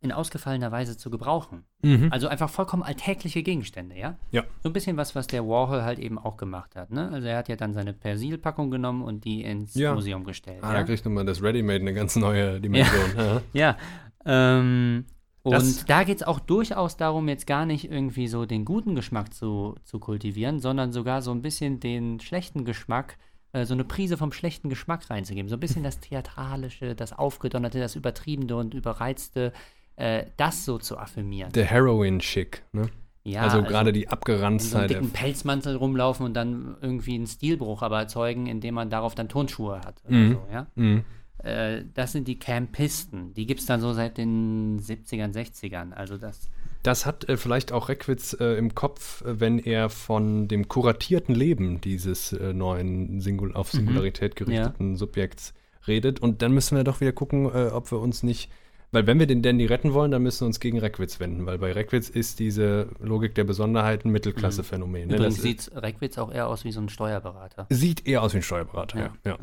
in 0.03 0.11
ausgefallener 0.11 0.73
Weise 0.73 0.97
zu 0.97 1.11
gebrauchen. 1.11 1.65
Mhm. 1.83 2.09
Also 2.11 2.27
einfach 2.27 2.51
vollkommen 2.51 2.83
alltägliche 2.83 3.43
Gegenstände, 3.45 3.97
ja? 3.97 4.19
Ja. 4.33 4.43
So 4.63 4.69
ein 4.69 4.73
bisschen 4.73 4.97
was, 4.97 5.15
was 5.15 5.29
der 5.29 5.47
Warhol 5.47 5.83
halt 5.83 6.01
eben 6.01 6.19
auch 6.19 6.37
gemacht 6.37 6.75
hat, 6.75 6.91
ne? 6.91 7.09
Also 7.13 7.29
er 7.29 7.39
hat 7.39 7.49
ja 7.49 7.55
dann 7.55 7.73
seine 7.73 7.93
Persilpackung 7.93 8.71
genommen 8.71 9.03
und 9.03 9.25
die 9.25 9.43
ins 9.43 9.75
ja. 9.75 9.95
Museum 9.95 10.25
gestellt. 10.25 10.59
Ah, 10.63 10.73
ja? 10.73 10.81
da 10.81 10.83
kriegt 10.83 11.07
man 11.07 11.25
das 11.25 11.41
Ready-Made 11.41 11.81
eine 11.81 11.95
ganz 11.95 12.17
neue 12.17 12.61
Dimension. 12.61 13.17
Ja, 13.17 13.43
ja. 13.53 13.77
Ähm, 14.25 15.07
und 15.43 15.53
das 15.53 15.85
da 15.85 16.05
geht 16.05 16.19
es 16.19 16.23
auch 16.23 16.39
durchaus 16.39 16.97
darum, 16.97 17.29
jetzt 17.29 17.49
gar 17.49 17.67
nicht 17.67 17.91
irgendwie 17.91 18.29
so 18.29 18.47
den 18.47 18.65
guten 18.65 18.95
Geschmack 18.95 19.35
zu, 19.35 19.75
zu 19.83 19.99
kultivieren, 19.99 20.61
sondern 20.61 20.93
sogar 20.93 21.23
so 21.23 21.33
ein 21.33 21.43
bisschen 21.43 21.81
den 21.81 22.21
schlechten 22.21 22.65
Geschmack 22.65 23.19
äh, 23.19 23.32
so 23.65 23.75
eine 23.75 23.85
Prise 23.85 24.17
vom 24.17 24.33
schlechten 24.33 24.69
Geschmack 24.69 25.09
reinzugeben. 25.11 25.49
So 25.49 25.57
ein 25.57 25.61
bisschen 25.61 25.83
das 25.83 26.01
Theatralische, 26.01 26.95
das 26.95 27.13
Aufgedonnerte, 27.13 27.79
das 27.79 27.97
Übertriebene 27.97 28.57
und 28.57 28.75
Überreizte, 28.75 29.53
äh, 29.97 30.25
das 30.37 30.65
so 30.65 30.79
zu 30.79 30.99
affirmieren. 30.99 31.53
Der 31.53 31.67
Heroin-Schick, 31.67 32.63
ne? 32.73 32.89
Ja, 33.25 33.43
also, 33.43 33.59
also 33.59 33.69
gerade 33.69 33.93
die 33.93 34.09
Abgeranztheit. 34.09 34.71
So 34.71 34.79
einem 34.79 34.89
dicken 34.89 35.11
Pelzmantel 35.13 35.77
rumlaufen 35.77 36.27
und 36.27 36.35
dann 36.35 36.77
irgendwie 36.81 37.15
einen 37.15 37.27
Stilbruch 37.27 37.83
aber 37.83 38.01
erzeugen, 38.01 38.47
indem 38.47 38.75
man 38.75 38.91
darauf 38.91 39.15
dann 39.15 39.29
Turnschuhe 39.29 39.81
hat. 39.81 40.03
Oder 40.07 40.17
mhm. 40.17 40.33
so, 40.33 40.47
ja? 40.53 40.67
Mhm. 40.75 41.05
Äh, 41.39 41.85
das 41.95 42.13
sind 42.13 42.27
die 42.27 42.39
Campisten. 42.39 43.33
Die 43.35 43.47
gibt 43.47 43.61
es 43.61 43.67
dann 43.67 43.81
so 43.81 43.93
seit 43.93 44.19
den 44.19 44.81
70ern, 44.81 45.33
60ern. 45.33 45.93
Also 45.93 46.17
das 46.17 46.51
das 46.83 47.07
hat 47.07 47.29
äh, 47.29 47.37
vielleicht 47.37 47.73
auch 47.73 47.89
Reckwitz 47.89 48.37
äh, 48.39 48.57
im 48.57 48.75
Kopf, 48.75 49.23
äh, 49.23 49.41
wenn 49.41 49.59
er 49.59 49.89
von 49.89 50.49
dem 50.49 50.69
kuratierten 50.69 51.35
Leben 51.35 51.81
dieses 51.81 52.33
äh, 52.33 52.53
neuen 52.53 53.21
Singul 53.21 53.55
auf 53.55 53.73
mhm. 53.73 53.79
Singularität 53.79 54.37
gerichteten 54.37 54.93
ja. 54.93 54.97
Subjekts 54.97 55.55
redet. 55.87 56.21
Und 56.21 56.43
dann 56.43 56.53
müssen 56.53 56.77
wir 56.77 56.85
doch 56.85 57.01
wieder 57.01 57.13
gucken, 57.13 57.47
äh, 57.47 57.69
ob 57.69 57.91
wir 57.91 57.99
uns 57.99 58.23
nicht 58.23 58.51
weil 58.95 59.07
wenn 59.07 59.19
wir 59.19 59.27
den 59.27 59.41
Dandy 59.41 59.65
retten 59.65 59.95
wollen, 59.95 60.11
dann 60.11 60.23
müssen 60.23 60.43
wir 60.43 60.49
uns 60.49 60.61
gegen 60.61 60.79
Reckwitz 60.79 61.19
wenden, 61.19 61.47
weil 61.47 61.57
bei 61.57 61.73
Reckwitz 61.73 62.11
ist 62.11 62.39
diese 62.39 62.89
Logik 63.01 63.35
der 63.35 63.45
Besonderheiten 63.45 64.11
Mittelklasse-Phänomen. 64.11 65.09
Ne? 65.09 65.17
Übrigens 65.17 65.41
sieht 65.41 65.71
Reckwitz 65.75 66.19
auch 66.19 66.31
eher 66.31 66.47
aus 66.47 66.65
wie 66.65 66.73
so 66.73 66.81
ein 66.81 66.91
Steuerberater. 66.91 67.67
Sieht 67.71 68.07
eher 68.07 68.23
aus 68.23 68.35
wie 68.35 68.39
ein 68.39 68.43
Steuerberater, 68.43 68.99
ja. 68.99 69.13
ja. 69.25 69.39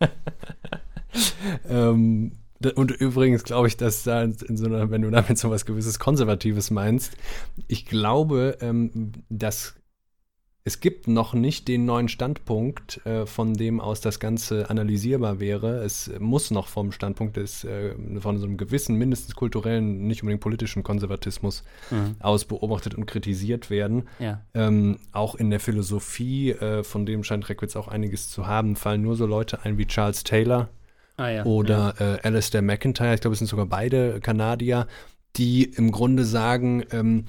ja. 0.00 0.08
ähm, 1.90 2.38
und 2.74 2.90
übrigens 2.90 3.44
glaube 3.44 3.68
ich, 3.68 3.76
dass 3.76 4.04
da 4.04 4.22
in 4.22 4.56
so 4.56 4.66
einer, 4.66 4.90
wenn 4.90 5.02
du 5.02 5.10
damit 5.10 5.38
so 5.38 5.50
was 5.50 5.66
gewisses 5.66 5.98
Konservatives 5.98 6.70
meinst, 6.70 7.16
ich 7.68 7.86
glaube, 7.86 8.58
ähm, 8.60 9.12
dass 9.28 9.74
es 10.66 10.80
gibt 10.80 11.06
noch 11.06 11.32
nicht 11.32 11.68
den 11.68 11.84
neuen 11.84 12.08
Standpunkt, 12.08 13.06
äh, 13.06 13.24
von 13.24 13.54
dem 13.54 13.78
aus 13.78 14.00
das 14.00 14.18
Ganze 14.18 14.68
analysierbar 14.68 15.38
wäre. 15.38 15.84
Es 15.84 16.10
muss 16.18 16.50
noch 16.50 16.66
vom 16.66 16.90
Standpunkt 16.90 17.36
des, 17.36 17.62
äh, 17.62 17.94
von 18.18 18.38
so 18.38 18.46
einem 18.46 18.56
gewissen, 18.56 18.96
mindestens 18.96 19.36
kulturellen, 19.36 20.08
nicht 20.08 20.24
unbedingt 20.24 20.42
politischen 20.42 20.82
Konservatismus 20.82 21.62
mhm. 21.92 22.16
aus 22.18 22.46
beobachtet 22.46 22.96
und 22.96 23.06
kritisiert 23.06 23.70
werden. 23.70 24.08
Ja. 24.18 24.42
Ähm, 24.54 24.98
auch 25.12 25.36
in 25.36 25.50
der 25.50 25.60
Philosophie, 25.60 26.50
äh, 26.50 26.82
von 26.82 27.06
dem 27.06 27.22
scheint 27.22 27.48
Reckwitz 27.48 27.76
auch 27.76 27.86
einiges 27.86 28.28
zu 28.28 28.48
haben, 28.48 28.74
fallen 28.74 29.02
nur 29.02 29.14
so 29.14 29.24
Leute 29.24 29.62
ein 29.62 29.78
wie 29.78 29.86
Charles 29.86 30.24
Taylor 30.24 30.68
ah, 31.16 31.28
ja. 31.28 31.44
oder 31.44 31.94
ja. 31.98 32.14
Äh, 32.14 32.20
Alistair 32.22 32.62
McIntyre. 32.62 33.14
Ich 33.14 33.20
glaube, 33.20 33.32
es 33.32 33.38
sind 33.38 33.48
sogar 33.48 33.66
beide 33.66 34.20
Kanadier, 34.20 34.86
die 35.36 35.64
im 35.64 35.92
Grunde 35.92 36.24
sagen, 36.24 36.84
ähm, 36.92 37.26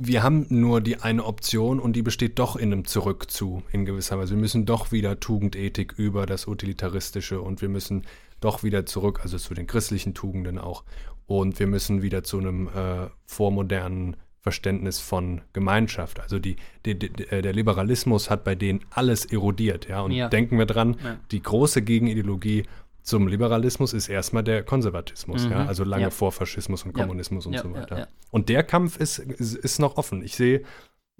wir 0.00 0.22
haben 0.22 0.46
nur 0.48 0.80
die 0.80 1.00
eine 1.00 1.24
Option 1.24 1.80
und 1.80 1.94
die 1.94 2.02
besteht 2.02 2.38
doch 2.38 2.54
in 2.54 2.72
einem 2.72 2.84
Zurück 2.84 3.30
zu, 3.30 3.64
in 3.72 3.84
gewisser 3.84 4.16
Weise. 4.16 4.34
Wir 4.34 4.40
müssen 4.40 4.64
doch 4.64 4.92
wieder 4.92 5.18
Tugendethik 5.18 5.92
über 5.96 6.24
das 6.24 6.46
Utilitaristische 6.46 7.40
und 7.40 7.60
wir 7.62 7.68
müssen 7.68 8.06
doch 8.40 8.62
wieder 8.62 8.86
zurück, 8.86 9.20
also 9.22 9.38
zu 9.38 9.54
den 9.54 9.66
christlichen 9.66 10.14
Tugenden 10.14 10.58
auch. 10.58 10.84
Und 11.26 11.58
wir 11.58 11.66
müssen 11.66 12.00
wieder 12.00 12.22
zu 12.22 12.38
einem 12.38 12.68
äh, 12.68 13.08
vormodernen 13.26 14.16
Verständnis 14.40 15.00
von 15.00 15.42
Gemeinschaft. 15.52 16.20
Also 16.20 16.38
die, 16.38 16.56
die, 16.86 16.98
die, 16.98 17.08
äh, 17.28 17.42
der 17.42 17.52
Liberalismus 17.52 18.30
hat 18.30 18.44
bei 18.44 18.54
denen 18.54 18.80
alles 18.90 19.24
erodiert, 19.24 19.88
ja. 19.88 20.00
Und 20.00 20.12
ja. 20.12 20.28
denken 20.28 20.58
wir 20.58 20.66
dran, 20.66 20.96
ja. 21.02 21.16
die 21.30 21.42
große 21.42 21.82
Gegenideologie 21.82 22.64
zum 23.02 23.26
Liberalismus 23.26 23.94
ist 23.94 24.08
erstmal 24.08 24.44
der 24.44 24.62
Konservatismus, 24.62 25.46
mhm. 25.46 25.52
ja, 25.52 25.66
also 25.66 25.82
lange 25.82 26.04
ja. 26.04 26.10
vor 26.10 26.30
Faschismus 26.30 26.84
und 26.84 26.92
Kommunismus 26.92 27.46
und 27.46 27.58
so 27.58 27.72
weiter. 27.72 28.08
Und 28.30 28.50
der 28.50 28.62
Kampf 28.62 28.98
ist, 28.98 29.18
ist, 29.18 29.54
ist 29.54 29.78
noch 29.78 29.96
offen. 29.96 30.22
Ich 30.22 30.36
sehe 30.36 30.62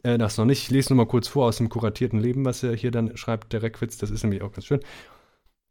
äh, 0.03 0.19
das 0.19 0.37
noch 0.37 0.45
nicht. 0.45 0.63
Ich 0.63 0.71
lese 0.71 0.93
nur 0.93 1.05
mal 1.05 1.11
kurz 1.11 1.29
vor 1.29 1.47
aus 1.47 1.57
dem 1.57 1.69
kuratierten 1.69 2.21
Leben, 2.21 2.45
was 2.45 2.63
er 2.63 2.75
hier 2.75 2.91
dann 2.91 3.17
schreibt, 3.17 3.53
der 3.53 3.63
Reckwitz. 3.63 3.97
Das 3.97 4.11
ist 4.11 4.23
nämlich 4.23 4.43
auch 4.43 4.53
ganz 4.53 4.67
schön. 4.67 4.81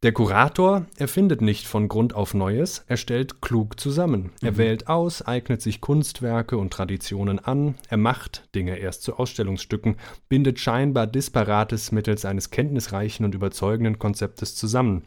Der 0.03 0.11
Kurator 0.11 0.85
erfindet 0.97 1.41
nicht 1.41 1.65
von 1.65 1.87
Grund 1.87 2.13
auf 2.13 2.35
Neues, 2.35 2.83
er 2.87 2.97
stellt 2.97 3.41
klug 3.41 3.79
zusammen. 3.79 4.31
Er 4.43 4.51
mhm. 4.51 4.57
wählt 4.57 4.87
aus, 4.87 5.23
eignet 5.23 5.59
sich 5.63 5.81
Kunstwerke 5.81 6.59
und 6.59 6.71
Traditionen 6.71 7.39
an, 7.39 7.73
er 7.89 7.97
macht 7.97 8.47
Dinge 8.53 8.77
erst 8.77 9.01
zu 9.01 9.15
Ausstellungsstücken, 9.15 9.95
bindet 10.29 10.59
scheinbar 10.59 11.07
Disparates 11.07 11.91
mittels 11.91 12.25
eines 12.25 12.51
kenntnisreichen 12.51 13.25
und 13.25 13.33
überzeugenden 13.33 13.97
Konzeptes 13.97 14.55
zusammen. 14.55 15.01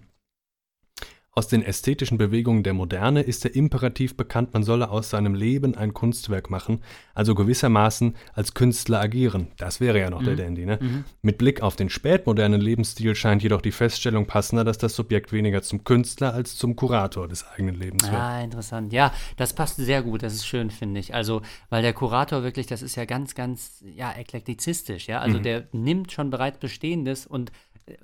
Aus 1.33 1.47
den 1.47 1.63
ästhetischen 1.63 2.19
Bewegungen 2.19 2.65
der 2.65 2.75
Moderne 2.75 3.23
ist 3.23 3.45
der 3.45 3.55
Imperativ 3.55 4.17
bekannt, 4.17 4.53
man 4.53 4.65
solle 4.65 4.91
aus 4.91 5.11
seinem 5.11 5.35
Leben 5.35 5.77
ein 5.77 5.95
Kunstwerk 5.95 6.51
machen, 6.51 6.83
also 7.15 7.37
gewissermaßen 7.37 8.17
als 8.35 8.53
Künstler 8.55 9.01
agieren. 9.01 9.47
Das 9.57 9.81
wäre 9.81 10.01
ja 10.01 10.11
noch 10.11 10.23
mhm. 10.23 10.25
der 10.25 10.37
Dandy, 10.37 10.67
ne? 10.67 10.79
Mhm. 10.81 11.05
Mit 11.23 11.39
Blick 11.39 11.63
auf 11.63 11.77
den 11.77 11.89
spätmodernen 11.89 12.61
Lebensstil 12.61 13.15
scheint 13.15 13.45
jedoch 13.45 13.61
die 13.61 13.71
Feststellung 13.71 14.27
passender, 14.27 14.65
dass 14.65 14.79
das 14.79 14.97
Subjekt 14.97 15.33
weniger 15.33 15.63
zum 15.63 15.85
Künstler 15.85 16.35
als 16.35 16.57
zum 16.57 16.75
Kurator 16.75 17.29
des 17.29 17.47
eigenen 17.47 17.77
Lebens 17.77 18.03
wird. 18.11 18.21
Ah, 18.21 18.43
interessant. 18.43 18.93
Ja, 18.93 19.15
das 19.37 19.53
passt 19.53 19.77
sehr 19.77 20.03
gut, 20.03 20.25
das 20.25 20.35
ist 20.35 20.47
schön, 20.47 20.73
finde 20.73 20.99
ich. 20.99 21.15
Also, 21.15 21.43
weil 21.69 21.83
der 21.83 21.93
Kurator 21.93 22.43
wirklich, 22.43 22.67
das 22.67 22.83
ist 22.83 22.97
ja 22.97 23.05
ganz, 23.05 23.37
ganz, 23.37 23.85
ja, 23.85 24.13
eklektizistisch, 24.13 25.07
ja. 25.07 25.21
Also, 25.21 25.39
mhm. 25.39 25.43
der 25.45 25.69
nimmt 25.71 26.11
schon 26.11 26.31
bereits 26.31 26.59
Bestehendes 26.59 27.25
und 27.25 27.53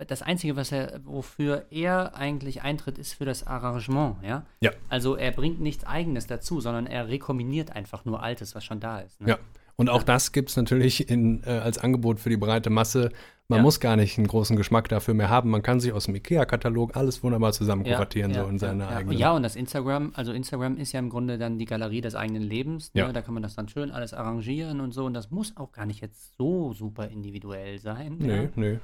das 0.07 0.23
Einzige, 0.23 0.57
was 0.57 0.73
er, 0.73 1.01
wofür 1.05 1.67
er 1.71 2.15
eigentlich 2.17 2.63
eintritt, 2.63 2.99
ist 2.99 3.15
für 3.15 3.25
das 3.25 3.47
Arrangement, 3.47 4.17
ja? 4.23 4.45
Ja. 4.61 4.73
Also 4.89 5.17
er 5.17 5.33
bringt 5.33 5.61
nichts 5.61 5.85
Eigenes 5.85 6.27
dazu, 6.27 6.61
sondern 6.61 6.87
er 6.87 7.09
rekombiniert 7.09 7.73
einfach 7.73 8.05
nur 8.05 8.23
Altes, 8.23 8.55
was 8.55 8.65
schon 8.65 8.81
da 8.81 9.01
ist. 9.01 9.21
Ne? 9.21 9.31
Ja. 9.31 9.39
Und 9.77 9.91
auch 9.91 10.03
das 10.03 10.33
gibt 10.33 10.49
es 10.49 10.57
natürlich 10.57 11.11
in, 11.11 11.43
äh, 11.45 11.51
als 11.51 11.79
Angebot 11.79 12.19
für 12.19 12.31
die 12.31 12.39
breite 12.39 12.71
Masse. 12.71 13.11
Man 13.49 13.59
ja. 13.59 13.63
muss 13.63 13.79
gar 13.79 13.95
nicht 13.95 14.19
einen 14.19 14.27
großen 14.27 14.57
Geschmack 14.57 14.89
dafür 14.89 15.15
mehr 15.15 15.29
haben. 15.29 15.51
Man 15.51 15.63
kann 15.63 15.79
sich 15.79 15.93
aus 15.93 16.07
dem 16.07 16.17
IKEA-Katalog 16.17 16.97
alles 16.97 17.23
wunderbar 17.23 17.53
zusammen 17.53 17.85
kuratieren, 17.85 18.33
ja, 18.33 18.39
ja, 18.39 18.43
so 18.43 18.51
in 18.51 18.59
seiner 18.59 18.91
ja. 18.91 18.97
eigenen. 18.97 19.19
Ja, 19.19 19.33
und 19.33 19.43
das 19.43 19.55
Instagram, 19.55 20.13
also 20.17 20.33
Instagram 20.33 20.79
ist 20.79 20.93
ja 20.93 20.99
im 20.99 21.11
Grunde 21.11 21.39
dann 21.39 21.59
die 21.59 21.67
Galerie 21.67 22.01
des 22.01 22.17
eigenen 22.17 22.43
Lebens. 22.43 22.93
Ne? 22.95 23.13
Da 23.13 23.23
kann 23.23 23.35
man 23.35 23.43
das 23.43 23.55
dann 23.55 23.69
schön 23.69 23.93
alles 23.93 24.15
arrangieren 24.15 24.81
und 24.81 24.93
so. 24.93 25.05
Und 25.05 25.15
das 25.15 25.31
muss 25.31 25.57
auch 25.57 25.71
gar 25.73 25.87
nicht 25.87 26.01
jetzt 26.01 26.37
so 26.37 26.73
super 26.73 27.09
individuell 27.09 27.79
sein. 27.79 28.17
Nee, 28.19 28.49
nee. 28.57 28.79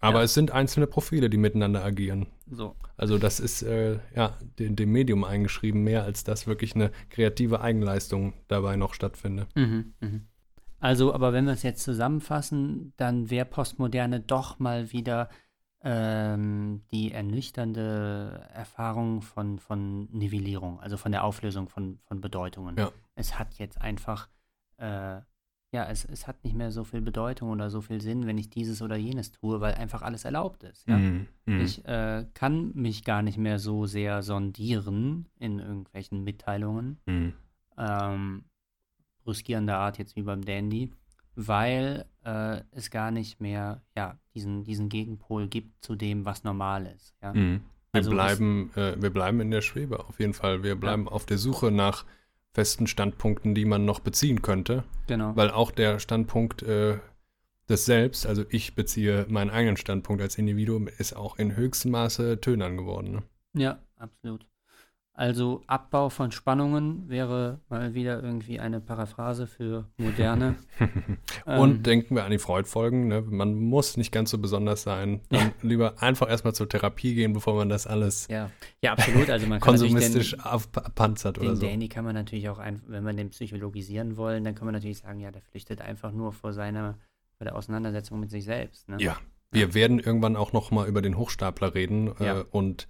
Aber 0.00 0.18
ja. 0.18 0.24
es 0.24 0.34
sind 0.34 0.52
einzelne 0.52 0.86
Profile, 0.86 1.28
die 1.28 1.38
miteinander 1.38 1.84
agieren. 1.84 2.26
So. 2.50 2.76
Also 2.96 3.18
das 3.18 3.40
ist 3.40 3.62
äh, 3.62 3.98
ja 4.14 4.36
dem, 4.58 4.76
dem, 4.76 4.92
Medium 4.92 5.24
eingeschrieben, 5.24 5.82
mehr 5.82 6.04
als 6.04 6.24
dass 6.24 6.46
wirklich 6.46 6.74
eine 6.74 6.92
kreative 7.10 7.60
Eigenleistung 7.60 8.34
dabei 8.46 8.76
noch 8.76 8.94
stattfindet. 8.94 9.48
Mhm, 9.56 9.94
mh. 10.00 10.20
Also, 10.80 11.12
aber 11.12 11.32
wenn 11.32 11.46
wir 11.46 11.52
es 11.52 11.64
jetzt 11.64 11.82
zusammenfassen, 11.82 12.92
dann 12.96 13.30
wäre 13.30 13.44
Postmoderne 13.44 14.20
doch 14.20 14.60
mal 14.60 14.92
wieder 14.92 15.28
ähm, 15.82 16.82
die 16.92 17.12
ernüchternde 17.12 18.48
Erfahrung 18.52 19.22
von, 19.22 19.58
von 19.58 20.08
Nivellierung, 20.12 20.80
also 20.80 20.96
von 20.96 21.12
der 21.12 21.24
Auflösung 21.24 21.68
von, 21.68 21.98
von 22.04 22.20
Bedeutungen. 22.20 22.76
Ja. 22.76 22.92
Es 23.16 23.38
hat 23.38 23.54
jetzt 23.58 23.80
einfach 23.80 24.28
äh, 24.76 25.20
ja, 25.72 25.84
es, 25.84 26.04
es 26.04 26.26
hat 26.26 26.44
nicht 26.44 26.56
mehr 26.56 26.70
so 26.70 26.82
viel 26.84 27.02
Bedeutung 27.02 27.50
oder 27.50 27.68
so 27.68 27.80
viel 27.82 28.00
Sinn, 28.00 28.26
wenn 28.26 28.38
ich 28.38 28.48
dieses 28.48 28.80
oder 28.80 28.96
jenes 28.96 29.32
tue, 29.32 29.60
weil 29.60 29.74
einfach 29.74 30.02
alles 30.02 30.24
erlaubt 30.24 30.64
ist. 30.64 30.88
Ja? 30.88 30.96
Mm, 30.96 31.26
mm. 31.44 31.60
Ich 31.60 31.84
äh, 31.84 32.24
kann 32.32 32.72
mich 32.74 33.04
gar 33.04 33.22
nicht 33.22 33.36
mehr 33.36 33.58
so 33.58 33.84
sehr 33.84 34.22
sondieren 34.22 35.26
in 35.38 35.58
irgendwelchen 35.58 36.24
Mitteilungen, 36.24 36.98
mm. 37.04 37.28
ähm, 37.76 38.44
brüskierender 39.24 39.76
Art 39.76 39.98
jetzt 39.98 40.16
wie 40.16 40.22
beim 40.22 40.42
Dandy, 40.42 40.90
weil 41.34 42.06
äh, 42.24 42.62
es 42.70 42.90
gar 42.90 43.10
nicht 43.10 43.38
mehr 43.38 43.82
ja, 43.94 44.18
diesen, 44.34 44.64
diesen 44.64 44.88
Gegenpol 44.88 45.48
gibt 45.48 45.84
zu 45.84 45.96
dem, 45.96 46.24
was 46.24 46.44
normal 46.44 46.86
ist. 46.86 47.14
Ja? 47.22 47.34
Mhm. 47.34 47.60
Wir, 47.92 47.98
also 47.98 48.10
bleiben, 48.10 48.70
äh, 48.74 49.00
wir 49.00 49.10
bleiben 49.10 49.40
in 49.40 49.50
der 49.50 49.62
Schwebe 49.62 50.00
auf 50.00 50.18
jeden 50.18 50.34
Fall. 50.34 50.62
Wir 50.62 50.76
bleiben 50.76 51.04
ja. 51.04 51.10
auf 51.10 51.26
der 51.26 51.38
Suche 51.38 51.70
nach 51.70 52.04
festen 52.58 52.88
Standpunkten, 52.88 53.54
die 53.54 53.64
man 53.64 53.84
noch 53.84 54.00
beziehen 54.00 54.42
könnte. 54.42 54.82
Genau. 55.06 55.36
Weil 55.36 55.52
auch 55.52 55.70
der 55.70 56.00
Standpunkt 56.00 56.64
äh, 56.64 56.98
des 57.68 57.84
Selbst, 57.84 58.26
also 58.26 58.44
ich 58.50 58.74
beziehe 58.74 59.26
meinen 59.28 59.50
eigenen 59.50 59.76
Standpunkt 59.76 60.20
als 60.20 60.38
Individuum, 60.38 60.88
ist 60.88 61.14
auch 61.14 61.38
in 61.38 61.54
höchstem 61.54 61.92
Maße 61.92 62.40
tönern 62.40 62.76
geworden. 62.76 63.12
Ne? 63.12 63.22
Ja, 63.62 63.78
absolut. 63.96 64.44
Also 65.18 65.62
Abbau 65.66 66.10
von 66.10 66.30
Spannungen 66.30 67.08
wäre 67.08 67.58
mal 67.68 67.92
wieder 67.92 68.22
irgendwie 68.22 68.60
eine 68.60 68.80
Paraphrase 68.80 69.48
für 69.48 69.90
Moderne. 69.96 70.54
Und 71.44 71.70
ähm, 71.70 71.82
denken 71.82 72.14
wir 72.14 72.22
an 72.22 72.30
die 72.30 72.38
Freud-Folgen. 72.38 73.08
Ne? 73.08 73.22
Man 73.22 73.56
muss 73.56 73.96
nicht 73.96 74.12
ganz 74.12 74.30
so 74.30 74.38
besonders 74.38 74.84
sein. 74.84 75.20
Dann 75.30 75.50
lieber 75.60 76.00
einfach 76.00 76.30
erstmal 76.30 76.54
zur 76.54 76.68
Therapie 76.68 77.16
gehen, 77.16 77.32
bevor 77.32 77.56
man 77.56 77.68
das 77.68 77.88
alles 77.88 78.28
ja. 78.30 78.48
Ja, 78.80 78.92
absolut. 78.92 79.28
Also 79.28 79.48
man 79.48 79.58
kann 79.58 79.72
konsumistisch 79.72 80.36
den, 80.36 80.40
aufpanzert 80.42 81.38
oder 81.38 81.48
den 81.48 81.56
so. 81.56 81.66
Danny 81.66 81.88
kann 81.88 82.04
man 82.04 82.14
natürlich 82.14 82.48
auch, 82.48 82.60
ein, 82.60 82.80
wenn 82.86 83.02
man 83.02 83.16
den 83.16 83.30
psychologisieren 83.30 84.16
wollen, 84.16 84.44
dann 84.44 84.54
kann 84.54 84.66
man 84.66 84.74
natürlich 84.74 84.98
sagen, 84.98 85.18
ja, 85.18 85.32
der 85.32 85.42
flüchtet 85.42 85.80
einfach 85.80 86.12
nur 86.12 86.32
vor 86.32 86.52
seiner 86.52 86.96
vor 87.38 87.44
der 87.44 87.56
Auseinandersetzung 87.56 88.20
mit 88.20 88.30
sich 88.30 88.44
selbst. 88.44 88.88
Ne? 88.88 88.98
Ja, 89.00 89.16
wir 89.50 89.66
ja. 89.66 89.74
werden 89.74 89.98
irgendwann 89.98 90.36
auch 90.36 90.52
noch 90.52 90.70
mal 90.70 90.86
über 90.86 91.02
den 91.02 91.18
Hochstapler 91.18 91.74
reden 91.74 92.14
ja. 92.20 92.38
äh, 92.38 92.44
und 92.52 92.86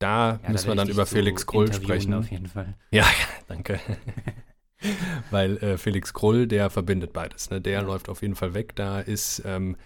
da 0.00 0.40
ja, 0.42 0.50
müssen 0.50 0.68
wir 0.68 0.74
dann 0.74 0.88
über 0.88 1.06
Felix 1.06 1.46
Krull 1.46 1.72
sprechen. 1.72 2.14
Auf 2.14 2.30
jeden 2.30 2.48
Fall. 2.48 2.74
Ja, 2.90 3.06
danke. 3.46 3.78
Weil 5.30 5.58
äh, 5.58 5.78
Felix 5.78 6.14
Krull, 6.14 6.46
der 6.46 6.70
verbindet 6.70 7.12
beides. 7.12 7.50
Ne? 7.50 7.60
Der 7.60 7.72
ja. 7.74 7.80
läuft 7.82 8.08
auf 8.08 8.22
jeden 8.22 8.34
Fall 8.34 8.54
weg. 8.54 8.74
Da 8.74 9.00
ist 9.00 9.42
ähm, 9.44 9.76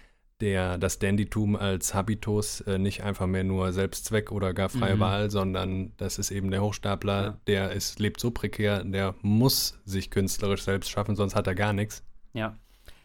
der, 0.41 0.77
das 0.77 0.99
Dandytum 0.99 1.55
als 1.55 1.93
Habitus 1.93 2.61
äh, 2.61 2.77
nicht 2.77 3.03
einfach 3.03 3.27
mehr 3.27 3.43
nur 3.43 3.73
Selbstzweck 3.73 4.31
oder 4.31 4.53
gar 4.53 4.69
freie 4.69 4.95
mhm. 4.95 4.99
Wahl, 5.01 5.31
sondern 5.31 5.93
das 5.97 6.17
ist 6.17 6.31
eben 6.31 6.49
der 6.49 6.61
Hochstapler, 6.61 7.23
ja. 7.23 7.37
der 7.47 7.71
ist, 7.71 7.99
lebt 7.99 8.19
so 8.19 8.31
prekär, 8.31 8.83
der 8.83 9.15
muss 9.21 9.79
sich 9.85 10.11
künstlerisch 10.11 10.63
selbst 10.63 10.89
schaffen, 10.89 11.15
sonst 11.15 11.35
hat 11.35 11.47
er 11.47 11.55
gar 11.55 11.73
nichts. 11.73 12.03
Ja. 12.33 12.57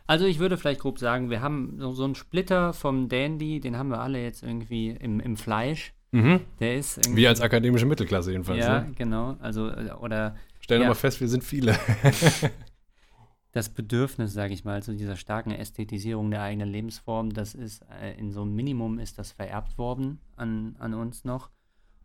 Also 0.07 0.27
ich 0.27 0.41
würde 0.41 0.57
vielleicht 0.57 0.81
grob 0.81 0.99
sagen, 0.99 1.31
wir 1.31 1.41
haben 1.41 1.77
so, 1.79 1.93
so 1.93 2.03
einen 2.03 2.17
Splitter 2.17 2.73
vom 2.73 3.09
Dandy, 3.09 3.61
den 3.61 3.77
haben 3.77 3.91
wir 3.91 4.01
alle 4.01 4.21
jetzt 4.21 4.43
irgendwie 4.43 4.91
im, 4.91 5.21
im 5.21 5.37
Fleisch. 5.37 5.93
Mhm. 6.13 6.41
Der 6.59 6.77
ist 6.77 7.15
Wie 7.15 7.27
als 7.27 7.41
akademische 7.41 7.87
Mittelklasse 7.87 8.33
jedenfalls. 8.33 8.65
Ja, 8.65 8.81
ne? 8.81 8.93
genau. 8.97 9.37
Also, 9.41 9.69
äh, 9.69 9.93
oder. 10.01 10.37
Stellen 10.61 10.81
wir 10.81 10.85
ja. 10.85 10.91
mal 10.91 10.95
fest, 10.95 11.21
wir 11.21 11.29
sind 11.29 11.45
viele. 11.45 11.79
das 13.53 13.69
Bedürfnis, 13.69 14.33
sage 14.33 14.55
ich 14.55 14.65
mal, 14.65 14.83
zu 14.83 14.95
dieser 14.95 15.17
starken 15.17 15.51
Ästhetisierung 15.51 16.31
der 16.31 16.43
eigenen 16.43 16.69
Lebensform, 16.69 17.33
das 17.33 17.55
ist 17.55 17.85
äh, 18.01 18.19
in 18.19 18.31
so 18.31 18.43
einem 18.43 18.55
Minimum 18.55 18.99
ist 18.99 19.19
das 19.19 19.33
vererbt 19.33 19.79
worden 19.79 20.21
an, 20.37 20.77
an 20.79 20.95
uns 20.95 21.25
noch. 21.25 21.51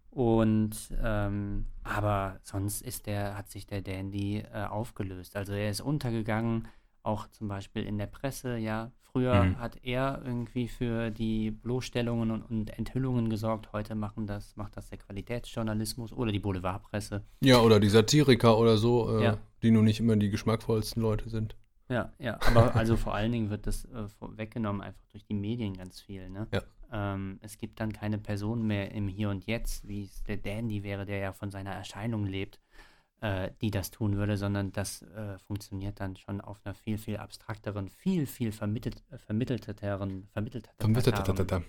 Und 0.09 0.75
ähm, 1.03 1.65
aber 1.83 2.39
sonst 2.43 2.81
ist 2.81 3.05
der, 3.05 3.37
hat 3.37 3.49
sich 3.49 3.67
der 3.67 3.81
Dandy 3.81 4.37
äh, 4.37 4.63
aufgelöst. 4.63 5.35
Also 5.35 5.53
er 5.53 5.69
ist 5.69 5.81
untergegangen, 5.81 6.67
auch 7.05 7.27
zum 7.27 7.47
Beispiel 7.47 7.83
in 7.83 7.97
der 7.97 8.07
Presse, 8.07 8.57
ja. 8.57 8.91
Früher 8.99 9.45
mhm. 9.45 9.59
hat 9.59 9.77
er 9.83 10.21
irgendwie 10.25 10.67
für 10.67 11.09
die 11.09 11.51
Bloßstellungen 11.51 12.31
und, 12.31 12.43
und, 12.43 12.77
Enthüllungen 12.77 13.29
gesorgt. 13.29 13.71
Heute 13.71 13.95
machen 13.95 14.27
das, 14.27 14.57
macht 14.57 14.75
das 14.75 14.89
der 14.89 14.97
Qualitätsjournalismus 14.97 16.11
oder 16.11 16.33
die 16.33 16.39
Boulevardpresse. 16.39 17.23
Ja, 17.39 17.59
oder 17.59 17.79
die 17.79 17.87
Satiriker 17.87 18.57
oder 18.57 18.75
so, 18.75 19.17
äh, 19.17 19.23
ja. 19.23 19.37
die 19.63 19.71
nun 19.71 19.85
nicht 19.85 20.01
immer 20.01 20.17
die 20.17 20.29
geschmackvollsten 20.29 21.01
Leute 21.01 21.29
sind. 21.29 21.55
Ja, 21.87 22.11
ja, 22.17 22.39
aber 22.41 22.75
also 22.75 22.97
vor 22.97 23.13
allen 23.13 23.31
Dingen 23.31 23.49
wird 23.49 23.67
das 23.67 23.85
äh, 23.85 24.07
weggenommen 24.19 24.81
einfach 24.81 25.05
durch 25.11 25.23
die 25.23 25.35
Medien 25.35 25.75
ganz 25.75 26.01
viel, 26.01 26.29
ne? 26.29 26.47
Ja. 26.51 26.61
Ähm, 26.91 27.39
es 27.41 27.57
gibt 27.57 27.79
dann 27.79 27.93
keine 27.93 28.17
Person 28.17 28.65
mehr 28.65 28.91
im 28.91 29.07
Hier 29.07 29.29
und 29.29 29.45
Jetzt, 29.45 29.87
wie 29.87 30.03
es 30.03 30.23
der 30.23 30.37
Dandy 30.37 30.83
wäre, 30.83 31.05
der 31.05 31.17
ja 31.19 31.33
von 31.33 31.51
seiner 31.51 31.71
Erscheinung 31.71 32.25
lebt, 32.25 32.59
äh, 33.25 33.51
die 33.61 33.71
das 33.71 33.89
tun 33.89 34.17
würde, 34.17 34.37
sondern 34.37 34.71
das 34.71 35.01
äh, 35.01 35.39
funktioniert 35.47 35.99
dann 35.99 36.15
schon 36.15 36.41
auf 36.41 36.59
einer 36.63 36.75
viel, 36.75 36.99
viel 36.99 37.17
abstrakteren, 37.17 37.89
viel, 37.89 38.27
viel 38.27 38.51
vermittelt, 38.51 38.97
äh, 39.09 39.17
vermittelteren, 39.17 40.27
vermittelteren. 40.31 41.65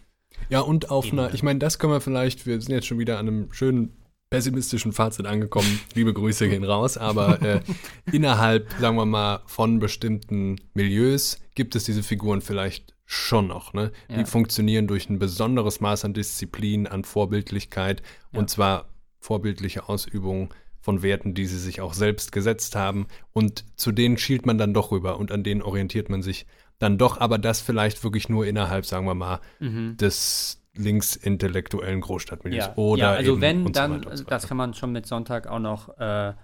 Ja, 0.51 0.61
und 0.61 0.91
auf 0.91 1.07
Ebene. 1.07 1.27
einer, 1.27 1.35
ich 1.35 1.43
meine, 1.43 1.59
das 1.59 1.78
können 1.78 1.95
wir 1.95 2.03
vielleicht, 2.03 2.45
wir 2.45 2.61
sind 2.61 2.74
jetzt 2.74 2.87
schon 2.87 2.99
wieder 2.99 3.19
an 3.19 3.28
einem 3.28 3.53
schönen 3.53 3.97
pessimistischen 4.28 4.93
Fazit 4.93 5.24
angekommen. 5.24 5.81
Liebe 5.95 6.12
Grüße 6.12 6.47
gehen 6.49 6.65
raus, 6.65 6.99
aber 6.99 7.41
äh, 7.41 7.61
innerhalb, 8.12 8.70
sagen 8.78 8.97
wir 8.97 9.07
mal, 9.07 9.41
von 9.47 9.78
bestimmten 9.78 10.57
Milieus 10.74 11.39
gibt 11.55 11.74
es 11.74 11.85
diese 11.85 12.03
Figuren 12.03 12.43
vielleicht 12.43 12.95
schon 13.07 13.47
noch. 13.47 13.73
Ne? 13.73 13.93
Ja. 14.11 14.19
Die 14.19 14.24
funktionieren 14.27 14.89
durch 14.89 15.09
ein 15.09 15.19
besonderes 15.19 15.81
Maß 15.81 16.05
an 16.05 16.12
Disziplin, 16.12 16.87
an 16.87 17.05
Vorbildlichkeit 17.05 18.03
ja. 18.33 18.41
und 18.41 18.51
zwar 18.51 18.91
vorbildliche 19.20 19.89
Ausübung 19.89 20.53
von 20.87 21.03
Werten, 21.03 21.35
die 21.35 21.47
sie 21.47 21.59
sich 21.59 21.81
auch 21.81 21.95
selbst 21.95 22.31
gesetzt 22.31 22.77
haben. 22.77 23.09
Und 23.33 23.65
zu 23.75 23.91
denen 23.91 24.19
schielt 24.19 24.47
man 24.47 24.57
dann 24.57 24.73
doch 24.73 24.93
rüber 24.93 25.19
und 25.19 25.33
an 25.33 25.43
denen 25.43 25.61
orientiert 25.61 26.09
man 26.09 26.23
sich 26.23 26.47
dann 26.79 26.97
doch, 26.97 27.19
aber 27.21 27.39
das 27.39 27.61
vielleicht 27.61 28.05
wirklich 28.05 28.29
nur 28.29 28.47
innerhalb, 28.47 28.87
sagen 28.87 29.05
wir 29.05 29.17
mal, 29.17 29.41
mhm. 29.59 29.97
des 29.97 30.63
linksintellektuellen 30.75 32.01
Großstadtmilieus. 32.03 32.67
Ja, 32.67 32.77
Oder 32.77 33.03
ja, 33.03 33.11
also 33.15 33.41
wenn, 33.41 33.73
dann, 33.73 34.07
so 34.13 34.23
das 34.23 34.47
kann 34.47 34.57
man 34.57 34.75
schon 34.75 34.93
mit 34.93 35.07
Sonntag 35.07 35.49
auch 35.49 35.59
noch 35.59 35.99
äh, 35.99 36.35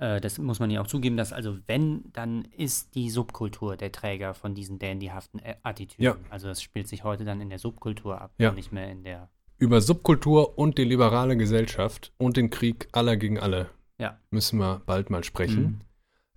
äh, 0.00 0.20
das 0.20 0.38
muss 0.38 0.58
man 0.58 0.70
ja 0.70 0.80
auch 0.80 0.88
zugeben, 0.88 1.16
dass 1.16 1.32
also 1.32 1.58
wenn, 1.68 2.10
dann 2.12 2.46
ist 2.56 2.96
die 2.96 3.08
Subkultur 3.08 3.76
der 3.76 3.92
Träger 3.92 4.34
von 4.34 4.54
diesen 4.56 4.80
dandyhaften 4.80 5.38
äh, 5.38 5.54
Attitüden. 5.62 6.04
Ja. 6.04 6.16
Also 6.28 6.48
das 6.48 6.60
spielt 6.60 6.88
sich 6.88 7.04
heute 7.04 7.24
dann 7.24 7.40
in 7.40 7.50
der 7.50 7.60
Subkultur 7.60 8.20
ab 8.20 8.32
ja. 8.38 8.48
und 8.48 8.56
nicht 8.56 8.72
mehr 8.72 8.90
in 8.90 9.04
der. 9.04 9.28
Über 9.60 9.80
Subkultur 9.80 10.58
und 10.58 10.78
die 10.78 10.84
liberale 10.84 11.36
Gesellschaft 11.36 12.12
und 12.16 12.36
den 12.36 12.48
Krieg 12.48 12.88
aller 12.92 13.16
gegen 13.16 13.38
alle 13.38 13.68
ja. 13.98 14.18
müssen 14.30 14.58
wir 14.58 14.80
bald 14.86 15.10
mal 15.10 15.22
sprechen. 15.22 15.82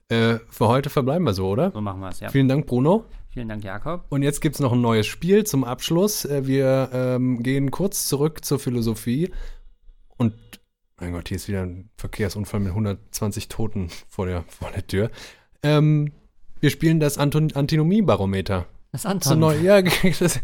Mhm. 0.10 0.16
Äh, 0.16 0.40
für 0.50 0.68
heute 0.68 0.90
verbleiben 0.90 1.24
wir 1.24 1.34
so, 1.34 1.48
oder? 1.48 1.72
So 1.72 1.80
machen 1.80 2.02
wir 2.02 2.10
es, 2.10 2.20
ja. 2.20 2.30
Vielen 2.30 2.50
Dank, 2.50 2.68
Bruno. 2.68 3.06
Vielen 3.30 3.48
Dank, 3.48 3.64
Jakob. 3.64 4.06
Und 4.10 4.24
jetzt 4.24 4.42
gibt 4.42 4.56
es 4.56 4.60
noch 4.60 4.74
ein 4.74 4.82
neues 4.82 5.08
Spiel 5.08 5.46
zum 5.46 5.64
Abschluss. 5.64 6.26
Äh, 6.26 6.46
wir 6.46 6.90
ähm, 6.94 7.42
gehen 7.42 7.72
kurz 7.72 8.10
zurück 8.10 8.44
zur 8.44 8.60
Philosophie 8.60 9.32
und 10.18 10.34
mein 11.00 11.14
Gott, 11.14 11.30
hier 11.30 11.38
ist 11.38 11.48
wieder 11.48 11.64
ein 11.64 11.90
Verkehrsunfall 11.98 12.60
mit 12.60 12.70
120 12.70 13.48
Toten 13.48 13.90
vor 14.10 14.26
der, 14.26 14.44
vor 14.48 14.70
der 14.72 14.86
Tür. 14.86 15.10
Ähm, 15.64 16.12
wir 16.60 16.70
spielen 16.70 17.00
das 17.00 17.18
Antinomie-Barometer. 17.18 18.68
Das 18.94 19.08
Anton. 19.08 19.40
Neu, 19.40 19.58
ja, 19.58 19.82
das 20.20 20.40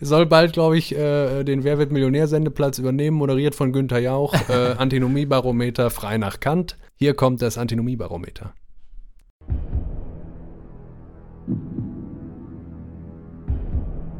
soll 0.00 0.24
bald, 0.26 0.52
glaube 0.52 0.78
ich, 0.78 0.94
äh, 0.94 1.42
den 1.42 1.64
Wer 1.64 1.78
wird 1.78 1.90
Millionär-Sendeplatz 1.90 2.78
übernehmen, 2.78 3.16
moderiert 3.16 3.56
von 3.56 3.72
Günther 3.72 3.98
Jauch. 3.98 4.32
Äh, 4.52 4.74
Antinomie-Barometer 4.76 5.90
frei 5.90 6.18
nach 6.18 6.38
Kant. 6.38 6.76
Hier 6.96 7.14
kommt 7.14 7.40
das 7.42 7.56
Antinomie-Barometer. 7.58 8.52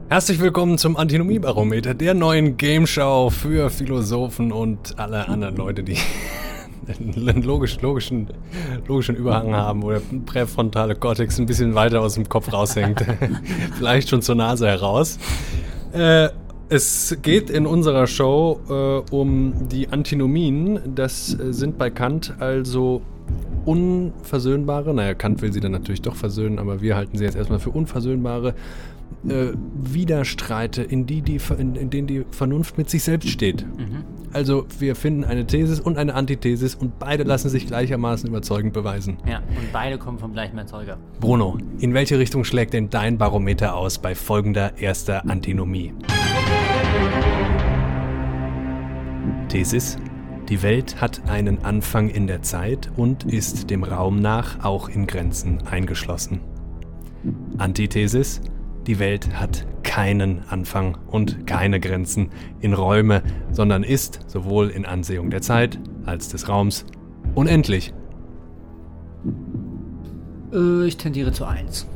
Herzlich 0.09 0.41
willkommen 0.41 0.79
zum 0.79 0.97
Antinomiebarometer, 0.97 1.95
der 1.95 2.15
neuen 2.15 2.57
Gameshow 2.57 3.31
für 3.31 3.69
Philosophen 3.69 4.53
und 4.53 4.99
alle 4.99 5.29
anderen 5.29 5.57
Leute, 5.57 5.83
die 5.83 5.99
einen 7.27 7.43
logisch, 7.43 7.81
logischen, 7.81 8.29
logischen 8.87 9.17
Überhang 9.17 9.55
haben 9.55 9.83
oder 9.83 10.01
präfrontale 10.27 10.95
Cortex 10.95 11.39
ein 11.39 11.47
bisschen 11.47 11.75
weiter 11.75 12.01
aus 12.01 12.15
dem 12.15 12.29
Kopf 12.29 12.53
raushängt. 12.53 13.05
Vielleicht 13.77 14.09
schon 14.09 14.23
zur 14.23 14.35
Nase 14.35 14.67
heraus. 14.67 15.19
Äh, 15.93 16.29
es 16.69 17.19
geht 17.21 17.51
in 17.51 17.67
unserer 17.67 18.07
Show 18.07 18.61
äh, 18.69 19.15
um 19.15 19.69
die 19.69 19.91
Antinomien. 19.91 20.81
Das 20.95 21.39
äh, 21.39 21.53
sind 21.53 21.77
bei 21.77 21.91
Kant 21.91 22.35
also 22.39 23.03
unversöhnbare, 23.65 24.95
naja, 24.95 25.15
Kant 25.15 25.43
will 25.43 25.53
sie 25.53 25.61
dann 25.61 25.73
natürlich 25.73 26.03
doch 26.03 26.17
versöhnen, 26.17 26.59
aber 26.59 26.81
wir 26.81 26.97
halten 26.97 27.17
sie 27.17 27.25
jetzt 27.25 27.37
erstmal 27.37 27.59
für 27.59 27.71
unversöhnbare 27.71 28.55
äh, 29.29 29.53
Widerstreite, 29.75 30.83
in, 30.83 31.07
die 31.07 31.23
die, 31.23 31.41
in, 31.59 31.75
in, 31.75 31.91
denen 31.91 32.07
die 32.07 32.25
Vernunft 32.31 32.79
mit 32.79 32.91
sich 32.91 33.05
selbst 33.05 33.29
steht. 33.29 33.65
Mhm. 33.65 34.05
Also 34.33 34.67
wir 34.79 34.97
finden 34.97 35.25
eine 35.25 35.47
Thesis 35.47 35.79
und 35.79 35.99
eine 35.99 36.15
Antithesis 36.15 36.75
und 36.75 36.99
beide 36.99 37.23
lassen 37.23 37.49
sich 37.51 37.67
gleichermaßen 37.67 38.29
überzeugend 38.29 38.73
beweisen. 38.73 39.19
Ja, 39.29 39.39
und 39.39 39.73
beide 39.73 39.99
kommen 39.99 40.19
vom 40.19 40.33
gleichen 40.33 40.57
Erzeuger. 40.59 40.97
Bruno, 41.21 41.59
in 41.79 41.95
welche 41.95 42.19
Richtung 42.19 42.45
schlägt 42.45 42.73
denn 42.73 42.91
dein 42.91 43.19
Barometer 43.19 43.77
aus 43.77 43.99
bei 43.99 44.15
folgender 44.15 44.79
erster 44.79 45.29
Antinomie? 45.29 45.93
Thesis. 49.49 49.99
Die 50.49 50.63
Welt 50.63 51.01
hat 51.01 51.23
einen 51.29 51.65
Anfang 51.65 52.09
in 52.09 52.27
der 52.27 52.43
Zeit 52.43 52.91
und 52.97 53.25
ist 53.25 53.71
dem 53.71 53.85
Raum 53.85 54.21
nach 54.21 54.65
auch 54.65 54.89
in 54.89 55.07
Grenzen 55.07 55.63
eingeschlossen. 55.71 56.41
Antithesis. 57.59 58.41
Die 58.87 58.99
Welt 58.99 59.39
hat 59.39 59.65
keinen 59.85 60.43
Anfang 60.49 60.99
und 61.07 61.47
keine 61.47 61.79
Grenzen 61.79 62.31
in 62.61 62.73
Räume, 62.75 63.23
sondern 63.53 63.85
ist, 63.85 64.21
sowohl 64.27 64.71
in 64.71 64.85
Ansehung 64.85 65.31
der 65.31 65.41
Zeit 65.41 65.79
als 66.05 66.29
des 66.29 66.49
Raums, 66.49 66.85
unendlich. 67.37 67.95
Äh, 70.53 70.87
ich 70.87 70.97
tendiere 70.97 71.31
zu 71.33 71.45
1. 71.45 71.87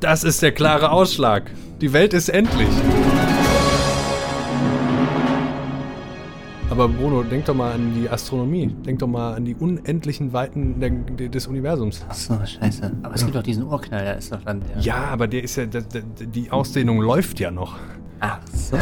Das 0.00 0.24
ist 0.24 0.42
der 0.42 0.52
klare 0.52 0.90
Ausschlag. 0.90 1.50
Die 1.80 1.92
Welt 1.94 2.12
ist 2.12 2.28
endlich. 2.28 2.68
Aber 6.70 6.88
Bruno, 6.88 7.24
denk 7.24 7.46
doch 7.46 7.54
mal 7.54 7.72
an 7.72 7.94
die 8.00 8.08
Astronomie. 8.08 8.68
Denk 8.86 9.00
doch 9.00 9.08
mal 9.08 9.34
an 9.34 9.44
die 9.44 9.56
unendlichen 9.56 10.32
Weiten 10.32 10.78
der, 10.78 10.90
der, 10.90 11.28
des 11.28 11.48
Universums. 11.48 12.06
Ach 12.08 12.14
so, 12.14 12.34
scheiße. 12.34 12.92
Aber 13.02 13.14
es 13.14 13.24
gibt 13.24 13.34
doch 13.34 13.42
diesen 13.42 13.64
Urknall, 13.64 14.04
der 14.04 14.16
ist 14.16 14.32
doch 14.32 14.40
dann 14.44 14.60
der. 14.60 14.80
Ja, 14.80 15.06
aber 15.06 15.26
der 15.26 15.42
ist 15.42 15.56
ja, 15.56 15.66
der, 15.66 15.82
die 15.82 16.52
Ausdehnung 16.52 17.00
läuft 17.00 17.40
ja 17.40 17.50
noch. 17.50 17.76
Ach 18.20 18.38
so. 18.52 18.76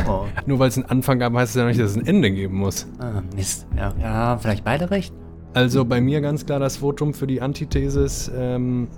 Nur 0.44 0.58
weil 0.58 0.68
es 0.68 0.76
einen 0.76 0.84
Anfang 0.86 1.18
gab, 1.18 1.32
heißt 1.32 1.56
es 1.56 1.60
ja 1.60 1.66
nicht, 1.66 1.80
dass 1.80 1.92
es 1.92 1.96
ein 1.96 2.06
Ende 2.06 2.30
geben 2.30 2.58
muss. 2.58 2.86
Ah, 2.98 3.22
Mist. 3.34 3.66
Ja, 3.74 3.94
ja 3.98 4.36
vielleicht 4.36 4.64
beide 4.64 4.90
recht. 4.90 5.14
Also 5.54 5.86
bei 5.86 6.02
mir 6.02 6.20
ganz 6.20 6.44
klar 6.44 6.60
das 6.60 6.76
Votum 6.76 7.14
für 7.14 7.26
die 7.26 7.40
Antithesis 7.40 8.30
ähm, 8.36 8.88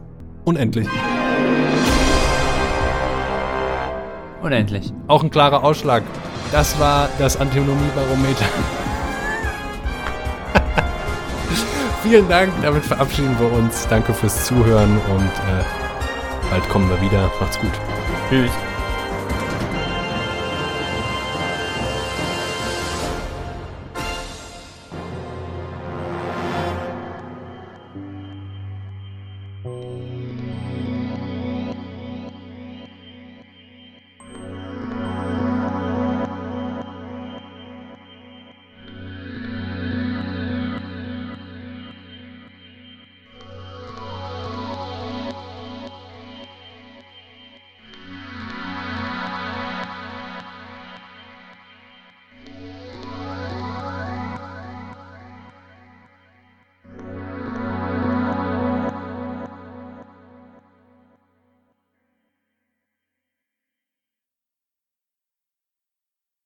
unendlich. 0.45 0.89
Unendlich. 4.43 4.93
Auch 5.07 5.23
ein 5.23 5.31
klarer 5.31 5.63
Ausschlag. 5.63 6.03
Das 6.53 6.79
war 6.81 7.09
das 7.19 7.37
Antinomiebarometer. 7.37 8.45
Vielen 12.03 12.29
Dank, 12.29 12.53
damit 12.63 12.85
verabschieden 12.85 13.37
wir 13.39 13.53
uns. 13.53 13.87
Danke 13.89 14.13
fürs 14.13 14.47
Zuhören 14.47 14.99
und 15.13 15.27
äh, 15.27 15.63
bald 16.51 16.69
kommen 16.69 16.91
wir 16.91 17.01
wieder. 17.01 17.31
Macht's 17.41 17.61
gut. 17.61 17.71
Tschüss. 18.29 18.51